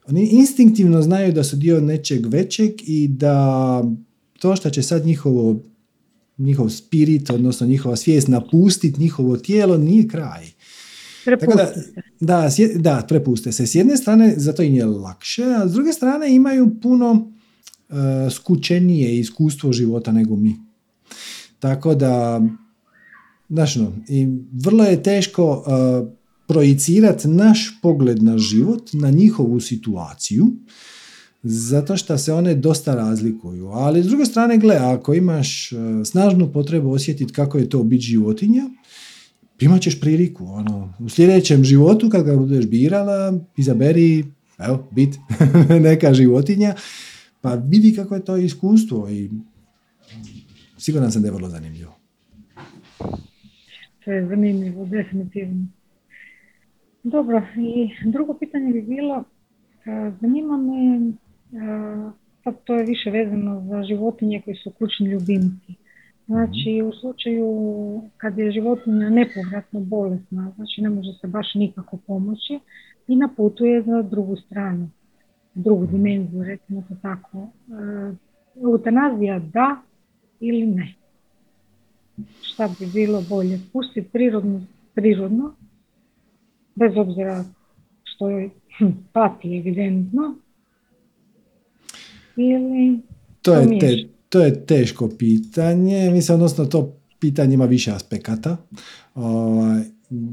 Oni 0.07 0.27
instinktivno 0.27 1.01
znaju 1.01 1.33
da 1.33 1.43
su 1.43 1.55
dio 1.55 1.81
nečeg 1.81 2.25
većeg 2.25 2.71
i 2.81 3.07
da 3.07 3.83
to 4.39 4.55
što 4.55 4.69
će 4.69 4.83
sad 4.83 5.05
njihovo 5.05 5.63
njihov 6.37 6.69
spirit, 6.69 7.29
odnosno 7.29 7.67
njihova 7.67 7.95
svijest 7.95 8.27
napustiti 8.27 9.01
njihovo 9.01 9.37
tijelo 9.37 9.77
nije 9.77 10.07
kraj. 10.07 10.45
Prepusti 11.25 11.61
da, 12.19 12.49
da, 12.49 12.49
da, 12.75 13.05
prepuste 13.07 13.51
se. 13.51 13.67
S 13.67 13.75
jedne 13.75 13.97
strane, 13.97 14.33
zato 14.37 14.63
im 14.63 14.73
je 14.73 14.85
lakše, 14.85 15.43
a 15.43 15.67
s 15.67 15.71
druge 15.71 15.93
strane 15.93 16.35
imaju 16.35 16.75
puno 16.81 17.31
e, 17.89 17.93
skučenije 18.31 19.19
iskustvo 19.19 19.73
života 19.73 20.11
nego 20.11 20.35
mi. 20.35 20.55
Tako 21.59 21.95
da, 21.95 22.41
znaš 23.49 23.75
no, 23.75 23.93
i 24.09 24.27
vrlo 24.51 24.83
je 24.83 25.03
teško 25.03 25.63
e, 25.67 26.14
projicirati 26.47 27.27
naš 27.27 27.79
pogled 27.81 28.23
na 28.23 28.37
život, 28.37 28.89
na 28.93 29.09
njihovu 29.09 29.59
situaciju, 29.59 30.47
zato 31.43 31.97
što 31.97 32.17
se 32.17 32.33
one 32.33 32.55
dosta 32.55 32.95
razlikuju. 32.95 33.67
Ali 33.67 34.03
s 34.03 34.07
druge 34.07 34.25
strane, 34.25 34.57
gle, 34.57 34.75
ako 34.75 35.13
imaš 35.13 35.71
e, 35.71 35.75
snažnu 36.05 36.51
potrebu 36.53 36.91
osjetiti 36.91 37.33
kako 37.33 37.57
je 37.57 37.69
to 37.69 37.83
biti 37.83 38.03
životinja, 38.03 38.63
imat 39.59 39.81
ćeš 39.81 39.99
priliku. 39.99 40.45
Ono, 40.45 40.93
u 40.99 41.09
sljedećem 41.09 41.63
životu, 41.63 42.09
kad 42.09 42.25
ga 42.25 42.37
budeš 42.37 42.65
birala, 42.65 43.39
izaberi, 43.57 44.25
evo, 44.57 44.87
bit 44.91 45.15
neka 45.89 46.13
životinja, 46.13 46.75
pa 47.41 47.55
vidi 47.55 47.95
kako 47.95 48.15
je 48.15 48.25
to 48.25 48.37
iskustvo 48.37 49.09
i 49.09 49.29
siguran 50.77 51.11
sam 51.11 51.21
da 51.21 51.27
je 51.27 51.31
vrlo 51.31 51.49
zanimljivo. 51.49 51.95
To 54.05 54.11
je 54.11 54.27
zanimljivo, 54.27 54.85
definitivno. 54.85 55.67
Dobro, 57.05 57.41
i 57.57 57.89
drugo 58.05 58.33
pitanje 58.33 58.73
bi 58.73 58.81
bilo, 58.81 59.23
e, 59.85 60.11
zanima 60.21 60.57
me, 60.57 60.95
e, 60.97 61.11
sad 62.43 62.55
to 62.63 62.75
je 62.75 62.85
više 62.85 63.09
vezano 63.11 63.65
za 63.69 63.83
životinje 63.83 64.41
koji 64.45 64.55
su 64.55 64.71
kućni 64.71 65.07
ljubimci. 65.07 65.73
Znači, 66.25 66.81
u 66.81 66.91
slučaju 66.93 67.47
kad 68.17 68.37
je 68.37 68.51
životinja 68.51 69.09
nepovratno 69.09 69.79
bolesna, 69.79 70.51
znači 70.55 70.81
ne 70.81 70.89
može 70.89 71.13
se 71.21 71.27
baš 71.27 71.53
nikako 71.55 71.97
pomoći 71.97 72.59
i 73.07 73.15
na 73.15 73.29
putu 73.37 73.65
je 73.65 73.81
za 73.81 74.01
drugu 74.01 74.35
stranu, 74.35 74.89
drugu 75.55 75.85
dimenziju, 75.85 76.43
recimo 76.43 76.83
to 76.89 76.95
tako. 77.01 77.37
E, 77.37 78.13
Eutanazija 78.63 79.39
da 79.39 79.81
ili 80.39 80.67
ne? 80.67 80.93
šta 82.41 82.69
bi 82.79 82.85
bilo 82.93 83.21
bolje, 83.29 83.59
pustiti 83.73 84.09
prirodno, 84.09 84.61
prirodno, 84.93 85.53
bez 86.75 86.91
obzira 86.97 87.43
što 88.03 88.29
je 88.29 88.49
pati 89.13 89.57
evidentno, 89.57 90.35
ili 92.35 92.99
To 93.45 93.53
je, 93.53 93.79
te, 93.79 94.07
to 94.29 94.39
je 94.39 94.65
teško 94.65 95.09
pitanje, 95.17 96.09
mislim, 96.11 96.35
odnosno 96.35 96.65
to 96.65 96.93
pitanje 97.19 97.53
ima 97.53 97.65
više 97.65 97.91
aspekata. 97.91 98.57
Ovaj, 99.15 99.83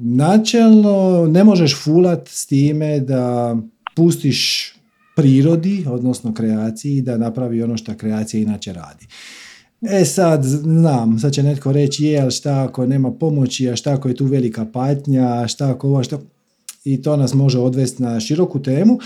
načelno 0.03 1.27
ne 1.31 1.45
možeš 1.45 1.85
fulat 1.85 2.29
s 2.29 2.47
time 2.47 3.01
da 3.01 3.57
pustiš 3.97 4.73
prirodi, 5.17 5.85
odnosno 5.89 6.35
kreaciji, 6.35 7.03
da 7.03 7.19
napravi 7.19 7.63
ono 7.63 7.77
što 7.77 7.97
kreacija 7.97 8.43
inače 8.43 8.73
radi. 8.73 9.07
E 9.83 10.05
sad, 10.05 10.45
znam, 10.45 11.19
sad 11.19 11.33
će 11.33 11.43
netko 11.43 11.73
reći, 11.73 12.05
je, 12.05 12.21
ali 12.21 12.31
šta 12.31 12.65
ako 12.69 12.87
nema 12.87 13.13
pomoći, 13.13 13.71
a 13.71 13.77
šta 13.77 13.93
ako 13.93 14.09
je 14.09 14.15
tu 14.15 14.25
velika 14.25 14.67
patnja, 14.73 15.29
a 15.29 15.49
šta 15.49 15.71
ako 15.71 15.89
ovo, 15.89 16.03
šta... 16.03 16.19
I 16.85 17.03
to 17.03 17.17
nas 17.17 17.35
može 17.35 17.59
odvesti 17.59 18.03
na 18.03 18.21
široku 18.21 18.63
temu, 18.63 18.99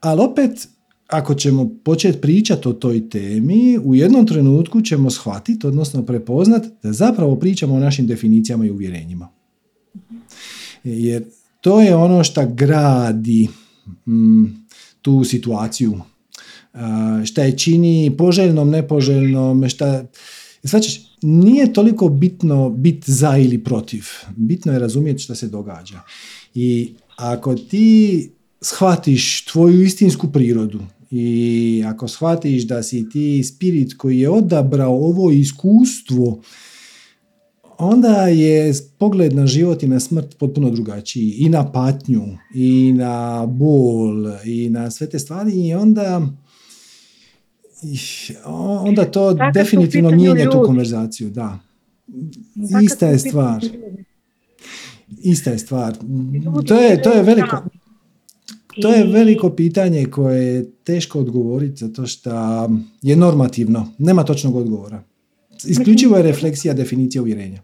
ali 0.00 0.22
opet, 0.22 0.68
ako 1.06 1.34
ćemo 1.34 1.70
početi 1.84 2.20
pričati 2.20 2.68
o 2.68 2.72
toj 2.72 3.08
temi, 3.08 3.78
u 3.78 3.94
jednom 3.94 4.26
trenutku 4.26 4.80
ćemo 4.80 5.10
shvatiti, 5.10 5.66
odnosno 5.66 6.02
prepoznat, 6.02 6.64
da 6.82 6.92
zapravo 6.92 7.36
pričamo 7.36 7.74
o 7.74 7.80
našim 7.80 8.06
definicijama 8.06 8.66
i 8.66 8.70
uvjerenjima. 8.70 9.28
Jer 10.84 11.24
to 11.60 11.80
je 11.80 11.96
ono 11.96 12.24
što 12.24 12.46
gradi 12.46 13.48
mm, 14.06 14.44
tu 15.02 15.24
situaciju. 15.24 16.00
A, 16.72 17.22
šta 17.24 17.42
je 17.42 17.58
čini 17.58 18.14
poželjnom, 18.18 18.70
nepoželjnom, 18.70 19.68
šta... 19.68 20.04
Znači, 20.62 21.00
nije 21.22 21.72
toliko 21.72 22.08
bitno 22.08 22.70
biti 22.70 23.12
za 23.12 23.36
ili 23.36 23.64
protiv. 23.64 24.04
Bitno 24.36 24.72
je 24.72 24.78
razumjeti 24.78 25.22
šta 25.22 25.34
se 25.34 25.48
događa. 25.48 26.00
I 26.54 26.94
ako 27.16 27.54
ti 27.54 28.30
shvatiš 28.60 29.44
tvoju 29.44 29.82
istinsku 29.82 30.32
prirodu 30.32 30.80
i 31.10 31.82
ako 31.86 32.08
shvatiš 32.08 32.62
da 32.62 32.82
si 32.82 33.08
ti 33.08 33.44
spirit 33.44 33.94
koji 33.96 34.18
je 34.18 34.30
odabrao 34.30 34.94
ovo 34.94 35.30
iskustvo, 35.30 36.42
onda 37.78 38.28
je 38.28 38.72
pogled 38.98 39.34
na 39.34 39.46
život 39.46 39.82
i 39.82 39.88
na 39.88 40.00
smrt 40.00 40.38
potpuno 40.38 40.70
drugačiji. 40.70 41.30
I 41.30 41.48
na 41.48 41.72
patnju, 41.72 42.22
i 42.54 42.92
na 42.92 43.46
bol, 43.46 44.26
i 44.44 44.70
na 44.70 44.90
sve 44.90 45.08
te 45.08 45.18
stvari 45.18 45.52
i 45.52 45.74
onda 45.74 46.32
onda 48.44 49.04
to 49.04 49.30
u 49.30 49.52
definitivno 49.54 50.10
mijenja 50.10 50.50
tu 50.50 50.62
konverzaciju, 50.66 51.30
da. 51.30 51.58
Tako 52.72 52.84
Ista 52.84 53.06
je 53.06 53.18
stvar. 53.18 53.64
ljudi. 53.64 54.04
Ista 55.24 55.50
je 55.50 55.58
stvar. 55.58 55.94
To 56.66 56.80
je, 56.80 57.02
to 57.02 57.12
je 57.12 57.22
veliko, 57.22 57.56
to 58.82 58.88
je 58.88 59.04
veliko 59.04 59.50
pitanje 59.50 60.06
koje 60.06 60.54
je 60.54 60.70
teško 60.84 61.20
odgovoriti 61.20 61.76
zato 61.76 62.06
što 62.06 62.30
je 63.02 63.16
normativno. 63.16 63.86
Nema 63.98 64.24
točnog 64.24 64.56
odgovora. 64.56 65.02
Isključivo 65.68 66.16
je 66.16 66.22
refleksija 66.22 66.74
definicije 66.74 67.22
uvjerenja. 67.22 67.60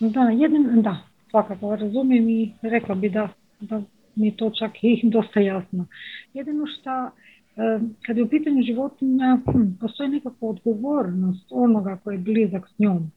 Da, 0.00 0.20
jedin, 0.20 0.82
da, 0.82 0.96
svakako 1.30 1.76
razumijem 1.76 2.28
i 2.28 2.52
rekla 2.62 2.94
bi 2.94 3.08
da, 3.08 3.28
da 3.60 3.82
mi 4.14 4.26
je 4.26 4.36
to 4.36 4.50
čak 4.58 4.70
i 4.82 5.00
dosta 5.16 5.40
jasno. 5.40 5.86
Jedino 6.34 6.64
što, 6.66 6.90
e, 6.90 7.80
kad 8.06 8.16
je 8.16 8.22
u 8.22 8.28
pitanju 8.28 8.62
životinja, 8.62 9.38
hm, 9.52 9.62
postoji 9.80 10.08
nekakva 10.08 10.48
odgovornost 10.48 11.46
onoga 11.50 11.98
koji 12.04 12.14
je 12.14 12.18
blizak 12.18 12.68
s 12.76 12.78
njom, 12.78 13.10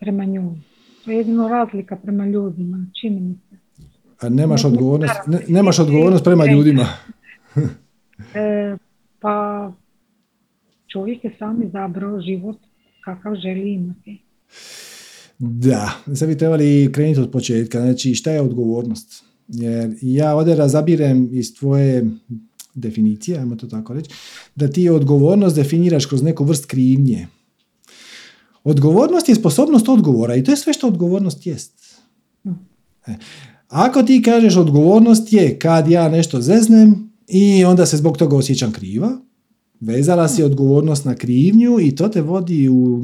prema 0.00 0.24
njoj. 0.24 0.56
Jedino 1.08 1.48
razlika 1.48 1.96
prema 1.96 2.26
ljudima, 2.26 2.86
čini 3.00 3.20
mi 3.20 3.34
se. 3.50 3.56
A 4.20 4.28
nemaš 4.28 4.64
odgovornost, 4.64 5.14
ne, 5.26 5.40
nemaš 5.48 5.78
odgovornost 5.78 6.24
prema 6.24 6.46
ljudima. 6.46 6.86
E, 8.34 8.76
pa 9.20 9.72
čovjek 10.92 11.24
je 11.24 11.34
sam 11.38 11.62
izabrao 11.62 12.20
život 12.20 12.56
kakav 13.04 13.34
želi 13.34 13.72
imati. 13.72 14.22
Da, 15.38 15.90
sad 16.14 16.28
bi 16.28 16.38
trebali 16.38 16.90
krenuti 16.92 17.20
od 17.20 17.30
početka. 17.30 17.80
Znači, 17.80 18.14
šta 18.14 18.30
je 18.30 18.40
odgovornost? 18.40 19.24
Jer 19.48 19.90
ja 20.02 20.36
ovdje 20.36 20.56
razabirem 20.56 21.28
iz 21.32 21.54
tvoje 21.54 22.10
definicije, 22.74 23.38
ajmo 23.38 23.56
to 23.56 23.66
tako 23.66 23.94
reći, 23.94 24.10
da 24.54 24.68
ti 24.68 24.88
odgovornost 24.88 25.56
definiraš 25.56 26.06
kroz 26.06 26.22
neku 26.22 26.44
vrst 26.44 26.66
krivnje. 26.66 27.26
Odgovornost 28.68 29.28
je 29.28 29.34
sposobnost 29.34 29.88
odgovora 29.88 30.36
i 30.36 30.44
to 30.44 30.50
je 30.50 30.56
sve 30.56 30.72
što 30.72 30.86
odgovornost 30.86 31.46
jest. 31.46 31.96
E, 33.06 33.14
Ako 33.68 34.02
ti 34.02 34.22
kažeš 34.22 34.56
odgovornost 34.56 35.32
je 35.32 35.58
kad 35.58 35.88
ja 35.88 36.08
nešto 36.08 36.40
zeznem 36.40 37.12
i 37.28 37.64
onda 37.64 37.86
se 37.86 37.96
zbog 37.96 38.16
toga 38.16 38.36
osjećam 38.36 38.72
kriva, 38.72 39.20
vezala 39.80 40.28
si 40.28 40.42
odgovornost 40.42 41.04
na 41.04 41.14
krivnju 41.14 41.80
i 41.80 41.94
to 41.94 42.08
te 42.08 42.20
vodi 42.22 42.68
u, 42.68 43.02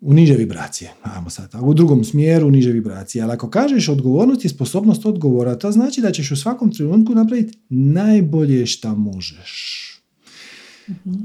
u 0.00 0.14
niže 0.14 0.34
vibracije. 0.34 0.92
Ajmo 1.02 1.30
sad, 1.30 1.50
u 1.60 1.74
drugom 1.74 2.04
smjeru 2.04 2.50
niže 2.50 2.72
vibracije. 2.72 3.22
Ali 3.22 3.32
ako 3.32 3.50
kažeš 3.50 3.88
odgovornost 3.88 4.44
je 4.44 4.50
sposobnost 4.50 5.06
odgovora, 5.06 5.58
to 5.58 5.72
znači 5.72 6.00
da 6.00 6.12
ćeš 6.12 6.30
u 6.30 6.36
svakom 6.36 6.72
trenutku 6.72 7.14
napraviti 7.14 7.58
najbolje 7.68 8.66
šta 8.66 8.94
možeš. 8.94 9.83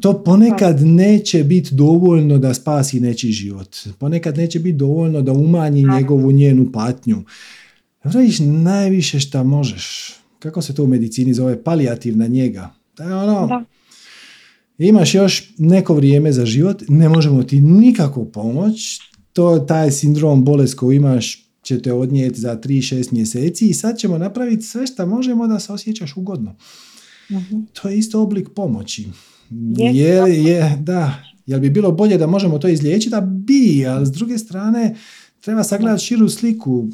To 0.01 0.23
ponekad 0.23 0.81
neće 0.81 1.43
biti 1.43 1.75
dovoljno 1.75 2.37
da 2.37 2.53
spasi 2.53 2.99
nečiji 2.99 3.31
život. 3.31 3.75
Ponekad 3.99 4.37
neće 4.37 4.59
biti 4.59 4.77
dovoljno 4.77 5.21
da 5.21 5.31
umanji 5.31 5.83
njegovu 5.83 6.31
njenu 6.31 6.71
patnju. 6.71 7.23
Radiš 8.03 8.39
najviše 8.39 9.19
šta 9.19 9.43
možeš. 9.43 10.13
Kako 10.39 10.61
se 10.61 10.75
to 10.75 10.83
u 10.83 10.87
medicini 10.87 11.33
zove? 11.33 11.63
Palijativna 11.63 12.27
njega. 12.27 12.69
To 12.95 13.03
je 13.03 13.15
ono, 13.15 13.47
Da. 13.47 13.65
imaš 14.77 15.15
još 15.15 15.53
neko 15.57 15.93
vrijeme 15.93 16.31
za 16.31 16.45
život, 16.45 16.83
ne 16.87 17.09
možemo 17.09 17.43
ti 17.43 17.61
nikako 17.61 18.25
pomoć, 18.25 18.99
to 19.33 19.59
taj 19.59 19.91
sindrom 19.91 20.45
bolest 20.45 20.73
koju 20.75 20.91
imaš 20.91 21.45
će 21.63 21.81
te 21.81 21.93
odnijeti 21.93 22.39
za 22.39 22.57
3-6 22.63 23.13
mjeseci 23.13 23.67
i 23.67 23.73
sad 23.73 23.97
ćemo 23.97 24.17
napraviti 24.17 24.63
sve 24.63 24.87
što 24.87 25.05
možemo 25.05 25.47
da 25.47 25.59
se 25.59 25.73
osjećaš 25.73 26.17
ugodno. 26.17 26.55
Mhm. 27.31 27.59
To 27.73 27.89
je 27.89 27.97
isto 27.97 28.21
oblik 28.21 28.49
pomoći. 28.55 29.07
Je, 29.93 30.13
Je, 30.43 30.77
da. 30.79 31.13
Jel 31.45 31.59
bi 31.59 31.69
bilo 31.69 31.91
bolje 31.91 32.17
da 32.17 32.27
možemo 32.27 32.59
to 32.59 32.67
izliječiti? 32.67 33.09
Da 33.09 33.21
bi, 33.21 33.85
ali 33.87 34.05
s 34.05 34.11
druge 34.11 34.37
strane 34.37 34.95
treba 35.39 35.63
sagledati 35.63 36.03
širu 36.03 36.29
sliku. 36.29 36.87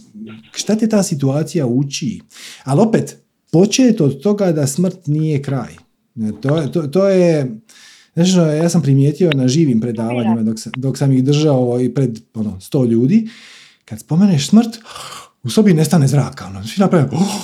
Šta 0.52 0.76
te 0.76 0.90
ta 0.90 1.04
situacija 1.04 1.66
uči? 1.68 2.22
Ali 2.64 2.82
opet, 2.82 3.18
počet 3.52 4.02
od 4.02 4.22
toga 4.22 4.52
da 4.52 4.68
smrt 4.68 5.08
nije 5.08 5.42
kraj. 5.42 5.74
To, 6.42 6.58
je- 6.58 6.72
to, 6.72 6.82
to 6.82 7.08
je, 7.08 7.60
ono, 8.16 8.44
ja 8.44 8.70
sam 8.70 8.82
primijetio 8.82 9.32
na 9.32 9.48
živim 9.48 9.82
predavanjima 9.82 10.44
dok 10.44 10.60
sam, 10.60 10.72
dok 10.78 10.98
sam 10.98 11.12
ih 11.12 11.24
držao 11.24 11.82
i 11.82 11.94
pred 11.94 12.20
ono, 12.34 12.60
sto 12.60 12.86
ljudi, 12.86 13.30
kad 13.86 14.00
spomeneš 14.00 14.48
smrt, 14.48 14.78
u 15.44 15.50
sobi 15.50 15.74
nestane 15.74 16.08
zraka. 16.08 16.46
Ono, 16.46 16.64
svi 16.64 16.80
naprave, 16.80 17.10
oh, 17.12 17.36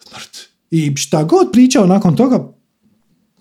smrt. 0.00 0.38
I 0.70 0.96
šta 0.96 1.24
god 1.24 1.48
pričao 1.52 1.86
nakon 1.86 2.16
toga, 2.16 2.52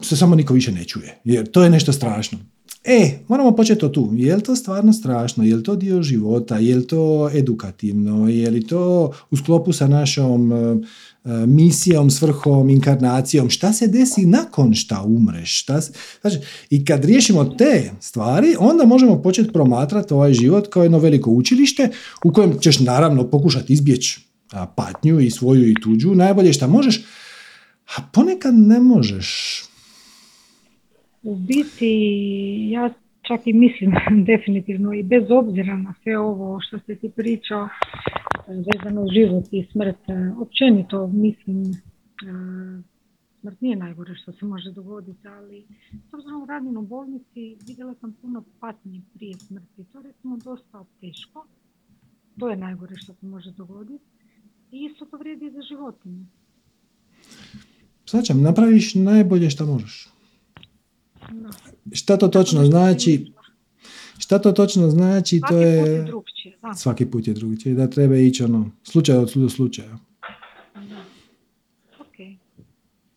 se 0.02 0.18
samo 0.18 0.36
niko 0.36 0.54
više 0.54 0.72
ne 0.72 0.84
čuje. 0.84 1.18
Jer 1.24 1.52
to 1.52 1.64
je 1.64 1.70
nešto 1.70 1.94
strašno. 1.94 2.40
E, 2.84 3.20
moramo 3.28 3.56
početi 3.56 3.86
od 3.86 3.94
tu. 3.94 4.10
Je 4.16 4.36
li 4.36 4.44
to 4.44 4.56
stvarno 4.56 4.94
strašno? 4.94 5.44
Je 5.44 5.56
li 5.56 5.64
to 5.64 5.76
dio 5.76 6.02
života? 6.02 6.58
Je 6.58 6.76
li 6.76 6.88
to 6.88 7.30
edukativno? 7.34 8.30
Je 8.30 8.50
li 8.50 8.68
to 8.68 9.12
u 9.32 9.38
sklopu 9.38 9.74
sa 9.74 9.88
našom 9.88 10.52
e, 10.52 10.56
e, 10.56 10.78
misijom, 11.48 12.10
svrhom, 12.10 12.70
inkarnacijom? 12.70 13.50
Šta 13.50 13.74
se 13.74 13.88
desi 13.88 14.26
nakon 14.26 14.74
šta 14.74 15.04
umreš? 15.04 15.62
Šta 15.62 15.82
se... 15.82 15.92
Znači, 16.22 16.38
I 16.70 16.86
kad 16.86 17.06
riješimo 17.06 17.46
te 17.46 17.92
stvari, 18.00 18.56
onda 18.60 18.86
možemo 18.86 19.22
početi 19.22 19.54
promatrati 19.54 20.14
ovaj 20.14 20.34
život 20.34 20.68
kao 20.70 20.84
jedno 20.84 21.00
veliko 21.00 21.32
učilište 21.32 21.90
u 22.24 22.34
kojem 22.34 22.60
ćeš 22.60 22.80
naravno 22.80 23.30
pokušati 23.30 23.74
izbjeći 23.74 24.28
patnju 24.76 25.20
i 25.20 25.32
svoju 25.32 25.70
i 25.70 25.76
tuđu, 25.84 26.16
najbolje 26.16 26.54
šta 26.54 26.68
možeš, 26.68 27.02
a 27.96 28.02
ponekad 28.14 28.56
ne 28.56 28.80
možeš. 28.80 29.64
U 31.28 31.36
biti, 31.36 31.92
ja 32.72 32.94
čak 33.28 33.48
i 33.48 33.54
mislim 33.54 33.92
definitivno 34.32 34.94
i 34.94 35.04
bez 35.04 35.24
obzira 35.30 35.78
na 35.78 35.94
sve 36.04 36.20
ovo 36.20 36.60
što 36.62 36.80
ste 36.80 36.96
ti 36.96 37.12
pričao 37.16 37.70
vezano 38.48 39.08
život 39.14 39.46
i 39.52 39.68
smrt, 39.72 40.04
općenito 40.42 41.08
mislim 41.08 41.64
smrt 43.42 43.62
nije 43.62 43.76
najgore 43.76 44.16
što 44.16 44.32
se 44.32 44.46
može 44.46 44.72
dogoditi, 44.72 45.28
ali 45.28 45.66
s 46.10 46.14
obzirom 46.14 46.46
radim 46.50 46.78
u 46.78 46.82
bolnici 46.82 47.58
vidjela 47.68 47.94
sam 48.02 48.14
puno 48.22 48.44
patnje 48.60 49.02
prije 49.14 49.34
smrti. 49.34 49.84
To 49.92 49.98
je 49.98 50.04
recimo 50.04 50.38
dosta 50.38 50.86
teško. 51.02 51.46
To 52.40 52.50
je 52.50 52.56
najgore 52.56 52.96
što 52.96 53.14
se 53.14 53.26
može 53.26 53.52
dogoditi. 53.52 54.04
I 54.72 54.90
isto 54.92 55.06
to 55.06 55.18
vrijedi 55.18 55.52
za 55.52 55.62
životinje. 55.62 56.26
Svačam, 58.06 58.42
napraviš 58.42 58.96
najbolje 58.96 59.50
što 59.50 59.66
možeš. 59.66 60.17
Šta 61.92 62.18
to 62.18 62.28
točno 62.28 62.66
znači? 62.66 63.34
Šta 64.18 64.40
to 64.40 64.52
točno 64.52 64.90
znači? 64.90 65.40
Svaki 65.40 65.54
to 65.54 65.62
je... 65.62 65.82
put 65.82 65.88
je 65.88 66.04
drugčije, 66.04 66.58
da. 66.62 66.74
Svaki 66.74 67.06
put 67.06 67.28
je 67.28 67.34
drugčije. 67.34 67.76
Da 67.76 67.90
treba 67.90 68.16
ići 68.16 68.44
ono, 68.44 68.72
slučaj 68.84 69.18
od 69.18 69.32
do 69.36 69.50
slučaja. 69.50 69.98
Da. 70.76 71.06
Ok. 72.00 72.18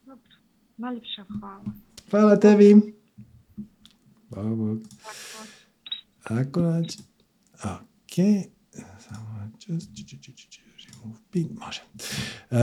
Dobro. 0.06 0.32
Najljepša 0.76 1.24
hvala. 1.40 1.64
Hvala 2.10 2.36
tebi. 2.36 2.94
Hvala 4.28 4.54
Bog. 4.54 4.78
Tako 6.22 6.60
znači. 6.60 6.98
Ok. 7.64 8.14
Samo 8.98 9.50
just. 9.66 9.90
Može. 11.34 11.82
Uh, 12.50 12.58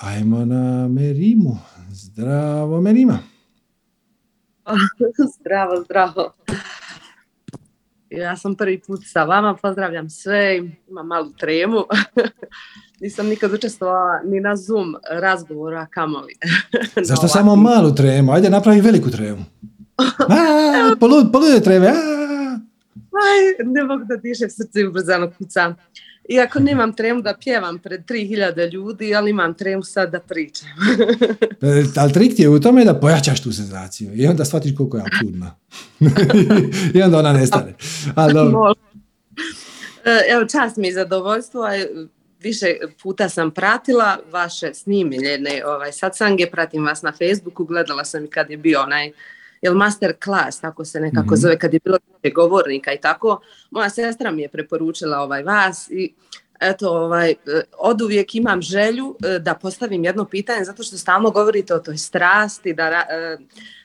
ajmo 0.00 0.44
na 0.44 0.88
Merimu. 0.88 1.58
Zdravo 1.90 2.80
Merima. 2.80 3.18
zdravo, 5.38 5.82
zdravo. 5.84 6.32
Ja 8.10 8.36
sam 8.36 8.54
prvi 8.54 8.80
put 8.86 9.00
sa 9.04 9.24
vama, 9.24 9.54
pozdravljam 9.62 10.10
sve, 10.10 10.62
imam 10.88 11.06
malu 11.06 11.32
tremu. 11.38 11.84
Nisam 13.00 13.26
nikad 13.26 13.52
učestvovala 13.52 14.20
ni 14.24 14.40
na 14.40 14.56
Zoom 14.56 14.96
razgovoru, 15.10 15.76
a 15.76 15.86
kamoli. 15.86 16.34
Zašto 17.08 17.28
samo 17.28 17.56
malu 17.56 17.94
tremu? 17.94 18.32
Ajde 18.32 18.50
napravi 18.50 18.80
veliku 18.80 19.10
tremu. 19.10 19.44
A, 20.28 20.94
polud, 21.00 21.32
polude 21.32 21.60
treme. 21.60 21.86
A. 21.86 21.92
Aj, 23.12 23.64
ne 23.64 23.84
mogu 23.84 24.04
da 24.04 24.16
dišem 24.16 24.50
srce 24.50 24.86
ubrzano 24.88 25.30
kucam. 25.38 25.74
Iako 26.28 26.58
nemam 26.58 26.92
tremu 26.92 27.22
da 27.22 27.36
pjevam 27.40 27.78
pred 27.78 28.04
3000 28.04 28.72
ljudi, 28.72 29.14
ali 29.14 29.30
imam 29.30 29.54
tremu 29.54 29.82
sad 29.82 30.10
da 30.10 30.20
pričam. 30.20 30.68
E, 31.62 31.84
ali 31.96 32.12
trik 32.12 32.36
ti 32.36 32.42
je 32.42 32.48
u 32.48 32.60
tome 32.60 32.84
da 32.84 33.00
pojačaš 33.00 33.42
tu 33.42 33.52
senzaciju 33.52 34.10
i 34.14 34.26
onda 34.26 34.44
shvatiš 34.44 34.72
koliko 34.76 34.96
je 34.96 35.02
apsurdna. 35.06 35.54
I 36.94 37.02
onda 37.02 37.18
ona 37.18 37.32
nestane. 37.32 37.74
Ali 38.14 38.34
dobro. 38.38 38.74
E, 40.04 40.32
Evo, 40.32 40.44
čast 40.46 40.76
mi 40.76 40.86
je 40.86 40.94
zadovoljstvo. 40.94 41.68
Više 42.40 42.66
puta 43.02 43.28
sam 43.28 43.50
pratila 43.50 44.18
vaše 44.30 44.74
snimljene 44.74 45.62
ovaj, 45.66 45.92
satsange, 45.92 46.46
pratim 46.50 46.84
vas 46.84 47.02
na 47.02 47.12
Facebooku, 47.12 47.64
gledala 47.64 48.04
sam 48.04 48.24
i 48.24 48.30
kad 48.30 48.50
je 48.50 48.56
bio 48.56 48.80
onaj 48.80 49.12
jel 49.62 49.74
master 49.74 50.12
class, 50.24 50.60
tako 50.60 50.84
se 50.84 51.00
nekako 51.00 51.26
Mhm. 51.26 51.34
zove, 51.36 51.58
kad 51.58 51.74
je 51.74 51.80
bilo 51.84 51.98
govornika 52.34 52.92
i 52.92 53.00
tako. 53.00 53.40
Moja 53.70 53.90
sestra 53.90 54.30
mi 54.30 54.42
je 54.42 54.48
preporučila 54.48 55.18
ovaj 55.18 55.42
vas 55.42 55.90
i 55.90 56.14
eto, 56.60 56.90
ovaj, 56.90 57.34
od 57.78 58.02
uvijek 58.02 58.34
imam 58.34 58.62
želju 58.62 59.16
e, 59.26 59.38
da 59.38 59.54
postavim 59.54 60.04
jedno 60.04 60.24
pitanje, 60.24 60.64
zato 60.64 60.82
što 60.82 60.96
stalno 60.98 61.30
govorite 61.30 61.74
o 61.74 61.78
toj 61.78 61.98
strasti, 61.98 62.74
da, 62.74 62.84
e, 62.84 63.36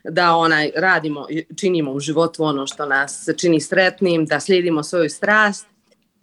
da 0.03 0.31
onaj, 0.31 0.71
radimo, 0.75 1.25
činimo 1.55 1.91
u 1.91 1.99
životu 1.99 2.43
ono 2.43 2.67
što 2.67 2.85
nas 2.85 3.29
čini 3.37 3.61
sretnim, 3.61 4.25
da 4.25 4.39
slijedimo 4.39 4.83
svoju 4.83 5.09
strast. 5.09 5.67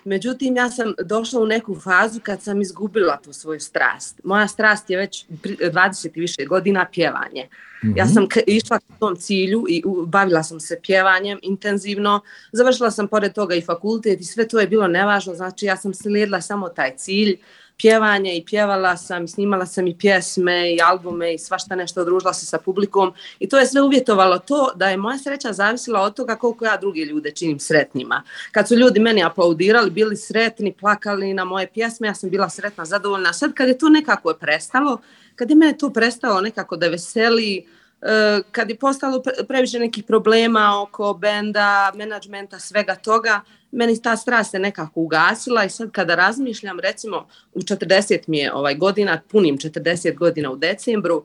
Međutim, 0.05 0.57
ja 0.57 0.71
sam 0.71 0.95
došla 1.01 1.41
u 1.41 1.47
neku 1.47 1.77
fazu 1.77 2.21
kad 2.21 2.43
sam 2.43 2.61
izgubila 2.61 3.17
tu 3.17 3.33
svoju 3.33 3.61
strast. 3.61 4.21
Moja 4.25 4.49
strast 4.49 4.91
je 4.91 4.99
već 4.99 5.27
pri- 5.43 5.57
20 5.63 6.11
i 6.15 6.21
više 6.21 6.45
godina 6.45 6.87
pjevanje. 6.93 7.49
Ja 7.97 8.07
sam 8.07 8.29
k- 8.29 8.41
išla 8.47 8.79
k 8.79 8.83
tom 8.99 9.17
cilju 9.17 9.65
i 9.69 9.83
u- 9.87 10.07
bavila 10.07 10.43
sam 10.43 10.61
se 10.61 10.81
pjevanjem 10.83 11.39
intenzivno. 11.43 12.21
Završila 12.53 12.91
sam 12.91 13.09
pored 13.09 13.33
toga 13.33 13.55
i 13.55 13.63
fakultet 13.63 14.21
i 14.21 14.25
sve 14.25 14.49
to 14.49 14.61
je 14.61 14.67
bilo 14.67 14.89
nevažno. 14.89 15.35
Znači 15.35 15.67
ja 15.67 15.77
sam 15.77 15.95
slijedila 15.95 16.41
samo 16.41 16.69
taj 16.69 16.97
cilj 16.97 17.37
pjevanje 17.79 18.37
i 18.37 18.45
pjevala 18.45 18.97
sam, 18.97 19.29
snimala 19.29 19.67
sam 19.67 19.87
i 19.87 19.99
pjesme 19.99 20.75
i 20.75 20.79
albume 20.83 21.35
i 21.35 21.39
svašta 21.39 21.75
nešto, 21.75 22.05
družila 22.05 22.33
se 22.33 22.47
sa 22.47 22.59
publikom 22.59 23.13
i 23.39 23.49
to 23.49 23.59
je 23.59 23.67
sve 23.67 23.83
uvjetovalo 23.83 24.39
to 24.39 24.73
da 24.77 24.89
je 24.89 24.97
moja 24.97 25.19
sreća 25.19 25.53
zavisila 25.53 26.01
od 26.01 26.15
toga 26.17 26.37
koliko 26.37 26.65
ja 26.65 26.77
druge 26.77 27.01
ljude 27.01 27.31
činim 27.31 27.59
sretnima. 27.61 28.23
Kad 28.53 28.69
su 28.69 28.75
ljudi 28.75 29.01
meni 29.01 29.25
aplaudirali, 29.25 29.91
bili 29.91 30.17
sretni, 30.17 30.73
plakali 30.73 31.35
na 31.35 31.45
moje 31.45 31.67
pjesme, 31.67 32.07
ja 32.07 32.15
sam 32.15 32.31
bila 32.31 32.49
sretna, 32.49 32.85
zadovoljna. 32.85 33.33
Sad 33.33 33.55
kad 33.55 33.69
je 33.69 33.79
to 33.79 33.89
nekako 33.89 34.35
prestalo, 34.41 34.99
kad 35.37 35.51
je 35.51 35.57
mene 35.57 35.79
to 35.79 35.91
prestalo 35.91 36.41
nekako 36.41 36.77
da 36.77 36.89
veseli, 36.89 37.67
e, 38.03 38.41
kad 38.53 38.71
je 38.71 38.79
postalo 38.79 39.19
pre- 39.19 39.47
previše 39.49 39.79
nekih 39.79 40.05
problema 40.05 40.83
oko 40.83 41.15
benda, 41.15 41.93
menadžmenta, 41.95 42.59
svega 42.59 42.95
toga, 42.95 43.41
meni 43.73 44.03
ta 44.03 44.17
strast 44.17 44.51
se 44.51 44.59
nekako 44.59 45.01
ugasila 45.01 45.65
i 45.65 45.71
sad 45.71 45.91
kada 45.91 46.15
razmišljam, 46.15 46.81
recimo 46.81 47.27
u 47.55 47.61
40 47.61 48.19
mi 48.27 48.39
je 48.39 48.53
ovaj 48.55 48.75
godina, 48.75 49.21
punim 49.29 49.59
40 49.59 50.17
godina 50.17 50.51
u 50.51 50.57
decembru, 50.57 51.25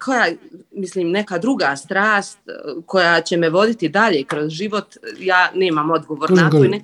koja, 0.00 0.26
mislim, 0.72 1.10
neka 1.10 1.38
druga 1.38 1.76
strast 1.76 2.38
e, 2.38 2.52
koja 2.86 3.20
će 3.20 3.36
me 3.36 3.50
voditi 3.50 3.88
dalje 3.88 4.24
kroz 4.24 4.52
život, 4.52 4.96
ja 5.20 5.50
nemam 5.54 5.90
odgovor 5.90 6.30
na 6.30 6.50
to 6.50 6.64
i. 6.64 6.80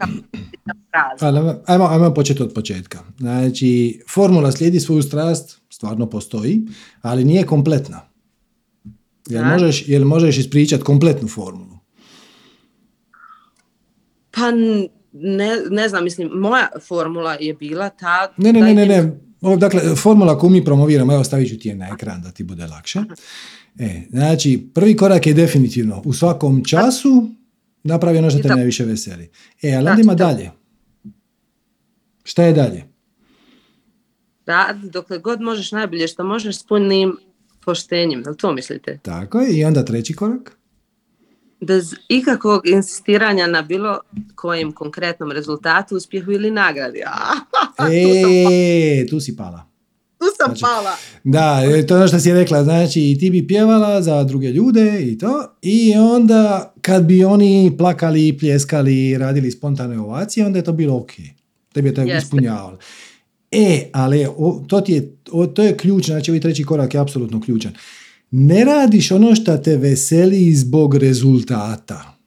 Ali 1.21 1.55
ajmo, 1.67 1.85
ajmo 1.85 2.15
početi 2.15 2.43
od 2.43 2.53
početka. 2.55 2.99
Znači, 3.19 4.03
formula 4.09 4.53
slijedi 4.53 4.81
svoju 4.81 5.03
strast, 5.03 5.61
stvarno 5.71 6.11
postoji, 6.11 6.63
ali 7.03 7.25
nije 7.25 7.47
kompletna. 7.47 8.01
Jel 9.27 9.45
možeš, 9.45 9.89
jel 9.89 10.05
možeš 10.05 10.39
ispričati 10.39 10.83
kompletnu 10.83 11.29
formulu? 11.29 11.79
Pa 14.31 14.51
ne, 15.13 15.57
ne 15.71 15.89
znam, 15.89 16.05
mislim, 16.05 16.31
moja 16.33 16.69
formula 16.89 17.37
je 17.41 17.55
bila 17.55 17.89
ta... 17.89 18.33
Ne, 18.37 18.53
ne, 18.53 18.61
da 18.61 18.67
ne, 18.67 18.75
ne, 18.75 18.87
ne. 18.87 19.21
Ovo, 19.43 19.57
dakle, 19.57 19.97
formula 19.97 20.39
koju 20.39 20.51
mi 20.51 20.65
promoviramo, 20.65 21.15
evo 21.15 21.25
stavit 21.25 21.49
ću 21.49 21.59
ti 21.59 21.69
je 21.69 21.75
na 21.75 21.89
ekran 21.95 22.23
da 22.23 22.31
ti 22.31 22.45
bude 22.45 22.67
lakše. 22.67 23.01
E, 23.79 24.03
znači, 24.11 24.69
prvi 24.75 24.97
korak 24.97 25.27
je 25.27 25.35
definitivno 25.35 26.03
u 26.05 26.13
svakom 26.13 26.65
času 26.65 27.29
napravi 27.85 28.19
ono 28.19 28.31
što 28.31 28.39
te 28.39 28.49
najviše 28.49 28.85
veseli. 28.85 29.31
E, 29.63 29.75
ali 29.75 29.89
onda 29.89 30.03
ima 30.03 30.15
dalje. 30.15 30.51
Šta 32.25 32.45
je 32.45 32.53
dalje? 32.53 32.85
Da, 34.47 34.79
dokle 34.83 35.19
god 35.19 35.41
možeš 35.41 35.73
najbolje 35.73 36.09
što 36.09 36.25
možeš 36.25 36.59
s 36.59 36.63
punim 36.63 37.17
poštenjem, 37.65 38.23
jel 38.27 38.35
to 38.35 38.53
mislite? 38.53 38.99
Tako 39.03 39.41
je. 39.41 39.59
I 39.59 39.65
onda 39.65 39.85
treći 39.85 40.15
korak? 40.15 40.59
Bez 41.63 41.95
ikakvog 42.09 42.67
insistiranja 42.67 43.47
na 43.47 43.63
bilo 43.63 43.99
kojem 44.35 44.73
konkretnom 44.73 45.33
rezultatu, 45.33 45.97
uspjehu 45.97 46.33
ili 46.33 46.51
nagradi. 46.51 47.03
A, 47.07 47.35
tu 47.77 47.83
sam, 48.23 48.33
E, 48.33 49.07
tu 49.07 49.21
si 49.21 49.37
pala. 49.37 49.67
tu 50.19 50.25
sam 50.37 50.47
znači- 50.47 50.61
pala. 50.63 50.97
Da, 51.25 51.63
e, 51.67 51.87
to 51.87 51.95
je 51.95 51.99
ono 51.99 52.09
što 52.09 52.19
si 52.19 52.33
rekla, 52.33 52.65
znači 52.65 53.17
ti 53.21 53.31
bi 53.31 53.47
pjevala 53.47 54.03
za 54.03 54.25
druge 54.25 54.49
ljude 54.49 55.03
i 55.03 55.19
to, 55.19 55.57
i 55.63 55.95
onda 55.95 56.75
kad 56.81 57.05
bi 57.05 57.25
oni 57.25 57.75
plakali, 57.79 58.39
pljeskali, 58.39 59.19
radili 59.19 59.51
spontane 59.51 60.01
ovacije, 60.01 60.47
onda 60.47 60.59
je 60.59 60.65
to 60.65 60.73
bilo 60.73 60.97
ok. 60.97 61.11
Tebi 61.73 61.89
je 61.89 61.95
to 61.95 62.03
ispunjavalo. 62.03 62.79
E, 63.51 63.91
ali 63.93 64.27
o, 64.29 64.65
to, 64.69 64.81
ti 64.81 64.93
je, 64.93 65.17
o, 65.33 65.47
to 65.47 65.63
je 65.63 65.77
ključ, 65.77 66.07
znači 66.07 66.31
ovaj 66.31 66.41
treći 66.41 66.65
korak 66.65 66.95
je 66.95 67.01
apsolutno 67.01 67.41
ključan. 67.41 67.73
Ne 68.33 68.65
radiš 68.65 69.11
ono 69.11 69.35
što 69.35 69.57
te 69.57 69.77
veseli 69.77 70.55
zbog 70.55 70.95
rezultata. 70.95 72.19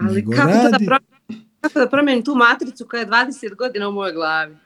Ali 0.00 0.14
nego 0.14 0.32
kako, 0.32 0.52
to 0.52 0.70
da 0.70 0.70
radi- 0.70 0.86
promijenim, 0.86 1.48
kako 1.60 1.78
da 1.78 1.88
promijenim 1.88 2.24
tu 2.24 2.34
matricu 2.34 2.86
koja 2.90 3.00
je 3.00 3.06
20 3.06 3.56
godina 3.56 3.88
u 3.88 3.92
mojoj 3.92 4.12
glavi? 4.12 4.56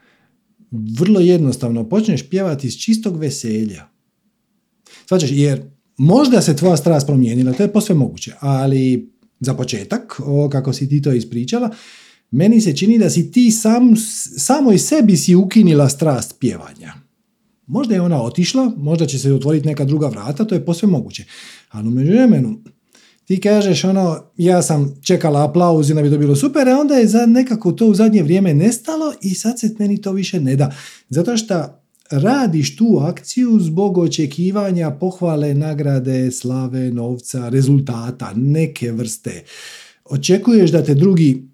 vrlo 0.70 1.20
jednostavno 1.20 1.88
počneš 1.88 2.28
pjevati 2.30 2.66
iz 2.66 2.76
čistog 2.76 3.18
veselja. 3.18 3.86
Svačaš, 5.06 5.30
jer 5.32 5.62
možda 5.96 6.42
se 6.42 6.56
tvoja 6.56 6.76
strast 6.76 7.06
promijenila, 7.06 7.52
to 7.52 7.62
je 7.62 7.72
posve 7.72 7.94
moguće, 7.94 8.32
ali 8.40 9.10
za 9.40 9.54
početak, 9.54 10.20
ovo 10.24 10.48
kako 10.48 10.72
si 10.72 10.88
ti 10.88 11.02
to 11.02 11.12
ispričala, 11.12 11.70
meni 12.30 12.60
se 12.60 12.76
čini 12.76 12.98
da 12.98 13.10
si 13.10 13.32
ti 13.32 13.50
sam, 13.50 13.96
samo 14.36 14.72
i 14.72 14.78
sebi 14.78 15.16
si 15.16 15.34
ukinila 15.34 15.88
strast 15.88 16.36
pjevanja. 16.40 16.92
Možda 17.70 17.94
je 17.94 18.00
ona 18.00 18.22
otišla, 18.22 18.72
možda 18.76 19.06
će 19.06 19.18
se 19.18 19.34
otvoriti 19.34 19.66
neka 19.66 19.84
druga 19.84 20.08
vrata, 20.08 20.44
to 20.44 20.54
je 20.54 20.64
posve 20.64 20.88
moguće. 20.88 21.24
Ali 21.70 21.88
u 21.88 21.90
međuvremenu, 21.90 22.58
ti 23.24 23.40
kažeš 23.40 23.84
ono, 23.84 24.22
ja 24.36 24.62
sam 24.62 24.94
čekala 25.02 25.44
aplauz 25.44 25.88
i 25.88 25.92
onda 25.92 26.02
bi 26.02 26.10
to 26.10 26.18
bilo 26.18 26.36
super, 26.36 26.68
a 26.68 26.78
onda 26.78 26.94
je 26.94 27.06
za 27.06 27.26
nekako 27.26 27.72
to 27.72 27.86
u 27.86 27.94
zadnje 27.94 28.22
vrijeme 28.22 28.54
nestalo 28.54 29.12
i 29.22 29.34
sad 29.34 29.60
se 29.60 29.74
meni 29.78 30.00
to 30.00 30.12
više 30.12 30.40
ne 30.40 30.56
da. 30.56 30.72
Zato 31.08 31.36
što 31.36 31.82
radiš 32.10 32.76
tu 32.76 32.98
akciju 33.02 33.58
zbog 33.60 33.98
očekivanja 33.98 34.90
pohvale, 34.90 35.54
nagrade, 35.54 36.30
slave, 36.30 36.90
novca, 36.90 37.48
rezultata, 37.48 38.32
neke 38.36 38.92
vrste. 38.92 39.44
Očekuješ 40.04 40.70
da 40.70 40.84
te 40.84 40.94
drugi 40.94 41.48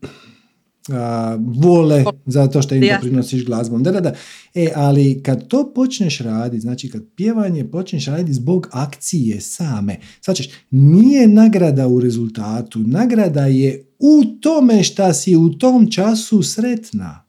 vole 1.38 2.04
zato 2.26 2.62
što 2.62 2.74
im 2.74 2.82
doprinosiš 2.94 3.44
glazbom. 3.44 3.82
Da, 3.82 3.92
da, 3.92 4.00
da. 4.00 4.14
E, 4.54 4.72
ali 4.74 5.22
kad 5.22 5.48
to 5.48 5.72
počneš 5.74 6.18
raditi, 6.20 6.60
znači 6.60 6.90
kad 6.90 7.02
pjevanje 7.16 7.64
počneš 7.64 8.06
raditi 8.06 8.32
zbog 8.32 8.68
akcije 8.72 9.40
same, 9.40 9.96
svačeš, 10.20 10.48
nije 10.70 11.28
nagrada 11.28 11.86
u 11.86 12.00
rezultatu, 12.00 12.78
nagrada 12.78 13.46
je 13.46 13.86
u 13.98 14.24
tome 14.40 14.82
šta 14.82 15.14
si 15.14 15.36
u 15.36 15.48
tom 15.58 15.90
času 15.90 16.42
sretna. 16.42 17.26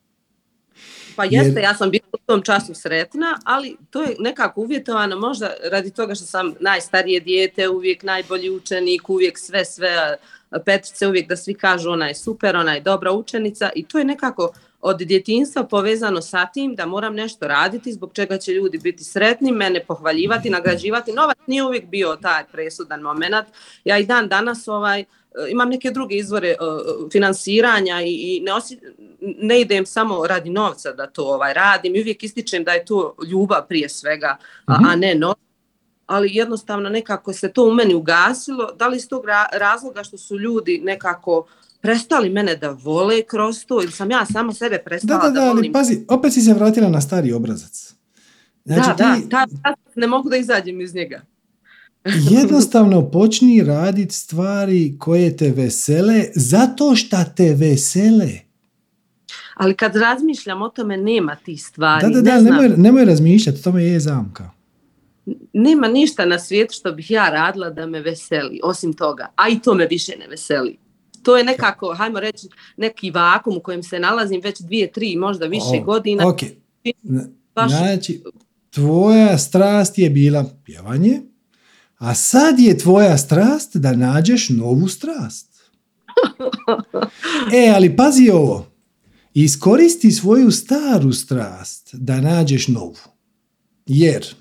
Pa 1.16 1.24
Jer- 1.24 1.46
jeste, 1.46 1.62
ja 1.62 1.76
sam 1.76 1.92
bila 1.92 2.04
u 2.14 2.18
tom 2.26 2.42
času 2.42 2.74
sretna, 2.74 3.40
ali 3.46 3.78
to 3.90 4.02
je 4.04 4.16
nekako 4.20 4.62
uvjetovano 4.62 5.20
možda 5.20 5.54
radi 5.72 5.92
toga 5.92 6.16
što 6.16 6.26
sam 6.26 6.54
najstarije 6.60 7.20
dijete, 7.20 7.70
uvijek 7.70 8.04
najbolji 8.04 8.50
učenik, 8.50 9.10
uvijek 9.10 9.40
sve, 9.40 9.66
sve 9.66 10.18
a, 10.49 10.60
petrice, 10.60 11.07
uvijek 11.07 11.30
da 11.30 11.36
svi 11.36 11.53
kažu 11.53 11.90
ona 11.91 12.07
je 12.07 12.15
super, 12.15 12.56
ona 12.56 12.74
je 12.74 12.82
dobra 12.82 13.11
učenica 13.11 13.69
i 13.76 13.88
to 13.88 13.98
je 13.98 14.06
nekako 14.06 14.53
od 14.82 14.98
djetinstva 14.98 15.64
povezano 15.64 16.22
sa 16.22 16.45
tim 16.45 16.76
da 16.76 16.86
moram 16.86 17.15
nešto 17.15 17.48
raditi 17.48 17.94
zbog 17.94 18.14
čega 18.14 18.38
će 18.38 18.52
ljudi 18.52 18.78
biti 18.78 19.03
sretni, 19.03 19.52
mene 19.52 19.84
pohvaljivati, 19.86 20.49
nagrađivati. 20.49 21.11
Novac 21.11 21.38
nije 21.48 21.64
uvijek 21.64 21.86
bio 21.86 22.18
taj 22.22 22.44
presudan 22.52 23.02
moment. 23.02 23.45
Ja 23.86 23.98
i 23.98 24.06
dan 24.06 24.28
danas 24.28 24.68
ovaj, 24.68 25.06
imam 25.49 25.69
neke 25.69 25.91
druge 25.91 26.15
izvore 26.15 26.56
uh, 26.61 27.11
finansiranja 27.11 28.02
i, 28.02 28.11
i 28.11 28.41
ne, 28.45 28.53
osje, 28.53 28.78
ne 29.22 29.61
idem 29.61 29.86
samo 29.86 30.28
radi 30.28 30.49
novca 30.49 30.91
da 30.91 31.07
to 31.07 31.24
ovaj 31.24 31.53
radim 31.53 31.95
i 31.95 32.02
uvijek 32.02 32.24
ističem 32.24 32.64
da 32.64 32.72
je 32.72 32.86
to 32.86 33.15
ljubav 33.28 33.68
prije 33.68 33.90
svega, 33.90 34.38
a, 34.65 34.78
a 34.90 34.95
ne 34.95 35.15
novac. 35.15 35.47
Ali 36.08 36.36
jednostavno 36.36 36.90
nekako 36.90 37.34
se 37.34 37.52
to 37.54 37.64
u 37.64 37.74
meni 37.74 37.96
ugasilo. 37.96 38.72
Da 38.80 38.88
li 38.88 38.98
iz 38.98 39.08
tog 39.08 39.26
ra- 39.26 39.58
razloga 39.60 40.04
što 40.04 40.18
su 40.18 40.40
ljudi 40.40 40.82
nekako 40.84 41.48
prestali 41.82 42.30
mene 42.30 42.56
da 42.56 42.70
vole 42.70 43.22
kroz 43.24 43.66
to 43.66 43.82
ili 43.84 43.92
sam 43.92 44.12
ja 44.12 44.26
sama 44.26 44.54
sebe 44.54 44.78
Da, 44.78 44.84
prestala 44.84 45.22
da, 45.22 45.30
da, 45.30 45.40
da, 45.40 45.42
ali 45.42 45.56
volim? 45.56 45.74
pazi, 45.74 46.06
opet 46.08 46.34
si 46.34 46.42
se 46.42 46.54
vratila 46.54 46.90
na 46.90 47.02
stari 47.02 47.34
obrazac. 47.34 47.94
Znači, 48.66 48.90
da, 48.98 49.16
ti 49.16 49.26
da, 49.28 49.46
ta, 49.64 49.74
ne 49.96 50.08
mogu 50.08 50.30
da 50.30 50.38
izađem 50.38 50.82
iz 50.82 50.96
njega. 50.96 51.22
jednostavno 52.40 53.12
počni 53.12 53.64
raditi 53.64 54.16
stvari 54.16 54.96
koje 55.00 55.38
te 55.38 55.52
vesele 55.52 56.26
zato 56.36 56.96
što 56.96 57.18
te 57.36 57.54
vesele. 57.54 58.30
Ali 59.56 59.76
kad 59.76 59.96
razmišljam 59.96 60.62
o 60.62 60.70
tome, 60.70 60.98
nema 60.98 61.36
tih 61.36 61.64
stvari. 61.64 62.02
Da, 62.02 62.10
da, 62.10 62.22
ne 62.22 62.32
da, 62.32 62.40
znam. 62.42 62.54
nemoj, 62.54 62.78
nemoj 62.78 63.06
razmišljati, 63.06 63.64
to 63.64 63.72
me 63.72 63.84
je 63.84 64.00
zamka. 64.00 64.50
Nema 65.54 65.88
ništa 65.88 66.26
na 66.26 66.40
svijetu 66.40 66.74
što 66.74 66.91
bih 66.91 67.12
ja 67.12 67.30
radila 67.30 67.70
da 67.70 67.86
me 67.86 68.02
veseli, 68.02 68.60
osim 68.64 68.94
toga. 68.94 69.28
A 69.36 69.49
i 69.49 69.60
to 69.60 69.74
me 69.74 69.88
više 69.88 70.12
ne 70.20 70.28
veseli. 70.28 70.78
To 71.24 71.38
je 71.38 71.44
nekako, 71.44 71.94
hajmo 71.94 72.20
reći, 72.20 72.48
neki 72.78 73.12
vakum 73.12 73.58
u 73.58 73.60
kojem 73.60 73.84
se 73.84 73.99
nalazim 73.99 74.41
već 74.44 74.60
dvije, 74.60 74.91
tri, 74.91 75.16
možda 75.16 75.45
više 75.45 75.82
O, 75.82 75.84
godina. 75.84 76.28
Ok, 76.28 76.40
Baš- 77.56 77.72
znači, 77.72 78.24
tvoja 78.70 79.38
strast 79.38 79.98
je 79.98 80.10
bila 80.10 80.45
pjevanje, 80.66 81.22
a 81.98 82.16
sad 82.16 82.60
je 82.60 82.78
tvoja 82.78 83.18
strast 83.18 83.76
da 83.76 83.95
nađeš 83.95 84.49
novu 84.49 84.88
strast. 84.88 85.58
E, 87.54 87.72
ali 87.76 87.95
pazi 87.95 88.30
ovo. 88.30 88.68
Iskoristi 89.34 90.12
svoju 90.12 90.52
staru 90.52 91.14
strast 91.14 91.90
da 91.94 92.22
nađeš 92.22 92.68
novu. 92.68 92.95
Jer, 93.86 94.36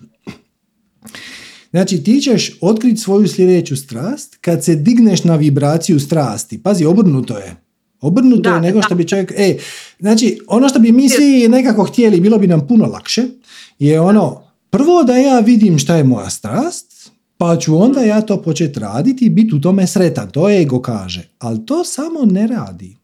znači 1.76 2.02
ti 2.02 2.20
ćeš 2.20 2.58
otkriti 2.60 3.00
svoju 3.00 3.28
sljedeću 3.28 3.76
strast 3.76 4.36
kad 4.40 4.64
se 4.64 4.74
digneš 4.74 5.24
na 5.24 5.36
vibraciju 5.36 6.00
strasti. 6.00 6.62
Pazi, 6.62 6.84
obrnuto 6.84 7.38
je. 7.38 7.56
Obrnuto 8.00 8.50
Da, 8.50 8.54
je 8.54 8.60
nego 8.60 8.82
što 8.82 8.94
bi 8.94 9.08
čovjek... 9.08 9.32
E, 9.36 9.56
znači, 10.00 10.38
ono 10.46 10.68
što 10.68 10.78
bi 10.78 10.92
mi 10.92 11.08
svi 11.08 11.48
nekako 11.48 11.84
htjeli, 11.84 12.20
bilo 12.20 12.38
bi 12.38 12.46
nam 12.46 12.66
puno 12.66 12.86
lakše, 12.86 13.24
je 13.78 14.00
ono, 14.00 14.42
prvo 14.70 15.02
da 15.02 15.16
ja 15.16 15.40
vidim 15.40 15.78
šta 15.78 15.96
je 15.96 16.04
moja 16.04 16.30
strast, 16.30 17.10
pa 17.38 17.56
ću 17.56 17.76
onda 17.78 18.00
ja 18.00 18.20
to 18.20 18.42
početi 18.42 18.80
raditi 18.80 19.24
i 19.24 19.30
biti 19.30 19.54
u 19.54 19.60
tome 19.60 19.86
sretan. 19.86 20.30
To 20.30 20.50
ego 20.50 20.82
kaže. 20.82 21.28
Ali 21.38 21.66
to 21.66 21.84
samo 21.84 22.24
ne 22.24 22.46
radi. 22.46 22.96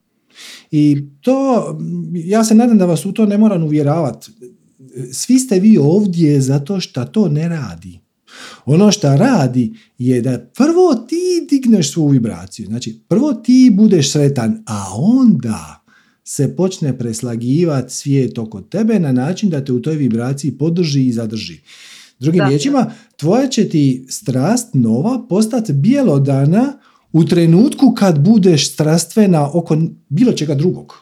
I 0.71 1.03
to, 1.21 1.67
ja 2.13 2.43
se 2.43 2.55
nadam 2.55 2.77
da 2.77 2.85
vas 2.85 3.05
u 3.05 3.11
to 3.11 3.25
ne 3.25 3.37
moram 3.37 3.63
uvjeravati. 3.63 4.31
Svi 5.11 5.39
ste 5.39 5.59
vi 5.59 5.77
ovdje 5.77 6.41
zato 6.41 6.79
što 6.79 7.05
to 7.05 7.27
ne 7.27 7.49
radi. 7.49 8.02
Ono 8.65 8.91
što 8.91 9.15
radi 9.15 9.73
je 9.97 10.21
da 10.21 10.39
prvo 10.57 10.95
ti 11.09 11.15
digneš 11.49 11.91
svoju 11.91 12.07
vibraciju. 12.07 12.65
Znači, 12.65 12.99
prvo 13.07 13.33
ti 13.33 13.71
budeš 13.73 14.11
sretan, 14.11 14.63
a 14.67 14.85
onda 14.95 15.83
se 16.23 16.55
počne 16.55 16.97
preslagivati 16.97 17.93
svijet 17.93 18.37
oko 18.37 18.61
tebe 18.61 18.99
na 18.99 19.11
način 19.11 19.49
da 19.49 19.65
te 19.65 19.73
u 19.73 19.81
toj 19.81 19.95
vibraciji 19.95 20.51
podrži 20.51 21.05
i 21.05 21.13
zadrži. 21.13 21.61
Drugim 22.19 22.39
Da. 22.39 22.47
riječima, 22.47 22.91
tvoja 23.17 23.47
će 23.47 23.69
ti 23.69 24.05
strast 24.09 24.73
nova 24.73 25.25
postati 25.29 25.73
bjelodana 25.73 26.73
u 27.11 27.25
trenutku 27.25 27.93
kad 27.93 28.19
budeš 28.19 28.73
strastvena 28.73 29.49
oko 29.53 29.77
bilo 30.09 30.31
čega 30.31 30.55
drugog. 30.55 30.93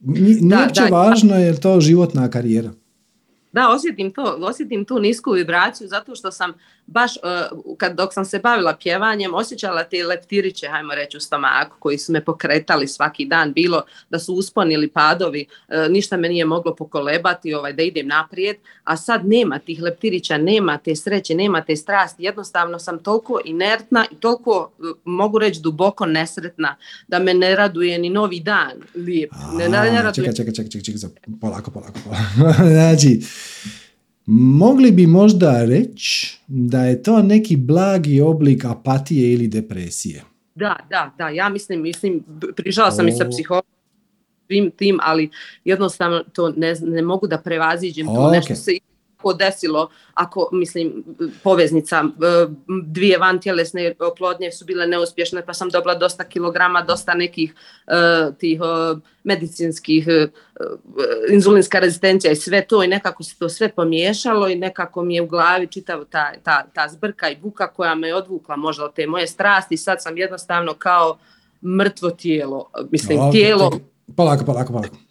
Ni- 0.00 0.20
Nije 0.34 0.56
uopće 0.58 0.82
važno 0.90 1.36
je 1.36 1.60
to 1.60 1.80
životna 1.80 2.30
karijera. 2.30 2.72
Da, 3.56 3.68
osjetim 3.68 4.12
to, 4.12 4.38
osjetim 4.40 4.84
tu 4.84 4.98
nisku 4.98 5.30
vibraciju 5.30 5.88
zato 5.88 6.14
što 6.14 6.32
sam 6.32 6.52
baš, 6.86 7.12
uh, 7.16 7.76
kad, 7.78 7.96
dok 7.96 8.14
sam 8.14 8.24
se 8.24 8.38
bavila 8.38 8.76
pjevanjem, 8.82 9.34
osjećala 9.34 9.84
te 9.84 10.04
leptiriće, 10.04 10.68
hajmo 10.68 10.94
reći, 10.94 11.16
u 11.16 11.20
stomaku 11.20 11.76
koji 11.78 11.98
su 11.98 12.12
me 12.12 12.24
pokretali 12.24 12.88
svaki 12.88 13.24
dan, 13.24 13.52
bilo 13.52 13.82
da 14.10 14.18
su 14.18 14.34
usponi 14.34 14.74
ili 14.74 14.88
padovi, 14.88 15.46
uh, 15.68 15.74
ništa 15.90 16.16
me 16.16 16.28
nije 16.28 16.44
moglo 16.44 16.74
pokolebati 16.74 17.54
ovaj, 17.54 17.72
da 17.72 17.82
idem 17.82 18.06
naprijed, 18.06 18.56
a 18.84 18.96
sad 18.96 19.26
nema 19.26 19.58
tih 19.58 19.82
leptirića, 19.82 20.38
nema 20.38 20.78
te 20.78 20.96
sreće, 20.96 21.34
nema 21.34 21.60
te 21.60 21.76
strasti, 21.76 22.24
jednostavno 22.24 22.78
sam 22.78 22.98
toliko 22.98 23.40
inertna 23.44 24.06
i 24.10 24.14
toliko, 24.14 24.72
uh, 24.78 24.96
mogu 25.04 25.38
reći, 25.38 25.60
duboko 25.60 26.06
nesretna 26.06 26.76
da 27.08 27.18
me 27.18 27.34
ne 27.34 27.56
raduje 27.56 27.98
ni 27.98 28.10
novi 28.10 28.40
dan 28.40 28.72
lijep. 28.94 29.30
Ne, 29.58 29.68
ne, 29.68 29.78
ne 29.78 30.02
raduje 30.02 30.14
čekaj, 30.14 30.34
čekaj, 30.34 30.54
čekaj, 30.54 30.82
čekaj, 30.82 31.10
polako, 31.40 31.70
polako, 31.70 31.98
polako. 32.04 32.62
znači, 32.76 33.20
mogli 34.26 34.90
bi 34.90 35.06
možda 35.06 35.64
reći 35.64 36.38
da 36.46 36.84
je 36.84 37.02
to 37.02 37.22
neki 37.22 37.56
blagi 37.56 38.20
oblik 38.20 38.64
apatije 38.64 39.32
ili 39.32 39.48
depresije. 39.48 40.22
Da, 40.54 40.76
da, 40.90 41.14
da, 41.18 41.28
ja 41.28 41.48
mislim, 41.48 41.82
mislim, 41.82 42.24
prišla 42.56 42.90
sam 42.90 43.08
i 43.08 43.12
sa 43.12 43.26
O. 43.26 43.30
psihologom, 43.30 43.70
svim 44.46 44.70
tim, 44.70 44.98
ali 45.02 45.30
jednostavno 45.64 46.22
to 46.32 46.52
ne, 46.56 46.74
ne 46.82 47.02
mogu 47.02 47.26
da 47.26 47.38
prevaziđem 47.38 48.06
to, 48.06 48.12
Ok. 48.12 48.32
nešto 48.32 48.54
se 48.54 48.72
desilo, 49.38 49.90
ako, 50.14 50.48
mislim, 50.52 51.04
poveznica, 51.42 52.04
e, 52.04 52.46
dvije 52.82 53.18
vantjelesne 53.18 53.94
oplodnje 53.98 54.52
su 54.52 54.64
bile 54.64 54.86
neuspješne, 54.86 55.46
pa 55.46 55.54
sam 55.54 55.70
dobila 55.70 55.94
dosta 55.94 56.24
kilograma, 56.24 56.82
dosta 56.82 57.14
nekih 57.14 57.54
e, 57.86 57.92
tih 58.38 58.60
e, 58.60 58.96
medicinskih, 59.24 60.06
inzulinska 61.32 61.78
rezistencija 61.78 62.32
i 62.32 62.36
sve 62.36 62.66
to 62.66 62.82
i 62.82 62.88
nekako 62.88 63.22
se 63.22 63.38
to 63.38 63.48
sve 63.48 63.68
pomiješalo 63.68 64.48
i 64.48 64.54
nekako 64.54 65.02
mi 65.02 65.14
je 65.14 65.22
u 65.22 65.26
glavi 65.26 65.66
čitav 65.66 66.04
ta, 66.04 66.32
ta, 66.42 66.66
ta 66.74 66.88
zbrka 66.88 67.28
i 67.28 67.36
buka 67.36 67.66
koja 67.66 67.94
me 67.94 68.14
odvukla 68.14 68.56
možda 68.56 68.84
od 68.84 68.94
te 68.94 69.06
moje 69.06 69.26
strasti 69.26 69.74
i 69.74 69.78
sad 69.78 70.02
sam 70.02 70.18
jednostavno 70.18 70.74
kao 70.74 71.18
mrtvo 71.78 72.10
tijelo, 72.10 72.70
mislim, 72.90 73.32
tijelo, 73.32 73.70
polako, 74.16 74.44
polako, 74.44 74.72
polako. 74.72 75.05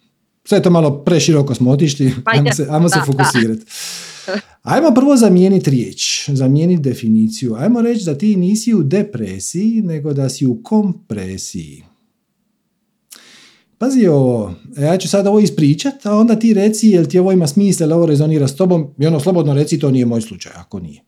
Sve 0.48 0.62
to 0.62 0.70
malo 0.70 1.04
preširoko 1.04 1.54
smo 1.54 1.70
otišli, 1.70 2.12
ajmo 2.24 2.52
se, 2.52 2.66
ajmo 2.70 2.88
se 2.88 2.98
fokusirati. 3.06 3.64
Ajmo 4.62 4.94
prvo 4.94 5.16
zamijeniti 5.16 5.70
riječ, 5.70 6.30
zamijeniti 6.30 6.82
definiciju. 6.82 7.54
Ajmo 7.54 7.82
reći 7.82 8.04
da 8.04 8.18
ti 8.18 8.36
nisi 8.36 8.74
u 8.74 8.82
depresiji, 8.82 9.82
nego 9.82 10.12
da 10.12 10.28
si 10.28 10.46
u 10.46 10.62
kompresiji. 10.62 11.84
Pazi 13.78 14.06
ovo, 14.06 14.54
ja 14.78 14.96
ću 14.98 15.08
sad 15.08 15.26
ovo 15.26 15.40
ispričat, 15.40 16.06
a 16.06 16.16
onda 16.16 16.38
ti 16.38 16.54
reci 16.54 16.88
jel 16.88 17.06
ti 17.06 17.18
ovo 17.18 17.32
ima 17.32 17.46
smisla, 17.46 17.86
jel 17.86 17.92
ovo 17.92 18.06
rezonira 18.06 18.48
s 18.48 18.56
tobom 18.56 18.86
i 18.98 19.06
ono 19.06 19.20
slobodno 19.20 19.54
reci 19.54 19.78
to 19.78 19.90
nije 19.90 20.06
moj 20.06 20.20
slučaj, 20.20 20.52
ako 20.56 20.80
nije. 20.80 21.02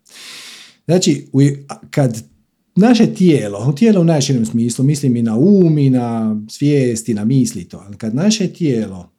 Znači, 0.87 1.27
kad 1.91 2.23
naše 2.77 3.15
tijelo, 3.15 3.73
tijelo 3.73 4.01
u 4.01 4.05
najširem 4.05 4.47
smislu, 4.47 4.85
mislim 4.85 5.17
i 5.17 5.23
na 5.23 5.37
um, 5.37 5.79
i 5.79 5.91
na 5.91 6.37
svijest, 6.51 7.09
i 7.09 7.15
na 7.15 7.25
misli 7.25 7.65
to, 7.65 7.85
kad 7.99 8.15
naše 8.15 8.49
tijelo 8.49 9.18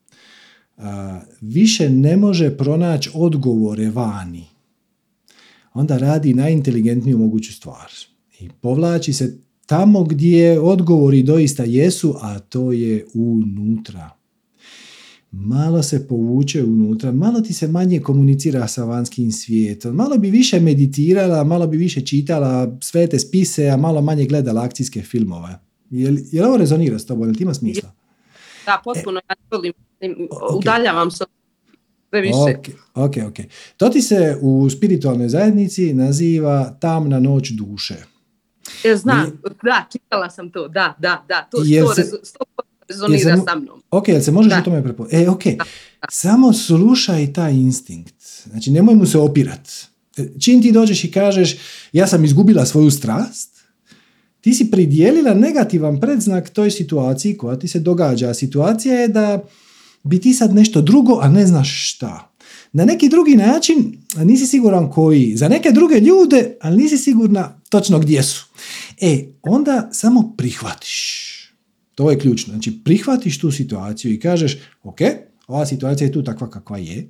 više 1.42 1.90
ne 1.90 2.18
može 2.18 2.58
pronaći 2.58 3.10
odgovore 3.14 3.90
vani, 3.90 4.46
onda 5.74 5.98
radi 5.98 6.34
najinteligentniju 6.34 7.18
moguću 7.18 7.54
stvar. 7.54 7.92
I 8.40 8.50
povlači 8.62 9.14
se 9.14 9.38
tamo 9.66 10.04
gdje 10.04 10.60
odgovori 10.60 11.24
doista 11.24 11.64
jesu, 11.64 12.16
a 12.22 12.40
to 12.40 12.72
je 12.72 13.06
unutra. 13.14 14.10
Malo 15.32 15.84
se 15.84 16.08
povuče 16.08 16.64
unutra, 16.64 17.12
malo 17.12 17.42
ti 17.42 17.54
se 17.54 17.68
manje 17.68 18.00
komunicira 18.00 18.68
sa 18.68 18.84
vanjskim 18.84 19.32
svijetom, 19.32 19.96
malo 19.96 20.18
bi 20.18 20.30
više 20.30 20.60
meditirala, 20.60 21.44
malo 21.44 21.68
bi 21.68 21.78
više 21.78 22.02
čitala 22.02 22.78
sve 22.82 23.08
te 23.08 23.20
spise, 23.20 23.68
a 23.68 23.78
malo 23.78 24.02
manje 24.02 24.26
gledala 24.26 24.64
akcijske 24.64 25.02
filmove. 25.02 25.60
Je 25.90 26.12
li, 26.12 26.40
ovo 26.46 26.58
rezonira 26.58 27.00
s 27.00 27.06
tobom? 27.06 27.28
Jel 27.28 27.36
ti 27.36 27.44
ima 27.44 27.54
smisla? 27.54 27.92
Da, 28.66 28.82
potpuno. 28.84 29.22
Ja 29.30 29.36
udaljavam 30.54 31.12
se 31.12 31.26
više. 32.12 32.58
Ok, 32.58 32.68
ok, 32.94 33.18
ok. 33.30 33.46
To 33.78 33.90
ti 33.90 34.02
se 34.02 34.38
u 34.42 34.70
spiritualnoj 34.70 35.30
zajednici 35.30 35.94
naziva 35.94 36.78
tamna 36.80 37.20
noć 37.20 37.50
duše. 37.50 37.96
Ja 38.86 38.98
znam, 38.98 39.42
da, 39.64 39.86
čitala 39.92 40.30
sam 40.30 40.52
to, 40.52 40.68
da, 40.68 40.96
da, 41.00 41.26
da, 41.28 41.48
to, 41.52 41.58
to 41.58 41.94
se, 41.94 42.12
rezonira 42.90 43.38
sa 43.48 43.56
mnom. 43.56 43.82
Ok, 43.92 44.08
jel 44.08 44.22
se 44.22 44.32
možeš 44.32 44.54
da. 44.54 44.60
u 44.60 44.64
tome 44.64 44.84
prepoznati? 44.84 45.24
E, 45.24 45.30
ok, 45.30 45.44
samo 46.10 46.54
slušaj 46.54 47.34
taj 47.34 47.54
instinkt. 47.54 48.16
Znači, 48.50 48.72
nemoj 48.72 48.96
mu 48.96 49.06
se 49.06 49.18
opirat. 49.18 49.70
E, 50.18 50.28
čim 50.40 50.62
ti 50.62 50.72
dođeš 50.72 51.04
i 51.04 51.12
kažeš, 51.12 51.58
ja 51.94 52.08
sam 52.08 52.26
izgubila 52.26 52.66
svoju 52.66 52.92
strast, 52.92 53.60
ti 54.42 54.54
si 54.54 54.72
pridijelila 54.72 55.34
negativan 55.34 56.00
predznak 56.00 56.50
toj 56.50 56.72
situaciji 56.72 57.38
koja 57.38 57.60
ti 57.60 57.68
se 57.68 57.80
događa. 57.80 58.34
Situacija 58.34 58.96
je 58.96 59.08
da 59.08 59.40
bi 60.04 60.22
ti 60.22 60.34
sad 60.34 60.56
nešto 60.56 60.82
drugo, 60.82 61.20
a 61.22 61.30
ne 61.30 61.48
znaš 61.48 61.94
šta. 61.94 62.34
Na 62.74 62.86
neki 62.86 63.10
drugi 63.10 63.36
način, 63.36 63.98
nisi 64.18 64.48
siguran 64.48 64.92
koji. 64.92 65.36
Za 65.36 65.48
neke 65.48 65.72
druge 65.72 66.00
ljude, 66.00 66.58
ali 66.62 66.84
nisi 66.84 66.98
sigurna 66.98 67.62
točno 67.70 68.00
gdje 68.00 68.24
su. 68.24 68.46
E, 69.02 69.26
onda 69.42 69.90
samo 69.92 70.34
prihvatiš. 70.38 71.30
To 71.96 72.12
je 72.12 72.20
ključno. 72.20 72.54
Znači, 72.54 72.84
prihvatiš 72.84 73.40
tu 73.40 73.52
situaciju 73.52 74.14
i 74.14 74.20
kažeš, 74.20 74.58
ok, 74.84 75.00
ova 75.48 75.66
situacija 75.66 76.08
je 76.08 76.12
tu 76.12 76.24
takva 76.24 76.50
kakva 76.50 76.78
je 76.78 77.10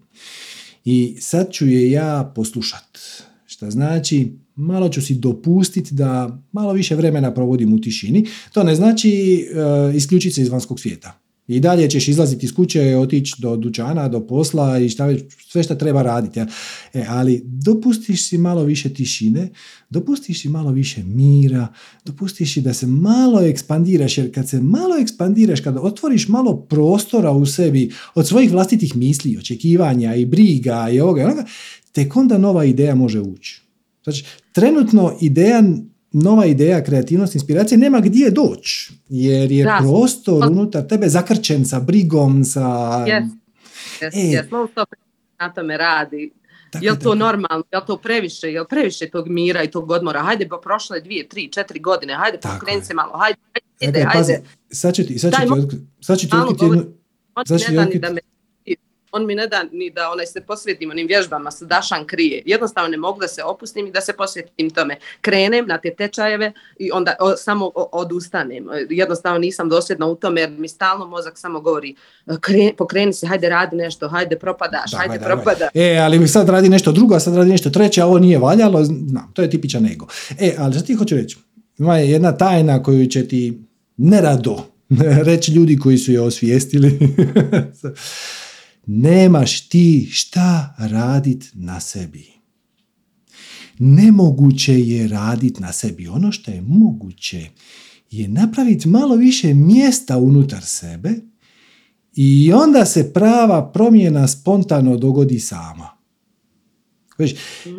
i 0.85 1.17
sad 1.19 1.51
ću 1.51 1.67
je 1.67 1.91
ja 1.91 2.31
poslušat. 2.35 2.99
Šta 3.45 3.71
znači, 3.71 4.31
malo 4.55 4.89
ću 4.89 5.01
si 5.01 5.15
dopustiti 5.15 5.93
da 5.93 6.39
malo 6.51 6.73
više 6.73 6.95
vremena 6.95 7.33
provodim 7.33 7.73
u 7.73 7.81
tišini. 7.81 8.25
To 8.53 8.63
ne 8.63 8.75
znači 8.75 9.45
uh, 9.89 9.95
isključiti 9.95 10.35
se 10.35 10.41
iz 10.41 10.49
vanjskog 10.49 10.79
svijeta. 10.79 11.28
I 11.49 11.59
dalje 11.59 11.89
ćeš 11.89 12.07
izlaziti 12.07 12.45
iz 12.45 12.53
kuće, 12.53 12.97
otići 12.97 13.35
do 13.37 13.55
dućana, 13.55 14.07
do 14.07 14.27
posla 14.27 14.79
i 14.79 14.89
šta 14.89 15.07
sve 15.47 15.63
što 15.63 15.75
treba 15.75 16.01
raditi. 16.01 16.39
E, 16.39 17.05
ali 17.07 17.41
dopustiš 17.45 18.27
si 18.27 18.37
malo 18.37 18.63
više 18.63 18.93
tišine, 18.93 19.49
dopustiš 19.89 20.41
si 20.41 20.49
malo 20.49 20.71
više 20.71 21.03
mira, 21.03 21.67
dopustiš 22.05 22.53
si 22.53 22.61
da 22.61 22.73
se 22.73 22.87
malo 22.87 23.41
ekspandiraš, 23.41 24.17
jer 24.17 24.33
kad 24.35 24.49
se 24.49 24.61
malo 24.61 24.97
ekspandiraš, 25.01 25.61
kad 25.61 25.77
otvoriš 25.77 26.27
malo 26.27 26.55
prostora 26.61 27.31
u 27.31 27.45
sebi 27.45 27.91
od 28.15 28.27
svojih 28.27 28.51
vlastitih 28.51 28.95
misli, 28.95 29.37
očekivanja 29.37 30.15
i 30.15 30.25
briga 30.25 30.89
i 30.89 30.99
ovoga 30.99 31.21
i 31.21 31.25
onoga, 31.25 31.45
tek 31.91 32.15
onda 32.15 32.37
nova 32.37 32.65
ideja 32.65 32.95
može 32.95 33.19
ući. 33.19 33.61
Znači, 34.03 34.25
trenutno 34.51 35.17
ideja 35.21 35.63
nova 36.11 36.45
ideja, 36.45 36.83
kreativnost, 36.83 37.35
inspiracije 37.35 37.77
nema 37.77 37.99
gdje 37.99 38.31
doći, 38.31 38.93
jer 39.09 39.51
je 39.51 39.67
prostor 39.79 40.51
unutar 40.51 40.87
tebe 40.87 41.09
zakrčen 41.09 41.65
sa 41.65 41.79
brigom, 41.79 42.43
sa... 42.45 42.61
Yes. 42.61 43.29
Yes, 44.01 44.11
yes. 44.13 44.85
na 45.39 45.53
tome 45.53 45.77
radi. 45.77 46.31
Dakle, 46.73 46.87
je 46.87 46.91
li 46.91 46.99
to 46.99 47.15
normalno, 47.15 47.63
je 47.71 47.77
li 47.79 47.83
to 47.87 47.97
previše, 47.97 48.47
je 48.47 48.61
li 48.61 48.67
previše 48.69 49.09
tog 49.09 49.27
mira 49.27 49.63
i 49.63 49.71
tog 49.71 49.91
odmora? 49.91 50.21
Hajde, 50.21 50.47
pa 50.47 50.59
prošle 50.63 51.01
dvije, 51.01 51.29
tri, 51.29 51.51
četiri 51.51 51.79
godine, 51.79 52.13
hajde, 52.13 52.37
pokreni 52.37 52.85
se 52.85 52.93
malo, 52.93 53.17
hajde, 53.17 53.39
hajde, 53.81 54.03
hajde. 54.03 54.43
Sad 54.71 54.95
ću 54.95 55.03
ti, 55.03 55.19
sad 55.19 55.33
ću 55.33 55.39
ti, 55.69 55.77
sad 56.01 56.19
ću 56.19 56.27
ti 56.29 56.35
jednu... 56.35 56.83
Sad 57.47 57.59
ću 57.59 57.65
ti 57.91 57.99
da 57.99 58.11
me 58.11 58.21
on 59.11 59.25
mi 59.25 59.35
ne 59.35 59.47
da 59.47 59.63
ni 59.71 59.89
da 59.89 60.11
onaj 60.11 60.25
se 60.25 60.41
posvetim 60.41 60.91
onim 60.91 61.07
vježbama 61.07 61.51
sa 61.51 61.65
Dašan 61.65 62.05
krije. 62.05 62.43
Jednostavno 62.45 62.89
ne 62.89 62.97
mogu 62.97 63.19
da 63.19 63.27
se 63.27 63.43
opustim 63.43 63.87
i 63.87 63.91
da 63.91 64.01
se 64.01 64.13
posvetim 64.13 64.69
tome. 64.69 64.97
Krenem 65.21 65.67
na 65.67 65.77
te 65.77 65.95
tečajeve 65.95 66.51
i 66.79 66.91
onda 66.91 67.15
samo 67.37 67.71
odustanem. 67.75 68.67
Jednostavno 68.89 69.39
nisam 69.39 69.69
dosljedna 69.69 70.07
u 70.07 70.15
tome 70.15 70.41
jer 70.41 70.49
mi 70.49 70.67
stalno 70.67 71.05
mozak 71.05 71.37
samo 71.37 71.59
govori 71.59 71.95
pokreni 72.77 73.13
se, 73.13 73.27
hajde 73.27 73.49
radi 73.49 73.75
nešto, 73.75 74.07
hajde 74.07 74.39
propadaš, 74.39 74.91
hajde 74.97 75.19
propada. 75.25 75.69
E, 75.73 75.97
ali 75.97 76.19
mi 76.19 76.27
sad 76.27 76.49
radi 76.49 76.69
nešto 76.69 76.91
drugo, 76.91 77.15
a 77.15 77.19
sad 77.19 77.35
radi 77.35 77.49
nešto 77.49 77.69
treće, 77.69 78.01
a 78.01 78.05
ovo 78.05 78.19
nije 78.19 78.37
valjalo, 78.37 78.83
znam, 78.83 79.31
to 79.33 79.41
je 79.41 79.49
tipičan 79.49 79.85
ego. 79.85 80.07
E, 80.39 80.55
ali 80.57 80.73
što 80.73 80.83
ti 80.83 80.93
hoću 80.93 81.15
reći? 81.15 81.37
Ima 81.77 81.97
jedna 81.97 82.37
tajna 82.37 82.83
koju 82.83 83.07
će 83.07 83.27
ti 83.27 83.61
nerado 83.97 84.63
reći 85.29 85.51
ljudi 85.51 85.77
koji 85.77 85.97
su 85.97 86.11
je 86.11 86.21
osvijestili. 86.21 86.99
nemaš 88.91 89.69
ti 89.69 90.09
šta 90.11 90.75
radit 90.77 91.49
na 91.53 91.79
sebi. 91.79 92.27
Nemoguće 93.79 94.79
je 94.79 95.07
radit 95.07 95.59
na 95.59 95.71
sebi. 95.71 96.07
Ono 96.07 96.31
što 96.31 96.51
je 96.51 96.61
moguće 96.61 97.47
je 98.11 98.27
napraviti 98.27 98.87
malo 98.87 99.15
više 99.15 99.53
mjesta 99.53 100.17
unutar 100.17 100.63
sebe 100.63 101.09
i 102.15 102.53
onda 102.53 102.85
se 102.85 103.13
prava 103.13 103.71
promjena 103.71 104.27
spontano 104.27 104.97
dogodi 104.97 105.39
sama. 105.39 105.89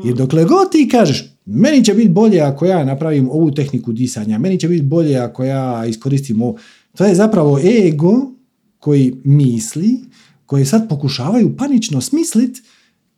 Jer 0.04 0.14
dokle 0.16 0.44
god 0.44 0.72
ti 0.72 0.88
kažeš, 0.90 1.24
meni 1.44 1.84
će 1.84 1.94
biti 1.94 2.08
bolje 2.08 2.40
ako 2.40 2.66
ja 2.66 2.84
napravim 2.84 3.28
ovu 3.30 3.50
tehniku 3.50 3.92
disanja, 3.92 4.38
meni 4.38 4.60
će 4.60 4.68
biti 4.68 4.82
bolje 4.82 5.16
ako 5.16 5.44
ja 5.44 5.86
iskoristim 5.86 6.42
ovo, 6.42 6.58
to 6.96 7.04
je 7.04 7.14
zapravo 7.14 7.58
ego 7.58 8.32
koji 8.78 9.14
misli 9.24 10.10
koje 10.50 10.66
sad 10.66 10.88
pokušavaju 10.88 11.56
panično 11.56 12.00
smislit 12.00 12.58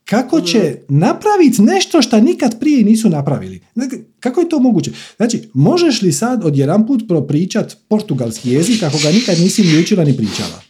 kako 0.05 0.41
će 0.41 0.59
mm. 0.59 0.99
napraviti 0.99 1.63
nešto 1.63 2.03
što 2.03 2.21
nikad 2.21 2.61
prije 2.61 2.85
nisu 2.85 3.09
napravili. 3.09 3.61
Kako 4.21 4.41
je 4.41 4.49
to 4.49 4.61
moguće? 4.61 4.91
Znači, 5.17 5.49
možeš 5.55 6.03
li 6.03 6.13
sad 6.13 6.45
odjedanput 6.45 7.09
propričat 7.09 7.77
portugalski 7.89 8.51
jezik 8.51 8.83
ako 8.83 8.99
ga 9.03 9.11
nikad 9.11 9.39
nisi 9.39 9.63
ni 9.63 9.79
učila 9.79 10.05
ni 10.05 10.17
pričala? 10.17 10.63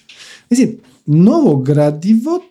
Mislim, 0.50 0.76
novo 1.06 1.56
gradivo 1.56 2.42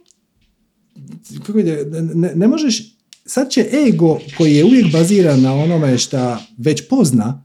kako 1.44 1.60
je, 1.60 1.86
ne, 2.14 2.36
ne 2.36 2.48
možeš 2.48 2.96
sad 3.26 3.50
će 3.50 3.70
ego 3.88 4.20
koji 4.38 4.56
je 4.56 4.66
uvijek 4.66 4.92
baziran 4.92 5.42
na 5.42 5.54
onome 5.54 5.98
što 5.98 6.38
već 6.58 6.82
pozna 6.90 7.44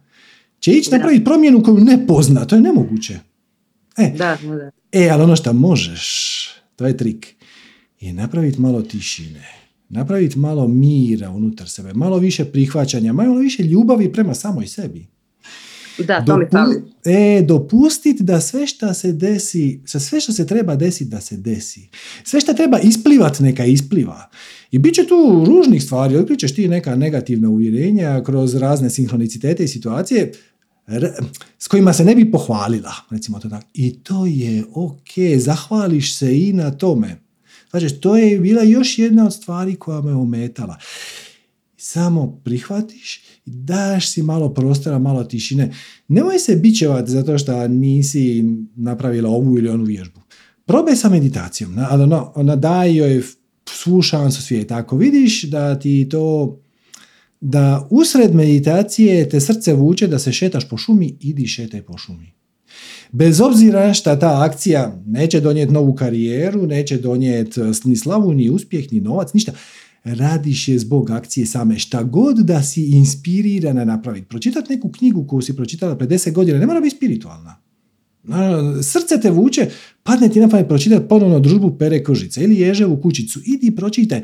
će 0.61 0.73
ići 0.73 0.91
napraviti 0.91 1.25
promjenu 1.25 1.63
koju 1.63 1.77
ne 1.77 2.07
pozna. 2.07 2.45
To 2.45 2.55
je 2.55 2.61
nemoguće. 2.63 3.19
E, 3.97 4.11
da, 4.19 4.39
da. 4.43 4.71
e 4.93 5.09
ali 5.09 5.23
ono 5.23 5.37
što 5.37 5.53
možeš 5.53 6.46
to 6.77 6.87
je 6.87 6.97
trik, 6.97 7.35
je 8.01 8.13
napraviti 8.13 8.61
malo 8.61 8.83
tišine, 8.83 9.45
napraviti 9.89 10.39
malo 10.39 10.69
mira 10.69 11.31
unutar 11.31 11.69
sebe, 11.69 11.93
malo 11.93 12.19
više 12.19 12.45
prihvaćanja, 12.45 13.13
malo 13.13 13.39
više 13.39 13.63
ljubavi 13.63 14.13
prema 14.13 14.35
samoj 14.35 14.67
sebi. 14.67 15.07
Da, 15.99 16.25
to 16.25 16.37
mi 16.37 16.47
E, 17.05 17.43
dopustiti 17.43 18.23
da 18.23 18.41
sve 18.41 18.67
što 18.67 18.95
se 18.95 19.13
desi, 19.13 19.81
sve 19.87 20.21
što 20.21 20.33
se 20.33 20.47
treba 20.47 20.77
desiti 20.77 21.11
da 21.11 21.21
se 21.21 21.37
desi. 21.37 21.89
Sve 22.25 22.41
što 22.41 22.55
treba 22.55 22.79
isplivat 22.79 23.41
neka 23.41 23.65
ispliva. 23.65 24.31
I 24.71 24.79
bit 24.79 24.95
će 24.95 25.07
tu 25.07 25.45
ružnih 25.47 25.83
stvari, 25.83 26.17
otkrićeš 26.17 26.55
ti 26.55 26.69
neka 26.69 26.97
negativna 26.97 27.49
uvjerenja 27.49 28.23
kroz 28.27 28.55
razne 28.55 28.91
sinhronicitete 28.91 29.65
i 29.65 29.69
situacije, 29.69 30.33
s 31.59 31.69
kojima 31.69 31.93
se 31.93 32.05
ne 32.05 32.15
bi 32.15 32.31
pohvalila, 32.31 32.93
recimo 33.11 33.39
to 33.39 33.49
tako. 33.49 33.67
I 33.75 34.03
to 34.03 34.27
je 34.27 34.65
ok, 34.75 35.39
zahvališ 35.39 36.19
se 36.19 36.41
i 36.41 36.53
na 36.53 36.71
tome. 36.71 37.21
Znači, 37.71 37.95
to 37.95 38.17
je 38.17 38.41
bila 38.41 38.63
još 38.63 38.99
jedna 38.99 39.27
od 39.27 39.35
stvari 39.35 39.77
koja 39.77 40.01
me 40.01 40.13
ometala. 40.13 40.77
Samo 41.77 42.41
prihvatiš 42.45 43.17
i 43.47 43.51
daš 43.51 44.13
si 44.13 44.23
malo 44.23 44.55
prostora, 44.55 44.99
malo 44.99 45.25
tišine. 45.25 45.73
Nemoj 46.09 46.39
se 46.39 46.57
bićevati 46.57 47.11
zato 47.11 47.39
što 47.39 47.69
nisi 47.69 48.45
napravila 48.77 49.31
ovu 49.31 49.59
ili 49.59 49.69
onu 49.69 49.85
vježbu. 49.85 50.21
Probaj 50.65 50.97
sa 50.97 51.09
meditacijom, 51.09 51.79
ali 51.91 52.03
ono, 52.03 52.33
ona 52.35 52.57
daj 52.57 52.97
joj 52.97 53.23
svu 53.69 54.03
šansu 54.03 54.43
svijeta. 54.43 54.77
Ako 54.77 54.97
vidiš 54.97 55.43
da 55.43 55.79
ti 55.79 56.09
to 56.11 56.57
da 57.49 57.89
usred 57.91 58.35
meditacije 58.35 59.29
te 59.29 59.41
srce 59.41 59.75
vuče 59.75 60.07
da 60.07 60.19
se 60.19 60.33
šetaš 60.33 60.69
po 60.69 60.77
šumi, 60.77 61.17
idi 61.21 61.47
šetaj 61.47 61.83
po 61.83 61.99
šumi. 61.99 62.33
Bez 63.13 63.41
obzira 63.41 63.95
šta 63.95 64.19
ta 64.19 64.45
akcija 64.45 65.03
neće 65.07 65.41
donijeti 65.41 65.73
novu 65.73 65.95
karijeru, 65.95 66.67
neće 66.67 66.99
donijeti 66.99 67.61
ni 67.85 67.97
slavu, 67.97 68.35
ni 68.35 68.51
uspjeh, 68.51 68.93
ni 68.93 69.01
novac, 69.01 69.33
ništa. 69.33 69.53
Radiš 70.05 70.69
je 70.69 70.79
zbog 70.79 71.11
akcije 71.11 71.47
same. 71.47 71.79
Šta 71.79 72.03
god 72.03 72.37
da 72.37 72.63
si 72.63 72.83
inspirirana 72.83 73.85
napraviti. 73.85 74.27
Pročitati 74.27 74.73
neku 74.75 74.93
knjigu 74.93 75.27
koju 75.27 75.43
si 75.43 75.57
pročitala 75.57 75.97
pred 75.97 76.11
10 76.11 76.33
godina 76.33 76.59
ne 76.59 76.67
mora 76.67 76.81
biti 76.81 76.97
spiritualna. 76.97 77.63
Srce 78.83 79.21
te 79.23 79.31
vuče, 79.31 79.71
padne 80.03 80.29
ti 80.29 80.41
na 80.41 80.49
pamet 80.49 80.69
pročitati 80.69 81.09
ponovno 81.09 81.41
družbu 81.41 81.79
Pere 81.79 82.05
Kožice 82.05 82.43
ili 82.45 82.61
Ježevu 82.61 82.97
kućicu. 83.03 83.41
Idi 83.45 83.77
pročitaj 83.77 84.23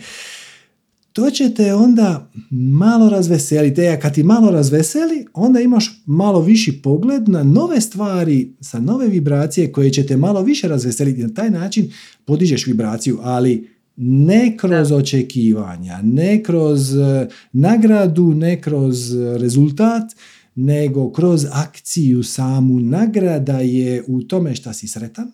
to 1.13 1.31
će 1.31 1.55
te 1.55 1.75
onda 1.75 2.31
malo 2.51 3.09
razveseliti. 3.09 3.81
E, 3.81 3.89
a 3.89 4.01
kad 4.01 4.15
ti 4.15 4.23
malo 4.23 4.51
razveseli, 4.51 5.27
onda 5.35 5.61
imaš 5.61 6.03
malo 6.07 6.41
viši 6.41 6.83
pogled 6.83 7.29
na 7.29 7.43
nove 7.43 7.81
stvari, 7.81 8.55
sa 8.61 8.81
nove 8.81 9.09
vibracije 9.09 9.73
koje 9.73 9.91
će 9.91 10.07
te 10.07 10.17
malo 10.17 10.43
više 10.43 10.69
razveseliti. 10.69 11.23
Na 11.23 11.35
taj 11.35 11.51
način 11.51 11.93
podižeš 12.25 12.67
vibraciju, 12.67 13.19
ali 13.23 13.69
ne 13.97 14.57
kroz 14.57 14.93
očekivanja, 14.93 16.01
ne 16.03 16.43
kroz 16.43 16.97
e, 16.97 17.29
nagradu, 17.53 18.35
ne 18.35 18.61
kroz 18.61 19.15
rezultat, 19.37 20.13
nego 20.55 21.13
kroz 21.13 21.47
akciju 21.53 22.23
samu. 22.23 22.81
Nagrada 22.81 23.59
je 23.59 24.05
u 24.07 24.23
tome 24.23 24.55
što 24.55 24.73
si 24.73 24.89
sretan, 24.89 25.33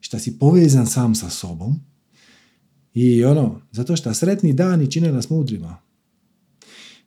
što 0.00 0.18
si 0.18 0.38
povezan 0.38 0.86
sam 0.86 1.14
sa 1.14 1.30
sobom, 1.30 1.80
i 2.94 3.24
ono, 3.24 3.60
zato 3.72 3.96
što 3.96 4.14
sretni 4.14 4.52
dani 4.52 4.90
čine 4.90 5.12
nas 5.12 5.30
mudrima. 5.30 5.76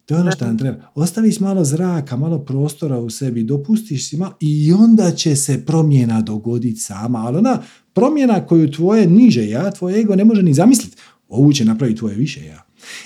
To 0.06 0.16
je 0.16 0.22
ono 0.22 0.32
što 0.32 0.46
nam 0.46 0.58
treba. 0.58 0.78
Ostaviš 0.96 1.40
malo 1.40 1.64
zraka, 1.64 2.18
malo 2.18 2.40
prostora 2.40 2.98
u 2.98 3.10
sebi, 3.10 3.44
dopustiš 3.44 4.10
si 4.10 4.18
malo 4.18 4.34
i 4.40 4.74
onda 4.74 5.12
će 5.12 5.36
se 5.36 5.66
promjena 5.66 6.22
dogoditi 6.22 6.80
sama. 6.80 7.20
Ali 7.20 7.38
ona 7.38 7.62
promjena 7.94 8.46
koju 8.46 8.72
tvoje 8.72 9.08
niže 9.08 9.50
ja, 9.50 9.72
tvoje 9.72 10.00
ego 10.00 10.16
ne 10.16 10.26
može 10.26 10.44
ni 10.44 10.54
zamisliti. 10.54 10.98
Ovu 11.28 11.54
će 11.54 11.66
napraviti 11.66 12.00
tvoje 12.00 12.16
više 12.16 12.46
ja. 12.46 12.64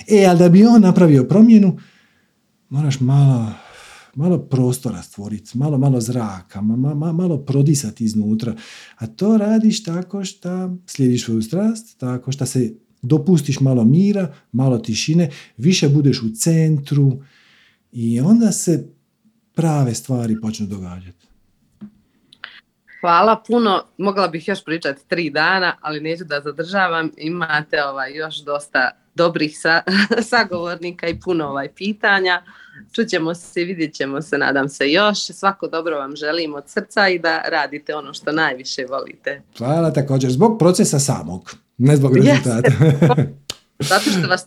E, 0.08 0.26
ali 0.26 0.38
da 0.38 0.48
bi 0.48 0.64
on 0.64 0.80
napravio 0.80 1.24
promjenu, 1.24 1.78
moraš 2.68 3.00
malo 3.00 3.52
malo 4.14 4.38
prostora 4.38 5.02
stvoriti, 5.02 5.58
malo, 5.58 5.78
malo 5.78 6.00
zraka, 6.00 6.60
malo 6.60 7.38
prodisati 7.38 8.04
iznutra. 8.04 8.54
A 8.98 9.06
to 9.06 9.36
radiš 9.36 9.84
tako 9.84 10.24
što 10.24 10.76
slijediš 10.86 11.24
svoju 11.24 11.42
strast, 11.42 11.98
tako 11.98 12.32
što 12.32 12.46
se 12.46 12.74
dopustiš 13.02 13.60
malo 13.60 13.84
mira, 13.84 14.34
malo 14.52 14.78
tišine, 14.78 15.30
više 15.56 15.88
budeš 15.88 16.22
u 16.22 16.34
centru 16.34 17.12
i 17.92 18.20
onda 18.20 18.52
se 18.52 18.88
prave 19.54 19.94
stvari 19.94 20.40
počnu 20.40 20.66
događati. 20.66 21.26
Hvala 23.00 23.42
puno. 23.46 23.84
Mogla 23.98 24.28
bih 24.28 24.48
još 24.48 24.64
pričati 24.64 25.08
tri 25.08 25.30
dana, 25.30 25.76
ali 25.80 26.00
neću 26.00 26.24
da 26.24 26.40
zadržavam. 26.40 27.10
Imate 27.16 27.84
ovaj, 27.84 28.14
još 28.14 28.44
dosta 28.44 28.90
dobrih 29.14 29.56
sagovornika 30.30 31.08
i 31.08 31.20
puno 31.20 31.44
ovaj 31.44 31.68
pitanja. 31.74 32.42
Čućemo 32.92 33.34
se 33.34 33.62
i 33.62 33.64
vidjet 33.64 33.94
ćemo 33.94 34.22
se, 34.22 34.38
nadam 34.38 34.68
se 34.68 34.90
još. 34.90 35.18
Svako 35.18 35.68
dobro 35.68 35.98
vam 35.98 36.16
želim 36.16 36.54
od 36.54 36.64
srca 36.66 37.08
i 37.08 37.18
da 37.18 37.42
radite 37.48 37.94
ono 37.94 38.14
što 38.14 38.32
najviše 38.32 38.84
volite. 38.90 39.42
Hvala 39.58 39.92
također. 39.92 40.30
Zbog 40.30 40.58
procesa 40.58 40.98
samog, 40.98 41.54
ne 41.78 41.96
zbog 41.96 42.16
rezultata. 42.16 42.72
Zato 43.90 44.10
što 44.10 44.28
vas 44.28 44.46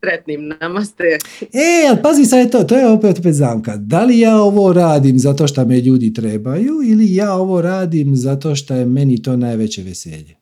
sretnim, 0.00 0.52
namaste. 0.60 1.04
E, 1.40 1.88
ali 1.90 1.98
pazi 2.02 2.24
sad 2.24 2.38
je 2.38 2.50
to, 2.50 2.64
to 2.64 2.76
je 2.76 2.88
opet, 2.88 3.18
opet 3.18 3.34
zamka. 3.34 3.76
Da 3.76 4.04
li 4.04 4.18
ja 4.18 4.36
ovo 4.36 4.72
radim 4.72 5.18
zato 5.18 5.46
što 5.46 5.64
me 5.64 5.80
ljudi 5.80 6.12
trebaju 6.12 6.80
ili 6.84 7.14
ja 7.14 7.34
ovo 7.34 7.62
radim 7.62 8.16
zato 8.16 8.54
što 8.54 8.74
je 8.74 8.86
meni 8.86 9.22
to 9.22 9.36
najveće 9.36 9.82
veselje? 9.82 10.36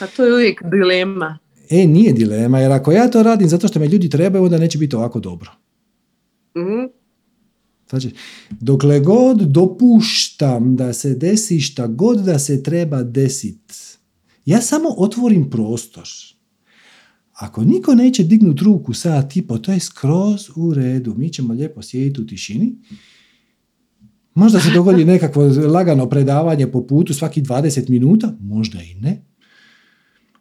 A 0.00 0.06
to 0.06 0.24
je 0.24 0.32
uvijek 0.32 0.62
dilema. 0.72 1.38
E, 1.70 1.86
nije 1.86 2.12
dilema, 2.12 2.60
jer 2.60 2.72
ako 2.72 2.92
ja 2.92 3.08
to 3.08 3.22
radim 3.22 3.48
zato 3.48 3.68
što 3.68 3.80
me 3.80 3.88
ljudi 3.88 4.10
trebaju, 4.10 4.44
onda 4.44 4.58
neće 4.58 4.78
biti 4.78 4.96
ovako 4.96 5.20
dobro. 5.20 5.50
Mm-hmm. 6.56 6.88
Znači, 7.90 8.10
dokle 8.50 9.00
god 9.00 9.38
dopuštam 9.38 10.76
da 10.76 10.92
se 10.92 11.14
desi 11.14 11.60
šta 11.60 11.86
god 11.86 12.18
da 12.18 12.38
se 12.38 12.62
treba 12.62 13.02
desiti, 13.02 13.74
ja 14.44 14.60
samo 14.60 14.88
otvorim 14.96 15.50
prostor. 15.50 16.08
Ako 17.32 17.64
niko 17.64 17.94
neće 17.94 18.24
dignuti 18.24 18.64
ruku 18.64 18.94
sad 18.94 19.32
tipo, 19.32 19.58
to 19.58 19.72
je 19.72 19.80
skroz 19.80 20.50
u 20.56 20.74
redu. 20.74 21.14
Mi 21.14 21.32
ćemo 21.32 21.54
lijepo 21.54 21.82
sjediti 21.82 22.20
u 22.20 22.26
tišini. 22.26 22.78
Možda 24.34 24.60
se 24.60 24.70
dogodi 24.74 25.04
nekakvo 25.14 25.42
lagano 25.72 26.08
predavanje 26.08 26.66
po 26.66 26.86
putu 26.86 27.14
svaki 27.14 27.42
20 27.42 27.90
minuta, 27.90 28.36
možda 28.40 28.82
i 28.82 28.94
ne. 28.94 29.24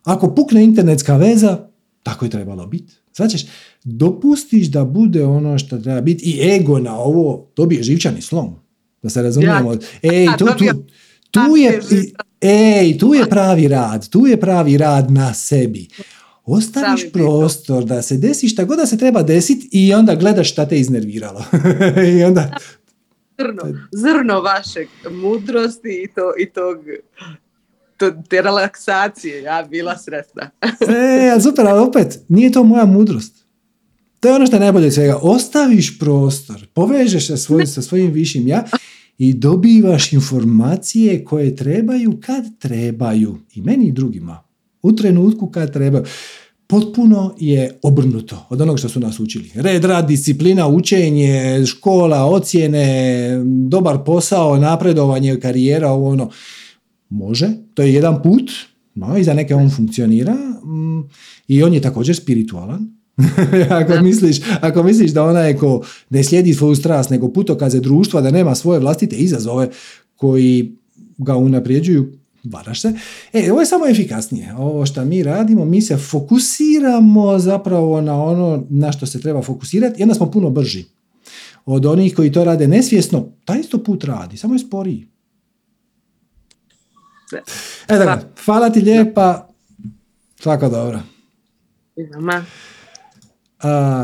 Ako 0.03 0.36
pukne 0.36 0.64
internetska 0.64 1.18
veza, 1.18 1.68
tako 2.03 2.26
je 2.26 2.31
trebalo 2.31 2.68
biti. 2.68 2.94
Značiš, 3.20 3.46
dopustiš 3.84 4.68
da 4.68 4.86
bude 4.86 5.26
ono 5.26 5.58
što 5.58 5.78
treba 5.78 6.02
biti 6.02 6.26
i 6.26 6.56
ego 6.56 6.80
na 6.80 7.00
ovo 7.00 7.52
dobije 7.56 7.84
živčani 7.84 8.22
slom. 8.22 8.56
Da 9.02 9.10
se 9.10 9.22
razumijemo. 9.22 9.76
Ej, 10.02 10.28
tu, 10.38 10.46
tu, 10.46 10.66
tu 11.32 11.58
je, 11.58 11.80
ej, 12.41 12.98
tu 12.98 13.14
je 13.14 13.30
pravi 13.30 13.68
rad. 13.68 14.10
Tu 14.10 14.28
je 14.28 14.40
pravi 14.40 14.78
rad 14.78 15.12
na 15.12 15.34
sebi. 15.34 15.88
Ostaviš 16.46 17.12
prostor 17.14 17.86
da 17.86 18.02
se 18.02 18.18
desi 18.18 18.50
šta 18.50 18.64
god 18.64 18.78
da 18.78 18.86
se 18.86 18.98
treba 18.98 19.24
desiti 19.24 19.70
i 19.72 19.94
onda 19.94 20.16
gledaš 20.16 20.52
šta 20.52 20.66
te 20.66 20.80
iznerviralo. 20.80 21.44
I 22.18 22.24
onda... 22.24 22.58
Zrno, 23.38 23.64
zrno 23.91 24.41
vaše 24.41 24.86
mudrosti 25.12 26.04
i, 26.04 26.08
to, 26.16 26.34
i 26.40 26.50
tog 26.50 26.78
te 28.30 28.42
relaksacije, 28.42 29.42
ja 29.42 29.68
bila 29.70 29.98
sretna. 29.98 30.50
e, 31.38 31.42
super, 31.42 31.68
ali 31.68 31.88
opet, 31.88 32.20
nije 32.28 32.52
to 32.52 32.64
moja 32.64 32.86
mudrost. 32.86 33.46
To 34.20 34.28
je 34.28 34.36
ono 34.36 34.46
što 34.46 34.56
je 34.56 34.60
najbolje 34.60 34.92
svega. 34.92 35.20
Ostaviš 35.22 36.00
prostor, 36.00 36.68
povežeš 36.74 37.28
se 37.28 37.38
svoj, 37.38 37.66
sa 37.66 37.82
svojim 37.82 38.12
višim 38.12 38.48
ja 38.48 38.64
i 39.18 39.34
dobivaš 39.34 40.14
informacije 40.14 41.24
koje 41.24 41.56
trebaju 41.56 42.20
kad 42.22 42.60
trebaju. 42.60 43.38
I 43.54 43.62
meni 43.62 43.88
i 43.88 43.92
drugima. 43.92 44.44
U 44.82 44.92
trenutku 44.92 45.48
kad 45.48 45.74
trebaju. 45.74 46.04
Potpuno 46.68 47.36
je 47.40 47.80
obrnuto 47.82 48.48
od 48.50 48.62
onog 48.62 48.80
što 48.80 48.90
su 48.90 49.00
nas 49.00 49.20
učili. 49.20 49.52
Red, 49.56 49.86
rad, 49.86 50.08
disciplina, 50.08 50.68
učenje, 50.68 51.66
škola, 51.66 52.26
ocjene, 52.26 53.30
dobar 53.46 53.98
posao, 54.06 54.58
napredovanje, 54.58 55.40
karijera, 55.40 55.92
ovo 55.92 56.10
ono. 56.10 56.30
Može, 57.10 57.49
to 57.73 57.81
je 57.81 57.94
jedan 57.94 58.22
put, 58.23 58.52
no, 58.95 59.18
i 59.18 59.23
za 59.23 59.34
neke 59.34 59.56
on 59.56 59.69
funkcionira 59.69 60.34
mm, 60.34 61.10
i 61.48 61.64
on 61.64 61.73
je 61.73 61.81
također 61.81 62.15
spiritualan. 62.15 62.99
ako, 63.69 64.03
misliš, 64.03 64.38
ako 64.61 64.84
misliš 64.84 65.11
da 65.11 65.23
ona 65.23 65.40
je 65.40 65.57
ko 65.57 65.81
ne 66.10 66.23
slijedi 66.23 66.53
svoju 66.53 66.76
strast, 66.76 67.10
nego 67.10 67.34
putokaze 67.34 67.80
društva, 67.80 68.22
da 68.22 68.31
nema 68.31 68.56
svoje 68.56 68.80
vlastite 68.80 69.15
izazove 69.15 69.69
koji 70.15 70.76
ga 71.18 71.36
unaprijeđuju, 71.36 72.11
varaš 72.44 72.81
se. 72.81 72.94
E, 73.34 73.52
ovo 73.52 73.60
je 73.60 73.65
samo 73.65 73.88
efikasnije. 73.88 74.56
Ovo 74.56 74.86
što 74.86 75.06
mi 75.06 75.23
radimo, 75.23 75.65
mi 75.65 75.81
se 75.81 75.98
fokusiramo 75.98 77.40
zapravo 77.40 78.02
na 78.02 78.23
ono 78.23 78.65
na 78.69 78.91
što 78.91 79.06
se 79.06 79.22
treba 79.22 79.41
fokusirati 79.41 79.99
i 79.99 80.03
onda 80.03 80.15
smo 80.15 80.31
puno 80.31 80.49
brži 80.49 80.86
od 81.65 81.86
onih 81.86 82.15
koji 82.15 82.31
to 82.31 82.44
rade 82.44 82.68
nesvjesno. 82.68 83.27
Taj 83.45 83.60
isto 83.60 83.84
put 83.84 84.03
radi, 84.03 84.38
samo 84.38 84.56
je 84.56 84.60
sporiji. 84.60 85.07
E, 87.88 87.98
da, 87.98 88.22
hvala 88.46 88.70
ti 88.70 88.82
lijepa. 88.82 89.48
Svako 90.36 90.70
dobro. 90.70 91.00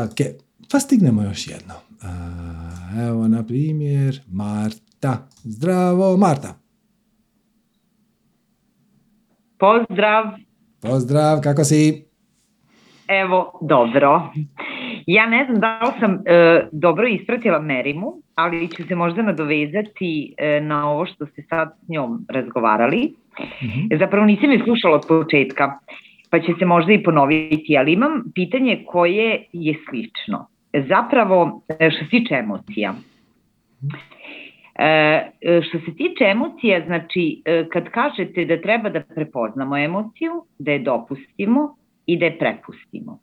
Ok, 0.04 0.16
pa 0.72 0.80
stignemo 0.80 1.22
još 1.22 1.48
jedno. 1.48 1.74
Evo, 3.08 3.28
na 3.28 3.44
primjer, 3.46 4.20
Marta. 4.26 5.28
Zdravo, 5.42 6.16
Marta. 6.16 6.54
Pozdrav. 9.58 10.24
Pozdrav, 10.80 11.40
kako 11.40 11.64
si? 11.64 12.06
Evo, 13.08 13.58
dobro. 13.62 14.32
Ja 15.06 15.26
ne 15.26 15.44
znam 15.44 15.60
da 15.60 15.80
li 15.80 16.00
sam 16.00 16.12
e, 16.14 16.68
dobro 16.72 17.06
ispratila 17.06 17.60
Merimu, 17.60 18.12
ali 18.34 18.68
ću 18.68 18.82
se 18.88 18.94
možda 18.94 19.22
nadovezati 19.22 20.34
e, 20.38 20.60
na 20.60 20.90
ovo 20.90 21.06
što 21.06 21.26
ste 21.26 21.42
sad 21.42 21.72
s 21.84 21.88
njom 21.88 22.26
razgovarali. 22.28 23.14
mm 23.62 23.98
Zapravo 23.98 24.26
nisam 24.26 24.50
je 24.50 24.62
slušala 24.64 24.94
od 24.94 25.04
početka, 25.08 25.78
pa 26.30 26.40
će 26.40 26.52
se 26.58 26.64
možda 26.64 26.92
i 26.92 27.02
ponoviti, 27.02 27.76
ali 27.78 27.92
imam 27.92 28.22
pitanje 28.34 28.84
koje 28.86 29.44
je 29.52 29.74
slično. 29.88 30.46
Zapravo, 30.88 31.62
e, 31.78 31.90
što 31.90 32.04
se 32.04 32.10
tiče 32.10 32.34
emocija. 32.34 32.94
što 35.68 35.78
se 35.78 35.96
tiče 35.96 36.24
emocija, 36.24 36.82
znači 36.86 37.42
kad 37.72 37.90
kažete 37.90 38.44
da 38.44 38.60
treba 38.60 38.88
da 38.88 39.00
prepoznamo 39.00 39.76
emociju, 39.76 40.32
da 40.58 40.72
je 40.72 40.78
dopustimo, 40.78 41.76
i 42.06 42.18
da 42.18 42.24
je 42.24 42.38
prepustimo. 42.38 43.18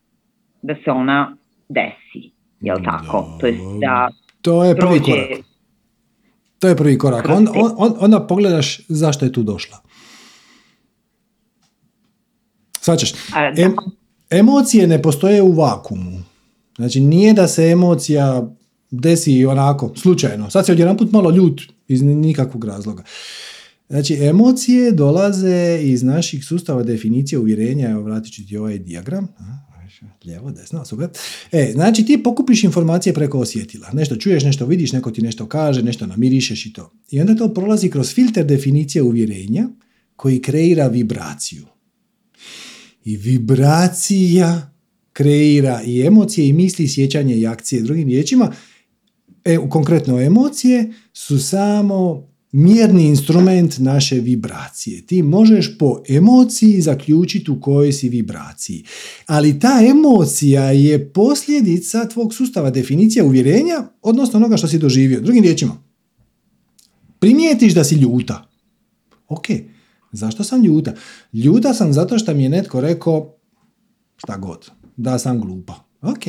Da 0.61 0.75
se 0.75 0.91
ona 0.91 1.35
desi, 1.69 2.31
jel 2.61 2.77
tako? 2.85 3.37
To 3.39 3.47
je 3.47 3.53
da 3.81 4.09
To 4.41 4.63
je 4.63 4.75
prvi 4.75 4.89
prođe... 4.99 5.11
korak. 5.11 5.45
To 6.59 6.67
je 6.67 6.75
prvi 6.77 6.97
korak. 6.97 7.29
Onda, 7.29 7.51
on- 7.53 7.73
on- 7.77 7.95
onda 7.99 8.19
pogledaš 8.21 8.79
zašto 8.87 9.25
je 9.25 9.33
tu 9.33 9.43
došla. 9.43 9.77
Svačaš, 12.81 13.13
em, 13.57 13.75
emocije 14.31 14.87
ne 14.87 15.01
postoje 15.01 15.41
u 15.41 15.51
vakumu. 15.51 16.23
Znači, 16.75 16.99
nije 16.99 17.33
da 17.33 17.47
se 17.47 17.63
emocija 17.63 18.43
desi 18.91 19.45
onako, 19.45 19.91
slučajno. 19.95 20.49
Sad 20.49 20.65
se 20.65 20.71
odjedanput 20.71 21.11
malo 21.11 21.29
ljut 21.31 21.61
iz 21.87 22.01
ni- 22.01 22.15
nikakvog 22.15 22.65
razloga. 22.65 23.03
Znači, 23.89 24.15
emocije 24.15 24.91
dolaze 24.91 25.79
iz 25.81 26.03
naših 26.03 26.45
sustava 26.45 26.83
definicije 26.83 27.39
uvjerenja, 27.39 27.89
evo 27.89 28.01
vratit 28.01 28.33
ću 28.33 28.47
ti 28.47 28.57
ovaj 28.57 28.77
dijagram, 28.77 29.27
a, 29.39 29.43
lijevo, 30.25 30.51
desno, 30.51 30.85
super. 30.85 31.09
E, 31.51 31.71
znači 31.73 32.05
ti 32.05 32.23
pokupiš 32.23 32.63
informacije 32.63 33.13
preko 33.13 33.39
osjetila. 33.39 33.89
Nešto 33.93 34.15
čuješ, 34.15 34.43
nešto 34.43 34.65
vidiš, 34.65 34.91
neko 34.91 35.11
ti 35.11 35.21
nešto 35.21 35.47
kaže, 35.47 35.83
nešto 35.83 36.07
namirišeš 36.07 36.65
i 36.65 36.73
to. 36.73 36.91
I 37.11 37.21
onda 37.21 37.35
to 37.35 37.53
prolazi 37.53 37.89
kroz 37.89 38.13
filter 38.13 38.45
definicije 38.45 39.03
uvjerenja 39.03 39.69
koji 40.15 40.41
kreira 40.41 40.87
vibraciju. 40.87 41.65
I 43.05 43.17
vibracija 43.17 44.73
kreira 45.13 45.81
i 45.85 46.01
emocije 46.01 46.47
i 46.47 46.53
misli, 46.53 46.87
sjećanje 46.87 47.37
i 47.37 47.47
akcije. 47.47 47.81
Drugim 47.81 48.07
riječima, 48.07 48.51
e, 49.45 49.57
konkretno 49.69 50.21
emocije 50.21 50.93
su 51.13 51.39
samo 51.39 52.27
mjerni 52.53 53.05
instrument 53.05 53.77
naše 53.79 54.15
vibracije. 54.15 55.05
Ti 55.05 55.23
možeš 55.23 55.77
po 55.77 56.03
emociji 56.09 56.81
zaključiti 56.81 57.51
u 57.51 57.61
kojoj 57.61 57.93
si 57.93 58.09
vibraciji. 58.09 58.83
Ali 59.25 59.59
ta 59.59 59.79
emocija 59.89 60.63
je 60.63 61.13
posljedica 61.13 62.07
tvog 62.07 62.33
sustava 62.33 62.69
definicija 62.69 63.25
uvjerenja, 63.25 63.83
odnosno 64.01 64.37
onoga 64.37 64.57
što 64.57 64.67
si 64.67 64.77
doživio. 64.77 65.21
Drugim 65.21 65.43
riječima, 65.43 65.83
primijetiš 67.19 67.73
da 67.73 67.83
si 67.83 67.95
ljuta. 67.95 68.49
Ok, 69.27 69.45
zašto 70.11 70.43
sam 70.43 70.63
ljuta? 70.63 70.93
Ljuta 71.33 71.73
sam 71.73 71.93
zato 71.93 72.19
što 72.19 72.33
mi 72.33 72.43
je 72.43 72.49
netko 72.49 72.81
rekao 72.81 73.35
šta 74.17 74.37
god, 74.37 74.71
da 74.97 75.19
sam 75.19 75.41
glupa. 75.41 75.73
Ok. 76.01 76.23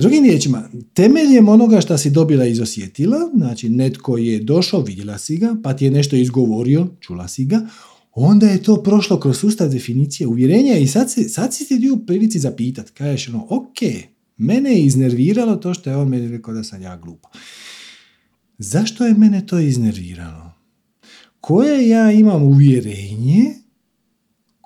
Drugim 0.00 0.24
riječima, 0.24 0.68
temeljem 0.94 1.48
onoga 1.48 1.80
što 1.80 1.98
si 1.98 2.10
dobila 2.10 2.46
iz 2.46 2.60
osjetila, 2.60 3.18
znači 3.36 3.68
netko 3.68 4.18
je 4.18 4.38
došao, 4.38 4.80
vidjela 4.80 5.18
si 5.18 5.36
ga, 5.36 5.56
pa 5.62 5.76
ti 5.76 5.84
je 5.84 5.90
nešto 5.90 6.16
izgovorio, 6.16 6.86
čula 7.00 7.28
si 7.28 7.44
ga, 7.44 7.60
onda 8.12 8.46
je 8.46 8.62
to 8.62 8.82
prošlo 8.82 9.20
kroz 9.20 9.38
sustav 9.38 9.68
definicije 9.68 10.26
uvjerenja 10.26 10.76
i 10.76 10.86
sad, 10.86 11.10
se, 11.10 11.28
sad 11.28 11.54
si 11.54 11.68
ti 11.68 11.90
u 11.90 12.06
prilici 12.06 12.38
zapitat. 12.38 12.90
Kažeš 12.90 13.28
ono, 13.28 13.46
ok, 13.48 13.78
mene 14.36 14.70
je 14.70 14.82
iznerviralo 14.82 15.56
to 15.56 15.74
što 15.74 15.90
je 15.90 15.96
on 15.96 16.08
meni 16.08 16.28
rekao 16.28 16.54
da 16.54 16.64
sam 16.64 16.82
ja 16.82 16.96
glupa. 16.96 17.28
Zašto 18.58 19.06
je 19.06 19.14
mene 19.14 19.46
to 19.46 19.58
iznerviralo? 19.58 20.52
Koje 21.40 21.88
ja 21.88 22.12
imam 22.12 22.42
uvjerenje 22.42 23.59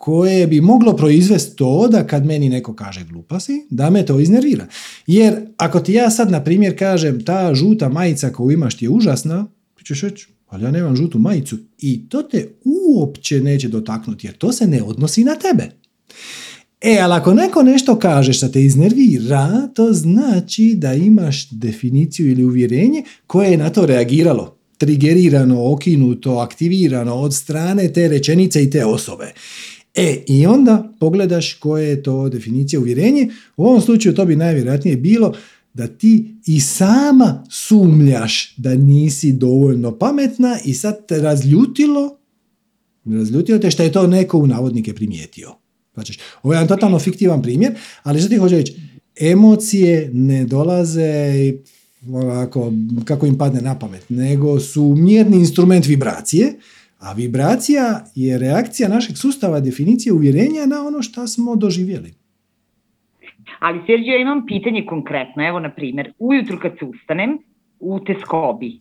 koje 0.04 0.46
bi 0.46 0.60
moglo 0.60 0.96
proizvesti 0.96 1.56
to 1.56 1.88
da 1.88 2.06
kad 2.06 2.26
meni 2.26 2.48
neko 2.48 2.74
kaže 2.74 3.04
glupa 3.04 3.40
si, 3.40 3.66
da 3.70 3.90
me 3.90 4.06
to 4.06 4.20
iznervira. 4.20 4.66
Jer 5.06 5.46
ako 5.56 5.80
ti 5.80 5.92
ja 5.92 6.10
sad, 6.10 6.30
na 6.30 6.44
primjer, 6.44 6.78
kažem 6.78 7.24
ta 7.24 7.54
žuta 7.54 7.88
majica 7.88 8.30
koju 8.30 8.50
imaš 8.50 8.76
ti 8.76 8.84
je 8.84 8.88
užasna, 8.88 9.46
ti 9.74 9.84
ćeš 9.84 10.02
reći, 10.02 10.26
ali 10.46 10.64
ja 10.64 10.70
nemam 10.70 10.96
žutu 10.96 11.18
majicu 11.18 11.58
i 11.78 12.08
to 12.08 12.22
te 12.22 12.48
uopće 12.64 13.40
neće 13.40 13.68
dotaknuti 13.68 14.26
jer 14.26 14.36
to 14.36 14.52
se 14.52 14.66
ne 14.66 14.82
odnosi 14.82 15.24
na 15.24 15.34
tebe. 15.34 15.70
E, 16.80 16.98
ali 17.02 17.14
ako 17.14 17.34
neko 17.34 17.62
nešto 17.62 17.98
kaže 17.98 18.32
što 18.32 18.48
te 18.48 18.64
iznervira, 18.64 19.68
to 19.74 19.92
znači 19.92 20.74
da 20.76 20.94
imaš 20.94 21.50
definiciju 21.50 22.30
ili 22.30 22.44
uvjerenje 22.44 23.02
koje 23.26 23.50
je 23.50 23.56
na 23.56 23.70
to 23.70 23.86
reagiralo. 23.86 24.56
Trigerirano, 24.78 25.72
okinuto, 25.72 26.38
aktivirano 26.38 27.14
od 27.14 27.34
strane 27.34 27.92
te 27.92 28.08
rečenice 28.08 28.62
i 28.62 28.70
te 28.70 28.84
osobe. 28.84 29.32
E, 29.94 30.24
i 30.26 30.46
onda 30.46 30.92
pogledaš 31.00 31.54
koje 31.54 31.88
je 31.88 32.02
to 32.02 32.28
definicija 32.28 32.80
uvjerenje. 32.80 33.28
U 33.56 33.66
ovom 33.66 33.80
slučaju 33.80 34.14
to 34.14 34.24
bi 34.24 34.36
najvjerojatnije 34.36 34.96
bilo 34.96 35.34
da 35.74 35.86
ti 35.86 36.34
i 36.46 36.60
sama 36.60 37.44
sumnjaš 37.50 38.56
da 38.56 38.74
nisi 38.74 39.32
dovoljno 39.32 39.98
pametna 39.98 40.58
i 40.64 40.74
sad 40.74 41.06
te 41.06 41.18
razljutilo, 41.18 42.18
razljutilo 43.04 43.58
te 43.58 43.70
što 43.70 43.82
je 43.82 43.92
to 43.92 44.06
neko 44.06 44.38
u 44.38 44.46
navodnike 44.46 44.94
primijetio. 44.94 45.54
Znači, 45.94 46.18
ovo 46.42 46.54
je 46.54 46.56
jedan 46.56 46.68
totalno 46.68 46.98
fiktivan 46.98 47.42
primjer, 47.42 47.74
ali 48.02 48.20
što 48.20 48.28
ti 48.28 48.36
hoće 48.36 48.56
reći? 48.56 48.74
Emocije 49.20 50.10
ne 50.12 50.44
dolaze 50.44 51.52
ovako, 52.12 52.72
kako 53.04 53.26
im 53.26 53.38
padne 53.38 53.60
na 53.60 53.78
pamet, 53.78 54.04
nego 54.08 54.60
su 54.60 54.94
mjerni 54.98 55.36
instrument 55.36 55.86
vibracije, 55.86 56.58
a 57.04 57.12
vibracija 57.12 57.84
je 58.14 58.38
reakcija 58.38 58.88
našeg 58.88 59.16
sustava 59.16 59.60
definicije 59.60 60.12
uvjerenja 60.12 60.66
na 60.66 60.86
ono 60.86 61.02
što 61.02 61.26
smo 61.26 61.56
doživjeli. 61.56 62.14
Ali 63.58 63.80
Sergio, 63.86 64.12
ja 64.12 64.20
imam 64.20 64.46
pitanje 64.46 64.86
konkretno. 64.86 65.48
Evo, 65.48 65.60
na 65.60 65.70
primjer, 65.70 66.12
ujutru 66.18 66.58
kad 66.62 66.72
se 66.78 66.84
ustanem 66.84 67.38
u 67.80 68.00
teskobi, 68.00 68.78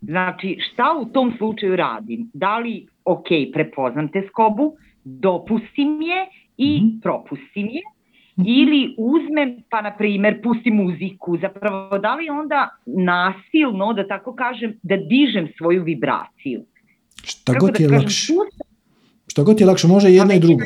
znači 0.00 0.58
šta 0.60 0.84
u 1.02 1.04
tom 1.04 1.32
slučaju 1.38 1.76
radim? 1.76 2.30
Da 2.34 2.58
li, 2.58 2.86
ok, 3.04 3.26
prepoznam 3.52 4.08
teskobu, 4.08 4.76
dopustim 5.04 6.02
je 6.02 6.26
i 6.56 6.80
Mhm. 6.80 6.98
propustim 7.02 7.66
je, 7.66 7.82
ili 8.46 8.94
uzmem, 8.98 9.56
pa 9.70 9.80
na 9.80 9.96
primjer, 9.96 10.42
pustim 10.42 10.74
muziku, 10.74 11.38
zapravo 11.38 11.98
da 11.98 12.14
li 12.14 12.28
onda 12.30 12.68
nasilno, 12.86 13.92
da 13.92 14.08
tako 14.08 14.34
kažem, 14.34 14.78
da 14.82 14.96
dižem 14.96 15.48
svoju 15.58 15.82
vibraciju? 15.84 16.64
Šta 17.22 17.52
Kako 17.52 17.66
god 17.66 17.80
je 17.80 17.88
lakše. 17.88 18.32
Šta 19.26 19.42
god 19.42 19.60
je 19.60 19.66
lakše, 19.66 19.86
može 19.86 20.10
jedno 20.10 20.34
i 20.34 20.40
drugo. 20.40 20.64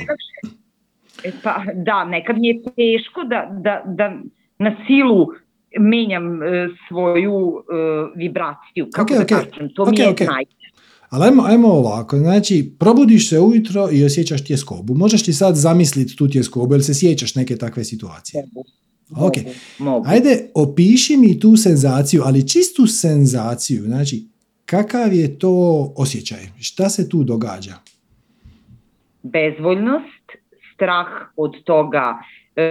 E, 1.25 1.33
pa, 1.43 1.65
da, 1.75 2.05
nekad 2.05 2.39
mi 2.39 2.49
je 2.49 2.63
teško 2.63 3.25
da, 3.25 3.61
da, 3.65 3.83
da 3.87 4.17
na 4.59 4.77
silu 4.87 5.27
menjam 5.79 6.43
e, 6.43 6.69
svoju 6.89 7.57
e, 7.59 7.75
vibraciju, 8.17 8.89
kako 8.93 9.15
Ok, 9.15 9.19
da 9.19 9.23
ok, 9.23 9.29
kažem, 9.29 9.75
to 9.75 9.83
ok, 9.83 9.91
mi 9.91 10.01
je 10.01 10.09
ok. 10.09 10.21
naj... 10.21 10.45
Ali 11.11 11.25
ajmo, 11.25 11.43
ajmo 11.43 11.69
ovako, 11.69 12.19
znači 12.19 12.73
probudiš 12.79 13.29
se 13.29 13.41
ujutro 13.41 13.89
i 13.93 14.05
osjećaš 14.05 14.45
tjeskobu. 14.45 14.95
Možeš 14.95 15.25
ti 15.25 15.33
sad 15.33 15.57
zamisliti 15.57 16.17
tu 16.17 16.29
tjeskobu, 16.29 16.75
ili 16.75 16.83
se 16.83 16.95
sjećaš 16.95 17.35
neke 17.35 17.57
takve 17.57 17.85
situacije? 17.85 18.45
Ok. 19.11 19.35
Mogu. 19.79 20.07
Ajde, 20.09 20.51
opiši 20.55 21.17
mi 21.17 21.41
tu 21.41 21.57
senzaciju, 21.57 22.23
ali 22.25 22.49
čistu 22.49 22.87
senzaciju, 22.87 23.83
znači 23.83 24.27
kakav 24.67 25.13
je 25.13 25.39
to 25.39 25.53
osjećaj? 25.97 26.49
Šta 26.59 26.89
se 26.89 27.09
tu 27.09 27.25
događa? 27.25 27.75
Bezvoljnost, 29.23 30.25
strah 30.75 31.07
od 31.37 31.53
toga 31.65 32.05
e, 32.57 32.63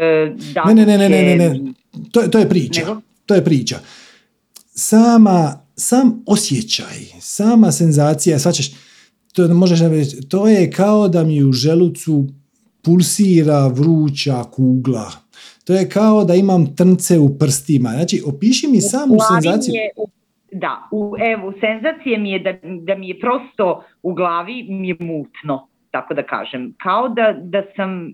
da 0.54 0.64
Ne, 0.66 0.74
ne, 0.76 0.86
ne, 0.88 0.98
ne, 1.00 1.10
ne, 1.10 1.36
ne, 1.38 1.50
ne. 1.50 1.74
To, 2.12 2.22
je- 2.22 2.32
to 2.32 2.40
je 2.40 2.50
priča. 2.50 2.82
Nego? 2.82 3.02
To 3.26 3.36
je 3.36 3.44
priča. 3.44 3.80
Sama, 4.68 5.60
sam 5.76 6.24
osjećaj, 6.26 6.96
sama 7.20 7.72
senzacija, 7.72 8.40
svačeš, 8.40 8.72
to 9.34 9.48
možeš 9.50 9.80
reći, 9.82 10.22
to 10.22 10.48
je 10.48 10.72
kao 10.72 11.08
da 11.08 11.24
mi 11.24 11.44
u 11.44 11.52
želucu 11.52 12.28
pulsira 12.82 13.68
vruća 13.68 14.44
kugla. 14.44 15.12
To 15.64 15.74
je 15.74 15.90
kao 15.90 16.24
da 16.24 16.36
imam 16.36 16.76
trnce 16.76 17.20
u 17.20 17.38
prstima. 17.38 17.90
Znači, 17.90 18.24
opiši 18.26 18.68
mi 18.68 18.78
U 18.78 18.82
samu 18.82 19.16
senzaciju. 19.34 19.74
u- 19.98 20.10
da, 20.60 20.88
u, 20.92 21.16
evo, 21.20 21.54
senzacija 21.60 22.20
mi 22.20 22.32
je 22.32 22.40
da, 22.40 22.54
da 22.64 22.96
mi 22.96 23.10
je 23.10 23.20
prosto 23.20 23.84
u 24.04 24.14
glavi 24.14 24.66
mi 24.70 24.88
je 24.88 24.96
mutno, 25.00 25.68
tako 25.92 26.14
da 26.14 26.24
kažem. 26.24 26.74
Kao 26.84 27.10
da, 27.10 27.36
da 27.42 27.64
sam 27.76 28.08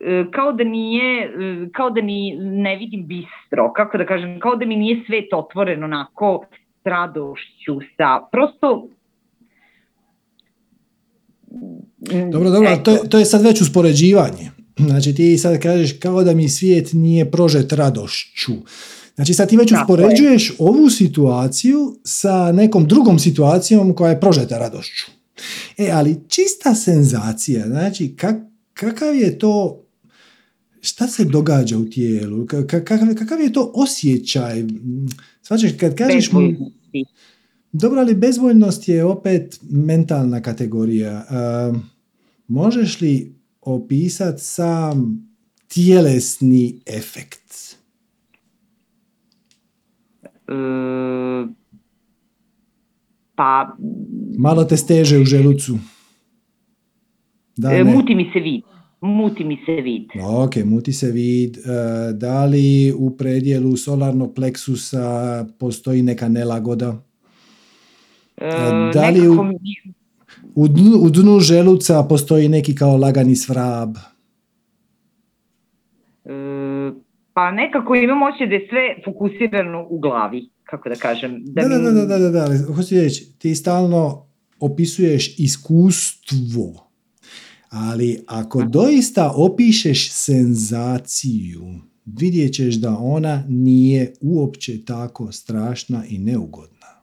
e, 0.00 0.24
kao 0.30 0.52
da 0.52 0.64
nije, 0.64 1.24
e, 1.24 1.68
kao 1.72 1.90
da 1.90 2.00
ni 2.00 2.36
ne 2.40 2.76
vidim 2.76 3.06
bistro, 3.06 3.72
kako 3.76 3.98
da 3.98 4.06
kažem, 4.06 4.40
kao 4.40 4.56
da 4.56 4.66
mi 4.66 4.76
nije 4.76 5.02
svet 5.06 5.32
otvoren 5.32 5.84
onako 5.84 6.44
s 6.82 6.86
radošću, 6.86 7.80
sa, 7.96 8.20
prosto 8.32 8.88
mm, 11.50 12.30
Dobro, 12.30 12.50
dobro, 12.50 12.76
to 12.84 12.96
to 13.10 13.18
je 13.18 13.24
sad 13.24 13.42
već 13.42 13.60
uspoređivanje. 13.60 14.50
Znači 14.76 15.14
ti 15.14 15.38
sad 15.38 15.62
kažeš 15.62 15.92
kao 15.92 16.24
da 16.24 16.34
mi 16.34 16.48
svijet 16.48 16.88
nije 16.92 17.30
prožet 17.30 17.72
radošću. 17.72 18.52
Znači 19.18 19.34
sad 19.34 19.48
ti 19.48 19.56
već 19.56 19.70
Tako 19.70 19.96
je. 19.96 20.04
uspoređuješ 20.06 20.52
ovu 20.58 20.90
situaciju 20.90 21.96
sa 22.04 22.52
nekom 22.52 22.86
drugom 22.86 23.18
situacijom 23.18 23.94
koja 23.94 24.10
je 24.10 24.20
prožeta 24.20 24.58
radošću. 24.58 25.04
E, 25.76 25.90
ali 25.92 26.16
čista 26.28 26.74
senzacija, 26.74 27.66
znači 27.66 28.14
kak, 28.16 28.36
kakav 28.74 29.14
je 29.14 29.38
to, 29.38 29.84
šta 30.80 31.06
se 31.08 31.24
događa 31.24 31.78
u 31.78 31.84
tijelu, 31.84 32.44
Ka- 32.46 32.66
ka- 32.66 32.84
kakav, 32.84 33.14
kakav 33.18 33.40
je 33.40 33.52
to 33.52 33.72
osjećaj? 33.74 34.64
Svačeš, 35.42 35.72
kad 35.80 35.94
kažeš... 35.94 36.32
mu- 36.32 36.72
dobro, 37.72 38.00
ali 38.00 38.14
bezvoljnost 38.14 38.88
je 38.88 39.04
opet 39.04 39.58
mentalna 39.70 40.42
kategorija. 40.42 41.26
Um, 41.70 41.82
možeš 42.48 43.00
li 43.00 43.34
opisati 43.60 44.44
sam 44.44 45.28
tjelesni 45.68 46.80
efekt? 46.86 47.76
E, 50.22 50.28
pa... 53.34 53.76
Malo 54.38 54.64
te 54.64 54.76
steže 54.76 55.18
u 55.18 55.24
želucu. 55.24 55.78
Da, 57.56 57.72
e, 57.72 57.84
muti 57.84 58.14
mi 58.14 58.30
se 58.32 58.40
vid. 58.40 58.62
Muti 59.00 59.44
mi 59.44 59.58
se 59.66 59.72
vid. 59.72 60.04
Ok, 60.22 60.56
muti 60.64 60.92
se 60.92 61.10
vid. 61.10 61.56
E, 61.56 61.60
da 62.12 62.44
li 62.44 62.92
u 62.96 63.16
predjelu 63.16 63.76
solarnog 63.76 64.34
pleksusa 64.34 65.46
postoji 65.58 66.02
neka 66.02 66.28
nelagoda? 66.28 67.04
da 68.94 69.10
li 69.10 69.28
u, 69.28 69.34
u, 70.54 70.68
dnu, 70.68 70.96
u 71.00 71.10
dnu 71.10 71.40
želuca 71.40 72.02
postoji 72.08 72.48
neki 72.48 72.74
kao 72.74 72.96
lagani 72.96 73.36
svrab? 73.36 73.96
Pa 77.38 77.50
nekako 77.50 77.94
imam 77.94 78.22
osjećaj 78.22 78.46
da 78.46 78.54
je 78.54 78.68
sve 78.70 79.02
fokusirano 79.04 79.86
u 79.90 79.98
glavi, 79.98 80.50
kako 80.64 80.88
da 80.88 80.94
kažem. 80.94 81.42
Da, 81.44 81.62
da, 81.62 81.78
da, 81.78 81.90
da, 81.90 82.18
da, 82.18 82.30
da, 82.30 82.74
hoću 82.76 82.94
reći, 82.94 83.38
ti 83.38 83.54
stalno 83.54 84.26
opisuješ 84.60 85.38
iskustvo, 85.38 86.90
ali 87.70 88.24
ako 88.26 88.62
doista 88.62 89.32
opišeš 89.34 90.10
senzaciju, 90.10 91.64
vidjet 92.04 92.54
ćeš 92.54 92.74
da 92.74 92.96
ona 93.00 93.42
nije 93.48 94.12
uopće 94.20 94.84
tako 94.84 95.32
strašna 95.32 96.02
i 96.08 96.18
neugodna. 96.18 97.02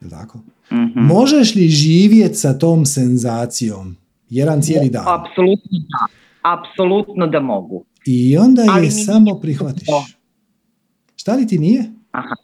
Je 0.00 0.10
tako? 0.10 0.38
mm 0.70 1.06
Možeš 1.06 1.54
li 1.54 1.68
živjeti 1.68 2.34
sa 2.34 2.58
tom 2.58 2.86
senzacijom 2.86 3.96
jedan 4.30 4.62
cijeli 4.62 4.90
dan? 4.90 5.04
Apsolutno 5.06 5.78
da. 5.90 6.06
Apsolutno 6.42 7.26
da 7.26 7.40
mogu. 7.40 7.84
I 8.10 8.38
onda 8.38 8.62
je 8.62 8.90
samo 8.90 9.40
prihvatiš. 9.40 9.88
Šta 11.16 11.34
li 11.34 11.46
ti 11.46 11.58
nije? 11.58 11.84
Aha. 12.10 12.34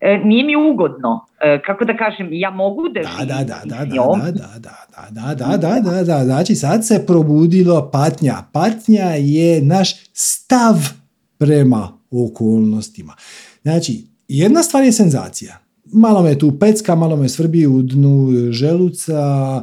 E, 0.00 0.18
nije 0.24 0.44
mi 0.44 0.56
ugodno. 0.56 1.26
E, 1.40 1.62
kako 1.66 1.84
da 1.84 1.96
kažem, 1.96 2.28
ja 2.32 2.50
mogu 2.50 2.82
da 2.88 3.24
da, 3.24 3.24
da, 3.24 3.44
da, 3.44 3.60
da, 3.64 3.84
da, 3.84 4.30
da, 4.30 4.70
da, 5.10 5.34
da, 5.34 5.34
da, 5.34 5.56
da, 5.56 5.80
da, 5.80 6.04
da, 6.04 6.24
znači 6.24 6.54
sad 6.54 6.86
se 6.86 7.06
probudilo 7.06 7.90
patnja. 7.92 8.34
Patnja 8.52 9.04
je 9.04 9.62
naš 9.62 9.94
stav 10.12 10.76
prema 11.38 11.98
okolnostima. 12.10 13.12
Znači, 13.62 14.06
jedna 14.28 14.62
stvar 14.62 14.84
je 14.84 14.92
senzacija. 14.92 15.63
Malo 15.94 16.22
me 16.22 16.38
tu 16.38 16.58
pecka, 16.58 16.94
malo 16.94 17.16
me 17.16 17.28
svrbi 17.28 17.66
u 17.66 17.82
dnu 17.82 18.30
želuca, 18.50 19.62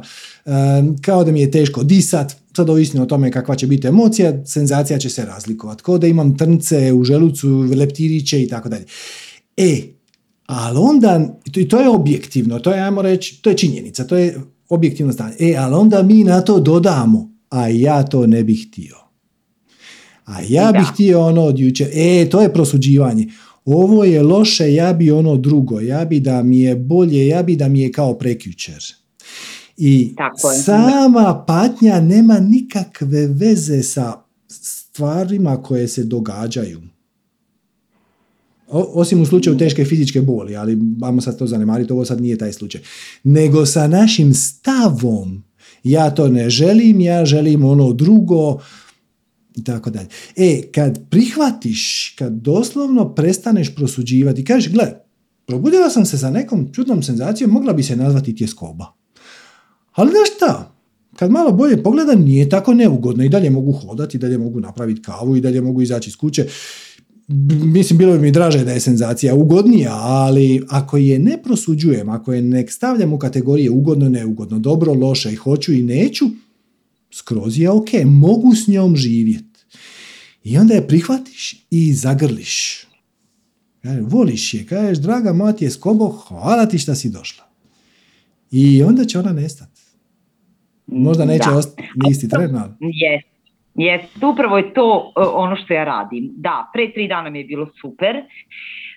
kao 1.00 1.24
da 1.24 1.32
mi 1.32 1.40
je 1.40 1.50
teško 1.50 1.82
disat, 1.82 2.36
sad 2.56 2.70
ovisno 2.70 3.02
o 3.02 3.06
tome 3.06 3.30
kakva 3.30 3.56
će 3.56 3.66
biti 3.66 3.86
emocija, 3.86 4.44
senzacija 4.46 4.98
će 4.98 5.10
se 5.10 5.24
razlikovati. 5.24 5.82
Kao 5.82 5.98
da 5.98 6.06
imam 6.06 6.36
trnce 6.38 6.92
u 6.92 7.04
želucu, 7.04 7.48
leptiriće 7.76 8.42
i 8.42 8.48
tako 8.48 8.68
dalje. 8.68 8.84
E, 9.56 9.82
ali 10.46 10.78
onda, 10.78 11.38
i 11.56 11.68
to 11.68 11.80
je 11.80 11.88
objektivno, 11.88 12.58
to 12.58 12.72
je, 12.72 12.80
ajmo 12.80 13.02
reći, 13.02 13.42
to 13.42 13.50
je 13.50 13.56
činjenica, 13.56 14.06
to 14.06 14.16
je 14.16 14.40
objektivno 14.68 15.12
stanje. 15.12 15.34
E, 15.38 15.54
ali 15.58 15.74
onda 15.74 16.02
mi 16.02 16.24
na 16.24 16.40
to 16.40 16.60
dodamo, 16.60 17.30
a 17.50 17.68
ja 17.68 18.02
to 18.02 18.26
ne 18.26 18.44
bih 18.44 18.66
htio. 18.68 18.96
A 20.24 20.36
ja 20.48 20.72
bih 20.72 20.86
htio 20.92 21.20
ono 21.20 21.42
od 21.42 21.58
jučer, 21.58 21.88
e, 21.92 22.28
to 22.30 22.40
je 22.40 22.52
prosuđivanje. 22.52 23.28
Ovo 23.64 24.04
je 24.04 24.22
loše, 24.22 24.72
ja 24.74 24.92
bi 24.92 25.10
ono 25.10 25.36
drugo, 25.36 25.80
ja 25.80 26.04
bi 26.04 26.20
da 26.20 26.42
mi 26.42 26.60
je 26.60 26.76
bolje, 26.76 27.26
ja 27.26 27.42
bi 27.42 27.56
da 27.56 27.68
mi 27.68 27.80
je 27.80 27.92
kao 27.92 28.14
prekjučer. 28.14 28.82
I 29.76 30.14
sama 30.64 31.44
patnja 31.46 32.00
nema 32.00 32.40
nikakve 32.40 33.26
veze 33.26 33.82
sa 33.82 34.22
stvarima 34.48 35.62
koje 35.62 35.88
se 35.88 36.04
događaju. 36.04 36.80
osim 38.68 39.20
u 39.20 39.26
slučaju 39.26 39.58
teške 39.58 39.84
fizičke 39.84 40.20
boli, 40.20 40.56
ali 40.56 40.78
vamo 41.00 41.20
sad 41.20 41.38
to 41.38 41.46
zanemariti, 41.46 41.92
ovo 41.92 42.04
sad 42.04 42.20
nije 42.20 42.38
taj 42.38 42.52
slučaj. 42.52 42.80
Nego 43.24 43.66
sa 43.66 43.86
našim 43.88 44.34
stavom, 44.34 45.44
ja 45.84 46.10
to 46.10 46.28
ne 46.28 46.50
želim, 46.50 47.00
ja 47.00 47.24
želim 47.24 47.64
ono 47.64 47.92
drugo, 47.92 48.60
i 49.54 49.64
tako 49.64 49.90
dalje. 49.90 50.08
E, 50.36 50.62
kad 50.74 50.98
prihvatiš, 51.10 52.14
kad 52.18 52.32
doslovno 52.32 53.14
prestaneš 53.14 53.74
prosuđivati, 53.74 54.44
kažeš, 54.44 54.72
gle, 54.72 54.92
probudila 55.46 55.90
sam 55.90 56.06
se 56.06 56.18
sa 56.18 56.30
nekom 56.30 56.68
čudnom 56.72 57.02
senzacijom, 57.02 57.50
mogla 57.50 57.72
bi 57.72 57.82
se 57.82 57.96
nazvati 57.96 58.36
tjeskoba. 58.36 58.86
Ali 59.92 60.10
znaš 60.10 60.36
šta? 60.36 60.72
Kad 61.16 61.30
malo 61.30 61.52
bolje 61.52 61.82
pogledam, 61.82 62.20
nije 62.20 62.48
tako 62.48 62.74
neugodno. 62.74 63.24
I 63.24 63.28
dalje 63.28 63.50
mogu 63.50 63.72
hodati, 63.72 64.16
i 64.16 64.20
dalje 64.20 64.38
mogu 64.38 64.60
napraviti 64.60 65.02
kavu, 65.02 65.36
i 65.36 65.40
dalje 65.40 65.60
mogu 65.60 65.82
izaći 65.82 66.08
iz 66.08 66.16
kuće. 66.16 66.46
Mislim, 67.64 67.98
bilo 67.98 68.12
bi 68.12 68.18
mi 68.18 68.30
draže 68.30 68.64
da 68.64 68.72
je 68.72 68.80
senzacija 68.80 69.34
ugodnija, 69.34 69.92
ali 69.94 70.62
ako 70.68 70.96
je 70.96 71.18
ne 71.18 71.42
prosuđujem, 71.42 72.08
ako 72.08 72.32
je 72.32 72.42
ne 72.42 72.66
stavljam 72.68 73.12
u 73.12 73.18
kategorije 73.18 73.70
ugodno, 73.70 74.08
neugodno, 74.08 74.58
dobro, 74.58 74.94
loše 74.94 75.32
i 75.32 75.36
hoću 75.36 75.72
i 75.72 75.82
neću, 75.82 76.24
skroz 77.12 77.58
je 77.58 77.70
ok, 77.70 77.88
mogu 78.04 78.54
s 78.54 78.68
njom 78.68 78.96
živjeti. 78.96 79.60
I 80.44 80.58
onda 80.58 80.74
je 80.74 80.86
prihvatiš 80.88 81.54
i 81.70 81.92
zagrliš. 81.92 82.86
Voliš 84.00 84.54
je, 84.54 84.66
kažeš, 84.66 84.98
draga 84.98 85.32
Matije 85.32 85.70
Skobo, 85.70 86.08
hvala 86.08 86.66
ti 86.66 86.78
što 86.78 86.94
si 86.94 87.10
došla. 87.10 87.44
I 88.50 88.82
onda 88.82 89.04
će 89.04 89.18
ona 89.18 89.32
nestati. 89.32 89.80
Možda 90.86 91.24
neće 91.24 91.50
ostati 91.50 91.82
isti 92.10 92.28
tren, 92.28 92.56
ali... 92.56 92.72
Jest, 93.74 94.24
upravo 94.32 94.58
je 94.58 94.74
to 94.74 95.12
e, 95.16 95.20
ono 95.20 95.56
što 95.56 95.74
ja 95.74 95.84
radim. 95.84 96.32
Da, 96.36 96.70
pre 96.72 96.92
tri 96.92 97.08
dana 97.08 97.30
mi 97.30 97.38
je 97.38 97.44
bilo 97.44 97.68
super, 97.80 98.16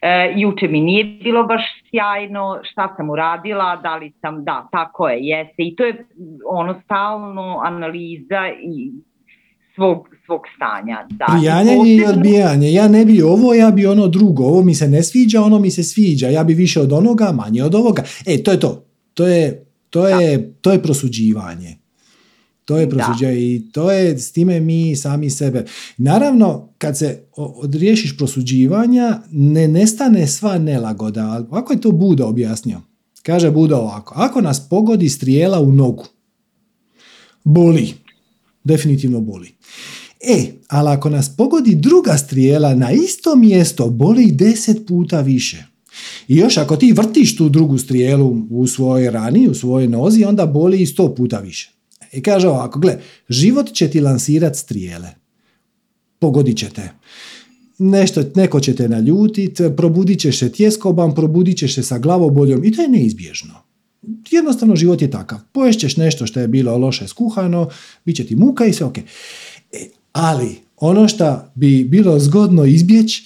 e, 0.01 0.33
juče 0.35 0.67
mi 0.67 0.81
nije 0.81 1.03
bilo 1.03 1.43
baš 1.43 1.61
sjajno, 1.89 2.59
šta 2.63 2.93
sam 2.97 3.09
uradila, 3.09 3.75
da 3.83 3.95
li 3.95 4.11
sam, 4.21 4.43
da, 4.43 4.67
tako 4.71 5.07
je, 5.07 5.19
jeste. 5.21 5.55
I 5.57 5.75
to 5.75 5.85
je 5.85 6.05
ono 6.49 6.81
stalno 6.83 7.61
analiza 7.65 8.47
i 8.63 8.91
svog, 9.75 10.07
svog 10.25 10.41
stanja. 10.55 11.07
Da. 11.09 11.25
Prijanjanje 11.37 11.95
i 11.95 12.05
odbijanje. 12.05 12.71
Ja 12.71 12.87
ne 12.87 13.05
bi 13.05 13.21
ovo, 13.21 13.53
ja 13.53 13.71
bi 13.71 13.85
ono 13.85 14.07
drugo. 14.07 14.43
Ovo 14.43 14.63
mi 14.63 14.73
se 14.73 14.87
ne 14.87 15.03
sviđa, 15.03 15.41
ono 15.41 15.59
mi 15.59 15.71
se 15.71 15.83
sviđa. 15.83 16.27
Ja 16.27 16.43
bi 16.43 16.53
više 16.53 16.81
od 16.81 16.93
onoga, 16.93 17.31
manje 17.31 17.63
od 17.63 17.75
ovoga. 17.75 18.03
E, 18.25 18.43
to 18.43 18.51
je 18.51 18.59
to. 18.59 18.85
To 19.13 19.27
je, 19.27 19.65
to 19.89 20.07
je, 20.07 20.53
to 20.61 20.71
je 20.71 20.81
prosuđivanje. 20.83 21.84
To 22.65 22.77
je 22.77 22.89
prosuđivanje 22.89 23.39
i 23.39 23.71
to 23.71 23.91
je 23.91 24.19
s 24.19 24.31
time 24.31 24.59
mi 24.59 24.95
sami 24.95 25.29
sebe. 25.29 25.65
Naravno, 25.97 26.69
kad 26.77 26.97
se 26.97 27.23
odriješiš 27.35 28.17
prosuđivanja, 28.17 29.19
ne 29.31 29.67
nestane 29.67 30.27
sva 30.27 30.57
nelagoda. 30.57 31.25
Ali 31.25 31.45
ako 31.51 31.73
je 31.73 31.81
to 31.81 31.91
Buda 31.91 32.25
objasnio? 32.25 32.81
Kaže 33.23 33.51
Buda 33.51 33.77
ovako, 33.77 34.13
ako 34.17 34.41
nas 34.41 34.69
pogodi 34.69 35.09
strijela 35.09 35.59
u 35.59 35.71
nogu, 35.71 36.05
boli. 37.43 37.93
Definitivno 38.63 39.21
boli. 39.21 39.51
E, 40.27 40.51
ali 40.67 40.89
ako 40.89 41.09
nas 41.09 41.37
pogodi 41.37 41.75
druga 41.75 42.17
strijela 42.17 42.75
na 42.75 42.91
isto 42.91 43.35
mjesto, 43.35 43.89
boli 43.89 44.31
deset 44.31 44.87
puta 44.87 45.21
više. 45.21 45.63
I 46.27 46.35
još 46.35 46.57
ako 46.57 46.75
ti 46.75 46.93
vrtiš 46.93 47.37
tu 47.37 47.49
drugu 47.49 47.77
strijelu 47.77 48.37
u 48.49 48.67
svojoj 48.67 49.11
rani, 49.11 49.47
u 49.47 49.53
svojoj 49.53 49.87
nozi, 49.87 50.23
onda 50.23 50.45
boli 50.45 50.81
i 50.81 50.85
sto 50.85 51.15
puta 51.15 51.39
više. 51.39 51.71
I 52.13 52.21
kaže 52.21 52.47
ovako, 52.47 52.79
gle, 52.79 52.99
život 53.29 53.73
će 53.73 53.89
ti 53.89 54.01
lansirati 54.01 54.59
strijele. 54.59 55.09
Pogodit 56.19 56.57
će 56.57 56.69
te. 56.69 56.89
Nešto, 57.77 58.23
neko 58.35 58.59
će 58.59 58.75
te 58.75 58.89
naljutit, 58.89 59.61
probudit 59.77 60.19
ćeš 60.19 60.39
se 60.39 60.51
tjeskoban, 60.51 61.15
probudit 61.15 61.57
ćeš 61.57 61.75
se 61.75 61.83
sa 61.83 61.97
glavoboljom 61.97 62.63
i 62.63 62.71
to 62.71 62.81
je 62.81 62.89
neizbježno. 62.89 63.53
Jednostavno 64.31 64.75
život 64.75 65.01
je 65.01 65.11
takav. 65.11 65.39
Poješćeš 65.51 65.97
nešto 65.97 66.27
što 66.27 66.39
je 66.39 66.47
bilo 66.47 66.77
loše 66.77 67.07
skuhano, 67.07 67.69
bit 68.05 68.15
će 68.15 68.25
ti 68.25 68.35
muka 68.35 68.65
i 68.65 68.73
sve 68.73 68.85
ok. 68.85 68.97
E, 68.97 69.03
ali 70.11 70.55
ono 70.77 71.07
što 71.07 71.51
bi 71.55 71.83
bilo 71.83 72.19
zgodno 72.19 72.65
izbjeći 72.65 73.25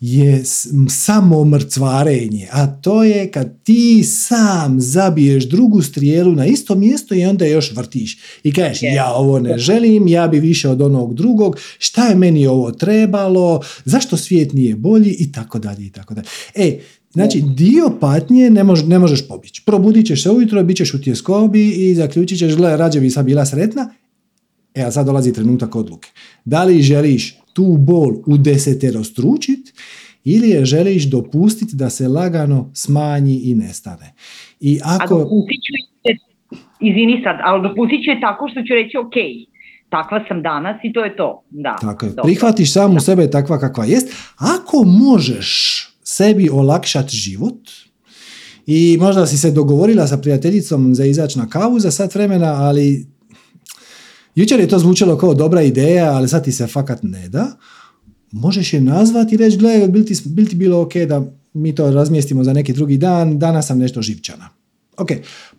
je 0.00 0.42
samo 0.88 1.44
mrcvarenje, 1.44 2.48
a 2.52 2.66
to 2.66 3.04
je 3.04 3.30
kad 3.30 3.62
ti 3.62 4.04
sam 4.04 4.80
zabiješ 4.80 5.48
drugu 5.48 5.82
strijelu 5.82 6.32
na 6.32 6.46
isto 6.46 6.74
mjesto 6.74 7.14
i 7.14 7.24
onda 7.24 7.46
još 7.46 7.72
vrtiš. 7.76 8.18
I 8.42 8.52
kažeš, 8.52 8.82
ja 8.82 9.12
ovo 9.12 9.38
ne 9.38 9.58
želim, 9.58 10.08
ja 10.08 10.28
bi 10.28 10.40
više 10.40 10.68
od 10.68 10.82
onog 10.82 11.14
drugog, 11.14 11.56
šta 11.78 12.06
je 12.06 12.14
meni 12.14 12.46
ovo 12.46 12.72
trebalo, 12.72 13.60
zašto 13.84 14.16
svijet 14.16 14.52
nije 14.52 14.76
bolji 14.76 15.16
i 15.18 15.32
tako 15.32 15.58
dalje 15.58 15.86
i 15.86 15.90
tako 15.90 16.14
dalje. 16.14 16.26
E, 16.54 16.78
Znači, 17.12 17.42
dio 17.56 17.96
patnje 18.00 18.50
ne, 18.50 18.64
mož, 18.64 18.82
ne 18.82 18.98
možeš 18.98 19.28
pobići. 19.28 19.62
Probudit 19.66 20.06
ćeš 20.06 20.22
se 20.22 20.30
ujutro, 20.30 20.64
bit 20.64 20.76
ćeš 20.76 20.94
u 20.94 21.02
tjeskobi 21.02 21.68
i 21.68 21.94
zaključit 21.94 22.38
ćeš, 22.38 22.56
gledaj, 22.56 22.76
rađe 22.76 23.00
bi 23.00 23.10
sad 23.10 23.24
bila 23.24 23.46
sretna. 23.46 23.94
E, 24.74 24.82
a 24.82 24.90
sad 24.90 25.06
dolazi 25.06 25.32
trenutak 25.32 25.76
odluke. 25.76 26.08
Da 26.44 26.64
li 26.64 26.82
želiš 26.82 27.39
tu 27.60 27.76
bol 27.76 28.12
u 28.26 28.36
desetero 28.38 29.04
stručit 29.04 29.72
ili 30.24 30.48
je 30.48 30.64
želiš 30.64 31.10
dopustiti 31.10 31.76
da 31.76 31.90
se 31.90 32.08
lagano 32.08 32.70
smanji 32.74 33.40
i 33.44 33.54
nestane. 33.54 34.12
I 34.60 34.80
ako... 34.84 35.26
izvini 36.80 37.20
sad, 37.24 37.36
ali 37.42 37.62
dopustit 37.68 38.04
ću 38.04 38.10
je 38.10 38.20
tako 38.20 38.48
što 38.48 38.60
ću 38.62 38.74
reći 38.74 38.96
ok, 38.96 39.16
takva 39.88 40.24
sam 40.28 40.42
danas 40.42 40.76
i 40.82 40.92
to 40.92 41.04
je 41.04 41.16
to. 41.16 41.42
Da, 41.50 41.76
Tako 41.80 42.06
je. 42.06 42.08
dobro. 42.08 42.22
Prihvatiš 42.22 42.72
samu 42.72 43.00
sebe 43.00 43.30
takva 43.30 43.58
kakva 43.58 43.84
jest. 43.84 44.08
Ako 44.38 44.84
možeš 44.84 45.48
sebi 46.02 46.48
olakšati 46.52 47.16
život 47.16 47.60
i 48.66 48.96
možda 49.00 49.26
si 49.26 49.38
se 49.38 49.50
dogovorila 49.50 50.06
sa 50.06 50.16
prijateljicom 50.16 50.94
za 50.94 51.04
izaći 51.04 51.38
na 51.38 51.48
kavu 51.48 51.78
za 51.78 51.90
sat 51.90 52.14
vremena, 52.14 52.52
ali 52.54 53.06
jučer 54.34 54.60
je 54.60 54.68
to 54.68 54.78
zvučalo 54.78 55.16
kao 55.16 55.34
dobra 55.34 55.62
ideja, 55.62 56.12
ali 56.12 56.28
sad 56.28 56.44
ti 56.44 56.52
se 56.52 56.66
fakat 56.66 57.02
ne 57.02 57.28
da, 57.28 57.56
možeš 58.32 58.72
je 58.72 58.80
nazvati 58.80 59.34
i 59.34 59.38
reći, 59.38 59.56
gle, 59.56 59.88
bil 59.88 60.04
ti, 60.04 60.16
bil 60.24 60.46
ti 60.46 60.56
bilo 60.56 60.80
ok 60.82 60.96
da 60.96 61.32
mi 61.52 61.74
to 61.74 61.90
razmjestimo 61.90 62.44
za 62.44 62.52
neki 62.52 62.72
drugi 62.72 62.96
dan, 62.96 63.38
danas 63.38 63.66
sam 63.66 63.78
nešto 63.78 64.02
živčana. 64.02 64.48
Ok, 64.96 65.08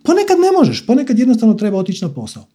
ponekad 0.03 0.38
ne 0.39 0.57
možeš, 0.60 0.85
ponekad 0.85 1.19
jednostavno 1.19 1.53
treba 1.53 1.77
otići 1.77 2.06
na 2.06 2.14
posao. 2.14 2.45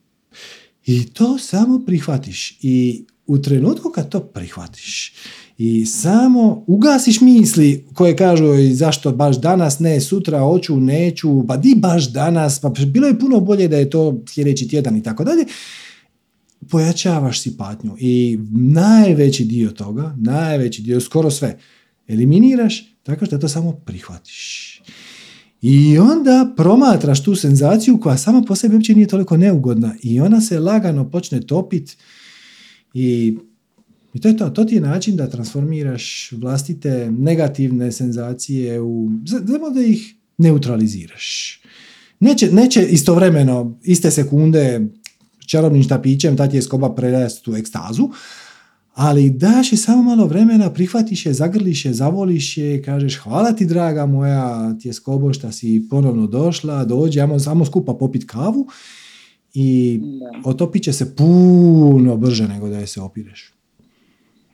I 0.87 1.07
to 1.07 1.39
samo 1.39 1.83
prihvatiš. 1.87 2.59
I 2.63 3.05
u 3.27 3.39
trenutku 3.39 3.91
kad 3.91 4.09
to 4.09 4.21
prihvatiš 4.21 5.13
i 5.59 5.87
samo 5.87 6.65
ugasiš 6.67 7.21
misli 7.21 7.87
koje 7.95 8.17
kažu 8.17 8.55
"I 8.55 8.75
zašto 8.75 9.13
baš 9.13 9.41
danas, 9.41 9.79
ne, 9.79 10.01
sutra 10.01 10.41
hoću, 10.41 10.81
neću, 10.81 11.47
pa 11.49 11.57
di 11.57 11.75
baš 11.77 12.13
danas, 12.13 12.61
pa 12.61 12.73
bilo 12.87 13.07
je 13.07 13.19
puno 13.19 13.41
bolje 13.41 13.69
da 13.69 13.77
je 13.77 13.91
to 13.91 14.23
sljedeći 14.29 14.69
tjedan 14.69 14.97
i 14.97 15.03
tako 15.03 15.25
dalje, 15.25 15.45
pojačavaš 16.71 17.41
si 17.41 17.57
patnju 17.57 17.97
i 17.99 18.39
najveći 18.53 19.45
dio 19.45 19.71
toga, 19.71 20.15
najveći 20.19 20.83
dio, 20.83 21.01
skoro 21.01 21.31
sve, 21.31 21.59
eliminiraš 22.09 22.97
tako 23.03 23.27
što 23.27 23.39
to 23.39 23.49
samo 23.49 23.73
prihvatiš. 23.73 24.83
I 25.63 25.99
onda 25.99 26.55
promatraš 26.57 27.25
tu 27.25 27.35
senzaciju 27.35 28.01
koja 28.01 28.17
sama 28.17 28.43
po 28.43 28.55
sebi 28.55 28.75
uopće 28.75 28.95
nije 28.95 29.09
toliko 29.09 29.37
neugodna 29.37 29.95
i 30.03 30.21
ona 30.21 30.41
se 30.41 30.61
lagano 30.61 31.11
počne 31.11 31.41
topit 31.41 31.97
i, 32.95 33.37
i 34.15 34.21
to 34.21 34.29
je 34.29 34.37
to. 34.37 34.51
To 34.51 34.65
ti 34.65 34.75
je 34.75 34.81
način 34.81 35.17
da 35.17 35.31
transformiraš 35.31 36.33
vlastite 36.33 37.11
negativne 37.11 37.93
senzacije 37.93 38.81
u... 38.81 39.11
Znamo 39.27 39.71
da 39.71 39.81
ih 39.81 40.15
neutraliziraš. 40.39 41.61
Neće, 42.21 42.53
neće 42.53 42.87
istovremeno, 42.87 43.79
iste 43.83 44.11
sekunde, 44.11 44.87
čarobnim 45.47 45.83
štapićem 45.83 46.37
ta 46.37 46.49
ti 46.49 46.57
je 46.57 46.63
skoba 46.63 46.95
prerasti 46.95 47.51
u 47.51 47.57
ekstazu, 47.57 48.09
ali 48.95 49.31
daš 49.31 49.73
je 49.73 49.79
samo 49.79 50.03
malo 50.03 50.27
vremena, 50.27 50.71
prihvatiš 50.71 51.27
je, 51.27 51.33
zagrliš 51.33 51.85
je, 51.85 51.95
zavoliš 51.95 52.57
je, 52.57 52.83
kažeš 52.83 53.19
hvala 53.19 53.53
ti 53.53 53.67
draga 53.67 54.07
moja 54.07 54.75
tjeskobo 54.83 55.33
šta 55.33 55.53
si 55.53 55.87
ponovno 55.91 56.27
došla, 56.27 56.85
dođi, 56.85 57.21
ajmo 57.21 57.39
samo 57.39 57.65
skupa 57.65 57.95
popit 57.95 58.27
kavu. 58.27 58.67
I 59.55 60.01
otopit 60.45 60.83
će 60.83 60.93
se 60.93 61.17
puno 61.17 62.17
brže 62.17 62.49
nego 62.49 62.69
da 62.69 62.79
je 62.79 62.87
se 62.87 63.01
opireš. 63.01 63.56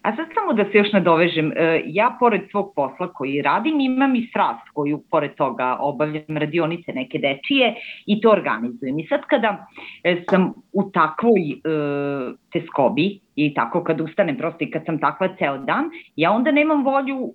A 0.03 0.17
sad 0.17 0.27
samo 0.35 0.53
da 0.53 0.65
se 0.65 0.79
još 0.79 0.93
nadovežem, 0.93 1.53
e, 1.57 1.83
ja 1.87 2.17
pored 2.21 2.41
svog 2.51 2.73
posla 2.77 3.13
koji 3.13 3.43
radim 3.43 3.81
imam 3.81 4.15
i 4.15 4.27
strast 4.31 4.69
koju 4.73 5.03
pored 5.11 5.35
toga 5.35 5.77
obavljam 5.81 6.37
radionice 6.37 6.93
neke 6.93 7.19
dečije 7.19 7.75
i 8.07 8.21
to 8.21 8.31
organizujem. 8.31 8.99
I 8.99 9.07
sad 9.07 9.21
kada 9.27 9.67
e, 10.05 10.23
sam 10.31 10.53
u 10.73 10.91
takvoj 10.91 11.51
e, 11.51 11.57
teskobi 12.53 13.21
i 13.37 13.55
tako 13.55 13.85
kad 13.85 14.01
ustanem 14.01 14.37
prosto 14.37 14.65
i 14.65 14.71
kad 14.71 14.83
sam 14.87 14.99
takva 14.99 15.29
ceo 15.39 15.59
dan, 15.59 15.91
ja 16.17 16.33
onda 16.33 16.51
nemam 16.51 16.85
volju 16.85 17.35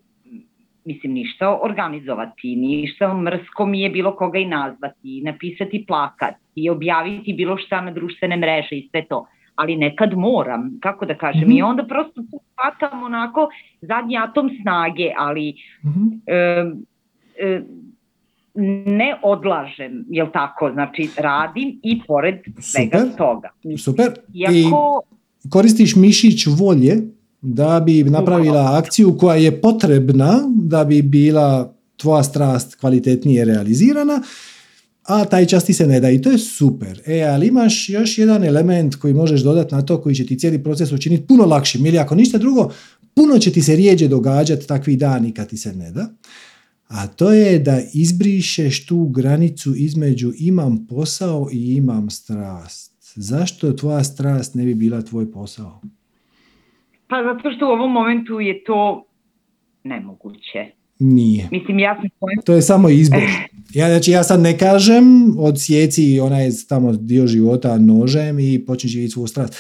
mislim, 0.86 1.14
ništa 1.14 1.60
organizovati, 1.62 2.56
ništa 2.56 3.14
mrsko 3.14 3.66
mi 3.66 3.82
je 3.82 3.90
bilo 3.90 4.16
koga 4.16 4.40
i 4.40 4.46
nazvati, 4.46 5.22
napisati 5.26 5.84
plakat 5.88 6.36
i 6.56 6.70
objaviti 6.70 7.34
bilo 7.34 7.58
šta 7.58 7.82
na 7.82 7.92
društvene 7.92 8.38
mreže 8.38 8.76
i 8.76 8.88
sve 8.92 9.06
to 9.06 9.28
ali 9.58 9.76
nekad 9.78 10.14
moram, 10.16 10.78
kako 10.80 11.06
da 11.06 11.16
kažem, 11.16 11.42
Mhm. 11.42 11.52
i 11.52 11.62
onda 11.62 11.84
prosto 11.86 12.22
tu 12.22 12.40
hvatam 12.50 13.04
onako 13.04 13.50
zadnji 13.82 14.18
atom 14.20 14.50
snage, 14.62 15.12
ali 15.18 15.54
Mhm. 15.84 16.04
e, 16.28 16.36
e, 17.40 17.62
ne 18.88 19.16
odlažem, 19.24 20.06
jel 20.10 20.28
tako, 20.34 20.72
znači 20.74 21.10
radim 21.18 21.80
i 21.84 22.02
pored 22.08 22.36
svega 22.60 22.98
Super. 23.00 23.18
toga. 23.18 23.50
Super. 23.78 24.06
I 24.34 24.40
Iako, 24.62 25.02
koristiš 25.50 25.96
mišić 25.96 26.46
volje 26.50 26.94
da 27.42 27.80
bi 27.80 28.04
napravila 28.04 28.78
akciju 28.78 29.18
koja 29.20 29.36
je 29.36 29.62
potrebna 29.62 30.32
da 30.56 30.84
bi 30.84 31.02
bila 31.02 31.74
tvoja 31.98 32.24
strast 32.24 32.76
kvalitetnije 32.76 33.46
realizirana, 33.46 34.22
a 35.08 35.26
taj 35.26 35.46
čas 35.46 35.66
ti 35.66 35.74
se 35.74 35.88
ne 35.88 36.00
da 36.00 36.10
i 36.10 36.22
to 36.22 36.32
je 36.32 36.38
super. 36.38 37.02
E, 37.06 37.24
ali 37.24 37.48
imaš 37.48 37.90
još 37.90 38.18
jedan 38.18 38.44
element 38.44 38.96
koji 38.96 39.14
možeš 39.14 39.42
dodati 39.44 39.76
na 39.76 39.82
to 39.82 40.02
koji 40.02 40.16
će 40.16 40.26
ti 40.26 40.40
cijeli 40.40 40.64
proces 40.64 40.92
učiniti 40.92 41.28
puno 41.28 41.46
lakšim 41.46 41.86
ili 41.86 41.98
ako 41.98 42.16
ništa 42.16 42.38
drugo, 42.38 42.72
puno 43.16 43.40
će 43.40 43.52
ti 43.52 43.62
se 43.62 43.76
rijeđe 43.76 44.08
događati 44.08 44.68
takvi 44.68 44.96
dani 44.96 45.34
kad 45.34 45.50
ti 45.50 45.58
se 45.58 45.74
ne 45.74 45.92
da. 45.92 46.10
A 46.88 47.08
to 47.08 47.34
je 47.34 47.60
da 47.60 47.82
izbrišeš 47.94 48.86
tu 48.86 49.06
granicu 49.06 49.74
između 49.76 50.32
imam 50.40 50.88
posao 50.88 51.50
i 51.52 51.76
imam 51.76 52.10
strast. 52.10 53.14
Zašto 53.16 53.74
tvoja 53.74 54.04
strast 54.04 54.56
ne 54.56 54.66
bi 54.66 54.76
bila 54.76 55.02
tvoj 55.02 55.32
posao? 55.32 55.82
pa 57.08 57.24
zato 57.24 57.52
što 57.52 57.68
u 57.68 57.72
ovom 57.72 57.92
momentu 57.92 58.40
je 58.40 58.64
to 58.64 59.06
nemoguće. 59.84 60.72
Nije. 61.00 61.48
Mislim, 61.52 61.80
ja 61.80 61.96
sam 61.96 62.10
To 62.46 62.54
je 62.54 62.62
samo 62.62 62.90
izbor. 62.90 63.22
Ja, 63.74 63.88
znači, 63.88 64.12
ja 64.12 64.24
sad 64.24 64.40
ne 64.42 64.58
kažem 64.58 65.36
od 65.40 65.62
sjeci 65.62 66.20
onaj 66.20 66.50
tamo 66.68 66.94
dio 66.94 67.28
života 67.28 67.78
nožem 67.78 68.40
i 68.40 68.66
počni 68.66 68.90
živjeti 68.90 69.12
svoju 69.12 69.28
strast. 69.28 69.56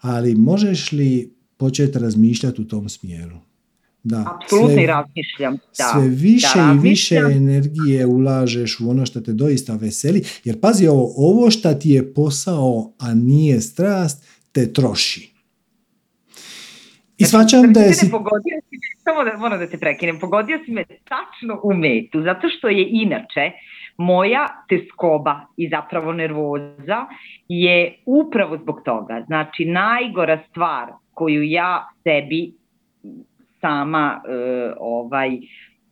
Ali 0.00 0.34
možeš 0.34 0.92
li 0.92 1.34
početi 1.56 1.98
razmišljati 1.98 2.62
u 2.62 2.68
tom 2.68 2.88
smjeru? 2.88 3.36
Da, 4.02 4.38
apsolutno 4.42 4.74
sve- 4.74 4.86
razmišljam. 4.86 5.56
Da, 5.78 5.90
sve 5.92 6.08
više 6.08 6.58
da 6.58 6.74
i 6.76 6.78
više 6.88 7.16
energije 7.16 8.06
ulažeš 8.06 8.80
u 8.80 8.90
ono 8.90 9.06
što 9.06 9.20
te 9.20 9.32
doista 9.32 9.74
veseli, 9.74 10.24
jer 10.44 10.60
pazi 10.60 10.86
ovo, 10.86 11.12
ovo 11.16 11.50
što 11.50 11.74
ti 11.74 11.90
je 11.90 12.14
posao, 12.14 12.92
a 12.98 13.14
nije 13.14 13.60
strast, 13.60 14.24
te 14.52 14.72
troši. 14.72 15.34
I 17.18 17.24
svačam 17.24 17.72
da 17.72 17.80
je... 17.80 17.94
si... 17.94 18.10
Pogodio 18.10 18.60
si 18.70 18.76
samo 19.04 19.24
da 19.24 19.36
moram 19.38 19.58
da 19.58 19.66
te 19.66 19.78
prekinem, 19.78 20.18
pogodio 20.20 20.58
si 20.64 20.72
me 20.72 20.84
tačno 20.84 21.60
u 21.62 21.74
metu, 21.74 22.22
zato 22.22 22.48
što 22.48 22.68
je 22.68 22.86
inače 22.90 23.50
moja 23.96 24.46
teskoba 24.68 25.40
i 25.56 25.68
zapravo 25.68 26.12
nervoza 26.12 27.06
je 27.48 27.94
upravo 28.06 28.58
zbog 28.58 28.82
toga. 28.84 29.22
Znači, 29.26 29.64
najgora 29.64 30.38
stvar 30.50 30.88
koju 31.14 31.42
ja 31.42 31.88
sebi 32.04 32.52
sama 33.60 34.20
e, 34.28 34.72
ovaj 34.80 35.30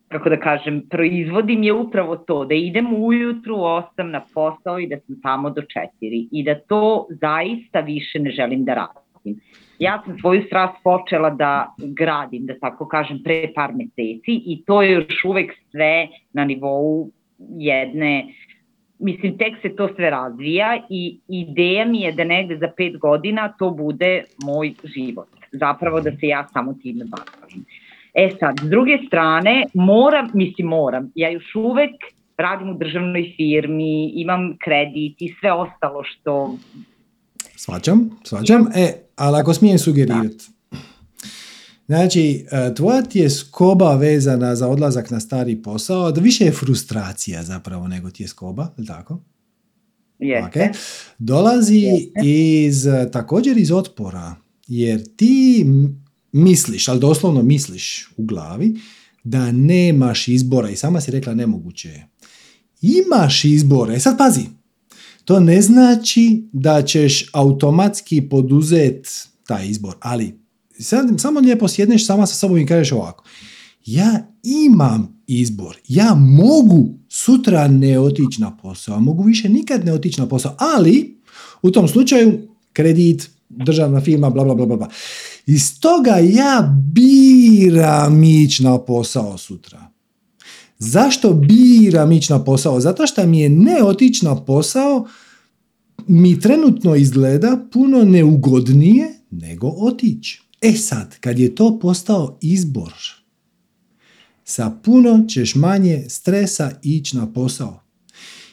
kako 0.09 0.29
da 0.29 0.37
kažem, 0.41 0.83
proizvodim 0.91 1.63
je 1.63 1.73
upravo 1.73 2.17
to, 2.17 2.45
da 2.45 2.55
idem 2.55 2.95
ujutru 2.95 3.57
u 3.57 3.61
8 3.61 4.03
na 4.03 4.21
posao 4.35 4.79
i 4.79 4.87
da 4.87 4.97
sam 5.07 5.21
tamo 5.23 5.51
do 5.51 5.63
4 5.63 6.29
i 6.33 6.45
da 6.45 6.61
to 6.61 7.07
zaista 7.11 7.81
više 7.81 8.19
ne 8.19 8.31
želim 8.31 8.65
da 8.65 8.75
radim. 8.75 9.41
Ja 9.79 10.03
sam 10.05 10.19
svoju 10.19 10.43
strast 10.47 10.75
počela 10.85 11.31
da 11.31 11.75
gradim, 11.79 12.47
da 12.47 12.59
tako 12.61 12.89
kažem, 12.89 13.23
pre 13.25 13.53
par 13.55 13.73
meseci 13.73 14.43
i 14.47 14.63
to 14.67 14.83
je 14.83 14.93
još 14.93 15.25
uvek 15.25 15.53
sve 15.71 16.09
na 16.33 16.45
nivou 16.45 17.11
jedne, 17.59 18.27
mislim, 18.99 19.39
tek 19.39 19.55
se 19.63 19.77
to 19.77 19.89
sve 19.95 20.11
razvija 20.11 20.79
i 20.91 21.21
ideja 21.29 21.85
mi 21.85 22.01
je 22.01 22.13
da 22.13 22.25
negde 22.25 22.57
za 22.57 22.69
pet 22.77 22.99
godina 22.99 23.53
to 23.59 23.71
bude 23.71 24.25
moj 24.45 24.75
život. 24.85 25.29
Zapravo 25.53 26.01
da 26.01 26.11
se 26.11 26.27
ja 26.27 26.47
samo 26.53 26.75
time 26.83 27.05
bavim. 27.05 27.65
E 28.15 28.31
sad, 28.41 28.61
s 28.61 28.71
druge 28.71 28.99
strane, 29.07 29.65
moram, 29.75 30.31
mislim 30.35 30.67
moram, 30.67 31.13
ja 31.15 31.31
još 31.31 31.55
uvek 31.55 31.91
radim 32.37 32.71
u 32.71 32.75
državnoj 32.75 33.33
firmi, 33.37 34.11
imam 34.15 34.57
kredit 34.65 35.23
i 35.23 35.35
sve 35.41 35.53
ostalo 35.53 36.05
što 36.05 36.55
Svačam, 37.59 38.11
svačam. 38.25 38.67
E, 38.75 38.93
ali 39.17 39.41
ako 39.41 39.55
smijem 39.55 39.79
sugerirati. 39.79 40.47
Znači, 41.87 42.47
e, 42.51 42.75
tvoja 42.75 43.03
ti 43.03 43.19
je 43.19 43.31
skoba 43.31 43.95
vezana 43.95 44.57
za 44.57 44.69
odlazak 44.69 45.11
na 45.11 45.21
stari 45.21 45.63
posao, 45.63 46.13
da 46.13 46.21
više 46.21 46.45
je 46.45 46.53
frustracija 46.53 47.43
zapravo 47.43 47.89
nego 47.89 48.11
ti 48.11 48.23
je 48.23 48.29
skoba, 48.29 48.75
je 48.77 48.87
tako? 48.87 49.21
jeste. 50.19 50.71
Ok. 50.71 50.77
Dolazi 51.19 51.83
iz, 52.25 52.87
e, 52.87 53.11
također 53.13 53.59
iz 53.59 53.73
otpora, 53.73 54.35
jer 54.67 55.17
ti 55.17 55.67
misliš, 56.33 56.89
ali 56.89 57.01
doslovno 57.01 57.43
misliš 57.43 58.11
u 58.17 58.25
glavi, 58.25 58.77
da 59.25 59.53
nemaš 59.53 60.29
izbora 60.29 60.71
i 60.71 60.77
sama 60.77 61.01
si 61.01 61.11
rekla 61.11 61.35
nemoguće 61.35 61.89
je. 61.89 62.09
Imaš 62.83 63.45
izbora, 63.45 63.95
e 63.95 64.01
sad 64.01 64.19
pazi, 64.19 64.45
to 65.29 65.41
ne 65.41 65.63
znači 65.63 66.49
da 66.53 66.83
ćeš 66.83 67.31
automatski 67.33 68.21
poduzet 68.29 69.29
taj 69.47 69.67
izbor, 69.67 69.95
ali 70.01 70.41
sad 70.79 71.21
samo 71.21 71.41
lijepo 71.41 71.69
sjedneš 71.69 72.07
sama 72.07 72.27
sa 72.27 72.35
sobom 72.35 72.59
i 72.59 72.67
kažeš 72.67 72.93
ovako. 72.93 73.25
ja 73.87 74.27
imam 74.43 75.23
izbor. 75.27 75.77
Ja 75.89 76.15
mogu 76.15 76.89
sutra 77.09 77.69
ne 77.69 78.01
otići 78.01 78.41
na 78.41 78.57
posao, 78.57 79.01
mogu 79.01 79.23
više 79.23 79.49
nikad 79.49 79.85
ne 79.85 79.93
otići 79.93 80.21
na 80.21 80.29
posao, 80.29 80.55
ali 80.59 81.21
u 81.63 81.71
tom 81.71 81.89
slučaju 81.89 82.49
kredit, 82.73 83.31
državna 83.49 84.01
firma, 84.01 84.31
bla, 84.31 84.45
bla, 84.45 84.55
bla, 84.55 84.67
bla. 84.67 84.89
Iz 85.47 85.81
toga 85.81 86.17
ja 86.17 86.77
biram 86.93 88.25
ići 88.25 88.63
na 88.63 88.79
posao 88.79 89.39
sutra. 89.39 89.98
Zašto 90.79 91.35
biram 91.35 92.13
ići 92.13 92.33
na 92.33 92.45
posao? 92.45 92.81
Zato 92.81 93.07
što 93.07 93.27
mi 93.27 93.41
je 93.41 93.49
ne 93.49 93.83
otići 93.83 94.25
na 94.25 94.45
posao 94.45 95.07
mi 96.07 96.41
trenutno 96.41 96.95
izgleda 96.95 97.67
puno 97.73 98.05
neugodnije 98.05 99.07
nego 99.31 99.69
otići. 99.69 100.43
E 100.61 100.73
sad, 100.73 101.19
kad 101.21 101.39
je 101.39 101.55
to 101.55 101.79
postao 101.79 102.39
izbor, 102.41 102.93
sa 104.45 104.71
puno 104.85 105.25
ćeš 105.29 105.55
manje 105.55 106.05
stresa 106.09 106.71
ići 106.83 107.17
na 107.17 107.33
posao. 107.33 107.83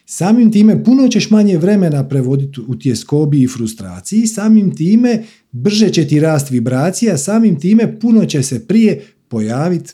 Samim 0.06 0.52
time 0.52 0.84
puno 0.84 1.07
ćeš 1.07 1.30
manje 1.30 1.57
vremena 1.57 2.07
prevoditi 2.07 2.61
u 2.68 2.80
tjeskobi 2.80 3.43
i 3.43 3.47
frustraciji, 3.47 4.27
samim 4.27 4.76
time 4.76 5.23
brže 5.52 5.89
će 5.89 6.07
ti 6.07 6.19
rast 6.19 6.49
vibracija, 6.49 7.18
samim 7.18 7.60
time 7.60 7.99
puno 7.99 8.26
će 8.26 8.43
se 8.43 8.68
prije 8.68 9.06
pojaviti 9.27 9.93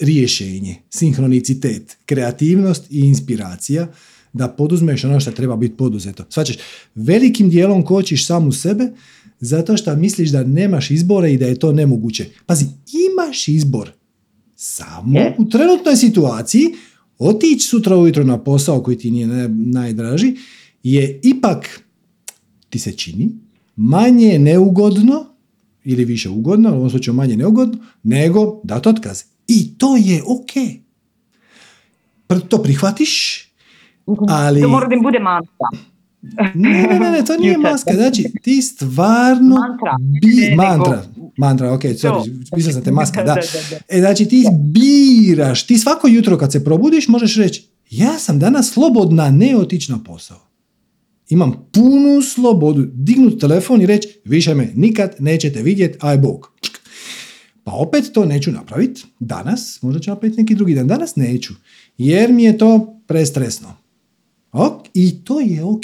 rješenje, 0.00 0.76
sinhronicitet, 0.90 1.96
kreativnost 2.06 2.90
i 2.90 3.00
inspiracija 3.00 3.88
da 4.32 4.48
poduzmeš 4.48 5.04
ono 5.04 5.20
što 5.20 5.30
treba 5.30 5.56
biti 5.56 5.76
poduzeto. 5.76 6.24
Svačeš, 6.28 6.56
velikim 6.94 7.50
dijelom 7.50 7.84
kočiš 7.84 8.26
samu 8.26 8.52
sebe 8.52 8.92
zato 9.40 9.76
što 9.76 9.96
misliš 9.96 10.30
da 10.30 10.44
nemaš 10.44 10.90
izbora 10.90 11.28
i 11.28 11.38
da 11.38 11.46
je 11.46 11.58
to 11.58 11.72
nemoguće. 11.72 12.26
Pazi, 12.46 12.64
imaš 13.10 13.48
izbor. 13.48 13.90
Samo 14.56 15.20
u 15.38 15.48
trenutnoj 15.48 15.96
situaciji 15.96 16.64
otići 17.18 17.66
sutra 17.66 17.96
ujutro 17.96 18.24
na 18.24 18.44
posao 18.44 18.82
koji 18.82 18.98
ti 18.98 19.10
nije 19.10 19.48
najdraži 19.48 20.36
je 20.82 21.20
ipak, 21.22 21.80
ti 22.70 22.78
se 22.78 22.92
čini, 22.92 23.28
manje 23.76 24.38
neugodno 24.38 25.26
ili 25.84 26.04
više 26.04 26.28
ugodno, 26.28 26.72
u 26.72 26.76
ovom 26.76 26.90
slučaju 26.90 27.14
manje 27.14 27.36
neugodno, 27.36 27.78
nego 28.02 28.60
dati 28.64 28.88
otkaz. 28.88 29.22
I 29.48 29.78
to 29.78 29.96
je 29.96 30.22
ok. 30.22 30.52
To 32.48 32.62
prihvatiš, 32.62 33.42
ali... 34.28 34.62
To 34.62 34.68
mora 34.68 34.88
da 34.88 34.94
im 34.94 35.02
bude 35.02 35.18
mantra. 35.18 35.68
Ne, 36.54 36.98
ne, 37.00 37.10
ne, 37.10 37.24
to 37.24 37.36
nije 37.36 37.58
maska. 37.58 37.94
Znači, 37.94 38.24
ti 38.42 38.62
stvarno... 38.62 39.56
Mantra. 39.56 39.96
Bi, 40.22 40.54
mantra. 40.56 41.02
Mantra, 41.36 41.72
ok, 41.72 41.82
sorry, 41.82 42.44
mislio 42.56 42.72
sam 42.72 42.84
te 42.84 42.92
maska, 42.92 43.22
da. 43.22 43.36
E, 43.88 43.98
znači, 44.00 44.26
ti 44.26 44.44
biraš, 44.60 45.66
ti 45.66 45.78
svako 45.78 46.08
jutro 46.08 46.38
kad 46.38 46.52
se 46.52 46.64
probudiš 46.64 47.08
možeš 47.08 47.36
reći, 47.36 47.68
ja 47.90 48.18
sam 48.18 48.38
danas 48.38 48.70
slobodna 48.70 49.30
ne 49.30 49.56
otići 49.56 49.92
na 49.92 49.98
posao. 50.04 50.46
Imam 51.28 51.68
punu 51.72 52.22
slobodu 52.22 52.86
dignut 52.94 53.40
telefon 53.40 53.82
i 53.82 53.86
reći, 53.86 54.08
više 54.24 54.54
me 54.54 54.72
nikad 54.74 55.14
nećete 55.18 55.62
vidjeti, 55.62 55.98
aj 56.00 56.18
bog. 56.18 56.52
Pa 57.66 57.72
opet 57.72 58.04
to 58.12 58.24
neću 58.24 58.52
napraviti 58.52 59.04
danas, 59.20 59.82
možda 59.82 60.00
ću 60.00 60.10
napraviti 60.10 60.40
neki 60.40 60.54
drugi 60.54 60.74
dan. 60.74 60.86
Danas 60.86 61.16
neću, 61.16 61.54
jer 61.98 62.32
mi 62.32 62.44
je 62.44 62.58
to 62.58 63.00
prestresno. 63.06 63.76
Ok, 64.52 64.86
I 64.94 65.24
to 65.24 65.40
je 65.40 65.64
ok. 65.64 65.82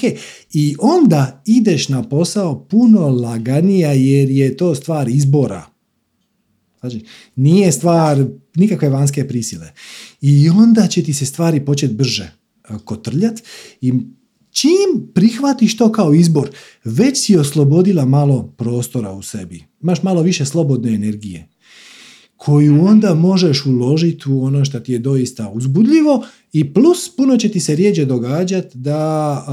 I 0.53 0.77
onda 0.79 1.43
ideš 1.47 1.89
na 1.89 2.09
posao 2.09 2.65
puno 2.65 3.09
laganija 3.09 3.93
jer 3.93 4.31
je 4.31 4.57
to 4.57 4.75
stvar 4.75 5.09
izbora. 5.09 5.67
Znači, 6.81 7.05
nije 7.37 7.73
stvar 7.73 8.27
nikakve 8.55 8.89
vanjske 8.89 9.29
prisile. 9.29 9.73
I 10.21 10.49
onda 10.49 10.87
će 10.87 11.03
ti 11.03 11.15
se 11.15 11.27
stvari 11.27 11.65
početi 11.65 11.95
brže 11.95 12.25
e, 12.25 12.75
kotrljat 12.85 13.43
i 13.81 13.93
čim 14.51 15.11
prihvatiš 15.15 15.77
to 15.77 15.93
kao 15.93 16.15
izbor, 16.15 16.51
već 16.85 17.25
si 17.25 17.37
oslobodila 17.37 18.05
malo 18.05 18.55
prostora 18.57 19.13
u 19.13 19.23
sebi. 19.23 19.65
Imaš 19.81 20.03
malo 20.03 20.23
više 20.23 20.45
slobodne 20.45 20.95
energije 20.95 21.52
koju 22.45 22.85
onda 22.85 23.15
možeš 23.15 23.67
uložiti 23.67 24.31
u 24.31 24.45
ono 24.45 24.65
što 24.65 24.81
ti 24.81 24.93
je 24.93 24.99
doista 24.99 25.49
uzbudljivo 25.49 26.27
i 26.53 26.73
plus 26.73 27.17
puno 27.17 27.37
će 27.37 27.49
ti 27.49 27.61
se 27.61 27.75
rijeđe 27.75 28.05
događati 28.05 28.79
da 28.79 29.47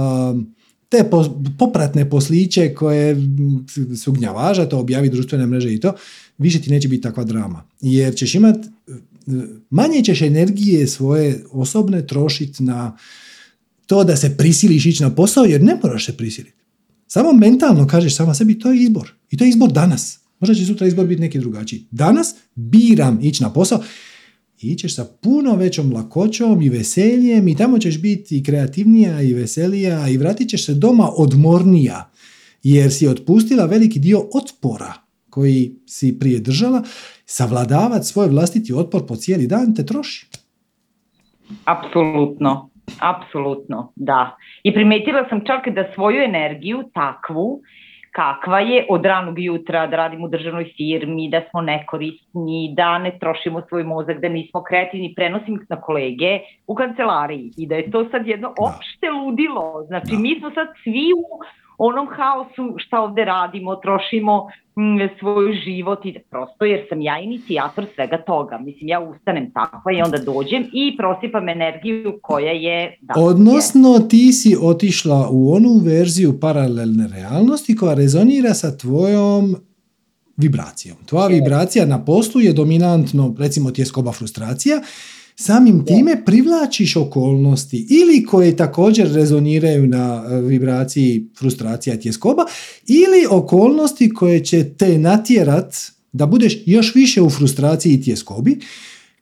te 0.89 1.09
popratne 1.57 2.09
posliće 2.09 2.73
koje 2.73 3.17
su 4.03 4.11
gnjavaža, 4.11 4.69
to 4.69 4.79
objavi 4.79 5.09
društvene 5.09 5.47
mreže 5.47 5.73
i 5.73 5.79
to, 5.79 5.93
više 6.37 6.61
ti 6.61 6.69
neće 6.69 6.87
biti 6.87 7.01
takva 7.01 7.23
drama. 7.23 7.63
Jer 7.81 8.15
ćeš 8.15 8.35
imat, 8.35 8.57
manje 9.69 10.03
ćeš 10.03 10.21
energije 10.21 10.87
svoje 10.87 11.43
osobne 11.51 12.07
trošiti 12.07 12.63
na 12.63 12.97
to 13.85 14.03
da 14.03 14.15
se 14.15 14.37
prisiliš 14.37 14.85
ići 14.85 15.03
na 15.03 15.15
posao, 15.15 15.45
jer 15.45 15.63
ne 15.63 15.77
moraš 15.83 16.05
se 16.05 16.17
prisiliti. 16.17 16.57
Samo 17.07 17.33
mentalno 17.33 17.87
kažeš 17.87 18.15
sama 18.15 18.33
sebi, 18.33 18.59
to 18.59 18.71
je 18.71 18.83
izbor. 18.83 19.13
I 19.31 19.37
to 19.37 19.43
je 19.43 19.49
izbor 19.49 19.71
danas. 19.71 20.18
Možda 20.39 20.55
će 20.55 20.65
sutra 20.65 20.87
izbor 20.87 21.07
biti 21.07 21.21
neki 21.21 21.39
drugačiji. 21.39 21.85
Danas 21.91 22.35
biram 22.55 23.19
ići 23.21 23.43
na 23.43 23.53
posao 23.53 23.79
i 24.61 24.75
ćeš 24.75 24.95
sa 24.95 25.05
puno 25.23 25.55
većom 25.55 25.93
lakoćom 25.93 26.61
i 26.61 26.69
veseljem 26.69 27.47
i 27.47 27.55
tamo 27.55 27.79
ćeš 27.79 28.01
biti 28.01 28.43
kreativnija 28.43 29.21
i 29.21 29.33
veselija 29.33 30.09
i 30.09 30.17
vratit 30.17 30.49
ćeš 30.49 30.65
se 30.65 30.73
doma 30.73 31.09
odmornija 31.17 32.09
jer 32.63 32.91
si 32.91 33.07
otpustila 33.07 33.65
veliki 33.65 33.99
dio 33.99 34.19
otpora 34.33 34.93
koji 35.29 35.75
si 35.85 36.19
prije 36.19 36.39
držala, 36.39 36.83
savladavati 37.25 38.05
svoj 38.05 38.27
vlastiti 38.27 38.73
otpor 38.73 39.01
po 39.07 39.15
cijeli 39.15 39.47
dan 39.47 39.75
te 39.75 39.85
troši. 39.85 40.27
Apsolutno, 41.65 42.69
apsolutno, 42.99 43.93
da. 43.95 44.37
I 44.63 44.73
primetila 44.73 45.25
sam 45.29 45.39
čak 45.39 45.75
da 45.75 45.91
svoju 45.95 46.23
energiju 46.23 46.83
takvu 46.93 47.61
kakva 48.11 48.59
je 48.59 48.85
od 48.89 49.05
ranog 49.05 49.39
jutra 49.39 49.87
da 49.87 49.97
radimo 49.97 50.25
u 50.25 50.29
državnoj 50.29 50.71
firmi, 50.77 51.29
da 51.29 51.41
smo 51.49 51.61
nekorisni, 51.61 52.73
da 52.77 52.97
ne 52.97 53.11
trošimo 53.19 53.61
svoj 53.69 53.83
mozak, 53.83 54.21
da 54.21 54.29
nismo 54.29 54.63
kreativni, 54.63 55.13
prenosim 55.15 55.59
na 55.69 55.81
kolege 55.81 56.39
u 56.67 56.75
kancelariji. 56.75 57.51
I 57.57 57.67
da 57.67 57.75
je 57.75 57.91
to 57.91 58.05
sad 58.11 58.27
jedno 58.27 58.49
opšte 58.49 59.09
ludilo. 59.09 59.83
Znači, 59.87 60.15
mi 60.17 60.39
smo 60.39 60.51
sad 60.51 60.67
svi 60.83 61.11
u 61.17 61.39
onom 61.79 62.07
haosu 62.07 62.75
šta 62.77 63.01
ovde 63.01 63.25
radimo, 63.25 63.75
trošimo 63.75 64.47
mm, 64.75 64.97
svoj 65.19 65.53
život 65.65 66.05
i 66.05 66.15
prosto 66.29 66.65
jer 66.65 66.85
sam 66.89 67.01
ja 67.01 67.19
inicijator 67.19 67.85
svega 67.95 68.17
toga. 68.17 68.57
Mislim, 68.57 68.87
ja 68.87 68.99
ustanem 68.99 69.51
takva 69.51 69.91
i 69.91 70.01
onda 70.01 70.17
dođem 70.17 70.65
i 70.73 70.97
prosipam 70.97 71.49
energiju 71.49 72.19
koja 72.21 72.51
je... 72.51 72.97
Da, 73.01 73.13
Odnosno, 73.17 73.99
ti 73.99 74.33
si 74.33 74.55
otišla 74.61 75.29
u 75.31 75.53
onu 75.53 75.69
verziju 75.85 76.39
paralelne 76.39 77.07
realnosti 77.07 77.75
koja 77.75 77.93
rezonira 77.93 78.53
sa 78.53 78.77
tvojom 78.77 79.55
vibracijom. 80.37 80.97
Tvoja 81.05 81.27
vibracija 81.27 81.85
na 81.85 82.05
poslu 82.05 82.41
je 82.41 82.53
dominantno, 82.53 83.35
recimo 83.39 83.71
tjeskoba 83.71 84.11
frustracija, 84.11 84.81
samim 85.41 85.85
time 85.85 86.25
privlačiš 86.25 86.95
okolnosti 86.95 87.87
ili 87.89 88.25
koje 88.25 88.57
također 88.57 89.11
rezoniraju 89.13 89.87
na 89.87 90.25
e, 90.29 90.41
vibraciji 90.41 91.27
frustracija 91.39 91.97
tjeskoba 91.97 92.45
ili 92.87 93.25
okolnosti 93.29 94.09
koje 94.09 94.45
će 94.45 94.63
te 94.63 94.97
natjerat 94.97 95.75
da 96.11 96.25
budeš 96.25 96.57
još 96.65 96.95
više 96.95 97.21
u 97.21 97.29
frustraciji 97.29 97.93
i 97.93 98.01
tjeskobi 98.01 98.59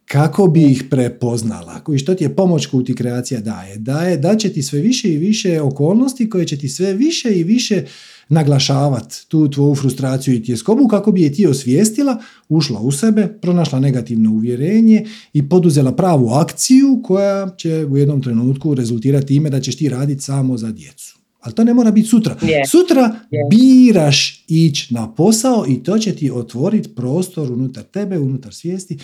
kako 0.06 0.48
bi 0.48 0.72
ih 0.72 0.84
prepoznala. 0.90 1.82
I 1.96 1.98
što 1.98 2.16
ti 2.16 2.24
je 2.24 2.36
pomoć 2.36 2.66
koju 2.66 2.84
ti 2.84 2.96
kreacija 2.96 3.40
daje? 3.40 3.78
Daje, 3.78 4.18
da 4.18 4.38
će 4.38 4.54
ti 4.54 4.64
sve 4.64 4.80
više 4.80 5.14
i 5.14 5.18
više 5.18 5.62
okolnosti 5.62 6.30
koje 6.30 6.48
će 6.48 6.58
ti 6.58 6.70
sve 6.70 6.94
više 6.94 7.30
i 7.30 7.44
više 7.44 7.86
naglašavati 8.30 9.16
tu 9.28 9.50
tvoju 9.50 9.76
frustraciju 9.76 10.34
i 10.34 10.44
tjeskobu 10.44 10.88
kako 10.88 11.12
bi 11.12 11.22
je 11.22 11.34
ti 11.34 11.48
osvijestila, 11.48 12.22
ušla 12.50 12.80
u 12.80 12.92
sebe, 12.92 13.28
pronašla 13.42 13.80
negativno 13.80 14.32
uvjerenje 14.32 15.06
i 15.34 15.50
poduzela 15.50 15.92
pravu 15.92 16.30
akciju 16.30 17.02
koja 17.04 17.50
će 17.58 17.86
u 17.86 17.98
jednom 17.98 18.22
trenutku 18.22 18.74
rezultirati 18.76 19.36
ime 19.36 19.50
da 19.50 19.62
ćeš 19.62 19.78
ti 19.78 19.90
raditi 19.90 20.24
samo 20.24 20.58
za 20.58 20.72
djecu. 20.72 21.18
Ali 21.40 21.56
to 21.56 21.64
ne 21.64 21.74
mora 21.74 21.92
biti 21.92 22.08
sutra. 22.08 22.36
Sutra 22.72 23.16
biraš 23.50 24.46
ići 24.48 24.94
na 24.94 25.14
posao 25.14 25.66
i 25.68 25.84
to 25.84 26.00
će 26.00 26.16
ti 26.16 26.32
otvoriti 26.32 26.90
prostor 26.96 27.52
unutar 27.52 27.84
tebe, 27.84 28.20
unutar 28.20 28.54
svijesti. 28.54 28.98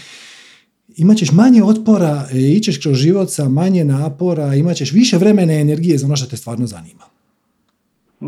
Imaćeš 0.98 1.32
manje 1.32 1.64
otpora, 1.64 2.28
e, 2.32 2.40
ićeš 2.40 2.78
kroz 2.78 2.98
život 2.98 3.32
sa 3.32 3.50
manje 3.50 3.86
napora, 3.86 4.56
imat 4.56 4.78
ćeš 4.78 4.92
više 4.92 5.18
vremena 5.18 5.54
i 5.54 5.62
energije 5.62 5.98
za 5.98 6.06
ono 6.06 6.16
što 6.16 6.26
te 6.26 6.38
stvarno 6.38 6.68
zanima. 6.68 7.04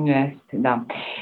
Jeste, 0.03 0.57
da. 0.57 0.79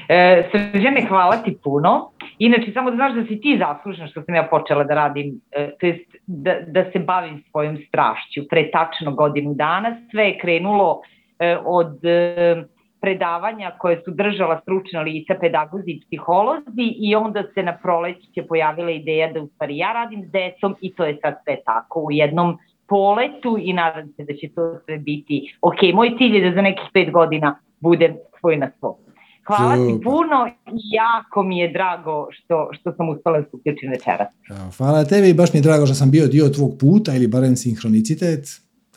E, 0.10 0.44
Srđane, 0.52 1.06
hvala 1.08 1.38
ti 1.38 1.58
puno. 1.64 2.10
Inače, 2.38 2.72
samo 2.74 2.90
da 2.90 2.96
znaš 2.96 3.14
da 3.14 3.26
si 3.26 3.42
ti 3.42 3.58
zaslužna 3.60 4.08
što 4.08 4.22
sam 4.22 4.36
ja 4.36 4.44
počela 4.44 4.84
da 4.84 4.94
radim, 4.94 5.42
e, 5.52 5.72
to 5.80 5.86
jest 5.86 6.16
da, 6.28 6.56
da 6.68 6.92
se 6.92 7.00
bavim 7.00 7.44
svojom 7.52 7.78
strašću. 7.88 8.42
Pre 8.50 8.72
tačno 8.72 9.12
godinu 9.12 9.54
dana 9.54 9.96
sve 10.12 10.24
je 10.24 10.38
krenulo 10.38 11.02
e, 11.40 11.58
od 11.66 12.06
e, 12.06 12.64
predavanja 13.02 13.72
koje 13.78 14.02
su 14.06 14.12
držala 14.12 14.60
stručna 14.62 15.02
lica, 15.02 15.36
pedagozi 15.42 15.92
i 15.92 16.02
psiholozi 16.02 16.88
i 16.98 17.16
onda 17.16 17.44
se 17.54 17.64
na 17.64 17.78
proleće 17.78 18.46
pojavila 18.50 18.92
ideja 18.92 19.34
da 19.34 19.42
u 19.42 19.48
stvari 19.48 19.78
ja 19.78 19.94
radim 19.94 20.24
s 20.24 20.32
decom 20.32 20.76
i 20.82 20.94
to 20.94 21.06
je 21.06 21.18
sad 21.22 21.36
sve 21.44 21.58
tako 21.66 22.00
u 22.00 22.12
jednom 22.12 22.58
poletu 22.88 23.58
i 23.60 23.74
nadam 23.74 24.08
se 24.16 24.24
da 24.24 24.34
će 24.34 24.50
to 24.56 24.80
sve 24.86 24.98
biti 24.98 25.56
ok. 25.62 25.94
Moj 25.94 26.16
cilj 26.18 26.36
je 26.36 26.50
da 26.50 26.56
za 26.56 26.62
nekih 26.62 26.86
pet 26.94 27.12
godina 27.12 27.60
budem 27.84 28.14
svoj 28.40 28.58
na 28.58 28.70
svoj. 28.80 29.04
Hvala 29.48 29.76
Super. 29.76 29.98
ti 29.98 30.04
puno 30.04 30.40
i 30.68 30.82
jako 31.02 31.44
mi 31.44 31.58
je 31.60 31.72
drago 31.72 32.28
što, 32.32 32.70
što 32.72 32.94
sam 32.98 33.10
uspela 33.10 33.38
da 33.40 33.44
se 33.44 33.50
uključim 33.54 33.90
večeras. 33.90 34.30
Hvala 34.78 35.06
tebi 35.06 35.34
baš 35.34 35.54
mi 35.54 35.60
je 35.60 35.64
drago 35.64 35.86
što 35.86 35.96
sam 35.96 36.12
bio 36.12 36.28
dio 36.28 36.50
tvog 36.50 36.72
puta 36.80 37.16
ili 37.16 37.28
barem 37.28 37.56
sinhronicitet. 37.56 38.46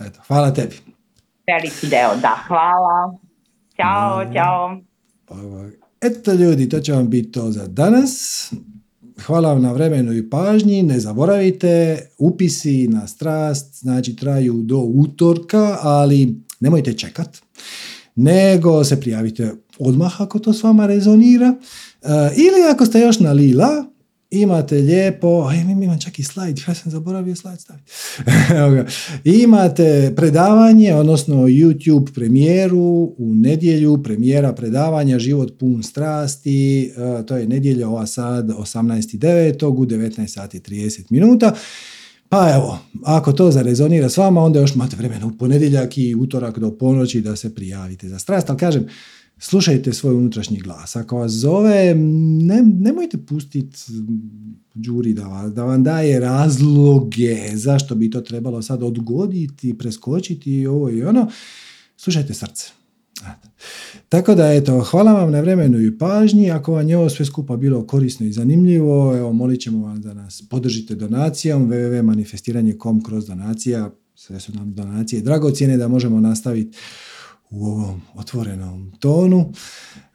Eto, 0.01 0.21
hvala 0.29 0.51
tebi. 0.55 0.77
Veliki 1.47 1.87
deo, 1.87 2.11
da. 2.23 2.37
Hvala. 2.49 3.19
Ćao, 3.77 4.25
no. 4.25 4.33
ćao. 4.35 4.81
Eto 6.01 6.33
ljudi, 6.33 6.69
to 6.69 6.81
će 6.81 6.93
vam 6.93 7.11
biti 7.11 7.33
to 7.33 7.51
za 7.51 7.67
danas. 7.67 8.53
Hvala 9.27 9.53
vam 9.53 9.63
na 9.63 9.73
vremenu 9.73 10.13
i 10.13 10.31
pažnji. 10.31 10.83
Ne 10.83 11.01
zaboravite, 11.01 11.99
upisi 12.19 12.89
na 12.89 13.07
strast 13.07 13.79
znači 13.81 14.17
traju 14.17 14.55
do 14.63 14.79
utorka, 14.79 15.79
ali 15.83 16.35
nemojte 16.61 16.93
čekat. 16.93 17.39
Nego 18.17 18.85
se 18.85 19.01
prijavite 19.01 19.53
odmah 19.79 20.21
ako 20.21 20.39
to 20.39 20.53
s 20.53 20.63
vama 20.63 20.87
rezonira. 20.87 21.55
Uh, 22.03 22.11
ili 22.37 22.73
ako 22.73 22.87
ste 22.87 23.01
još 23.01 23.21
na 23.21 23.33
lila, 23.33 23.85
imate 24.31 24.77
lijepo, 24.77 25.47
aj 25.49 25.61
imam 25.61 26.01
čak 26.01 26.19
i 26.19 26.23
slajd, 26.23 26.61
ja 26.69 26.75
sam 26.75 26.93
zaboravio 26.93 27.37
slajd 27.37 27.61
staviti. 27.61 27.93
imate 29.43 30.13
predavanje, 30.17 30.95
odnosno 30.95 31.37
YouTube 31.37 32.15
premijeru 32.15 33.15
u 33.19 33.35
nedjelju, 33.35 34.03
premijera 34.03 34.53
predavanja 34.53 35.19
Život 35.19 35.59
pun 35.59 35.83
strasti, 35.83 36.93
uh, 36.97 37.27
to 37.27 37.37
je 37.37 37.49
nedjelja 37.49 37.89
ova 37.89 38.07
sad 38.07 38.49
18.9. 38.49 39.67
u 39.67 39.87
19 39.87 40.27
sati 40.27 40.61
30 40.61 41.05
minuta. 41.11 41.55
Pa 42.29 42.53
evo, 42.55 42.79
ako 43.05 43.33
to 43.33 43.51
zarezonira 43.51 44.09
s 44.09 44.17
vama, 44.17 44.41
onda 44.41 44.61
još 44.61 44.75
imate 44.75 44.97
vremena 44.97 45.27
u 45.27 45.33
ponedjeljak 45.39 45.99
i 45.99 46.15
utorak 46.15 46.59
do 46.59 46.71
ponoći 46.71 47.21
da 47.21 47.37
se 47.37 47.55
prijavite 47.55 48.09
za 48.09 48.19
strast, 48.19 48.51
ali 48.51 48.59
kažem, 48.59 48.87
slušajte 49.39 49.93
svoj 49.93 50.15
unutrašnji 50.15 50.61
glas. 50.61 50.97
Ako 50.97 51.17
vas 51.17 51.33
zove, 51.33 51.95
ne, 51.95 52.63
nemojte 52.63 53.19
pustiti 53.19 53.79
džuri 54.77 55.13
da, 55.15 55.27
vas, 55.27 55.53
da 55.53 55.65
vam 55.65 55.85
daje 55.85 56.21
razloge 56.21 57.51
zašto 57.55 57.95
bi 57.95 58.11
to 58.11 58.21
trebalo 58.21 58.63
sad 58.63 58.83
odgoditi, 58.83 59.79
preskočiti 59.79 60.53
i 60.53 60.67
ovo 60.67 60.91
i 60.91 61.03
ono. 61.03 61.31
Slušajte 61.97 62.35
srce. 62.35 62.76
Tako 64.09 64.35
da 64.35 64.53
eto, 64.53 64.81
hvala 64.81 65.13
vam 65.13 65.33
na 65.33 65.41
vremenu 65.41 65.83
i 65.83 65.99
pažnji. 65.99 66.51
Ako 66.51 66.73
vam 66.73 66.89
je 66.89 66.99
ovo 66.99 67.09
sve 67.09 67.25
skupa 67.25 67.57
bilo 67.57 67.87
korisno 67.87 68.27
i 68.27 68.33
zanimljivo, 68.33 69.17
evo 69.17 69.33
molit 69.33 69.61
ćemo 69.61 69.87
vam 69.87 70.01
da 70.01 70.15
nas 70.15 70.43
podržite 70.51 70.95
donacijom 70.95 71.71
www.manifestiranje.com 71.71 73.03
kroz 73.03 73.27
donacija. 73.27 73.91
Sve 74.15 74.41
su 74.41 74.53
nam 74.53 74.75
donacije 74.75 75.23
dragocjene 75.23 75.77
da 75.77 75.89
možemo 75.89 76.21
nastaviti 76.21 76.77
u 77.51 77.67
ovom 77.67 78.03
otvorenom 78.15 78.93
tonu. 78.99 79.53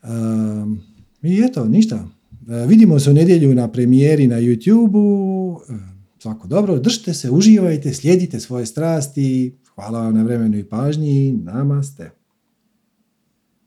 Um, 0.03 0.81
I 1.23 1.43
eto, 1.49 1.65
ništa. 1.65 1.95
Uh, 1.95 2.69
vidimo 2.69 2.99
se 2.99 3.09
u 3.09 3.13
nedjelju 3.13 3.55
na 3.55 3.71
premijeri 3.71 4.27
na 4.27 4.35
YouTube-u. 4.35 5.51
Uh, 5.51 5.75
svako 6.19 6.47
dobro, 6.47 6.79
držite 6.79 7.13
se, 7.13 7.31
uživajte, 7.31 7.93
slijedite 7.93 8.39
svoje 8.39 8.65
strasti. 8.65 9.57
Hvala 9.75 10.01
vam 10.01 10.15
na 10.15 10.23
vremenu 10.23 10.57
i 10.57 10.63
pažnji. 10.63 11.31
Namaste. 11.31 12.20